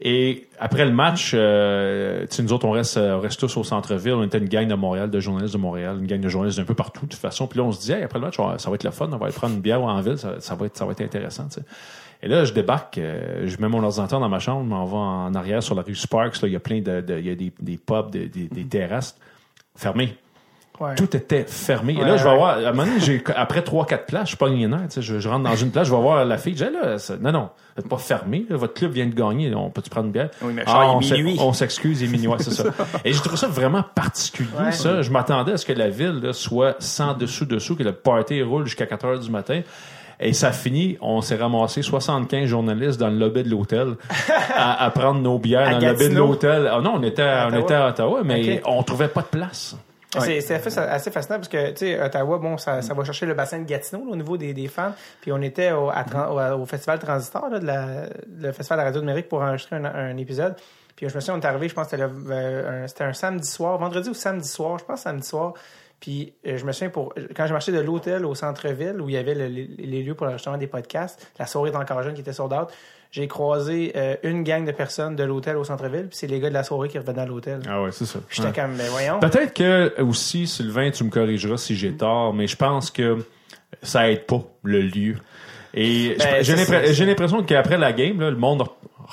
Et 0.00 0.46
après 0.58 0.84
le 0.84 0.92
match, 0.92 1.32
euh, 1.34 2.26
nous 2.40 2.52
autres, 2.52 2.66
on 2.66 2.70
reste, 2.72 2.96
euh, 2.96 3.16
on 3.16 3.20
reste 3.20 3.40
tous 3.40 3.56
au 3.56 3.64
centre-ville. 3.64 4.12
On 4.14 4.22
était 4.24 4.38
une 4.38 4.48
gang 4.48 4.66
de 4.68 4.74
Montréal, 4.74 5.10
de 5.10 5.20
journalistes 5.20 5.54
de 5.54 5.58
Montréal, 5.58 5.96
une 6.00 6.06
gang 6.06 6.20
de 6.20 6.28
journalistes 6.28 6.58
d'un 6.58 6.64
peu 6.64 6.74
partout, 6.74 7.06
de 7.06 7.10
toute 7.10 7.20
façon. 7.20 7.46
Puis 7.46 7.58
là, 7.58 7.64
on 7.64 7.72
se 7.72 7.80
dit, 7.80 7.92
hey, 7.92 8.02
après 8.02 8.18
le 8.18 8.24
match, 8.26 8.36
ça 8.58 8.68
va 8.70 8.74
être 8.74 8.84
le 8.84 8.90
fun. 8.90 9.08
On 9.12 9.16
va 9.16 9.26
aller 9.26 9.34
prendre 9.34 9.54
une 9.54 9.60
bière 9.60 9.82
en 9.82 10.00
ville. 10.00 10.18
Ça, 10.18 10.34
ça 10.40 10.54
va, 10.54 10.66
être, 10.66 10.76
ça 10.76 10.84
va 10.84 10.92
être 10.92 11.00
intéressant. 11.02 11.46
Et 12.22 12.28
là, 12.28 12.44
je 12.44 12.52
débarque, 12.54 12.96
euh, 12.98 13.42
je 13.46 13.56
mets 13.60 13.68
mon 13.68 13.82
ordinateur 13.82 14.20
dans 14.20 14.28
ma 14.30 14.38
chambre, 14.38 14.64
je 14.64 14.68
m'en 14.70 14.84
vais 14.86 14.96
en 14.96 15.34
arrière 15.34 15.62
sur 15.62 15.74
la 15.74 15.82
rue 15.82 15.94
Sparks. 15.94 16.40
Là, 16.40 16.48
il 16.48 16.52
y 16.52 16.56
a 16.56 16.60
plein 16.60 16.80
de, 16.80 17.00
de- 17.02 17.18
il 17.18 17.26
y 17.26 17.30
a 17.30 17.34
des, 17.34 17.52
des 17.60 17.76
pubs, 17.76 18.10
des, 18.10 18.26
des, 18.28 18.48
des 18.48 18.64
terrasses 18.64 19.18
fermées. 19.76 20.16
Ouais. 20.80 20.94
Tout 20.94 21.16
était 21.16 21.44
fermé. 21.48 21.94
et 21.94 22.04
là, 22.04 22.16
je 22.16 22.24
vais 22.24 22.30
ouais. 22.30 22.36
voir, 22.36 22.56
à 22.58 22.60
un 22.60 22.72
moment 22.72 22.84
donné, 22.84 23.00
j'ai, 23.00 23.22
après 23.34 23.62
trois, 23.62 23.86
quatre 23.86 24.06
places, 24.06 24.30
je 24.30 24.44
nerfs, 24.66 24.80
tu 24.88 24.94
sais, 24.96 25.02
je, 25.02 25.18
je 25.18 25.28
rentre 25.28 25.44
dans 25.48 25.56
une 25.56 25.70
place, 25.70 25.88
je 25.88 25.94
vais 25.94 26.00
voir 26.00 26.24
la 26.24 26.38
fille, 26.38 26.56
je 26.56 26.64
dis, 26.64 26.70
là, 26.72 26.98
ça- 26.98 27.16
non, 27.18 27.32
non, 27.32 27.48
vous 27.76 27.82
êtes 27.82 27.88
pas 27.88 27.96
fermé, 27.98 28.44
là, 28.50 28.56
votre 28.56 28.74
club 28.74 28.92
vient 28.92 29.06
de 29.06 29.14
gagner, 29.14 29.54
on 29.54 29.70
peut-tu 29.70 29.90
prendre 29.90 30.06
une 30.06 30.12
bière? 30.12 30.28
Oui, 30.42 30.52
mais 30.54 30.62
Ah, 30.66 30.90
on 30.92 31.00
minuit. 31.00 31.36
on 31.40 31.52
s'excuse, 31.52 32.02
il 32.02 32.08
est 32.08 32.12
minuit, 32.12 32.30
c'est 32.40 32.50
ça. 32.52 32.64
Et 33.04 33.12
j'ai 33.12 33.20
trouvé 33.20 33.36
ça 33.36 33.48
vraiment 33.48 33.82
particulier, 33.94 34.48
Ouais. 34.58 34.72
ça. 34.72 35.02
Je 35.02 35.10
m'attendais 35.10 35.52
à 35.52 35.56
ce 35.56 35.64
que 35.64 35.72
la 35.72 35.88
ville, 35.88 36.20
là, 36.22 36.32
soit 36.32 36.76
sans 36.78 37.14
dessous-dessous, 37.14 37.76
que 37.76 37.82
le 37.82 37.92
party 37.92 38.42
roule 38.42 38.64
jusqu'à 38.66 38.86
4 38.86 39.04
heures 39.06 39.18
du 39.20 39.30
matin. 39.30 39.62
Et 40.18 40.32
ça 40.32 40.50
finit, 40.50 40.96
on 41.02 41.20
s'est 41.20 41.36
ramassé 41.36 41.82
75 41.82 42.46
journalistes 42.46 42.98
dans 42.98 43.08
le 43.08 43.18
lobby 43.18 43.42
de 43.42 43.50
l'hôtel 43.50 43.96
à, 44.56 44.82
à 44.82 44.90
prendre 44.90 45.20
nos 45.20 45.38
bières 45.38 45.68
À 45.68 45.72
dans 45.72 45.78
le 45.80 45.86
lobby 45.92 46.08
de 46.08 46.14
l'hôtel. 46.14 46.70
Ah 46.72 46.80
non, 46.80 46.94
on 46.96 47.02
était, 47.02 47.20
à, 47.22 47.42
À 47.42 47.46
on 47.46 47.48
Ottawa? 47.48 47.60
était 47.64 47.74
à 47.74 47.88
Ottawa, 47.88 48.20
mais 48.24 48.62
on 48.64 48.82
trouvait 48.82 49.08
pas 49.08 49.20
de 49.20 49.26
place. 49.26 49.76
C'est 50.10 50.50
assez, 50.50 51.10
fascinant 51.10 51.36
parce 51.36 51.48
que, 51.48 51.70
tu 51.70 51.78
sais, 51.78 52.00
Ottawa, 52.00 52.38
bon, 52.38 52.56
ça, 52.58 52.80
ça 52.80 52.94
va 52.94 53.04
chercher 53.04 53.26
le 53.26 53.34
bassin 53.34 53.58
de 53.58 53.64
Gatineau 53.64 54.10
au 54.10 54.16
niveau 54.16 54.36
des, 54.36 54.54
des 54.54 54.68
fans. 54.68 54.92
Puis 55.20 55.32
on 55.32 55.42
était 55.42 55.72
au, 55.72 55.90
festival 56.66 56.98
Transistor, 56.98 57.48
là, 57.50 57.58
de 57.58 57.66
la, 57.66 58.06
le 58.38 58.52
festival 58.52 58.78
de 58.78 58.82
la 58.82 58.84
radio 58.84 59.00
numérique 59.00 59.28
pour 59.28 59.42
enregistrer 59.42 59.76
un, 59.76 60.16
épisode. 60.16 60.54
Puis 60.94 61.08
je 61.08 61.14
me 61.14 61.20
souviens, 61.20 61.34
on 61.34 61.40
est 61.40 61.46
arrivé, 61.46 61.68
je 61.68 61.74
pense 61.74 61.88
que 61.88 61.96
euh, 61.96 62.84
un, 62.84 62.86
c'était 62.86 63.04
un 63.04 63.12
samedi 63.12 63.48
soir, 63.48 63.76
vendredi 63.78 64.08
ou 64.08 64.14
samedi 64.14 64.48
soir, 64.48 64.78
je 64.78 64.84
pense 64.84 65.00
samedi 65.00 65.26
soir. 65.26 65.52
Puis 66.00 66.34
euh, 66.46 66.56
je 66.56 66.64
me 66.64 66.72
souviens, 66.72 66.90
pour 66.90 67.12
quand 67.34 67.46
j'ai 67.46 67.52
marché 67.52 67.72
de 67.72 67.80
l'hôtel 67.80 68.24
au 68.24 68.34
centre-ville 68.34 69.00
où 69.00 69.08
il 69.08 69.14
y 69.14 69.18
avait 69.18 69.34
le- 69.34 69.48
les, 69.48 70.02
lieux 70.02 70.14
pour 70.14 70.26
l'enregistrement 70.26 70.58
des 70.58 70.66
podcasts, 70.66 71.30
la 71.38 71.46
soirée 71.46 71.70
est 71.70 72.02
jeune 72.02 72.14
qui 72.14 72.20
était 72.20 72.32
sold 72.32 72.52
out, 72.52 72.68
j'ai 73.10 73.28
croisé 73.28 73.92
euh, 73.96 74.16
une 74.22 74.42
gang 74.42 74.64
de 74.66 74.72
personnes 74.72 75.16
de 75.16 75.24
l'hôtel 75.24 75.56
au 75.56 75.64
centre-ville, 75.64 76.08
puis 76.08 76.16
c'est 76.18 76.26
les 76.26 76.40
gars 76.40 76.48
de 76.48 76.54
la 76.54 76.62
soirée 76.64 76.88
qui 76.88 76.98
revenaient 76.98 77.22
à 77.22 77.26
l'hôtel. 77.26 77.60
Ah 77.68 77.82
ouais, 77.82 77.92
c'est 77.92 78.04
ça. 78.06 78.18
J'étais 78.30 78.48
Ouais. 78.48 78.54
comme, 78.54 78.74
mais 78.76 78.88
voyons. 78.88 79.20
Peut-être 79.20 79.54
que 79.54 80.00
aussi, 80.02 80.46
Sylvain, 80.46 80.90
tu 80.90 81.04
me 81.04 81.10
corrigeras 81.10 81.56
si 81.56 81.76
j'ai 81.76 81.92
tort, 81.92 82.34
mais 82.34 82.46
je 82.46 82.56
pense 82.56 82.90
que 82.90 83.18
ça 83.82 84.10
aide 84.10 84.26
pas 84.26 84.42
le 84.62 84.80
lieu. 84.82 85.16
Et 85.74 86.16
Ben, 86.18 86.42
j'ai 86.42 87.04
l'impression 87.04 87.42
qu'après 87.42 87.76
la 87.76 87.92
game, 87.92 88.20
là, 88.20 88.30
le 88.30 88.36
monde 88.36 88.64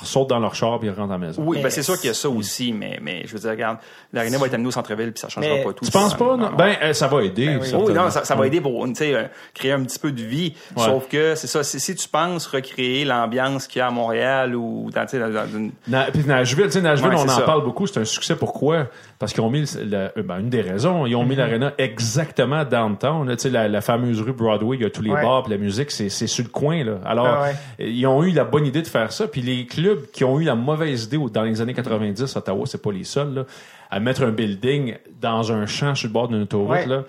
saute 0.04 0.30
dans 0.30 0.40
leur 0.40 0.56
char 0.56 0.80
et 0.84 0.90
rentre 0.90 1.02
à 1.02 1.18
la 1.18 1.18
maison. 1.18 1.44
Oui, 1.46 1.58
Mais 1.58 1.64
ben 1.64 1.70
c'est 1.70 1.84
sûr 1.84 1.96
qu'il 2.00 2.08
y 2.08 2.12
a 2.12 2.14
ça 2.14 2.30
aussi, 2.30 2.74
mais, 2.74 3.00
mais 3.02 3.24
je 3.26 3.34
veux 3.34 3.40
dire, 3.40 3.52
regarde, 3.52 3.78
l'aréna 4.12 4.38
va 4.38 4.48
être 4.48 4.54
amenée 4.56 4.68
au 4.68 4.72
centre-ville 4.72 5.12
puis 5.12 5.20
ça 5.22 5.30
changera 5.30 5.54
Mais 5.54 5.64
pas 5.64 5.74
tout. 5.74 5.86
Tu 5.86 5.92
penses 5.92 6.16
pas? 6.16 6.36
Non? 6.38 6.52
Ben, 6.58 6.76
euh, 6.82 6.94
ça 6.94 7.08
va 7.08 7.24
aider. 7.24 7.46
Ben 7.46 7.56
oui. 7.58 7.68
certainement. 7.68 7.86
Oui, 7.86 7.94
non, 7.94 8.10
ça, 8.10 8.24
ça 8.26 8.36
va 8.36 8.48
aider 8.48 8.62
pour 8.62 8.86
tu 8.88 8.96
sais, 8.96 9.14
euh, 9.14 9.24
créer 9.54 9.72
un 9.72 9.84
petit 9.84 10.00
peu 10.00 10.12
de 10.12 10.22
vie. 10.24 10.54
Ouais. 10.76 10.84
Sauf 10.86 11.08
que 11.08 11.36
c'est 11.36 11.48
ça, 11.48 11.64
si, 11.64 11.80
si 11.80 11.96
tu 11.96 12.08
penses 12.08 12.48
recréer 12.48 13.06
l'ambiance 13.06 13.68
qu'il 13.68 13.80
y 13.80 13.82
a 13.82 13.88
à 13.88 13.92
Montréal 13.92 14.56
ou 14.56 14.90
dans, 14.94 15.02
tu 15.04 15.10
sais, 15.10 15.20
dans, 15.20 15.30
dans 15.30 15.48
une. 15.48 15.72
Na- 15.88 16.06
puis 16.12 16.24
Nashville, 16.26 16.66
tu 16.66 16.72
sais, 16.72 16.82
Nashville, 16.82 17.10
Ouais, 17.10 17.16
on 17.18 17.24
en 17.24 17.28
ça. 17.28 17.42
parle 17.42 17.64
beaucoup. 17.64 17.86
C'est 17.88 18.00
un 18.00 18.06
succès. 18.06 18.36
Pourquoi? 18.36 18.88
Parce 19.24 19.32
qu'ils 19.32 19.42
ont 19.42 19.50
mis 19.50 19.64
euh, 19.78 20.10
ben, 20.18 20.40
une 20.40 20.50
des 20.50 20.60
raisons, 20.60 21.06
ils 21.06 21.16
ont 21.16 21.24
Mhm. 21.24 21.30
mis 21.30 21.36
l'aréna 21.38 21.74
exactement 21.78 22.66
downtown. 22.66 23.26
là. 23.26 23.38
Tu 23.38 23.44
sais, 23.44 23.50
la, 23.50 23.70
la 23.70 23.80
fameuse 23.80 24.20
rue 24.22 24.34
Broadway, 24.34 24.76
il 24.76 24.84
y 24.84 24.86
a 24.86 24.90
tous 24.90 25.02
les 25.02 25.12
Ouais. 25.12 25.22
bars, 25.22 25.44
puis 25.44 25.52
la 25.54 25.58
musique, 25.58 25.92
c'est 25.92 26.10
c'est 26.10 26.28
sur 26.28 26.44
le 26.44 26.50
coin. 26.50 26.84
Là. 26.84 26.98
Alors, 27.06 27.26
Ah 27.28 27.42
ouais. 27.80 27.88
ils 27.90 28.06
ont 28.06 28.22
eu 28.24 28.32
la 28.32 28.44
bonne 28.44 28.66
idée 28.66 28.82
de 28.82 28.88
faire 28.88 29.14
ça. 29.14 29.28
Puis 29.28 29.40
les 29.42 29.66
clubs 29.66 30.02
qui 30.12 30.26
ont 30.26 30.40
eu 30.42 30.44
la 30.44 30.56
mauvaise 30.56 31.06
idée 31.06 31.18
dans 31.32 31.44
les 31.44 31.62
années 31.62 31.74
90, 31.74 32.36
Ottawa, 32.36 32.66
c'est 32.66 32.82
pas 32.82 32.92
les 32.92 33.06
seuls, 33.06 33.34
là, 33.34 33.46
à 33.90 34.00
mettre 34.02 34.24
un 34.24 34.32
building 34.32 34.96
dans 35.22 35.54
un 35.54 35.66
champ 35.68 35.96
sur 35.96 36.10
le 36.10 36.14
bord 36.14 36.28
d'une 36.28 36.42
autoroute. 36.42 36.70
Ouais. 36.72 36.86
Là, 36.86 37.04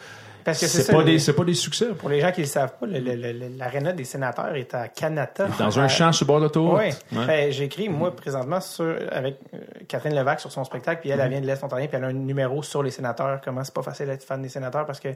Parce 0.44 0.60
que 0.60 0.66
c'est 0.66 0.90
pas, 0.92 0.98
le- 0.98 1.04
des, 1.04 1.18
c'est 1.18 1.32
pas 1.32 1.44
des 1.44 1.54
succès. 1.54 1.86
Pour 1.98 2.08
les 2.08 2.20
gens 2.20 2.30
qui 2.32 2.40
ne 2.40 2.46
le 2.46 2.50
savent 2.50 2.74
pas, 2.78 2.86
l'aréna 2.86 3.92
des 3.92 4.04
sénateurs 4.04 4.54
est 4.54 4.74
à 4.74 4.88
Canada. 4.88 5.48
Dans 5.58 5.78
un 5.78 5.84
Euh, 5.84 5.88
champ 5.88 6.12
sur 6.12 6.26
bord 6.26 6.38
de 6.38 6.44
l'autoroute. 6.44 6.78
Oui. 7.12 7.18
Ouais. 7.18 7.26
Ben, 7.26 7.52
j'ai 7.52 7.64
écrit, 7.64 7.88
moi, 7.88 8.14
présentement, 8.14 8.60
sur, 8.60 8.94
avec 9.10 9.38
euh, 9.54 9.58
Catherine 9.88 10.14
Levac 10.14 10.40
sur 10.40 10.52
son 10.52 10.64
spectacle, 10.64 11.00
puis 11.00 11.10
elle, 11.10 11.18
Mm-hmm. 11.18 11.22
elle 11.24 11.30
vient 11.30 11.40
de 11.40 11.46
l'Est 11.46 11.64
ontarien, 11.64 11.86
puis 11.86 11.96
elle 11.96 12.04
a 12.04 12.08
un 12.08 12.12
numéro 12.12 12.62
sur 12.62 12.82
les 12.82 12.90
sénateurs, 12.90 13.40
comment 13.44 13.64
c'est 13.64 13.74
pas 13.74 13.82
facile 13.82 14.06
d'être 14.06 14.22
fan 14.24 14.42
des 14.42 14.48
sénateurs, 14.48 14.84
parce 14.86 15.00
que 15.00 15.08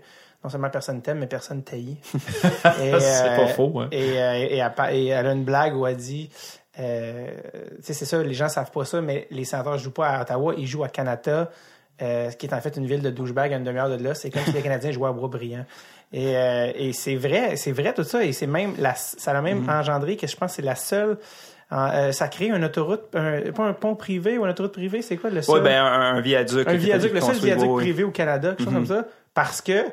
non 0.43 0.51
seulement 0.51 0.71
personne 0.71 1.03
t'aime, 1.03 1.19
mais 1.19 1.27
personne. 1.27 1.63
Et, 1.73 1.97
C'est 2.65 2.79
euh, 2.85 3.37
pas 3.37 3.47
faux, 3.49 3.73
hein. 3.81 3.89
Et, 3.93 4.21
euh, 4.21 4.35
et 4.35 4.57
elle, 4.59 4.73
pa- 4.75 4.93
et 4.93 5.07
elle 5.07 5.27
a 5.27 5.33
une 5.33 5.45
blague 5.45 5.77
où 5.77 5.87
elle 5.87 5.97
dit, 5.97 6.31
euh, 6.81 7.27
c'est 7.83 7.93
ça, 7.93 8.23
les 8.23 8.35
gens 8.35 8.49
savent 8.49 8.71
pas 8.71 8.85
ça, 8.85 9.01
mais 9.01 9.27
les 9.31 9.45
sénateurs 9.45 9.79
jouent 9.79 9.91
pas 9.93 10.09
à 10.09 10.23
Ottawa, 10.23 10.55
ils 10.57 10.67
jouent 10.67 10.85
à 10.85 10.89
Canada, 10.89 11.51
euh, 12.03 12.31
ce 12.31 12.37
qui 12.37 12.47
est 12.47 12.55
en 12.55 12.61
fait 12.61 12.77
une 12.77 12.87
ville 12.87 13.03
de 13.03 13.11
douchebag 13.11 13.53
à 13.53 13.57
une 13.57 13.65
demi-heure 13.65 13.91
de 13.97 14.03
là. 14.03 14.15
C'est 14.15 14.31
comme 14.31 14.43
si 14.43 14.53
les 14.53 14.63
Canadiens 14.63 14.91
jouaient 14.93 15.09
à 15.09 15.13
Bois-Brillant. 15.13 15.65
Et, 16.13 16.37
euh, 16.37 16.73
et 16.75 16.93
c'est 16.93 17.17
vrai, 17.17 17.57
c'est 17.57 17.73
vrai 17.73 17.93
tout 17.93 18.05
ça, 18.05 18.25
et 18.25 18.33
c'est 18.33 18.47
même, 18.47 18.73
la, 18.79 18.95
ça 18.95 19.33
a 19.33 19.43
même 19.43 19.65
Mm-hmm. 19.67 19.81
engendré 19.81 20.17
que 20.17 20.27
je 20.27 20.37
pense 20.37 20.53
que 20.53 20.57
c'est 20.57 20.63
la 20.63 20.75
seule 20.75 21.19
euh, 21.71 22.13
ça 22.13 22.29
crée 22.29 22.47
une 22.47 22.65
autoroute, 22.65 23.03
un, 23.15 23.53
pas 23.53 23.65
un 23.65 23.75
pont 23.75 23.95
privé 23.95 24.39
ou 24.39 24.45
une 24.45 24.51
autoroute 24.51 24.73
privée, 24.73 25.03
c'est 25.03 25.19
quoi 25.19 25.29
le 25.29 25.43
seul? 25.43 25.57
Ouais, 25.57 25.61
ben 25.61 25.83
un, 25.83 26.17
un 26.17 26.21
viaduc. 26.23 26.67
un 26.67 26.75
viaduc, 26.75 27.13
le 27.13 27.21
seul 27.21 27.37
viaduc 27.37 27.65
oui, 27.65 27.75
oui. 27.75 27.83
privé 27.83 28.05
au 28.05 28.11
Canada, 28.11 28.55
quelque 28.57 28.65
chose 28.65 28.73
comme 28.73 28.87
ça, 28.87 29.05
parce 29.35 29.61
que 29.61 29.85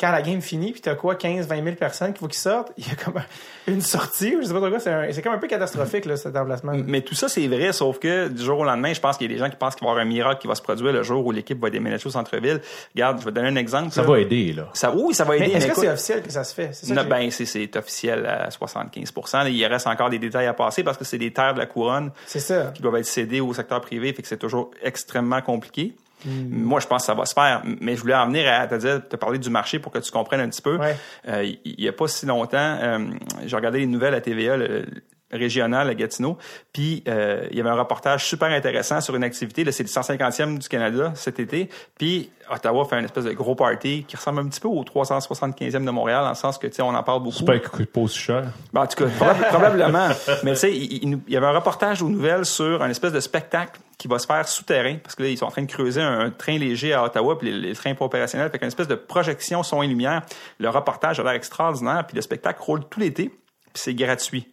quand 0.00 0.12
la 0.12 0.22
game 0.22 0.40
finit, 0.40 0.70
puis 0.72 0.80
t'as 0.80 0.94
quoi, 0.94 1.16
15, 1.16 1.48
20 1.48 1.64
000 1.64 1.74
personnes 1.76 2.12
qu'il 2.12 2.20
faut 2.20 2.28
qu'ils 2.28 2.38
sortent, 2.38 2.70
il 2.78 2.86
y 2.86 2.90
a 2.90 2.94
comme 2.94 3.20
une 3.66 3.80
sortie, 3.80 4.36
ou 4.36 4.40
je 4.42 4.46
sais 4.46 4.52
pas 4.52 4.60
trop 4.60 4.68
quoi, 4.70 4.78
c'est 4.78 4.90
un- 4.92 5.10
c'est 5.12 5.22
comme 5.22 5.32
un 5.32 5.38
peu 5.38 5.48
catastrophique, 5.48 6.04
là, 6.04 6.16
cet 6.16 6.36
emplacement. 6.36 6.72
Mais 6.86 7.00
tout 7.00 7.16
ça, 7.16 7.28
c'est 7.28 7.46
vrai, 7.48 7.72
sauf 7.72 7.98
que 7.98 8.28
du 8.28 8.42
jour 8.42 8.60
au 8.60 8.64
lendemain, 8.64 8.92
je 8.92 9.00
pense 9.00 9.16
qu'il 9.16 9.28
y 9.28 9.34
a 9.34 9.36
des 9.36 9.40
gens 9.40 9.50
qui 9.50 9.56
pensent 9.56 9.74
qu'il 9.74 9.84
va 9.84 9.88
y 9.88 9.92
avoir 9.92 10.06
un 10.06 10.08
miracle 10.08 10.40
qui 10.40 10.46
va 10.46 10.54
se 10.54 10.62
produire 10.62 10.92
le 10.92 11.02
jour 11.02 11.26
où 11.26 11.32
l'équipe 11.32 11.60
va 11.60 11.68
déménager 11.68 12.06
au 12.06 12.10
centre-ville. 12.10 12.60
Regarde, 12.94 13.18
je 13.18 13.24
vais 13.24 13.30
te 13.32 13.34
donner 13.34 13.48
un 13.48 13.56
exemple. 13.56 13.90
Ça 13.90 14.02
là. 14.02 14.08
va 14.08 14.20
aider, 14.20 14.52
là. 14.52 14.68
Ça, 14.72 14.94
oui, 14.94 15.14
ça 15.14 15.24
va 15.24 15.36
Mais 15.36 15.46
aider. 15.48 15.56
est-ce 15.56 15.66
que 15.66 15.74
c'est 15.74 15.88
officiel 15.90 16.22
que 16.22 16.30
ça 16.30 16.44
se 16.44 16.54
fait? 16.54 16.70
C'est 16.72 16.86
ça 16.86 16.94
Non, 16.94 17.02
ben, 17.04 17.30
c'est, 17.32 17.44
c'est 17.46 17.76
officiel 17.76 18.24
à 18.24 18.50
75 18.52 19.12
Là, 19.32 19.48
Il 19.48 19.66
reste 19.66 19.88
encore 19.88 20.10
des 20.10 20.20
détails 20.20 20.46
à 20.46 20.54
passer 20.54 20.84
parce 20.84 20.96
que 20.96 21.04
c'est 21.04 21.18
des 21.18 21.32
terres 21.32 21.54
de 21.54 21.58
la 21.58 21.66
couronne 21.66 22.12
c'est 22.26 22.38
ça. 22.40 22.70
qui 22.74 22.82
doivent 22.82 22.96
être 22.96 23.04
cédées 23.06 23.40
au 23.40 23.52
secteur 23.52 23.80
privé, 23.80 24.12
fait 24.12 24.22
que 24.22 24.28
c'est 24.28 24.36
toujours 24.36 24.70
extrêmement 24.80 25.40
compliqué. 25.42 25.94
Hmm. 26.24 26.48
Moi, 26.64 26.80
je 26.80 26.86
pense 26.86 27.02
que 27.02 27.06
ça 27.06 27.14
va 27.14 27.24
se 27.26 27.34
faire, 27.34 27.62
mais 27.80 27.94
je 27.94 28.00
voulais 28.00 28.14
en 28.14 28.26
venir 28.26 28.50
à 28.52 28.66
te 28.66 28.74
dire, 28.74 29.06
te 29.08 29.14
parler 29.16 29.38
du 29.38 29.50
marché 29.50 29.78
pour 29.78 29.92
que 29.92 29.98
tu 29.98 30.10
comprennes 30.10 30.40
un 30.40 30.48
petit 30.48 30.62
peu. 30.62 30.76
Ouais. 30.76 30.96
Euh, 31.28 31.44
il 31.44 31.60
il 31.64 31.84
y 31.84 31.88
a 31.88 31.92
pas 31.92 32.08
si 32.08 32.26
longtemps, 32.26 32.56
euh, 32.82 32.98
j'ai 33.46 33.54
regardé 33.56 33.78
les 33.80 33.86
nouvelles 33.86 34.14
à 34.14 34.20
TVA 34.20 34.56
le- 34.56 34.84
régionale 35.30 35.88
à 35.90 35.94
Gatineau, 35.94 36.38
puis 36.72 37.02
euh, 37.08 37.46
il 37.50 37.56
y 37.56 37.60
avait 37.60 37.70
un 37.70 37.74
reportage 37.78 38.26
super 38.26 38.48
intéressant 38.48 39.00
sur 39.00 39.14
une 39.14 39.24
activité, 39.24 39.64
là, 39.64 39.72
c'est 39.72 39.82
le 39.82 39.88
150e 39.88 40.58
du 40.58 40.68
Canada 40.68 41.12
cet 41.14 41.38
été, 41.38 41.68
puis 41.98 42.30
Ottawa 42.50 42.84
fait 42.86 42.96
un 42.96 43.04
espèce 43.04 43.24
de 43.24 43.32
gros 43.32 43.54
party 43.54 44.04
qui 44.08 44.16
ressemble 44.16 44.40
un 44.40 44.48
petit 44.48 44.60
peu 44.60 44.68
au 44.68 44.82
375e 44.82 45.84
de 45.84 45.90
Montréal, 45.90 46.22
dans 46.22 46.30
le 46.30 46.34
sens 46.34 46.56
que, 46.58 46.66
tu 46.66 46.74
sais, 46.74 46.82
on 46.82 46.88
en 46.94 47.02
parle 47.02 47.22
beaucoup. 47.22 47.36
C'est 47.36 47.44
pas 47.44 47.58
de 47.58 47.84
pas 47.84 48.00
aussi 48.00 48.18
cher. 48.18 48.44
Ben, 48.72 48.82
en 48.82 48.86
tout 48.86 49.04
cas, 49.04 49.10
probab- 49.10 49.48
probablement. 49.50 50.08
Mais 50.44 50.52
tu 50.52 50.58
sais, 50.58 50.74
il, 50.74 51.20
y 51.28 51.36
avait 51.36 51.46
un 51.46 51.52
reportage 51.52 52.00
aux 52.02 52.08
nouvelles 52.08 52.46
sur 52.46 52.82
un 52.82 52.88
espèce 52.88 53.12
de 53.12 53.20
spectacle 53.20 53.80
qui 53.98 54.08
va 54.08 54.18
se 54.18 54.26
faire 54.26 54.46
souterrain, 54.48 54.96
parce 55.02 55.14
que 55.14 55.24
là, 55.24 55.28
ils 55.28 55.36
sont 55.36 55.44
en 55.46 55.50
train 55.50 55.62
de 55.62 55.70
creuser 55.70 56.00
un, 56.00 56.20
un 56.20 56.30
train 56.30 56.56
léger 56.56 56.94
à 56.94 57.04
Ottawa, 57.04 57.38
puis 57.38 57.50
les, 57.52 57.68
les 57.68 57.74
trains 57.74 57.94
pas 57.94 58.04
opérationnels, 58.06 58.50
fait 58.50 58.58
qu'une 58.58 58.68
espèce 58.68 58.88
de 58.88 58.94
projection 58.94 59.62
son 59.62 59.82
et 59.82 59.86
lumière. 59.86 60.22
Le 60.58 60.70
reportage 60.70 61.20
a 61.20 61.22
l'air 61.24 61.32
extraordinaire, 61.32 62.06
puis 62.06 62.16
le 62.16 62.22
spectacle 62.22 62.62
roule 62.62 62.84
tout 62.88 63.00
l'été, 63.00 63.28
puis 63.28 63.38
c'est 63.74 63.94
gratuit. 63.94 64.48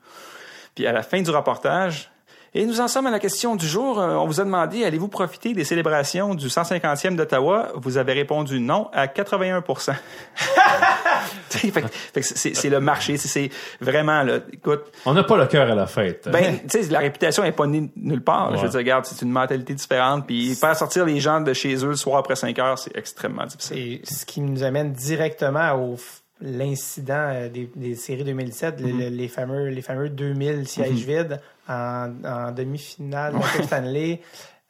Puis 0.76 0.86
à 0.86 0.92
la 0.92 1.02
fin 1.04 1.22
du 1.22 1.30
reportage, 1.32 2.12
et 2.58 2.66
nous 2.66 2.80
en 2.80 2.88
sommes 2.88 3.06
à 3.06 3.12
la 3.12 3.20
question 3.20 3.58
du 3.58 3.68
jour. 3.68 4.00
Euh, 4.00 4.14
On 4.16 4.26
vous 4.28 4.40
a 4.40 4.46
demandé, 4.46 4.86
allez-vous 4.86 5.10
profiter 5.10 5.54
des 5.54 5.66
célébrations 5.66 6.36
du 6.36 6.48
150e 6.48 7.18
d'Ottawa? 7.18 7.74
Vous 7.76 7.98
avez 7.98 8.14
répondu 8.14 8.62
non 8.62 8.90
à 8.94 9.08
81 9.10 9.62
Tu 11.50 11.58
sais, 11.60 11.72
fait 11.72 11.82
que- 11.82 11.88
fait 11.88 12.22
que 12.22 12.26
c'est 12.26 12.56
c'est 12.56 12.70
le 12.70 12.80
marché. 12.80 13.18
c'est- 13.18 13.50
vraiment, 13.82 14.24
là, 14.24 14.38
écoute, 14.54 14.84
On 15.06 15.14
n'a 15.14 15.24
pas 15.24 15.36
le 15.38 15.48
cœur 15.48 15.70
à 15.70 15.76
la 15.76 15.86
fête. 15.88 16.30
ben, 16.32 16.60
tu 16.70 16.82
sais, 16.84 16.90
la 16.92 17.00
réputation 17.00 17.44
n'est 17.44 17.52
pas 17.52 17.68
née 17.68 17.90
nulle 17.98 18.22
part. 18.24 18.56
Je 18.56 18.62
veux 18.64 18.70
dire, 18.70 18.78
regarde, 18.78 19.06
c'est 19.06 19.22
une 19.22 19.32
mentalité 19.32 19.74
différente. 19.74 20.26
Puis 20.28 20.56
faire 20.56 20.76
sortir 20.78 21.06
les 21.06 21.20
gens 21.20 21.42
de 21.42 21.52
chez 21.54 21.76
eux 21.84 21.90
le 21.90 21.96
soir 21.96 22.20
après 22.20 22.36
5 22.38 22.58
heures, 22.60 22.78
c'est 22.80 22.96
extrêmement 22.96 23.46
difficile. 23.46 23.78
Et 23.78 24.02
ce 24.06 24.26
qui 24.26 24.40
nous 24.42 24.64
amène 24.64 24.94
directement 24.94 25.74
au 25.74 25.98
l'incident 26.46 27.14
euh, 27.34 27.50
des, 27.50 27.70
des 27.76 27.96
séries 27.96 28.24
2017, 28.24 28.80
le- 28.80 28.88
Mm-hmm. 28.88 29.00
le- 29.00 29.10
les 29.10 29.28
fameux 29.28 29.68
les 29.70 29.82
fameux 29.82 30.10
2000 30.10 30.68
sièges 30.68 31.06
vides 31.06 31.40
en, 31.68 32.12
en 32.24 32.52
demi-finale 32.52 33.34
de 33.58 33.64
Stanley 33.64 34.22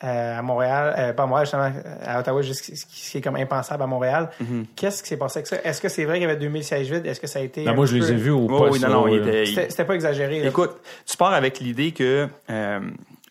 euh, 0.03 0.37
à 0.39 0.41
Montréal, 0.41 0.93
euh, 0.97 1.13
pas 1.13 1.23
à 1.23 1.25
Montréal 1.25 1.45
justement 1.45 1.71
à 2.05 2.19
Ottawa, 2.19 2.41
juste 2.41 2.75
ce 2.75 2.85
qui 2.85 3.17
est 3.17 3.21
comme 3.21 3.37
impensable 3.37 3.81
à 3.83 3.87
Montréal. 3.87 4.29
Mm-hmm. 4.41 4.65
Qu'est-ce 4.75 5.01
qui 5.03 5.09
s'est 5.09 5.17
passé 5.17 5.39
avec 5.39 5.47
ça? 5.47 5.57
Est-ce 5.63 5.81
que 5.81 5.87
c'est 5.89 6.03
vrai 6.05 6.15
qu'il 6.15 6.23
y 6.27 6.31
avait 6.31 6.39
2000 6.39 6.63
sièges 6.63 6.91
vides? 6.91 7.05
Est-ce 7.05 7.19
que 7.21 7.27
ça 7.27 7.39
a 7.39 7.41
été 7.41 7.63
Ben, 7.63 7.73
moi, 7.73 7.85
je 7.85 7.95
les 7.95 8.11
ai 8.11 8.15
vus 8.15 8.31
au 8.31 8.43
Oh, 8.45 8.47
poste. 8.57 8.73
oui, 8.73 8.79
non, 8.81 8.89
non, 8.89 9.07
il 9.07 9.47
C'était 9.47 9.85
pas 9.85 9.95
exagéré. 9.95 10.41
là. 10.41 10.49
Écoute, 10.49 10.75
tu 11.05 11.15
pars 11.17 11.33
avec 11.33 11.59
l'idée 11.59 11.91
que 11.91 12.27
euh, 12.49 12.79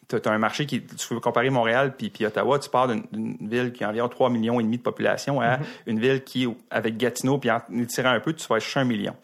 tu 0.08 0.16
as 0.16 0.32
un 0.32 0.38
marché 0.38 0.66
qui, 0.66 0.82
tu 0.82 1.14
veux 1.14 1.20
comparer 1.20 1.50
Montréal 1.50 1.94
puis, 1.96 2.10
puis 2.10 2.26
Ottawa, 2.26 2.58
tu 2.58 2.70
pars 2.70 2.88
d'une 2.88 3.36
ville 3.40 3.72
qui 3.72 3.84
a 3.84 3.88
environ 3.88 4.08
3 4.08 4.30
millions 4.30 4.60
et 4.60 4.62
demi 4.62 4.78
de 4.78 4.82
population 4.82 5.40
à 5.40 5.58
une 5.86 6.00
ville 6.00 6.22
qui, 6.22 6.46
avec 6.70 6.96
Gatineau, 6.96 7.38
puis 7.38 7.50
en 7.50 7.60
étirant 7.78 8.10
un 8.10 8.20
peu, 8.20 8.32
tu 8.32 8.46
vas 8.48 8.58
chercher 8.60 8.80
un 8.80 8.84
million. 8.84 9.14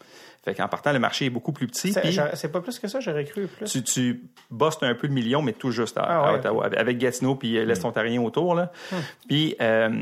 Fait 0.43 0.55
qu'en 0.55 0.67
partant, 0.67 0.91
le 0.91 0.97
marché 0.97 1.25
est 1.25 1.29
beaucoup 1.29 1.51
plus 1.51 1.67
petit. 1.67 1.93
C'est 1.93 2.51
pas 2.51 2.61
plus 2.61 2.79
que 2.79 2.87
ça, 2.87 2.99
j'aurais 2.99 3.25
cru 3.25 3.47
plus. 3.47 3.69
tu, 3.69 3.83
tu 3.83 4.23
bosses 4.49 4.77
un 4.81 4.95
peu 4.95 5.07
le 5.07 5.13
million, 5.13 5.41
mais 5.41 5.53
tout 5.53 5.71
juste 5.71 5.97
à, 5.97 6.01
Ah 6.01 6.19
à 6.19 6.31
ouais. 6.31 6.39
Ottawa, 6.39 6.69
avec 6.75 6.97
Gatineau 6.97 7.35
puis 7.35 7.57
euh, 7.57 7.65
l'Est 7.65 7.85
ontarien 7.85 8.21
autour. 8.21 8.55
Là. 8.55 8.71
Puis 9.27 9.55
euh, 9.61 10.01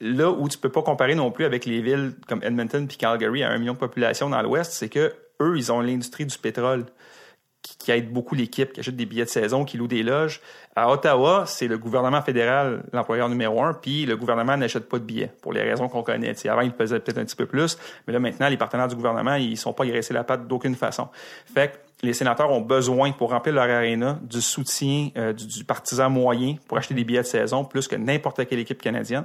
là 0.00 0.30
où 0.30 0.48
tu 0.48 0.58
peux 0.58 0.68
pas 0.68 0.82
comparer 0.82 1.14
non 1.14 1.30
plus 1.30 1.46
avec 1.46 1.64
les 1.64 1.80
villes 1.80 2.12
comme 2.28 2.42
Edmonton 2.42 2.86
puis 2.86 2.98
Calgary 2.98 3.42
à 3.42 3.50
un 3.50 3.58
million 3.58 3.72
de 3.72 3.78
population 3.78 4.28
dans 4.28 4.42
l'Ouest, 4.42 4.72
c'est 4.72 4.90
que 4.90 5.14
eux, 5.40 5.54
ils 5.56 5.72
ont 5.72 5.80
l'industrie 5.80 6.26
du 6.26 6.36
pétrole 6.36 6.84
qui, 7.62 7.76
qui 7.76 7.90
aide 7.92 8.12
beaucoup 8.12 8.34
l'équipe, 8.34 8.72
qui 8.72 8.80
achète 8.80 8.96
des 8.96 9.06
billets 9.06 9.24
de 9.24 9.30
saison, 9.30 9.64
qui 9.64 9.76
loue 9.76 9.86
des 9.86 10.02
loges. 10.02 10.40
À 10.74 10.90
Ottawa, 10.90 11.44
c'est 11.46 11.68
le 11.68 11.78
gouvernement 11.78 12.22
fédéral, 12.22 12.82
l'employeur 12.92 13.28
numéro 13.28 13.62
un, 13.62 13.74
puis 13.74 14.06
le 14.06 14.16
gouvernement 14.16 14.56
n'achète 14.56 14.88
pas 14.88 14.98
de 14.98 15.04
billets 15.04 15.32
pour 15.40 15.52
les 15.52 15.62
raisons 15.62 15.88
qu'on 15.88 16.02
connaît. 16.02 16.34
Tu 16.34 16.40
sais, 16.40 16.48
avant, 16.48 16.62
il 16.62 16.72
pesait 16.72 16.98
peut-être 16.98 17.18
un 17.18 17.24
petit 17.24 17.36
peu 17.36 17.46
plus, 17.46 17.78
mais 18.06 18.12
là, 18.12 18.18
maintenant, 18.18 18.48
les 18.48 18.56
partenaires 18.56 18.88
du 18.88 18.96
gouvernement, 18.96 19.34
ils 19.34 19.56
sont 19.56 19.72
pas 19.72 19.86
graissés 19.86 20.14
la 20.14 20.24
patte 20.24 20.48
d'aucune 20.48 20.74
façon. 20.74 21.08
Fait 21.54 21.72
que 21.72 21.76
les 22.06 22.14
sénateurs 22.14 22.50
ont 22.50 22.60
besoin, 22.60 23.12
pour 23.12 23.30
remplir 23.30 23.54
leur 23.54 23.70
aréna, 23.70 24.18
du 24.22 24.40
soutien 24.40 25.10
euh, 25.16 25.32
du, 25.32 25.46
du 25.46 25.64
partisan 25.64 26.10
moyen 26.10 26.56
pour 26.66 26.76
acheter 26.76 26.94
des 26.94 27.04
billets 27.04 27.22
de 27.22 27.26
saison, 27.26 27.64
plus 27.64 27.86
que 27.86 27.94
n'importe 27.94 28.44
quelle 28.48 28.58
équipe 28.58 28.82
canadienne. 28.82 29.24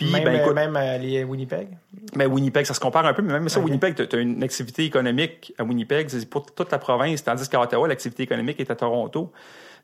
Puis, 0.00 0.10
même 0.10 0.24
ben, 0.24 0.40
écoute, 0.40 0.54
même 0.54 0.76
euh, 0.76 0.96
les 0.96 1.24
Winnipeg? 1.24 1.68
mais 2.16 2.24
Winnipeg, 2.24 2.64
ça 2.64 2.72
se 2.72 2.80
compare 2.80 3.04
un 3.04 3.12
peu, 3.12 3.20
mais 3.20 3.34
même 3.34 3.50
ça, 3.50 3.60
Ok. 3.60 3.66
Winnipeg, 3.66 3.94
tu 3.94 4.16
as 4.16 4.18
une 4.18 4.42
activité 4.42 4.84
économique 4.84 5.52
à 5.58 5.62
Winnipeg, 5.62 6.08
c'est 6.08 6.24
pour 6.28 6.46
toute 6.46 6.72
la 6.72 6.78
province, 6.78 7.22
tandis 7.22 7.46
qu'à 7.50 7.60
Ottawa, 7.60 7.86
l'activité 7.86 8.22
économique 8.22 8.58
est 8.60 8.70
à 8.70 8.76
Toronto. 8.76 9.30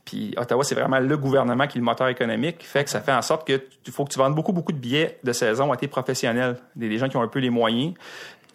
Puis 0.06 0.32
Ottawa, 0.38 0.64
c'est 0.64 0.74
vraiment 0.74 1.00
le 1.00 1.16
gouvernement 1.18 1.66
qui 1.66 1.76
est 1.76 1.80
le 1.80 1.84
moteur 1.84 2.08
économique, 2.08 2.64
fait 2.64 2.84
que 2.84 2.88
ça 2.88 3.02
fait 3.02 3.12
en 3.12 3.20
sorte 3.20 3.46
que 3.46 3.62
il 3.86 3.92
faut 3.92 4.04
que 4.06 4.12
tu 4.12 4.18
vendes 4.18 4.34
beaucoup, 4.34 4.54
beaucoup 4.54 4.72
de 4.72 4.78
billets 4.78 5.18
de 5.22 5.32
saison 5.32 5.70
à 5.70 5.76
tes 5.76 5.88
professionnels, 5.88 6.56
des, 6.74 6.96
gens 6.96 7.10
qui 7.10 7.18
ont 7.18 7.22
un 7.22 7.28
peu 7.28 7.40
les 7.40 7.50
moyens. 7.50 7.92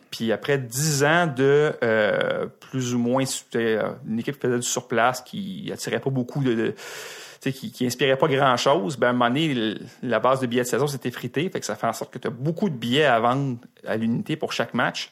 Puis 0.09 0.32
après 0.32 0.57
dix 0.57 1.03
ans 1.03 1.28
de 1.28 1.74
euh, 1.84 2.47
plus 2.59 2.95
ou 2.95 2.97
moins 2.97 3.24
euh, 3.55 3.91
une 4.07 4.20
équipe 4.20 4.36
qui 4.36 4.41
faisait 4.41 4.57
du 4.59 4.68
surplace, 4.68 5.22
qui 5.22 5.70
attirait 5.72 5.99
pas 5.99 6.09
beaucoup 6.09 6.43
de, 6.43 6.74
tu 6.74 7.30
qui, 7.49 7.71
qui 7.71 7.85
inspirait 7.87 8.17
pas 8.17 8.27
grand 8.27 8.55
chose, 8.57 8.97
ben 8.97 9.07
à 9.07 9.09
un 9.09 9.13
moment 9.13 9.29
donné, 9.29 9.75
la 10.03 10.19
base 10.19 10.39
de 10.41 10.45
billets 10.45 10.61
de 10.61 10.67
saison 10.67 10.85
s'est 10.85 10.99
effritée, 11.05 11.49
fait 11.49 11.59
que 11.59 11.65
ça 11.65 11.75
fait 11.75 11.87
en 11.87 11.93
sorte 11.93 12.13
que 12.13 12.19
tu 12.19 12.27
as 12.27 12.31
beaucoup 12.31 12.69
de 12.69 12.75
billets 12.75 13.05
à 13.05 13.19
vendre 13.19 13.57
à 13.87 13.97
l'unité 13.97 14.35
pour 14.35 14.53
chaque 14.53 14.73
match. 14.75 15.09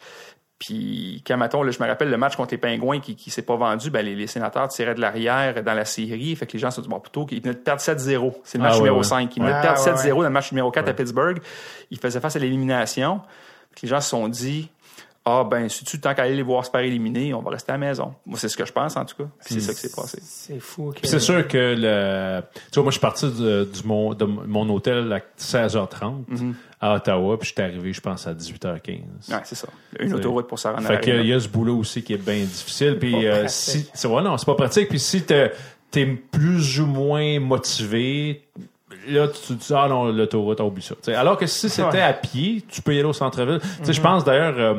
Puis 0.59 1.23
quand 1.25 1.38
mettons, 1.38 1.63
là, 1.63 1.71
je 1.71 1.82
me 1.82 1.88
rappelle 1.88 2.09
le 2.09 2.17
match 2.17 2.36
contre 2.36 2.51
les 2.51 2.57
Pingouins 2.57 2.99
qui, 2.99 3.15
qui 3.15 3.32
s'est 3.32 3.43
pas 3.43 3.55
vendu, 3.55 3.89
ben 3.89 4.05
les, 4.05 4.13
les 4.13 4.27
sénateurs 4.27 4.67
tiraient 4.67 4.93
de 4.93 4.99
l'arrière 4.99 5.63
dans 5.63 5.73
la 5.73 5.86
série, 5.86 6.36
fait 6.36 6.45
que 6.45 6.51
les 6.53 6.59
gens 6.59 6.69
se 6.69 6.82
disent 6.82 6.89
bon 6.89 6.99
plutôt 6.99 7.25
qu'ils 7.25 7.41
venaient 7.41 7.53
de 7.53 7.59
perdre 7.59 7.82
7-0. 7.82 8.34
C'est 8.43 8.57
le 8.57 8.63
match 8.65 8.73
Ah, 8.73 8.75
ouais, 8.75 8.80
numéro 8.82 8.97
ouais. 8.97 9.03
5. 9.03 9.36
Ils 9.38 9.39
venaient 9.41 9.51
de 9.53 9.55
Ouais. 9.55 9.61
perdre 9.61 9.80
Ah, 9.86 9.89
ouais, 9.91 9.95
7-0 10.11 10.15
dans 10.17 10.21
le 10.23 10.30
match 10.30 10.51
numéro 10.51 10.69
4 10.69 10.89
à 10.89 10.93
Pittsburgh. 10.93 11.39
Ils 11.91 11.97
faisaient 11.97 12.19
face 12.19 12.36
à 12.36 12.39
l'élimination. 12.39 13.21
Puis 13.73 13.88
Les 13.88 13.89
gens 13.89 14.01
se 14.01 14.09
sont 14.09 14.27
dit 14.27 14.69
Ah 15.32 15.43
ben 15.43 15.69
si 15.69 15.84
tu 15.86 15.99
tant 15.99 16.13
qu'à 16.15 16.23
aller 16.23 16.36
les 16.36 16.41
voir 16.41 16.65
se 16.65 16.71
faire 16.71 16.82
éliminer, 16.82 17.34
on 17.34 17.41
va 17.41 17.51
rester 17.51 17.71
à 17.71 17.75
la 17.75 17.80
maison. 17.80 18.13
Moi, 18.25 18.39
c'est 18.39 18.49
ce 18.49 18.57
que 18.57 18.65
je 18.65 18.71
pense 18.71 18.97
en 18.97 19.05
tout 19.05 19.15
cas. 19.15 19.30
Puis 19.45 19.55
c'est 19.55 19.59
ça 19.61 19.73
qui 19.73 19.80
s'est 19.82 19.95
passé. 19.95 20.19
C'est 20.23 20.59
fou. 20.59 20.91
que- 20.91 20.99
Puis 21.01 21.07
c'est 21.07 21.19
sûr 21.19 21.47
que 21.47 21.75
le. 21.77 22.41
Tu 22.71 22.75
vois, 22.75 22.84
moi, 22.84 22.91
je 22.91 22.95
suis 22.97 23.01
parti 23.01 23.25
de, 23.27 23.67
mon, 23.86 24.13
de 24.13 24.25
mon 24.25 24.67
hôtel 24.69 25.11
à 25.13 25.19
16h30 25.38 26.25
Mhm. 26.27 26.55
à 26.82 26.95
Ottawa, 26.95 27.38
puis 27.38 27.49
je 27.49 27.53
suis 27.53 27.61
arrivé, 27.61 27.93
je 27.93 28.01
pense, 28.01 28.25
à 28.27 28.34
18h15. 28.34 29.01
Ouais, 29.30 29.38
c'est 29.43 29.55
ça. 29.55 29.67
Une 29.99 30.13
autoroute 30.13 30.47
pour 30.47 30.57
se 30.57 30.67
rendre 30.67 30.80
à 30.80 30.82
Fait 30.82 30.99
qu'il 31.01 31.25
y 31.25 31.34
a 31.34 31.39
ce 31.39 31.47
boulot 31.49 31.77
aussi 31.77 32.01
qui 32.03 32.13
est 32.13 32.17
bien 32.17 32.39
difficile. 32.43 32.97
Puis 32.99 33.11
Pas 33.11 33.17
euh, 33.19 33.45
si. 33.47 33.89
C'est 33.93 34.07
ouais, 34.07 34.21
non, 34.23 34.38
c'est 34.38 34.45
pas 34.45 34.55
pratique. 34.55 34.89
Puis 34.89 34.99
si 34.99 35.23
t'es 35.23 35.51
es 35.95 36.05
plus 36.05 36.80
ou 36.80 36.86
moins 36.86 37.39
motivé. 37.39 38.43
Là, 39.07 39.27
tu 39.27 39.39
te 39.39 39.53
dis, 39.53 39.73
ah 39.73 39.88
non, 39.88 40.05
l'autoroute, 40.11 40.59
oublie 40.59 40.84
ça. 40.84 40.93
T'sais, 41.01 41.13
alors 41.15 41.38
que 41.38 41.45
si 41.47 41.69
c'était 41.69 41.88
Ouais. 41.89 42.01
à 42.01 42.13
pied, 42.13 42.63
tu 42.67 42.82
peux 42.82 42.93
y 42.93 42.99
aller 42.99 43.07
au 43.07 43.13
centre-ville. 43.13 43.59
Tu 43.80 43.86
sais, 43.86 43.93
Je 43.93 44.01
pense 44.01 44.23
d'ailleurs, 44.23 44.55
euh, 44.57 44.73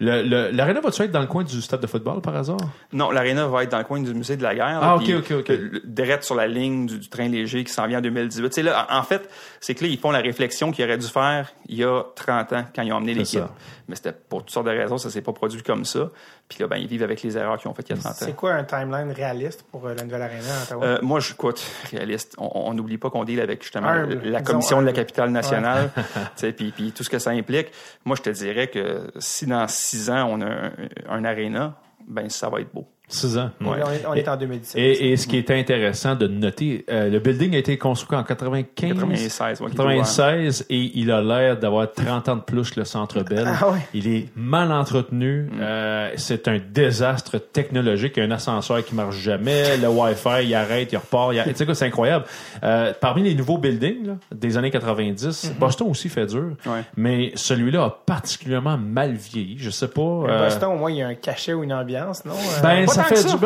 l'aréna 0.00 0.80
va-tu 0.80 1.02
être 1.02 1.10
dans 1.12 1.20
le 1.20 1.26
coin 1.26 1.44
du 1.44 1.60
stade 1.62 1.80
de 1.80 1.86
football 1.86 2.20
par 2.20 2.36
hasard? 2.36 2.56
Non, 2.92 3.10
l'aréna 3.10 3.46
va 3.46 3.62
être 3.62 3.70
dans 3.70 3.78
le 3.78 3.84
coin 3.84 4.00
du 4.00 4.12
musée 4.14 4.36
de 4.36 4.42
la 4.42 4.54
guerre. 4.54 4.78
Ah, 4.82 4.86
là, 4.86 4.96
ok, 4.96 5.10
ok, 5.18 5.30
ok. 5.40 5.50
euh, 5.50 5.80
Direct 5.84 6.24
sur 6.24 6.34
la 6.34 6.46
ligne 6.46 6.86
du, 6.86 6.98
du 6.98 7.08
train 7.08 7.28
léger 7.28 7.64
qui 7.64 7.72
s'en 7.72 7.86
vient 7.86 7.98
en 7.98 8.02
2018. 8.02 8.48
Tu 8.48 8.54
sais, 8.54 8.62
là, 8.62 8.86
en 8.90 9.02
fait, 9.02 9.28
c'est 9.60 9.74
que 9.74 9.84
là, 9.84 9.90
ils 9.90 9.98
font 9.98 10.10
la 10.10 10.20
réflexion 10.20 10.70
qu'ils 10.72 10.84
auraient 10.84 10.98
dû 10.98 11.06
faire 11.06 11.52
il 11.68 11.76
y 11.78 11.84
a 11.84 12.02
30 12.16 12.52
ans 12.52 12.64
quand 12.74 12.82
ils 12.82 12.92
ont 12.92 12.96
emmené 12.96 13.14
l'équipe. 13.14 13.40
Mais 13.88 13.96
c'était 13.96 14.12
pour 14.12 14.40
toutes 14.40 14.50
sortes 14.50 14.66
de 14.66 14.70
raisons, 14.72 14.98
ça 14.98 15.10
s'est 15.10 15.22
pas 15.22 15.32
produit 15.32 15.62
comme 15.62 15.84
ça. 15.84 16.08
Puis 16.48 16.58
là, 16.60 16.66
ben, 16.68 16.76
ils 16.76 16.86
vivent 16.86 17.02
avec 17.02 17.22
les 17.22 17.36
erreurs 17.38 17.56
qu'ils 17.58 17.68
ont 17.68 17.74
faites 17.74 17.88
il 17.88 17.96
y 17.96 17.98
a 17.98 18.02
30 18.02 18.12
ans. 18.12 18.16
C'est 18.18 18.36
quoi 18.36 18.52
un 18.52 18.64
timeline 18.64 19.10
réaliste 19.12 19.62
pour 19.70 19.86
euh, 19.86 19.94
la 19.94 20.04
nouvelle 20.04 20.22
arena 20.22 20.58
à 20.60 20.62
Ottawa? 20.64 20.84
Euh, 20.84 20.98
moi, 21.02 21.18
je 21.20 21.32
écoute, 21.32 21.64
réaliste. 21.90 22.34
On- 22.38 22.74
n'oublie 22.74 22.98
pas 22.98 23.08
qu'on 23.08 23.24
deal 23.24 23.40
avec 23.40 23.62
justement 23.62 23.92
la 23.92 24.42
commission 24.42 24.80
de 24.80 24.86
la 24.86 24.92
capitale 24.92 25.30
nationale, 25.30 25.90
puis 26.36 26.72
puis 26.72 26.92
tout 26.92 27.02
ce 27.04 27.10
que 27.10 27.18
ça 27.18 27.30
implique. 27.30 27.68
Moi, 28.04 28.16
je 28.16 28.22
te 28.22 28.30
dirais 28.30 28.68
que 28.68 29.10
si 29.18 29.46
dans 29.46 29.66
six 29.68 30.10
ans 30.10 30.26
on 30.30 30.40
a 30.42 30.46
un, 30.46 30.72
un 31.08 31.24
aréna, 31.24 31.76
ben 32.06 32.28
ça 32.28 32.48
va 32.48 32.60
être 32.60 32.72
beau. 32.74 32.86
Six 33.14 33.38
ans. 33.38 33.50
Et 33.60 33.64
ouais. 33.64 33.78
là, 33.78 33.86
on 34.08 34.14
est, 34.14 34.28
en 34.28 34.36
2017. 34.36 34.80
Et, 34.80 35.12
et 35.12 35.16
ce 35.16 35.26
qui 35.28 35.36
est 35.36 35.50
intéressant 35.50 36.14
de 36.16 36.26
noter, 36.26 36.84
euh, 36.90 37.08
le 37.08 37.18
building 37.20 37.54
a 37.54 37.58
été 37.58 37.78
construit 37.78 38.18
en 38.18 38.24
95, 38.24 38.92
96, 38.94 39.60
ouais, 39.60 39.70
qui 39.70 39.76
doit- 39.76 39.84
96 39.86 40.66
et 40.68 40.90
il 40.94 41.10
a 41.12 41.22
l'air 41.22 41.56
d'avoir 41.58 41.90
30 41.92 42.28
ans 42.28 42.36
de 42.36 42.40
plus 42.40 42.70
que 42.72 42.80
le 42.80 42.84
Centre 42.84 43.22
Bell. 43.28 43.46
Ah 43.46 43.70
ouais. 43.70 43.78
Il 43.94 44.08
est 44.08 44.28
mal 44.34 44.72
entretenu. 44.72 45.48
Euh, 45.60 46.10
c'est 46.16 46.48
un 46.48 46.58
désastre 46.58 47.38
technologique. 47.38 48.14
Il 48.16 48.20
y 48.20 48.22
a 48.22 48.26
un 48.26 48.32
ascenseur 48.32 48.84
qui 48.84 48.94
marche 48.94 49.16
jamais. 49.16 49.76
Le 49.76 49.88
Wi-Fi, 49.88 50.44
il 50.44 50.54
arrête, 50.54 50.90
il 50.92 50.96
repart. 50.96 51.32
Il. 51.34 51.42
Tu 51.44 51.54
sais 51.54 51.66
quoi, 51.66 51.74
c'est 51.76 51.86
incroyable. 51.86 52.24
Euh, 52.64 52.92
parmi 53.00 53.22
les 53.22 53.34
nouveaux 53.34 53.58
buildings 53.58 54.06
là, 54.08 54.12
des 54.34 54.56
années 54.56 54.70
90, 54.72 55.52
Boston 55.60 55.88
aussi 55.88 56.08
fait 56.08 56.26
dur. 56.26 56.56
Mais 56.96 57.30
celui-là 57.36 57.84
a 57.84 57.90
particulièrement 58.04 58.76
mal 58.76 59.12
vieilli. 59.12 59.56
Je 59.58 59.70
sais 59.70 59.88
pas. 59.88 60.24
Boston, 60.44 60.70
au 60.72 60.78
moins, 60.78 60.90
il 60.90 60.96
y 60.98 61.02
a 61.02 61.06
un 61.08 61.14
cachet 61.14 61.52
ou 61.54 61.62
une 61.62 61.72
ambiance, 61.72 62.24
non? 62.24 62.34
Ben, 62.62 62.86
ça 62.88 63.03
fait 63.04 63.14
que 63.14 63.20
ça. 63.20 63.28
du 63.28 63.36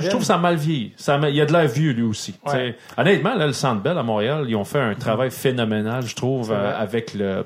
je- 0.00 0.08
trouve 0.08 0.24
ça 0.24 0.38
mal 0.38 0.56
vieilli. 0.56 0.92
Ça 0.96 1.18
il 1.28 1.34
y 1.34 1.40
a 1.40 1.46
de 1.46 1.52
l'air 1.52 1.66
vieux 1.68 1.92
lui 1.92 2.02
aussi. 2.02 2.34
Ouais. 2.46 2.76
Honnêtement, 2.96 3.34
là, 3.34 3.46
le 3.46 3.52
Centre 3.52 3.80
Bell 3.82 3.98
à 3.98 4.02
Montréal, 4.02 4.44
ils 4.48 4.56
ont 4.56 4.64
fait 4.64 4.80
un 4.80 4.94
travail 4.94 5.30
phénoménal, 5.30 6.04
je 6.06 6.14
trouve, 6.14 6.52
euh, 6.52 6.74
avec 6.78 7.14
le 7.14 7.44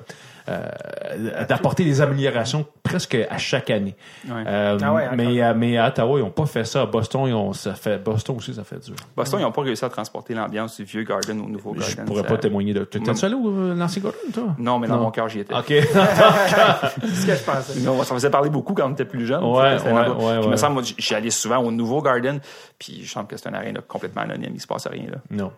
euh, 0.51 1.45
d'apporter 1.49 1.85
des 1.85 2.01
améliorations 2.01 2.67
presque 2.83 3.15
à 3.29 3.39
chaque 3.39 3.71
année. 3.71 3.95
Ouais. 4.29 4.43
Euh, 4.47 4.79
Ah 4.83 4.93
ouais, 4.93 5.09
mais, 5.17 5.41
à- 5.41 5.55
mais 5.55 5.77
à 5.79 5.89
Ottawa, 5.89 6.19
ils 6.19 6.23
n'ont 6.23 6.31
pas 6.31 6.47
fait 6.47 6.65
ça. 6.65 6.83
À 6.83 6.87
Boston, 6.87 7.23
ils 7.27 7.35
ont, 7.35 7.53
ça 7.53 7.75
fait, 7.75 7.99
Boston 8.03 8.37
aussi, 8.37 8.55
ça 8.55 8.65
fait 8.65 8.79
dur. 8.85 8.95
Boston, 9.17 9.41
ils 9.41 9.43
n'ont 9.45 9.53
pas 9.53 9.63
réussi 9.63 9.85
à 9.85 9.89
transporter 9.89 10.35
l'ambiance 10.35 10.77
du 10.77 10.85
vieux 10.85 11.03
Garden 11.05 11.41
au 11.41 11.49
nouveau 11.49 11.75
Je 11.77 11.81
Garden. 11.81 12.05
pourrais 12.07 12.23
Ça- 12.23 12.29
pas 12.29 12.39
témoigner 12.39 12.73
de. 12.75 12.85
T'es-tu 12.85 13.25
allé 13.25 13.35
au 13.35 13.49
euh, 13.49 13.75
l'ancien 13.75 14.03
Gordon, 14.03 14.19
toi? 14.33 14.55
Non, 14.59 14.79
mais 14.79 14.89
dans 14.89 14.97
Non. 14.97 15.03
mon 15.05 15.11
cœur, 15.11 15.29
j'y 15.29 15.41
étais. 15.41 15.55
OK. 15.55 15.67
C'est 15.69 15.83
ce 15.83 17.27
que 17.27 17.35
je 17.35 17.43
pensais. 17.45 17.81
Non, 17.81 18.03
ça 18.03 18.15
faisait 18.15 18.31
parler 18.31 18.51
beaucoup 18.51 18.75
quand 18.75 18.89
on 18.89 18.93
était 18.93 19.05
plus 19.05 19.27
jeune. 19.27 19.43
Ouais, 19.45 19.77
ouais, 19.81 20.47
me 20.49 20.57
semble, 20.57 20.75
moi, 20.75 20.83
j'y 20.97 21.15
allais 21.15 21.31
souvent 21.31 21.59
au 21.59 21.71
nouveau 21.71 22.03
Garden, 22.03 22.41
puis 22.79 23.03
je 23.05 23.11
sens 23.11 23.25
que 23.29 23.37
c'est 23.37 23.49
un 23.49 23.55
aréna 23.55 23.81
complètement 23.87 24.23
anonyme, 24.23 24.53
il 24.55 24.61
se 24.61 24.67
passe 24.67 24.87
rien 24.87 25.05
là. 25.11 25.19
non. 25.31 25.53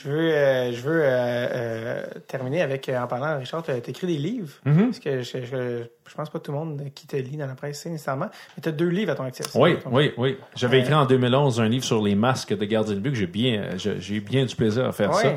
Je 0.00 0.08
veux, 0.08 0.32
euh, 0.32 0.72
je 0.72 0.80
veux 0.80 1.00
euh, 1.02 1.06
euh, 1.08 2.02
terminer 2.28 2.62
avec, 2.62 2.88
euh, 2.88 3.00
en 3.00 3.06
parlant, 3.08 3.36
Richard, 3.38 3.64
tu 3.64 3.70
as 3.72 3.76
écrit 3.78 4.06
des 4.06 4.16
livres. 4.18 4.52
Mhm. 4.64 4.86
Parce 4.86 5.00
que 5.00 5.22
je, 5.22 5.38
je, 5.44 5.82
je 6.08 6.14
pense 6.14 6.30
pas 6.30 6.38
tout 6.38 6.52
le 6.52 6.58
monde 6.58 6.82
qui 6.94 7.06
te 7.08 7.16
lit 7.16 7.36
dans 7.36 7.46
la 7.48 7.54
presse 7.56 7.84
nécessairement. 7.86 8.28
Mais 8.56 8.62
tu 8.62 8.68
as 8.68 8.72
deux 8.72 8.88
livres 8.88 9.10
à 9.12 9.14
ton 9.16 9.24
actif. 9.24 9.46
Oui, 9.56 9.76
Ton- 9.80 9.90
oui, 9.92 10.12
oui. 10.16 10.36
J'avais 10.54 10.76
Euh, 10.78 10.80
écrit 10.82 10.94
en 10.94 11.04
2011 11.04 11.60
un 11.60 11.68
livre 11.68 11.84
sur 11.84 12.00
les 12.02 12.14
masques 12.14 12.56
de 12.56 12.64
gardien 12.64 12.94
de 12.94 13.00
but 13.00 13.10
que 13.10 13.16
j'ai 13.18 13.26
bien, 13.26 13.70
j'ai 13.76 14.00
j'ai 14.00 14.14
eu 14.16 14.20
bien 14.20 14.44
du 14.44 14.54
plaisir 14.54 14.86
à 14.86 14.92
faire 14.92 15.12
ça. 15.14 15.34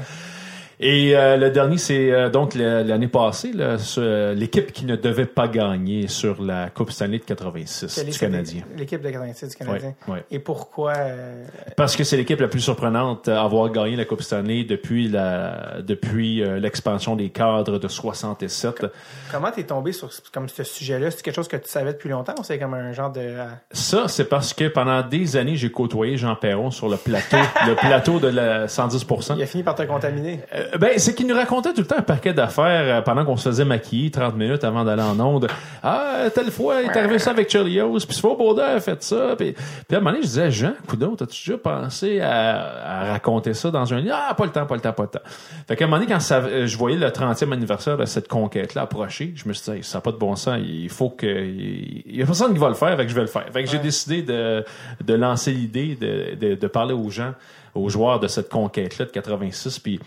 Et 0.84 1.16
euh, 1.16 1.38
le 1.38 1.52
dernier, 1.52 1.78
c'est 1.78 2.12
euh, 2.12 2.30
donc 2.32 2.56
l'année 2.56 3.08
passée, 3.08 3.52
l'équipe 4.36 4.72
qui 4.72 4.86
ne 4.86 4.96
devait 4.96 5.28
pas 5.28 5.48
gagner 5.48 6.08
sur 6.08 6.42
la 6.42 6.72
Coupe 6.72 6.92
Stanley 6.92 7.20
de 7.20 7.24
86 7.24 7.94
Quelle 7.96 8.08
est 8.08 8.12
du 8.12 8.18
Canadien. 8.18 8.62
L'équipe 8.76 9.00
de 9.02 9.10
86 9.10 9.50
du 9.50 9.56
Canadien. 9.58 9.94
Ouais. 10.08 10.24
Et 10.32 10.40
pourquoi 10.40 10.94
euh, 10.98 11.46
Parce 11.78 11.96
que 11.96 12.04
c'est 12.04 12.18
l'équipe 12.18 12.40
la 12.40 12.48
plus 12.48 12.62
surprenante 12.62 13.28
à 13.28 13.44
avoir 13.44 13.70
gagné 13.72 13.96
la 13.96 14.06
Coupe 14.06 14.24
Stanley 14.24 14.64
depuis 14.64 15.08
la 15.08 15.82
depuis 15.84 16.42
euh, 16.42 16.60
l'expansion 16.60 17.16
des 17.16 17.30
cadres 17.30 17.78
de 17.78 17.88
67. 17.88 18.88
comment 19.32 19.52
t'es 19.52 19.64
tombé 19.64 19.92
sur 19.92 20.12
ce- 20.12 20.22
comme 20.34 20.50
ce 20.50 20.64
sujet-là? 20.64 21.12
C'est 21.12 21.22
quelque 21.22 21.36
chose 21.36 21.48
que 21.48 21.58
tu 21.58 21.70
savais 21.70 21.94
depuis 21.94 22.10
longtemps 22.10 22.34
ou 22.40 22.44
c'est 22.44 22.58
comme 22.58 22.74
un 22.74 22.92
genre 22.92 23.12
de 23.12 23.20
euh, 23.22 23.46
Ça, 23.72 24.08
c'est 24.08 24.26
parce 24.26 24.54
que 24.56 24.68
pendant 24.68 25.04
des 25.04 25.38
années, 25.38 25.58
j'ai 25.58 25.70
côtoyé 25.70 26.18
Jean 26.18 26.36
Perron 26.36 26.72
sur 26.72 26.90
le 26.90 26.98
plateau, 26.98 27.38
le 27.68 27.76
plateau 27.76 28.20
de 28.20 28.30
la 28.30 28.66
110% 28.66 29.36
il 29.38 29.44
a 29.44 29.46
fini 29.46 29.62
par 29.62 29.76
te 29.76 29.84
contaminer 29.84 30.40
ben, 30.80 30.98
c'est 30.98 31.16
qu'il 31.16 31.28
nous 31.28 31.36
racontait 31.36 31.74
tout 31.74 31.82
le 31.82 31.88
temps 31.88 31.98
un 31.98 32.04
paquet 32.04 32.34
d'affaires 32.34 32.98
euh, 32.98 33.02
pendant 33.02 33.26
qu'on 33.26 33.38
se 33.38 33.50
faisait 33.50 33.66
maquiller 33.66 34.12
30 34.12 34.36
minutes 34.36 34.64
avant 34.64 34.84
d'aller 34.84 35.02
en 35.02 35.20
onde. 35.20 35.48
Ah, 35.84 36.26
telle 36.34 36.52
fois, 36.52 36.82
il 36.82 36.90
est 36.90 36.98
arrivé 36.98 37.20
ça 37.20 37.32
avec 37.32 37.50
Chelios, 37.50 38.00
puis 38.08 38.16
Svoboda 38.16 38.68
a 38.76 38.80
fait 38.80 39.02
ça. 39.04 39.36
Puis, 39.38 39.54
puis 39.54 39.96
à 39.96 39.98
un 39.98 40.00
moment 40.00 40.12
donné, 40.12 40.24
je 40.24 40.28
disais, 40.28 40.52
Jean, 40.52 40.74
coudon, 40.88 41.16
t'as-tu 41.16 41.50
déjà 41.50 41.58
pensé 41.58 42.20
à, 42.20 43.06
à 43.08 43.12
raconter 43.12 43.54
ça 43.54 43.72
dans 43.72 43.94
un 43.94 44.00
livre? 44.00 44.16
Ah, 44.18 44.34
pas 44.34 44.46
le 44.46 44.52
temps, 44.52 44.66
pas 44.66 44.76
le 44.76 44.82
temps, 44.82 44.94
pas 44.94 45.04
le 45.04 45.10
temps. 45.10 45.26
Fait 45.68 45.76
qu'à 45.76 45.86
un 45.86 45.88
moment 45.88 46.00
donné, 46.00 46.12
quand 46.12 46.20
ça, 46.20 46.38
euh, 46.38 46.68
je 46.68 46.78
voyais 46.78 46.98
le 46.98 47.08
30e 47.08 47.52
anniversaire 47.52 47.98
de 47.98 48.06
cette 48.06 48.28
conquête-là 48.28 48.84
approcher, 48.84 49.34
je 49.36 49.48
me 49.48 49.54
suis 49.54 49.72
dit, 49.72 49.78
Hey, 49.78 49.84
ça 49.84 49.98
n'a 49.98 50.02
pas 50.02 50.12
de 50.12 50.18
bon 50.18 50.36
sens, 50.36 50.60
il 50.64 50.90
faut 50.90 51.10
que... 51.10 51.28
Il 51.28 52.16
y 52.16 52.22
a 52.22 52.26
personne 52.26 52.54
qui 52.54 52.60
va 52.60 52.70
le 52.70 52.76
faire, 52.76 52.96
fait 52.96 53.04
que 53.04 53.10
je 53.10 53.16
vais 53.16 53.22
le 53.22 53.28
faire. 53.28 53.46
Fait 53.52 53.64
que 53.64 53.70
j'ai 53.70 53.80
décidé 53.80 54.22
de, 54.22 54.64
de 55.04 55.14
lancer 55.14 55.52
l'idée 55.52 55.96
de, 55.96 56.36
de, 56.36 56.56
de 56.56 56.68
parler 56.68 56.94
aux 56.94 57.10
gens, 57.10 57.34
aux 57.76 57.90
joueurs 57.90 58.20
de 58.20 58.28
cette 58.28 58.50
conquête-là 58.50 59.06
de 59.06 59.12
86, 59.12 59.80
puis 59.80 60.00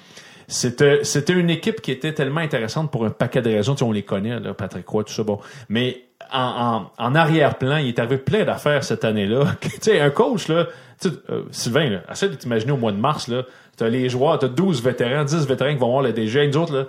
c'était 0.49 1.05
c'était 1.05 1.33
une 1.33 1.51
équipe 1.51 1.81
qui 1.81 1.91
était 1.91 2.13
tellement 2.13 2.41
intéressante 2.41 2.91
pour 2.91 3.05
un 3.05 3.11
paquet 3.11 3.43
de 3.43 3.51
raisons. 3.51 3.75
Tu 3.75 3.81
sais, 3.81 3.85
on 3.85 3.93
les 3.93 4.03
connaît, 4.03 4.41
là, 4.41 4.55
Patrick 4.55 4.87
Roy, 4.87 5.05
tout 5.05 5.13
ça. 5.13 5.23
Bon, 5.23 5.39
mais 5.69 6.05
en, 6.33 6.91
en, 6.99 7.05
en 7.05 7.15
arrière-plan, 7.15 7.77
il 7.79 7.89
est 7.89 7.99
arrivé 7.99 8.19
plein 8.19 8.45
d'affaires 8.45 8.85
cette 8.85 9.05
année-là. 9.05 9.45
tu 9.61 9.71
sais, 9.81 10.01
un 10.01 10.11
coach 10.11 10.49
là, 10.49 10.67
tu 11.01 11.09
sais, 11.09 11.15
euh, 11.31 11.43
Sylvain, 11.51 11.91
là, 11.91 12.01
essaie 12.11 12.29
de 12.29 12.35
t'imaginer 12.35 12.73
au 12.73 12.77
mois 12.77 12.93
de 12.93 12.99
mars 12.99 13.29
là, 13.29 13.43
t'as 13.77 13.89
les 13.89 14.09
joueurs, 14.09 14.39
t'as 14.39 14.49
12 14.49 14.83
vétérans, 14.83 15.25
10 15.25 15.47
vétérans 15.47 15.73
qui 15.73 15.79
vont 15.79 15.91
voir 15.91 16.03
le 16.03 16.13
DG. 16.13 16.47
Nous 16.47 16.57
autres 16.57 16.75
là, 16.75 16.85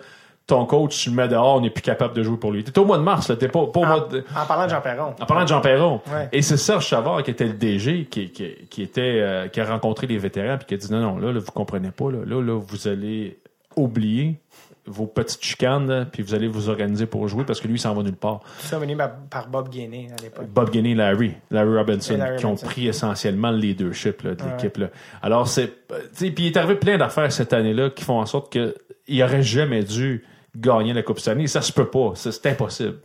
ton 0.47 0.65
coach, 0.65 1.03
tu 1.03 1.09
le 1.09 1.15
mets 1.15 1.27
dehors, 1.27 1.55
on 1.55 1.61
n'est 1.61 1.71
plus 1.71 1.81
capable 1.81 2.13
de 2.13 2.21
jouer 2.21 2.37
pour 2.37 2.51
lui. 2.51 2.63
T'es 2.63 2.77
au 2.77 2.85
mois 2.85 2.97
de 2.97 3.03
mars, 3.03 3.29
là, 3.29 3.35
t'es 3.35 3.47
pas, 3.47 3.65
pas 3.65 3.79
au 3.79 3.85
mois 3.85 4.07
de... 4.11 4.23
En 4.35 4.45
parlant 4.45 4.65
de 4.65 4.69
Jean 4.69 4.81
Perron. 4.81 5.15
En 5.19 5.25
parlant 5.25 5.43
de 5.43 5.47
Jean 5.47 5.61
Perron. 5.61 6.01
Ouais. 6.07 6.29
Et 6.31 6.41
c'est 6.43 6.57
Serge 6.57 6.85
Chavard 6.85 7.23
qui 7.23 7.31
était 7.31 7.45
le 7.45 7.53
DG, 7.53 8.05
qui, 8.05 8.29
qui, 8.29 8.55
qui 8.69 8.83
était, 8.83 9.01
euh, 9.01 9.47
qui 9.47 9.59
a 9.59 9.65
rencontré 9.65 10.05
les 10.05 10.19
vétérans, 10.19 10.57
puis 10.57 10.67
qui 10.67 10.73
a 10.75 10.77
dit 10.77 10.91
non, 10.91 10.99
non, 10.99 11.17
là, 11.17 11.31
là 11.31 11.39
vous 11.39 11.51
comprenez 11.51 11.89
pas, 11.89 12.11
là, 12.11 12.19
là, 12.25 12.41
là, 12.41 12.59
vous 12.59 12.87
allez 12.87 13.39
oublier 13.75 14.39
vos 14.87 15.07
petites 15.07 15.43
chicanes, 15.43 16.07
puis 16.11 16.21
vous 16.21 16.35
allez 16.35 16.47
vous 16.47 16.69
organiser 16.69 17.07
pour 17.07 17.27
jouer 17.27 17.43
parce 17.43 17.59
que 17.59 17.67
lui, 17.67 17.75
il 17.75 17.79
s'en 17.79 17.95
va 17.95 18.03
nulle 18.03 18.15
part. 18.15 18.41
Ça 18.59 18.77
mené 18.77 18.95
par, 18.95 19.15
par 19.31 19.47
Bob 19.47 19.69
Gainé 19.69 20.09
à 20.15 20.21
l'époque. 20.21 20.47
Bob 20.47 20.69
Guiney 20.69 20.91
et 20.91 20.95
Larry, 20.95 21.33
Larry 21.49 21.75
Robinson, 21.75 22.17
Larry 22.17 22.37
qui 22.37 22.45
ont 22.45 22.49
Robinson. 22.49 22.67
pris 22.67 22.87
essentiellement 22.87 23.49
le 23.49 23.57
leadership 23.57 24.21
là, 24.21 24.35
de 24.35 24.43
l'équipe. 24.43 24.77
là. 24.77 24.89
Alors, 25.23 25.47
c'est. 25.47 25.73
Puis 26.15 26.33
il 26.37 26.45
est 26.47 26.57
arrivé 26.57 26.75
plein 26.75 26.97
d'affaires 26.99 27.31
cette 27.31 27.53
année-là 27.53 27.89
qui 27.89 28.03
font 28.03 28.19
en 28.19 28.27
sorte 28.27 28.51
qu'il 28.51 29.23
aurait 29.23 29.41
jamais 29.41 29.83
dû 29.83 30.23
gagner 30.55 30.93
la 30.93 31.03
Coupe 31.03 31.19
Stanley. 31.19 31.47
Ça 31.47 31.61
se 31.61 31.71
peut 31.73 31.87
pas. 31.89 32.13
C'est 32.15 32.45
impossible. 32.45 32.97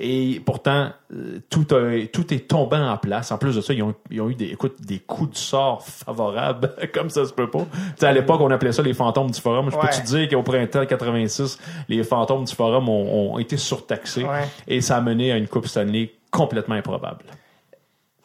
Et 0.00 0.40
pourtant, 0.46 0.90
euh, 1.12 1.40
tout, 1.50 1.66
a- 1.74 2.06
tout 2.12 2.32
est 2.32 2.46
tombé 2.48 2.76
en 2.76 2.96
place. 2.98 3.32
En 3.32 3.38
plus 3.38 3.56
de 3.56 3.60
ça, 3.60 3.72
ils 3.74 3.82
ont, 3.82 3.94
ils 4.10 4.20
ont 4.20 4.30
eu 4.30 4.34
des, 4.36 4.46
écoute, 4.46 4.80
des 4.80 5.00
coups 5.00 5.30
de 5.32 5.36
sort 5.36 5.84
favorables, 5.84 6.72
comme 6.94 7.10
ça 7.10 7.24
se 7.24 7.32
peut 7.32 7.50
pas. 7.50 7.64
Tu 7.64 7.66
sais, 7.96 8.06
à 8.06 8.12
l'époque, 8.12 8.40
on 8.40 8.50
appelait 8.50 8.70
ça 8.72 8.82
les 8.82 8.94
fantômes 8.94 9.30
du 9.32 9.40
forum. 9.40 9.70
Je 9.72 9.76
peux 9.76 9.88
te 9.88 10.02
dire 10.06 10.28
qu'au 10.28 10.42
printemps 10.44 10.86
86, 10.86 11.58
les 11.88 12.04
fantômes 12.04 12.44
du 12.44 12.54
forum 12.54 12.88
ont, 12.88 13.34
ont 13.34 13.38
été 13.38 13.56
surtaxés? 13.56 14.22
Ouais. 14.24 14.44
Et 14.68 14.80
ça 14.80 14.96
a 14.98 15.00
mené 15.00 15.32
à 15.32 15.36
une 15.36 15.48
Coupe 15.48 15.66
Stanley 15.66 16.12
complètement 16.30 16.76
improbable. 16.76 17.24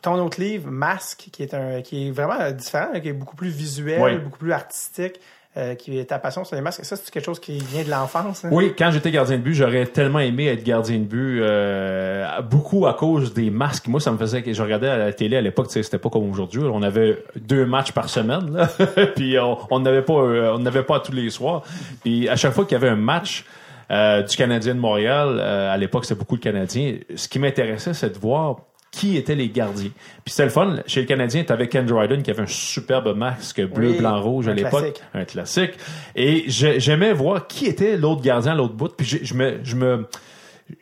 Ton 0.03 0.21
autre 0.23 0.39
livre, 0.41 0.69
Masque, 0.69 1.29
qui 1.31 1.43
est 1.43 1.53
un 1.53 1.81
qui 1.81 2.07
est 2.07 2.11
vraiment 2.11 2.51
différent, 2.51 2.99
qui 3.01 3.07
est 3.07 3.13
beaucoup 3.13 3.37
plus 3.37 3.49
visuel, 3.49 4.01
Oui. 4.01 4.17
beaucoup 4.17 4.37
plus 4.39 4.51
artistique, 4.51 5.19
euh, 5.55 5.75
qui 5.75 5.99
est 5.99 6.05
ta 6.05 6.17
passion 6.19 6.43
sur 6.43 6.55
les 6.55 6.61
masques. 6.61 6.83
Ça, 6.83 6.95
c'est 6.95 7.11
quelque 7.11 7.25
chose 7.25 7.39
qui 7.39 7.59
vient 7.59 7.83
de 7.83 7.89
l'enfance. 7.89 8.43
hein? 8.43 8.49
Oui, 8.51 8.73
quand 8.77 8.89
j'étais 8.91 9.11
gardien 9.11 9.37
de 9.37 9.43
but, 9.43 9.53
j'aurais 9.53 9.85
tellement 9.85 10.19
aimé 10.19 10.47
être 10.47 10.63
gardien 10.63 10.97
de 10.97 11.03
but, 11.03 11.41
euh, 11.41 12.41
beaucoup 12.41 12.87
à 12.87 12.93
cause 12.93 13.33
des 13.33 13.49
masques. 13.49 13.87
Moi, 13.87 13.99
ça 13.99 14.11
me 14.11 14.17
faisait 14.17 14.43
je 14.51 14.61
regardais 14.63 14.89
à 14.89 14.97
la 14.97 15.13
télé 15.13 15.37
à 15.37 15.41
l'époque, 15.41 15.67
c'était 15.69 15.97
pas 15.97 16.09
comme 16.09 16.29
aujourd'hui. 16.29 16.61
On 16.63 16.81
avait 16.81 17.23
deux 17.35 17.65
matchs 17.65 17.91
par 17.91 18.09
semaine, 18.09 18.51
là. 18.51 18.67
puis 19.15 19.37
on 19.39 19.57
on 19.69 19.79
n'avait 19.79 20.01
pas, 20.01 20.13
euh, 20.13 20.53
on 20.55 20.59
n'avait 20.59 20.83
pas 20.83 20.99
tous 20.99 21.11
les 21.11 21.29
soirs. 21.29 21.63
Puis 22.03 22.27
à 22.29 22.35
chaque 22.35 22.53
fois 22.53 22.65
qu'il 22.65 22.73
y 22.73 22.81
avait 22.81 22.89
un 22.89 22.95
match. 22.95 23.45
euh, 23.91 24.23
du 24.23 24.35
Canadien 24.37 24.73
de 24.75 24.79
Montréal, 24.79 25.37
euh, 25.39 25.71
à 25.71 25.77
l'époque 25.77 26.05
c'était 26.05 26.17
beaucoup 26.17 26.35
le 26.35 26.41
Canadien. 26.41 26.95
Ce 27.15 27.27
qui 27.27 27.37
m'intéressait, 27.37 27.93
c'est 27.93 28.09
de 28.11 28.17
voir 28.17 28.57
qui 28.93 29.17
étaient 29.17 29.33
les 29.35 29.49
gardiens. 29.49 29.89
Puis 30.23 30.31
c'était 30.31 30.43
le 30.45 30.49
fun. 30.51 30.75
Chez 30.85 31.01
le 31.01 31.07
Canadien, 31.07 31.43
t'avais 31.43 31.67
Ken 31.67 31.83
Dryden 31.85 32.21
qui 32.21 32.29
avait 32.29 32.43
un 32.43 32.47
superbe 32.47 33.17
masque 33.17 33.59
bleu, 33.65 33.89
Oui, 33.89 33.97
blanc, 33.97 34.21
rouge 34.21 34.47
à 34.47 34.53
l'époque 34.53 35.01
un 35.15 35.25
classique. 35.25 35.71
Et 36.15 36.43
j'ai- 36.47 36.79
j'aimais 36.79 37.11
voir 37.11 37.47
qui 37.47 37.65
était 37.65 37.97
l'autre 37.97 38.21
gardien 38.21 38.51
à 38.51 38.55
l'autre 38.55 38.75
bout. 38.75 38.95
Puis 38.95 39.19
je, 39.23 39.33
me, 39.33 39.59
je 39.63 39.75
me, 39.75 40.05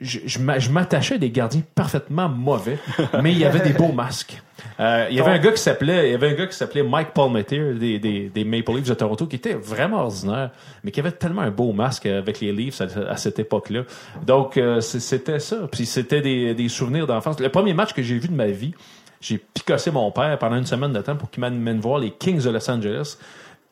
je, 0.01 0.20
je 0.26 0.70
m'attachais 0.70 1.16
à 1.16 1.18
des 1.18 1.32
gardiens 1.32 1.62
parfaitement 1.74 2.28
mauvais, 2.28 2.78
mais 3.24 3.32
il 3.32 3.38
y 3.39 3.45
avait 3.45 3.62
des 3.62 3.74
beaux 3.74 3.93
masques. 3.93 4.41
Euh, 4.80 5.07
il 5.09 5.17
y 5.17 5.19
avait 5.19 5.32
un 5.32 5.39
gars 5.39 5.51
qui 5.51 5.61
s'appelait, 5.61 6.09
il 6.09 6.11
y 6.11 6.15
avait 6.15 6.30
un 6.30 6.34
gars 6.34 6.47
qui 6.47 6.55
s'appelait 6.55 6.84
Mike 6.84 7.13
Palmetier 7.13 7.74
des, 7.74 7.99
des, 7.99 8.30
des 8.30 8.43
Maple 8.43 8.72
Leafs 8.74 8.89
de 8.89 8.93
Toronto 8.93 9.28
qui 9.28 9.36
était 9.36 9.53
vraiment 9.53 10.03
ordinaire, 10.03 10.51
mais 10.84 10.91
qui 10.91 10.99
avait 10.99 11.11
tellement 11.11 11.41
un 11.41 11.51
beau 11.51 11.74
masque 11.74 12.05
avec 12.05 12.39
les 12.39 12.51
Leafs 12.51 12.82
à, 12.82 12.86
à 13.09 13.17
cette 13.17 13.38
époque-là. 13.39 13.84
Donc 14.26 14.57
euh, 14.57 14.80
c'était 14.82 15.39
ça. 15.39 15.67
Puis 15.72 15.86
c'était 15.86 16.22
des, 16.22 16.53
des 16.53 16.69
souvenirs 16.69 17.05
d'enfance. 17.05 17.39
Le 17.39 17.49
premier 17.49 17.74
match 17.74 17.93
que 17.93 18.01
j'ai 18.01 18.17
vu 18.17 18.28
de 18.28 18.34
ma 18.34 18.47
vie, 18.47 18.74
j'ai 19.19 19.38
picossé 19.38 19.91
mon 19.91 20.09
père 20.11 20.38
pendant 20.39 20.55
une 20.55 20.65
semaine 20.65 20.93
de 20.93 21.01
temps 21.01 21.15
pour 21.15 21.30
qu'il 21.30 21.41
m'amène 21.41 21.80
voir 21.80 21.99
les 21.99 22.11
Kings 22.11 22.43
de 22.43 22.49
Los 22.49 22.69
Angeles, 22.72 23.17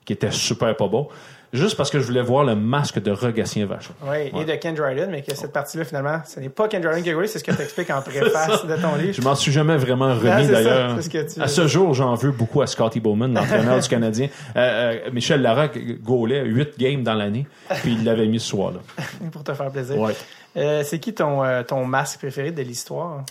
qui 0.05 0.13
étaient 0.13 0.31
super 0.31 0.75
pas 0.75 0.87
bons, 0.87 1.07
juste 1.53 1.75
parce 1.75 1.89
que 1.89 1.99
je 1.99 2.05
voulais 2.05 2.21
voir 2.21 2.43
le 2.43 2.55
masque 2.55 3.01
de 3.01 3.11
Rogatien 3.11 3.65
Vachon. 3.65 3.93
Oui, 4.03 4.31
et 4.39 4.45
de 4.45 4.53
Ken 4.55 4.75
Dryden, 4.75 5.09
mais 5.09 5.21
que 5.21 5.35
cette 5.35 5.51
partie-là, 5.51 5.85
finalement, 5.85 6.21
ce 6.25 6.39
n'est 6.39 6.49
pas 6.49 6.67
Ken 6.67 6.81
Dryden 6.81 7.03
qui 7.03 7.09
a 7.09 7.27
c'est 7.27 7.39
ce 7.39 7.43
que 7.43 7.51
tu 7.51 7.61
expliques 7.61 7.89
en 7.89 8.01
préface 8.01 8.65
de 8.65 8.75
ton 8.75 8.95
livre. 8.95 9.13
Je 9.13 9.21
m'en 9.21 9.35
suis 9.35 9.51
jamais 9.51 9.77
vraiment 9.77 10.13
remis 10.13 10.47
d'ailleurs. 10.47 10.97
À 11.39 11.47
ce 11.47 11.67
jour, 11.67 11.93
j'en 11.93 12.15
veux 12.15 12.31
beaucoup 12.31 12.61
à 12.61 12.67
Scotty 12.67 12.99
Bowman, 12.99 13.33
l'entraîneur 13.33 13.79
du 13.79 13.87
Canadien. 13.89 14.27
Euh, 14.55 14.99
euh, 15.05 15.11
Michel 15.11 15.41
Larocque 15.41 15.79
gaulait 16.01 16.45
8 16.45 16.77
games 16.77 17.03
dans 17.03 17.15
l'année, 17.15 17.47
puis 17.81 17.93
il 17.93 18.03
l'avait 18.03 18.27
mis 18.27 18.39
ce 18.39 18.47
soir-là. 18.47 18.79
pour 19.31 19.43
te 19.43 19.53
faire 19.53 19.71
plaisir. 19.71 19.97
Ouais. 19.97 20.15
Euh, 20.57 20.83
c'est 20.83 20.99
qui 20.99 21.13
ton, 21.13 21.43
euh, 21.43 21.63
ton 21.63 21.85
masque 21.85 22.19
préféré 22.19 22.51
de 22.51 22.61
l'histoire? 22.61 23.23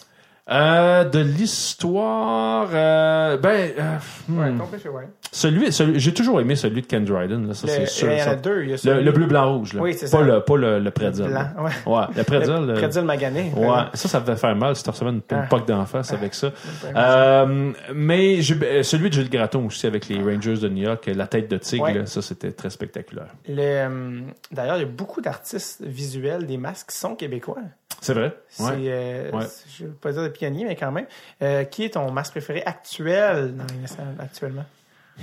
Euh, 0.50 1.04
de 1.04 1.18
l'histoire, 1.18 2.68
euh, 2.72 3.36
ben, 3.36 3.70
euh, 3.78 3.98
hmm. 4.28 4.38
Ouais, 4.38 4.50
complètement, 4.58 4.92
ouais. 4.92 5.08
Celui, 5.32 5.72
celui- 5.72 5.98
j'ai 6.00 6.12
toujours 6.14 6.40
aimé 6.40 6.56
celui 6.56 6.82
de 6.82 6.86
Ken 6.86 7.04
Dryden, 7.04 7.48
là, 7.48 7.54
ça 7.54 7.66
Le- 7.66 7.72
c'est 7.72 7.86
sûr. 7.86 8.10
il 8.12 8.18
y 8.18 8.22
en 8.22 8.28
a 8.28 8.34
deux. 8.36 8.62
Il 8.62 8.66
y 8.66 8.70
a 8.70 8.72
Le, 8.72 8.76
celui- 8.78 9.04
le 9.04 9.12
bleu, 9.12 9.26
blanc, 9.26 9.56
rouge, 9.58 9.72
là. 9.74 9.80
Oui, 9.82 9.94
c'est 9.94 10.10
pas 10.10 10.18
ça. 10.18 10.22
Le, 10.22 10.40
pas 10.40 10.56
le, 10.56 10.78
le. 10.80 10.90
Blanc, 10.90 11.50
ouais. 11.58 11.70
Ouais, 11.86 12.02
le. 12.16 12.22
Le 12.66 12.72
euh, 12.72 12.74
pretzel 12.74 13.04
magané. 13.04 13.52
Ouais, 13.56 13.66
ça, 13.94 14.08
ça 14.08 14.20
devait 14.20 14.36
faire 14.36 14.54
mal 14.56 14.74
si 14.76 14.82
tu 14.82 14.90
recevais 14.90 15.10
une, 15.10 15.16
une 15.16 15.22
Ah. 15.30 15.46
poque 15.48 15.66
d'en 15.66 15.84
face 15.86 16.12
avec 16.12 16.34
ça. 16.34 16.50
Euh, 16.96 17.72
mais 17.94 18.38
euh, 18.62 18.82
celui 18.82 19.08
de 19.10 19.14
Gilles 19.14 19.30
Gratton 19.30 19.64
aussi 19.66 19.86
avec 19.86 20.08
les 20.08 20.18
Rangers 20.22 20.56
de 20.58 20.68
New 20.68 20.82
York, 20.84 21.08
la 21.14 21.26
tête 21.26 21.50
de 21.50 21.56
tigre, 21.58 21.84
Ouais. 21.84 21.94
là, 21.94 22.06
ça 22.06 22.22
c'était 22.22 22.52
très 22.52 22.70
spectaculaire. 22.70 23.28
Le, 23.48 23.56
euh, 23.58 24.20
D'ailleurs, 24.50 24.76
il 24.76 24.80
y 24.80 24.84
a 24.84 24.88
beaucoup 24.88 25.20
d'artistes 25.20 25.82
visuels 25.84 26.46
des 26.46 26.56
masques 26.56 26.90
qui 26.90 26.96
sont 26.98 27.14
québécois. 27.14 27.58
C'est 28.00 28.14
vrai? 28.14 28.34
Ouais. 28.60 28.66
euh, 28.86 29.30
Ouais. 29.32 29.44
je 29.76 29.84
ne 29.84 29.88
veux 29.88 29.94
pas 29.94 30.12
dire 30.12 30.22
de 30.22 30.28
pionnier, 30.28 30.64
mais 30.64 30.76
quand 30.76 30.92
même. 30.92 31.06
Euh, 31.42 31.64
qui 31.64 31.84
est 31.84 31.90
ton 31.94 32.10
masque 32.10 32.32
préféré 32.32 32.62
actuel 32.64 33.54
dans 33.56 33.64
les 33.64 34.22
actuellement? 34.24 34.64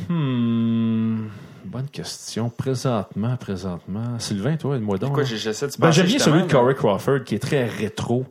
Hmm, 0.09 1.27
bonne 1.65 1.87
question. 1.89 2.49
Présentement, 2.49 3.35
présentement. 3.37 4.19
Sylvain, 4.19 4.55
toi, 4.57 4.77
moi 4.79 4.97
donc. 4.97 5.21
J'ai- 5.23 5.37
j'essaie 5.37 5.67
de 5.67 5.73
Ben, 5.79 5.91
j'aime 5.91 6.05
bien 6.07 6.19
celui 6.19 6.43
de 6.43 6.51
Corey 6.51 6.75
Crawford 6.75 7.23
qui 7.25 7.35
est 7.35 7.39
très 7.39 7.65
rétro 7.65 8.25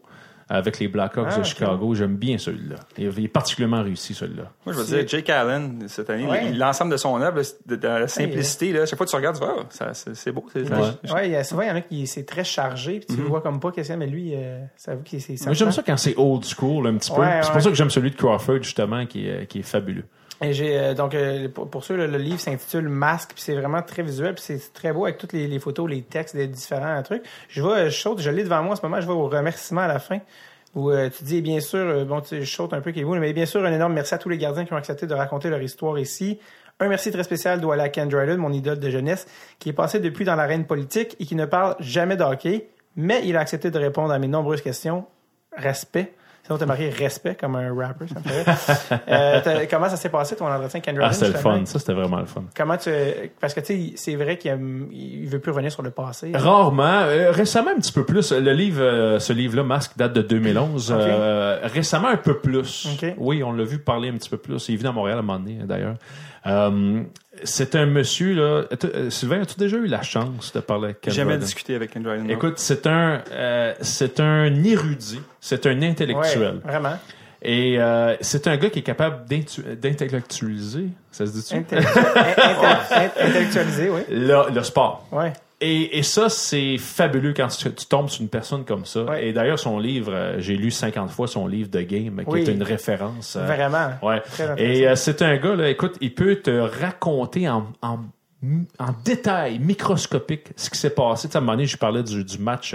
avec 0.47 0.79
les 0.79 0.89
Blackhawks 0.89 1.29
Ah, 1.31 1.39
de. 1.39 1.43
Chicago. 1.43 1.95
J'aime 1.95 2.17
bien 2.17 2.37
celui-là. 2.37 2.77
Il 2.99 3.11
il 3.17 3.25
est 3.25 3.29
particulièrement 3.29 3.83
réussi, 3.83 4.13
celui-là. 4.13 4.53
Moi, 4.67 4.75
je 4.75 4.79
veux 4.81 4.85
dire, 4.85 5.09
Jake 5.09 5.31
Allen, 5.31 5.85
cette 5.89 6.11
année, 6.11 6.27
Ouais. 6.27 6.53
l'ensemble 6.53 6.93
de 6.93 6.99
son 6.99 7.19
œuvre, 7.23 7.41
la 7.83 8.09
simplicité, 8.09 8.73
là, 8.73 8.85
chaque 8.85 8.99
fois 8.99 9.07
que 9.07 9.11
tu 9.11 9.17
regardes, 9.17 9.39
tu 9.39 9.45
vois, 9.45 9.65
ça, 9.71 9.95
c'est, 9.95 10.15
c'est 10.15 10.33
beau. 10.33 10.45
C'est, 10.53 10.71
Ouais. 10.71 11.13
Ouais, 11.15 11.29
il 11.29 11.33
y 11.33 11.37
a, 11.37 11.45
souvent, 11.45 11.63
il 11.63 11.69
y 11.69 11.71
en 11.71 11.77
a 11.77 11.81
qui 11.81 12.07
c'est 12.07 12.25
très 12.25 12.45
chargé, 12.45 12.99
puis 13.01 13.17
tu 13.17 13.23
le 13.23 13.27
vois 13.27 13.41
comme 13.41 13.59
pas 13.59 13.73
qu'est-ce 13.73 13.89
qu'il 13.89 13.95
y 13.99 14.03
a, 14.03 14.07
mais 14.07 14.07
lui, 14.07 14.33
euh, 14.35 14.63
ça 14.77 14.93
avoue 14.93 15.03
qu'il 15.03 15.21
c'est 15.23 15.43
Moi, 15.47 15.55
j'aime 15.55 15.73
ça 15.73 15.83
quand 15.83 15.97
c'est 15.97 16.15
old 16.19 16.45
school 16.45 16.87
un 16.89 16.97
petit 16.99 17.11
peu. 17.11 17.23
Ouais, 17.23 17.41
C'est 17.41 17.49
ouais. 17.49 17.53
pour 17.55 17.63
ça 17.63 17.71
que 17.71 17.77
j'aime 17.77 17.91
celui 17.91 18.11
de 18.11 18.17
Crawford, 18.17 18.63
justement, 18.63 19.07
qui 19.07 19.27
est, 19.27 19.47
qui 19.47 19.61
est 19.61 19.63
fabuleux. 19.63 20.05
Et 20.51 20.79
euh, 20.79 20.95
donc 20.95 21.15
euh, 21.15 21.49
pour, 21.49 21.85
ceux 21.85 21.97
le, 21.97 22.19
livre 22.19 22.39
s'intitule 22.39 22.89
Masque 22.89 23.31
puis 23.35 23.43
c'est 23.43 23.55
vraiment 23.55 23.83
très 23.83 24.03
visuel 24.03 24.35
puis 24.35 24.45
c'est 24.45 24.73
très 24.73 24.93
beau 24.93 25.05
avec 25.05 25.19
toutes 25.19 25.33
les, 25.33 25.47
les 25.47 25.59
photos, 25.59 25.89
les 25.89 26.03
textes 26.03 26.37
des 26.37 26.47
différents 26.47 27.03
trucs. 27.03 27.23
Je 27.49 27.63
vois 27.63 27.89
je 27.89 27.97
saute, 27.97 28.21
je 28.21 28.31
l'ai 28.31 28.45
devant 28.45 28.63
moi 28.63 28.73
en 28.73 28.77
ce 28.77 28.83
moment, 28.83 29.01
je 29.01 29.07
vois 29.07 29.15
au 29.15 29.29
remerciement 29.29 29.83
à 29.83 29.89
la 29.89 29.99
fin 29.99 30.21
où 30.75 30.91
euh, 30.91 31.09
tu 31.09 31.25
dis 31.25 31.41
bien 31.41 31.61
sûr 31.61 31.79
euh, 31.79 32.05
bon 32.05 32.21
tu 32.21 32.45
je 32.45 32.51
saute 32.51 32.73
un 32.73 32.81
peu 32.81 32.91
qui 32.93 33.03
vous 33.03 33.15
mais 33.15 33.33
bien 33.33 33.47
sûr 33.47 33.65
un 33.65 33.73
énorme 33.73 33.93
merci 33.93 34.15
à 34.15 34.19
tous 34.19 34.29
les 34.29 34.39
gardiens 34.39 34.65
qui 34.65 34.73
ont 34.73 34.77
accepté 34.77 35.07
de 35.07 35.15
raconter 35.15 35.51
leur 35.51 35.63
histoire 35.63 35.99
ici. 35.99 36.39
Un 36.81 36.89
merci 36.89 37.13
très 37.13 37.23
spécial 37.23 37.61
doit 37.61 37.75
aller 37.75 37.85
à 37.85 37.89
Ken 37.89 38.09
Dryden, 38.09 38.37
mon 38.37 38.53
idole 38.53 38.81
de 38.81 38.91
jeunesse, 38.91 39.29
qui 39.61 39.69
est 39.69 39.75
passé 39.75 40.01
depuis 40.01 40.25
dans 40.25 40.35
l'arène 40.35 40.67
politique 40.67 41.15
et 41.21 41.25
qui 41.25 41.37
ne 41.37 41.45
parle 41.45 41.77
jamais 41.79 42.17
de 42.17 42.25
hockey, 42.25 42.69
mais 42.97 43.23
il 43.25 43.37
a 43.37 43.41
accepté 43.41 43.71
de 43.71 43.79
répondre 43.79 44.13
à 44.13 44.19
mes 44.19 44.27
nombreuses 44.27 44.61
questions. 44.61 45.07
Respect. 45.57 46.13
Sinon, 46.45 46.59
t'as 46.59 46.67
marqué 46.67 46.91
respect 46.91 47.37
comme 47.41 47.57
un 47.57 47.75
rapper, 47.75 48.07
ça 48.07 48.17
me 48.17 48.25
fait. 48.25 49.01
Euh, 49.09 49.67
comment 49.71 49.89
ça 49.89 49.97
s'est 49.97 50.11
passé 50.11 50.37
ton 50.37 50.47
entretien 50.47 50.81
avec 50.81 50.85
Dryden? 50.85 51.03
Ah, 51.03 51.13
c'était 51.13 51.33
le 51.33 51.39
fun. 51.39 51.65
Ça, 51.65 51.79
c'était 51.79 51.95
vraiment 51.95 52.19
le 52.19 52.27
fun. 52.27 52.45
Comment 52.55 52.77
tu. 52.77 52.91
Parce 53.41 53.55
que, 53.55 53.61
tu 53.61 53.67
sais, 53.67 53.93
c'est 53.97 54.17
vrai 54.17 54.37
qu'il 54.37 54.53
il 54.93 55.27
veut 55.27 55.39
plus 55.39 55.53
revenir 55.53 55.73
sur 55.73 55.83
le 55.83 55.91
passé. 55.91 56.33
Rarement. 56.35 56.83
Euh, 56.85 57.31
récemment, 57.31 57.71
un 57.75 57.81
petit 57.81 57.93
peu 57.93 58.05
plus. 58.05 58.33
Le 58.33 58.53
livre, 58.53 58.83
euh, 58.83 59.19
ce 59.19 59.33
livre-là, 59.33 59.63
Masque, 59.63 59.93
date 59.97 60.13
de 60.13 60.21
2011. 60.23 60.93
Ok. 60.93 60.99
Euh, 61.01 61.61
récemment, 61.63 62.09
un 62.09 62.17
peu 62.19 62.39
plus. 62.39 62.89
Oui, 63.17 63.43
on 63.43 63.53
l'a 63.53 63.65
vu 63.65 63.79
parler 63.79 64.11
un 64.11 64.15
petit 64.15 64.31
peu 64.31 64.37
plus. 64.37 64.69
Il 64.69 64.75
est 64.75 64.77
venu 64.77 64.89
à 64.91 64.93
Montréal 64.93 65.17
à 65.17 65.21
un 65.21 65.23
moment 65.23 65.39
donné, 65.39 65.61
d'ailleurs. 65.65 65.97
Euh, 66.47 67.03
c'est 67.43 67.75
un 67.75 67.87
monsieur, 67.87 68.35
là. 68.35 68.65
Euh, 68.85 69.11
Sylvain, 69.11 69.41
as-tu 69.43 69.57
déjà 69.59 69.77
eu 69.77 69.87
la 69.87 70.03
chance 70.03 70.53
de 70.53 70.61
parler 70.61 70.85
avec 70.87 71.01
Ken 71.01 71.13
J'ai 71.13 71.17
jamais 71.19 71.31
Dryden? 71.33 71.45
discuté 71.47 71.75
avec 71.75 71.91
Ken 71.93 72.03
Dryden. 72.03 72.31
Écoute, 72.31 72.55
c'est 72.59 72.87
un, 72.87 73.23
euh, 73.33 73.75
c'est 73.81 74.21
un 74.21 74.63
érudit, 74.65 75.21
c'est 75.41 75.67
un 75.67 75.83
intellectuel. 75.83 76.61
Ouais, 76.65 76.71
vraiment. 76.71 76.99
Et 77.43 77.77
euh, 77.79 78.17
c'est 78.23 78.47
un 78.49 78.57
gars 78.57 78.71
qui 78.71 78.79
est 78.79 78.83
capable 78.83 79.27
d'intu- 79.27 79.63
d'intellectualiser, 79.77 80.87
ça 81.11 81.27
se 81.27 81.33
dit-tu? 81.33 81.55
Intellectualisé, 83.21 83.91
oui. 83.91 84.01
Le, 84.11 84.51
le 84.55 84.63
sport. 84.63 85.07
Ouais. 85.13 85.33
Et, 85.61 85.99
et 85.99 86.03
ça, 86.03 86.29
c'est 86.29 86.77
fabuleux 86.79 87.33
quand 87.35 87.47
tu, 87.49 87.73
tu 87.73 87.87
tombes 87.87 88.09
sur 88.09 88.21
une 88.23 88.29
personne 88.29 88.65
comme 88.65 88.85
ça. 88.85 89.05
Ouais. 89.05 89.29
Et 89.29 89.33
d'ailleurs, 89.33 89.59
son 89.59 89.79
livre, 89.79 90.13
euh, 90.13 90.35
j'ai 90.39 90.57
lu 90.57 90.71
50 90.71 91.11
fois 91.11 91.27
son 91.27 91.47
livre 91.47 91.71
de 91.71 91.81
game, 91.81 92.19
qui 92.25 92.25
Oui. 92.31 92.41
est 92.43 92.53
une 92.53 92.63
référence. 92.63 93.37
euh, 93.37 93.47
Vraiment. 93.47 93.91
Ouais. 94.03 94.21
Et 94.59 94.87
euh, 94.87 94.97
c'est 94.97 95.23
un 95.23 95.37
gars, 95.37 95.55
là, 95.55 95.71
écoute, 95.71 95.95
il 96.01 96.13
peut 96.15 96.37
te 96.37 96.51
raconter 96.51 97.49
en, 97.49 97.69
en, 97.83 97.99
en 98.79 98.87
détail 99.05 99.59
microscopique 99.61 100.49
ce 100.57 100.69
qui 100.71 100.79
s'est 100.79 100.91
passé. 100.91 101.29
Tu 101.29 101.33
sais, 101.33 101.37
à 101.37 101.41
un 101.41 101.43
moment 101.43 101.53
donné, 101.53 101.67
je 101.67 101.77
parlais 101.79 102.03
du, 102.03 102.25
du 102.25 102.39
match. 102.39 102.75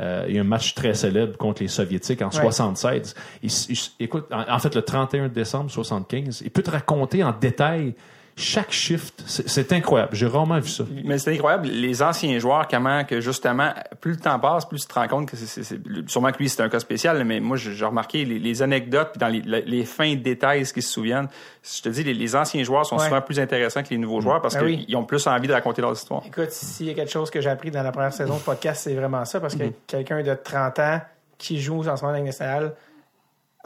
euh, 0.00 0.24
il 0.28 0.34
y 0.34 0.38
a 0.38 0.40
un 0.40 0.44
match 0.44 0.74
très 0.74 0.94
célèbre 0.94 1.36
contre 1.36 1.62
les 1.62 1.68
Soviétiques 1.68 2.22
en 2.22 2.30
76. 2.30 3.14
Il, 3.42 3.50
il- 3.68 3.78
écoute, 4.00 4.26
en, 4.32 4.52
en 4.54 4.58
fait, 4.58 4.74
le 4.74 4.82
31 4.82 5.28
décembre 5.28 5.70
75, 5.70 6.42
il 6.44 6.50
peut 6.50 6.62
te 6.62 6.70
raconter 6.70 7.22
en 7.22 7.32
détail 7.32 7.94
chaque 8.38 8.70
shift. 8.70 9.22
C'est 9.26 9.72
incroyable. 9.72 10.14
J'ai 10.14 10.26
rarement 10.26 10.58
vu 10.60 10.68
ça. 10.68 10.84
Mais 11.04 11.16
c'est 11.18 11.32
incroyable, 11.32 11.68
les 11.68 12.02
anciens 12.02 12.38
joueurs, 12.38 12.68
comment 12.68 13.02
que 13.04 13.20
justement, 13.22 13.72
plus 14.02 14.12
le 14.12 14.18
temps 14.18 14.38
passe, 14.38 14.66
plus 14.66 14.82
tu 14.82 14.86
te 14.88 14.92
rends 14.94 15.08
compte 15.08 15.28
que 15.30 15.36
c'est, 15.36 15.62
sûrement 16.06 16.30
que 16.32 16.38
lui 16.38 16.48
c'est 16.50 16.60
un 16.62 16.68
cas 16.68 16.78
spécial, 16.80 17.24
mais 17.24 17.40
moi 17.40 17.56
j'ai 17.56 17.82
remarqué 17.84 18.26
les, 18.26 18.38
les 18.38 18.60
anecdotes 18.62 19.12
puis 19.12 19.18
dans 19.18 19.28
les, 19.28 19.40
les- 19.40 19.62
les 19.62 19.84
fins 19.86 20.14
détails, 20.16 20.66
ce 20.66 20.74
qu'ils 20.74 20.82
se 20.82 20.92
souviennent. 20.92 21.28
Je 21.62 21.80
te 21.82 21.88
dis, 21.88 22.04
les, 22.04 22.12
les 22.14 22.36
anciens 22.36 22.62
joueurs 22.62 22.84
sont 22.84 22.96
Ouais. 22.98 23.04
souvent 23.04 23.22
plus 23.22 23.40
intéressants 23.40 23.82
que 23.82 23.88
les 23.90 23.98
nouveaux 23.98 24.20
joueurs 24.20 24.42
parce 24.42 24.54
Ben 24.54 24.64
oui. 24.64 24.84
qu'ils 24.84 24.96
ont 24.96 25.04
plus 25.04 25.26
envie 25.26 25.48
de 25.48 25.52
raconter 25.54 25.80
leur 25.80 25.92
histoire. 25.92 26.22
Écoute, 26.26 26.50
s'il 26.50 26.86
y 26.86 26.90
a 26.90 26.94
quelque 26.94 27.10
chose 27.10 27.30
que 27.30 27.40
j'ai 27.40 27.48
appris 27.50 27.70
dans 27.70 27.82
la 27.82 27.90
première 27.92 28.12
saison 28.12 28.34
de 28.36 28.42
podcast, 28.42 28.82
c'est 28.84 28.94
vraiment 28.94 29.24
ça, 29.24 29.40
parce 29.40 29.54
que 29.56 29.64
quelqu'un 29.86 30.22
de 30.22 30.34
30 30.34 30.78
ans 30.80 31.00
qui 31.38 31.60
joue 31.60 31.86
en 31.88 31.96
ce 31.96 32.04
moment 32.04 32.18
dans 32.18 32.24
nationale 32.24 32.74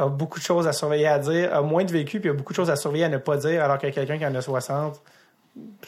a 0.05 0.09
beaucoup 0.09 0.39
de 0.39 0.45
choses 0.45 0.67
à 0.67 0.73
surveiller 0.73 1.07
à 1.09 1.19
dire, 1.19 1.55
a 1.55 1.63
moins 1.63 1.85
de 1.85 1.93
vécu, 1.93 2.21
puis 2.21 2.31
a 2.31 2.33
beaucoup 2.33 2.53
de 2.53 2.57
choses 2.57 2.71
à 2.71 2.77
surveiller 2.77 3.05
à 3.05 3.09
ne 3.09 3.19
pas 3.19 3.37
dire, 3.37 3.63
alors 3.65 3.79
que 3.79 3.87
quelqu'un 3.89 4.19
qui 4.19 4.27
en 4.27 4.35
a 4.35 4.41
60, 4.41 5.01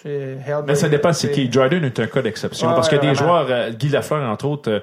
c'est 0.02 0.39
hell 0.47 0.59
Mais 0.66 0.74
ça 0.74 0.89
dépend 0.89 1.12
c'est 1.12 1.30
qui. 1.30 1.51
Jordan 1.51 1.84
est 1.84 1.98
un 2.01 2.06
cas 2.06 2.22
d'exception. 2.22 2.68
Ouais, 2.68 2.74
parce 2.74 2.89
qu'il 2.89 2.97
y 2.97 3.01
a 3.01 3.02
des 3.02 3.12
vraiment. 3.12 3.44
joueurs, 3.44 3.47
euh, 3.51 3.70
Guy 3.70 3.89
Lafleur, 3.89 4.28
entre 4.28 4.47
autres, 4.47 4.70
euh, 4.70 4.80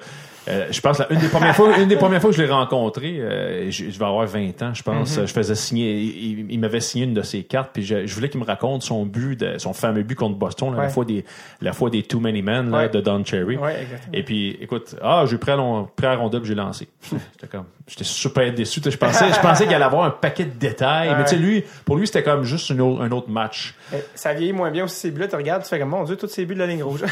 euh, 0.48 0.66
je 0.70 0.80
pense, 0.80 1.02
une 1.10 1.18
des 1.18 1.28
premières 1.28 1.54
fois, 1.54 1.76
une 1.78 1.86
des 1.86 1.96
premières 1.96 2.20
fois 2.22 2.30
que 2.30 2.36
je 2.36 2.42
l'ai 2.42 2.48
rencontré, 2.50 3.18
euh, 3.20 3.70
je, 3.70 3.90
je 3.90 3.98
vais 3.98 4.04
avoir 4.06 4.26
20 4.26 4.62
ans, 4.62 4.72
je 4.72 4.82
pense, 4.82 5.18
Mm-hmm. 5.18 5.26
je 5.26 5.32
faisais 5.34 5.54
signer, 5.54 6.00
il, 6.00 6.50
il 6.50 6.58
m'avait 6.58 6.80
signé 6.80 7.04
une 7.04 7.12
de 7.12 7.20
ses 7.20 7.42
cartes, 7.44 7.70
puis 7.74 7.82
je, 7.84 8.06
je 8.06 8.14
voulais 8.14 8.30
qu'il 8.30 8.40
me 8.40 8.46
raconte 8.46 8.82
son 8.82 9.04
but, 9.04 9.38
de, 9.38 9.58
son 9.58 9.74
fameux 9.74 10.02
but 10.02 10.14
contre 10.14 10.38
Boston, 10.38 10.70
là, 10.72 10.78
la 10.78 10.82
Ouais. 10.84 10.88
fois 10.88 11.04
des, 11.04 11.26
la 11.60 11.74
fois 11.74 11.90
des 11.90 12.02
Too 12.02 12.20
Many 12.20 12.40
Men, 12.40 12.70
là, 12.70 12.78
Ouais. 12.78 12.88
de 12.88 13.00
Don 13.02 13.22
Cherry. 13.22 13.58
Ouais. 13.58 13.86
Et 14.14 14.22
puis, 14.22 14.56
écoute, 14.62 14.96
ah, 15.02 15.24
j'ai 15.28 15.36
pris 15.36 15.52
pris 15.94 16.06
à 16.06 16.16
rondelle, 16.16 16.44
j'ai 16.44 16.54
lancé. 16.54 16.88
Comme, 17.52 17.66
j'étais 17.90 18.04
super 18.04 18.52
déçu. 18.54 18.80
Je 18.84 18.96
pensais, 18.96 19.26
je 19.32 19.40
pensais 19.40 19.64
qu'il 19.64 19.74
allait 19.74 19.84
avoir 19.84 20.04
un 20.04 20.10
paquet 20.10 20.44
de 20.44 20.56
détails, 20.58 21.14
mais 21.16 21.24
tu 21.24 21.30
sais, 21.30 21.36
lui, 21.36 21.64
pour 21.84 21.96
lui, 21.96 22.06
c'était 22.06 22.22
comme 22.22 22.44
juste 22.44 22.70
une 22.70 22.80
autre- 22.80 23.02
un 23.02 23.10
autre 23.10 23.28
match. 23.28 23.74
Mais 23.92 24.04
Ça 24.14 24.32
vieillit 24.32 24.52
moins 24.52 24.70
bien 24.70 24.84
aussi 24.84 24.96
ces 24.96 25.10
buts-là, 25.10 25.28
tu 25.28 25.36
regardes, 25.36 25.62
tu 25.64 25.68
fais 25.68 25.78
comme, 25.78 25.88
mon 25.90 26.04
Dieu, 26.04 26.16
tous 26.16 26.28
ces 26.28 26.46
buts 26.46 26.54
de 26.54 26.60
la 26.60 26.66
ligne 26.66 26.82
rouge. 26.82 27.02
ouais, 27.02 27.08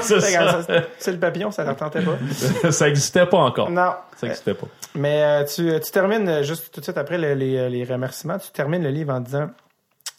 c'est 0.00 0.20
C'est 0.20 0.36
comme 0.36 0.48
ça. 0.48 0.62
ça, 0.62 0.72
C'est 0.98 1.12
le 1.12 1.18
papillon, 1.18 1.50
ça 1.50 1.64
ne 1.64 1.72
tentait 1.74 2.00
pas. 2.02 2.16
ça 2.72 2.88
existait 2.88 3.26
pas 3.26 3.38
encore. 3.38 3.70
Non. 3.70 3.92
Ça 4.16 4.26
existait 4.26 4.54
pas. 4.54 4.66
Mais 4.94 5.22
euh, 5.22 5.44
tu, 5.44 5.70
tu 5.84 5.90
termines, 5.92 6.42
juste 6.42 6.72
tout 6.72 6.80
de 6.80 6.84
suite 6.84 6.98
après 6.98 7.18
le- 7.18 7.34
les, 7.34 7.68
les 7.70 7.84
remerciements, 7.84 8.38
tu 8.38 8.50
termines 8.50 8.82
le 8.82 8.90
livre 8.90 9.12
en 9.14 9.20
disant 9.20 9.50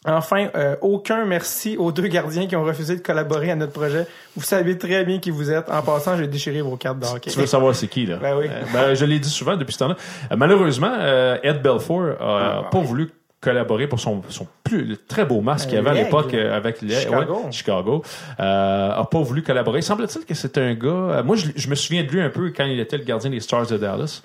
Enfin, 0.04 0.48
euh, 0.56 0.74
aucun 0.80 1.24
merci 1.24 1.76
aux 1.76 1.92
deux 1.92 2.08
gardiens 2.08 2.46
qui 2.48 2.56
ont 2.56 2.64
refusé 2.64 2.96
de 2.96 3.00
collaborer 3.02 3.52
à 3.52 3.54
notre 3.54 3.72
projet. 3.72 4.06
Vous 4.36 4.42
savez 4.42 4.76
très 4.76 5.04
bien 5.04 5.20
qui 5.20 5.30
vous 5.30 5.50
êtes. 5.52 5.70
En 5.70 5.80
passant, 5.82 6.16
j'ai 6.16 6.26
déchiré 6.26 6.60
vos 6.60 6.76
cartes 6.76 6.98
de 6.98 7.06
hockey. 7.06 7.30
Tu 7.30 7.38
veux 7.38 7.46
savoir 7.46 7.74
c'est 7.74 7.86
qui, 7.86 8.06
là? 8.06 8.16
Ben 8.20 8.36
oui. 8.36 8.46
Euh, 8.50 8.62
ben, 8.72 8.94
je 8.94 9.04
l'ai 9.04 9.20
dit 9.20 9.30
souvent 9.30 9.56
depuis 9.56 9.72
ce 9.74 9.78
temps-là. 9.78 9.96
Euh, 10.32 10.36
malheureusement, 10.36 10.92
euh, 10.98 11.38
Ed 11.44 11.62
Belfour 11.62 12.02
a 12.20 12.62
Ah, 12.64 12.68
pas 12.70 12.80
voulu 12.80 13.10
collaborer 13.42 13.86
pour 13.88 14.00
son, 14.00 14.22
son 14.30 14.46
plus 14.64 14.84
le 14.84 14.96
très 14.96 15.26
beau 15.26 15.42
masque 15.42 15.66
qu'il 15.68 15.76
y 15.76 15.78
avait 15.78 15.90
à 15.90 15.92
L'aigle. 15.92 16.06
l'époque 16.06 16.32
euh, 16.32 16.56
avec 16.56 16.80
les 16.80 16.94
Chicago. 16.94 17.42
ouais, 17.44 17.52
Chicago. 17.52 18.02
Euh, 18.40 18.90
a 18.92 19.04
pas 19.04 19.20
voulu 19.20 19.42
collaborer. 19.42 19.82
Semble-t-il 19.82 20.24
que 20.24 20.32
c'est 20.34 20.56
un 20.58 20.72
gars. 20.74 20.88
euh, 20.88 21.22
moi, 21.22 21.36
je, 21.36 21.46
je 21.54 21.68
me 21.68 21.74
souviens 21.74 22.02
de 22.04 22.08
lui 22.08 22.20
un 22.22 22.30
peu 22.30 22.50
quand 22.56 22.64
il 22.64 22.80
était 22.80 22.96
le 22.96 23.04
gardien 23.04 23.28
des 23.30 23.40
Stars 23.40 23.66
de 23.66 23.76
Dallas. 23.76 24.22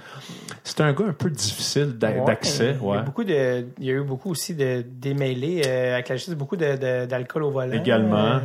C'est 0.64 0.82
un 0.82 0.94
gars 0.94 1.06
un 1.10 1.14
peu 1.14 1.30
difficile 1.30 1.96
Ouais, 2.02 2.24
d'accès. 2.26 2.76
Il 2.80 2.86
y, 2.86 2.90
Ouais. 2.90 2.98
a 2.98 3.02
beaucoup 3.02 3.24
de, 3.24 3.66
il 3.80 3.86
y 3.86 3.90
a 3.90 3.94
eu 3.94 4.02
beaucoup 4.04 4.30
aussi 4.32 4.54
de 4.54 4.84
démêlés 4.88 5.62
euh, 5.66 5.94
avec 5.96 6.10
la 6.10 6.16
justice, 6.18 6.36
beaucoup 6.36 6.58
d'alcool 6.58 7.44
au 7.44 7.52
volant. 7.52 7.72
Également. 7.72 8.18
Euh, 8.18 8.40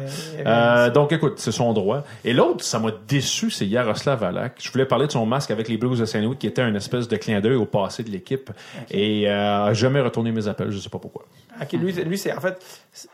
Euh, 0.46 0.90
donc, 0.90 1.12
écoute, 1.12 1.34
c'est 1.36 1.52
son 1.52 1.72
droit. 1.72 2.04
Et 2.24 2.32
l'autre, 2.32 2.64
ça 2.64 2.78
m'a 2.78 2.90
déçu, 3.08 3.50
c'est 3.50 3.66
Yaroslav 3.66 4.22
Alak. 4.24 4.54
Je 4.62 4.70
voulais 4.70 4.86
parler 4.86 5.06
de 5.06 5.12
son 5.12 5.26
masque 5.26 5.50
avec 5.50 5.68
les 5.68 5.76
Blues 5.76 5.98
de 5.98 6.04
Saint-Louis, 6.04 6.36
qui 6.36 6.46
était 6.46 6.62
un 6.62 6.74
espèce 6.74 7.08
de 7.08 7.16
clin 7.16 7.40
d'œil 7.40 7.56
au 7.56 7.66
passé 7.66 8.02
de 8.04 8.10
l'équipe. 8.10 8.50
Et 8.90 9.28
euh, 9.28 9.66
a 9.66 9.74
jamais 9.74 10.00
retourné 10.00 10.30
mes 10.32 10.46
appels, 10.48 10.61
je 10.70 10.78
sais 10.78 10.88
pas 10.88 10.98
pourquoi. 10.98 11.24
Ok, 11.60 11.72
lui, 11.72 11.92
lui 11.92 12.18
c'est 12.18 12.32
en 12.32 12.40
fait, 12.40 12.62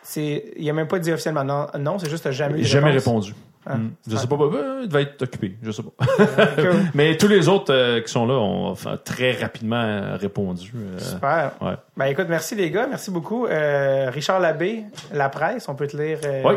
c'est, 0.02 0.52
il 0.56 0.68
a 0.68 0.72
même 0.72 0.88
pas 0.88 0.98
dit 0.98 1.12
officiellement 1.12 1.44
non, 1.44 1.66
non 1.78 1.98
c'est 1.98 2.10
juste 2.10 2.30
jamais 2.30 2.62
Jamais 2.62 2.90
répondu. 2.90 3.34
Ah. 3.66 3.76
Hmm. 3.76 3.90
Je 4.08 4.16
sais 4.16 4.26
pas, 4.26 4.36
euh, 4.36 4.80
il 4.84 4.88
devait 4.88 5.02
être 5.02 5.20
occupé, 5.22 5.56
je 5.62 5.70
sais 5.70 5.82
pas. 5.82 6.06
Mais 6.94 7.16
tous 7.18 7.28
les 7.28 7.48
autres 7.48 7.72
euh, 7.74 8.00
qui 8.00 8.10
sont 8.10 8.24
là 8.26 8.34
ont 8.34 8.68
enfin, 8.68 8.96
très 9.04 9.32
rapidement 9.32 9.82
euh, 9.82 10.16
répondu. 10.16 10.72
euh, 10.74 10.98
Super. 10.98 11.52
ouais. 11.60 11.74
Ben 11.96 12.06
écoute, 12.06 12.26
merci 12.30 12.54
les 12.54 12.70
gars, 12.70 12.86
merci 12.86 13.10
beaucoup. 13.10 13.46
Euh, 13.46 14.08
Richard 14.10 14.40
Labbé, 14.40 14.84
La 15.12 15.28
Presse, 15.28 15.68
on 15.68 15.74
peut 15.74 15.86
te 15.86 15.96
lire. 15.96 16.18
euh, 16.24 16.42
Oui. 16.44 16.54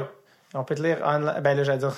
On 0.53 0.65
peut 0.65 0.75
te 0.75 0.81
lire 0.83 0.97
en, 1.05 1.17
ben 1.41 1.55
là, 1.55 1.63
j'allais 1.63 1.77
dire 1.77 1.93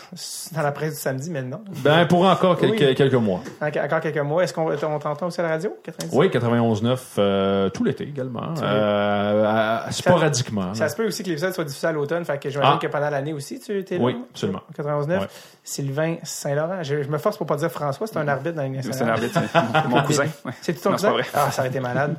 dans 0.51 0.61
la 0.61 0.71
presse 0.71 0.93
du 0.93 0.99
samedi, 0.99 1.31
mais 1.31 1.41
non. 1.41 1.61
Ben, 1.83 2.05
pour 2.05 2.23
encore 2.23 2.55
quelques, 2.55 2.79
Oui. 2.81 2.93
quelques 2.93 3.13
mois. 3.15 3.39
En- 3.59 3.65
Encore 3.65 3.99
quelques 3.99 4.17
mois. 4.19 4.43
Est-ce 4.43 4.53
qu'on 4.53 4.71
on 4.71 4.99
t'entend 4.99 5.25
aussi 5.25 5.39
à 5.39 5.43
la 5.43 5.49
radio? 5.49 5.75
90? 5.83 6.15
Oui, 6.15 6.29
91.9, 6.29 7.15
euh, 7.17 7.69
tout 7.69 7.83
l'été 7.83 8.03
également. 8.03 8.53
Euh, 8.61 9.45
à- 9.87 9.91
sporadiquement. 9.91 10.71
Ça 10.75 10.87
se 10.87 10.95
peut 10.95 11.07
aussi 11.07 11.23
que 11.23 11.29
l'épisode 11.29 11.51
soit 11.53 11.63
diffusé 11.63 11.87
à 11.87 11.91
l'automne, 11.91 12.25
fait 12.25 12.37
que 12.37 12.49
j'imagine 12.51 12.73
Ah. 12.75 12.79
que 12.79 12.85
pendant 12.85 13.09
l'année 13.09 13.33
aussi, 13.33 13.59
tu 13.59 13.75
étais 13.79 13.97
là? 13.97 14.03
Oui, 14.03 14.23
absolument. 14.29 14.61
99. 14.75 15.21
Ouais. 15.23 15.27
Sylvain 15.63 16.17
Saint-Laurent. 16.21 16.83
Je, 16.83 17.01
je 17.01 17.09
me 17.09 17.17
force 17.17 17.37
pour 17.37 17.47
pas 17.47 17.55
dire 17.55 17.71
François, 17.71 18.05
c'est 18.05 18.17
un 18.17 18.27
arbitre 18.27 18.55
dans 18.55 18.63
Ligue 18.63 18.81
C'est 18.83 19.01
un 19.01 19.07
arbitre, 19.09 19.39
c'est 19.51 19.87
mon 19.89 20.01
cousin. 20.03 20.25
C'est 20.61 20.73
tout 20.73 20.81
ton 20.81 20.91
Non, 20.91 20.97
c'est 20.99 21.07
cousin? 21.07 21.09
pas 21.09 21.13
vrai. 21.13 21.25
Ah, 21.33 21.49
ça 21.51 21.61
aurait 21.63 21.69
été 21.69 21.79
malade. 21.79 22.15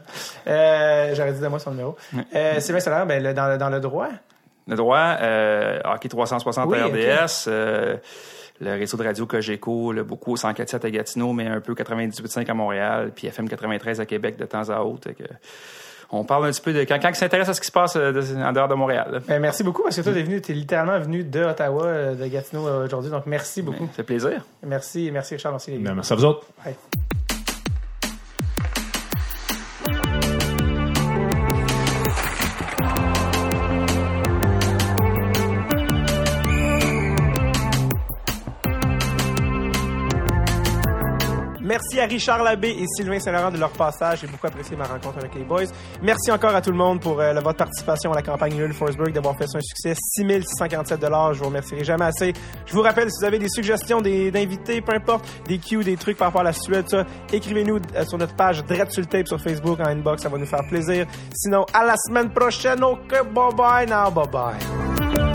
euh, 0.48 1.14
J'aurais 1.14 1.32
dit 1.32 1.40
de 1.40 1.46
moi 1.46 1.60
son 1.60 1.70
numéro. 1.70 1.94
Euh, 2.34 2.58
Sylvain 2.58 2.80
Saint-Laurent, 2.80 3.06
ben, 3.06 3.22
le- 3.22 3.34
dans, 3.34 3.56
dans 3.56 3.70
le 3.70 3.78
droit. 3.78 4.08
Le 4.66 4.76
droit, 4.76 5.16
euh, 5.20 5.78
Hockey 5.84 6.08
360 6.08 6.68
Oui. 6.70 6.78
RDS, 6.80 7.44
euh, 7.48 7.96
le 8.60 8.70
réseau 8.72 8.96
de 8.96 9.04
radio 9.04 9.26
Cogeco, 9.26 9.92
le 9.92 10.04
beaucoup 10.04 10.32
au 10.32 10.36
104.7 10.36 10.86
à 10.86 10.90
Gatineau, 10.90 11.32
mais 11.32 11.46
un 11.46 11.60
peu 11.60 11.74
98.5 11.74 12.48
à 12.50 12.54
Montréal, 12.54 13.12
puis 13.14 13.26
FM 13.26 13.48
93 13.48 14.00
à 14.00 14.06
Québec 14.06 14.36
de 14.38 14.44
temps 14.46 14.68
à 14.70 14.80
autre. 14.80 15.10
que 15.10 15.24
on 16.10 16.22
parle 16.24 16.46
un 16.46 16.50
petit 16.50 16.60
peu 16.60 16.72
de 16.72 16.80
quand, 16.84 16.98
quand 17.02 17.08
ils 17.08 17.14
s'intéressent 17.16 17.50
à 17.50 17.54
ce 17.54 17.60
qui 17.60 17.66
se 17.66 17.72
passe 17.72 17.96
euh, 17.96 18.12
de- 18.12 18.36
en 18.42 18.52
dehors 18.52 18.68
de 18.68 18.74
Montréal. 18.74 19.20
Ben, 19.26 19.40
merci 19.40 19.64
beaucoup 19.64 19.82
parce 19.82 19.96
que 19.96 20.02
toi, 20.02 20.12
t'es 20.12 20.22
venu, 20.22 20.40
t'es 20.40 20.52
littéralement 20.52 21.00
venu 21.00 21.24
de 21.24 21.42
Ottawa, 21.44 21.84
euh, 21.86 22.14
de 22.14 22.26
Gatineau 22.26 22.68
aujourd'hui. 22.84 23.10
Donc, 23.10 23.26
merci 23.26 23.62
beaucoup. 23.62 23.86
Ça 23.86 23.92
fait 23.94 24.02
plaisir. 24.04 24.44
Merci, 24.64 25.10
merci 25.12 25.34
Richard, 25.34 25.52
merci 25.52 25.72
les 25.72 25.78
gars. 25.78 25.88
Ben, 25.90 25.94
merci 25.96 26.12
à 26.12 26.16
vous 26.16 26.24
autres. 26.24 26.46
Bye. 26.64 26.74
Merci 41.74 41.98
à 41.98 42.04
Richard 42.04 42.44
Labbé 42.44 42.68
et 42.68 42.84
Sylvain 42.86 43.18
Saint-Laurent 43.18 43.50
de 43.50 43.58
leur 43.58 43.72
passage. 43.72 44.20
J'ai 44.20 44.28
beaucoup 44.28 44.46
apprécié 44.46 44.76
ma 44.76 44.84
rencontre 44.84 45.18
avec 45.18 45.34
les 45.34 45.42
boys. 45.42 45.64
Merci 46.00 46.30
encore 46.30 46.54
à 46.54 46.60
tout 46.60 46.70
le 46.70 46.76
monde 46.76 47.00
pour 47.00 47.20
euh, 47.20 47.34
votre 47.40 47.56
participation 47.56 48.12
à 48.12 48.14
la 48.14 48.22
campagne 48.22 48.56
Lille 48.62 48.72
Forsberg, 48.72 49.12
d'avoir 49.12 49.36
fait 49.36 49.48
ça 49.48 49.58
un 49.58 49.60
succès. 49.60 49.92
6647 49.98 51.00
Je 51.02 51.38
vous 51.40 51.46
remercierai 51.46 51.82
jamais 51.82 52.04
assez. 52.04 52.32
Je 52.64 52.72
vous 52.74 52.82
rappelle, 52.82 53.10
si 53.10 53.18
vous 53.18 53.24
avez 53.24 53.40
des 53.40 53.48
suggestions 53.48 54.00
d'invités, 54.00 54.82
peu 54.82 54.94
importe, 54.94 55.26
des 55.48 55.58
cues, 55.58 55.82
des 55.82 55.96
trucs 55.96 56.16
par 56.16 56.28
rapport 56.28 56.42
à 56.42 56.44
la 56.44 56.52
Suède, 56.52 56.88
ça, 56.88 57.04
écrivez-nous 57.32 57.80
euh, 57.96 58.04
sur 58.04 58.18
notre 58.18 58.36
page 58.36 58.64
Dread 58.64 58.92
sur 58.92 59.04
tape 59.08 59.26
sur 59.26 59.40
Facebook 59.40 59.80
en 59.80 59.86
inbox. 59.86 60.22
Ça 60.22 60.28
va 60.28 60.38
nous 60.38 60.46
faire 60.46 60.62
plaisir. 60.68 61.08
Sinon, 61.34 61.66
à 61.72 61.84
la 61.84 61.96
semaine 61.96 62.30
prochaine. 62.32 62.84
OK, 62.84 63.10
bye 63.32 63.52
bye 63.52 63.84
now. 63.84 64.12
Bye 64.12 64.28
bye. 64.28 65.33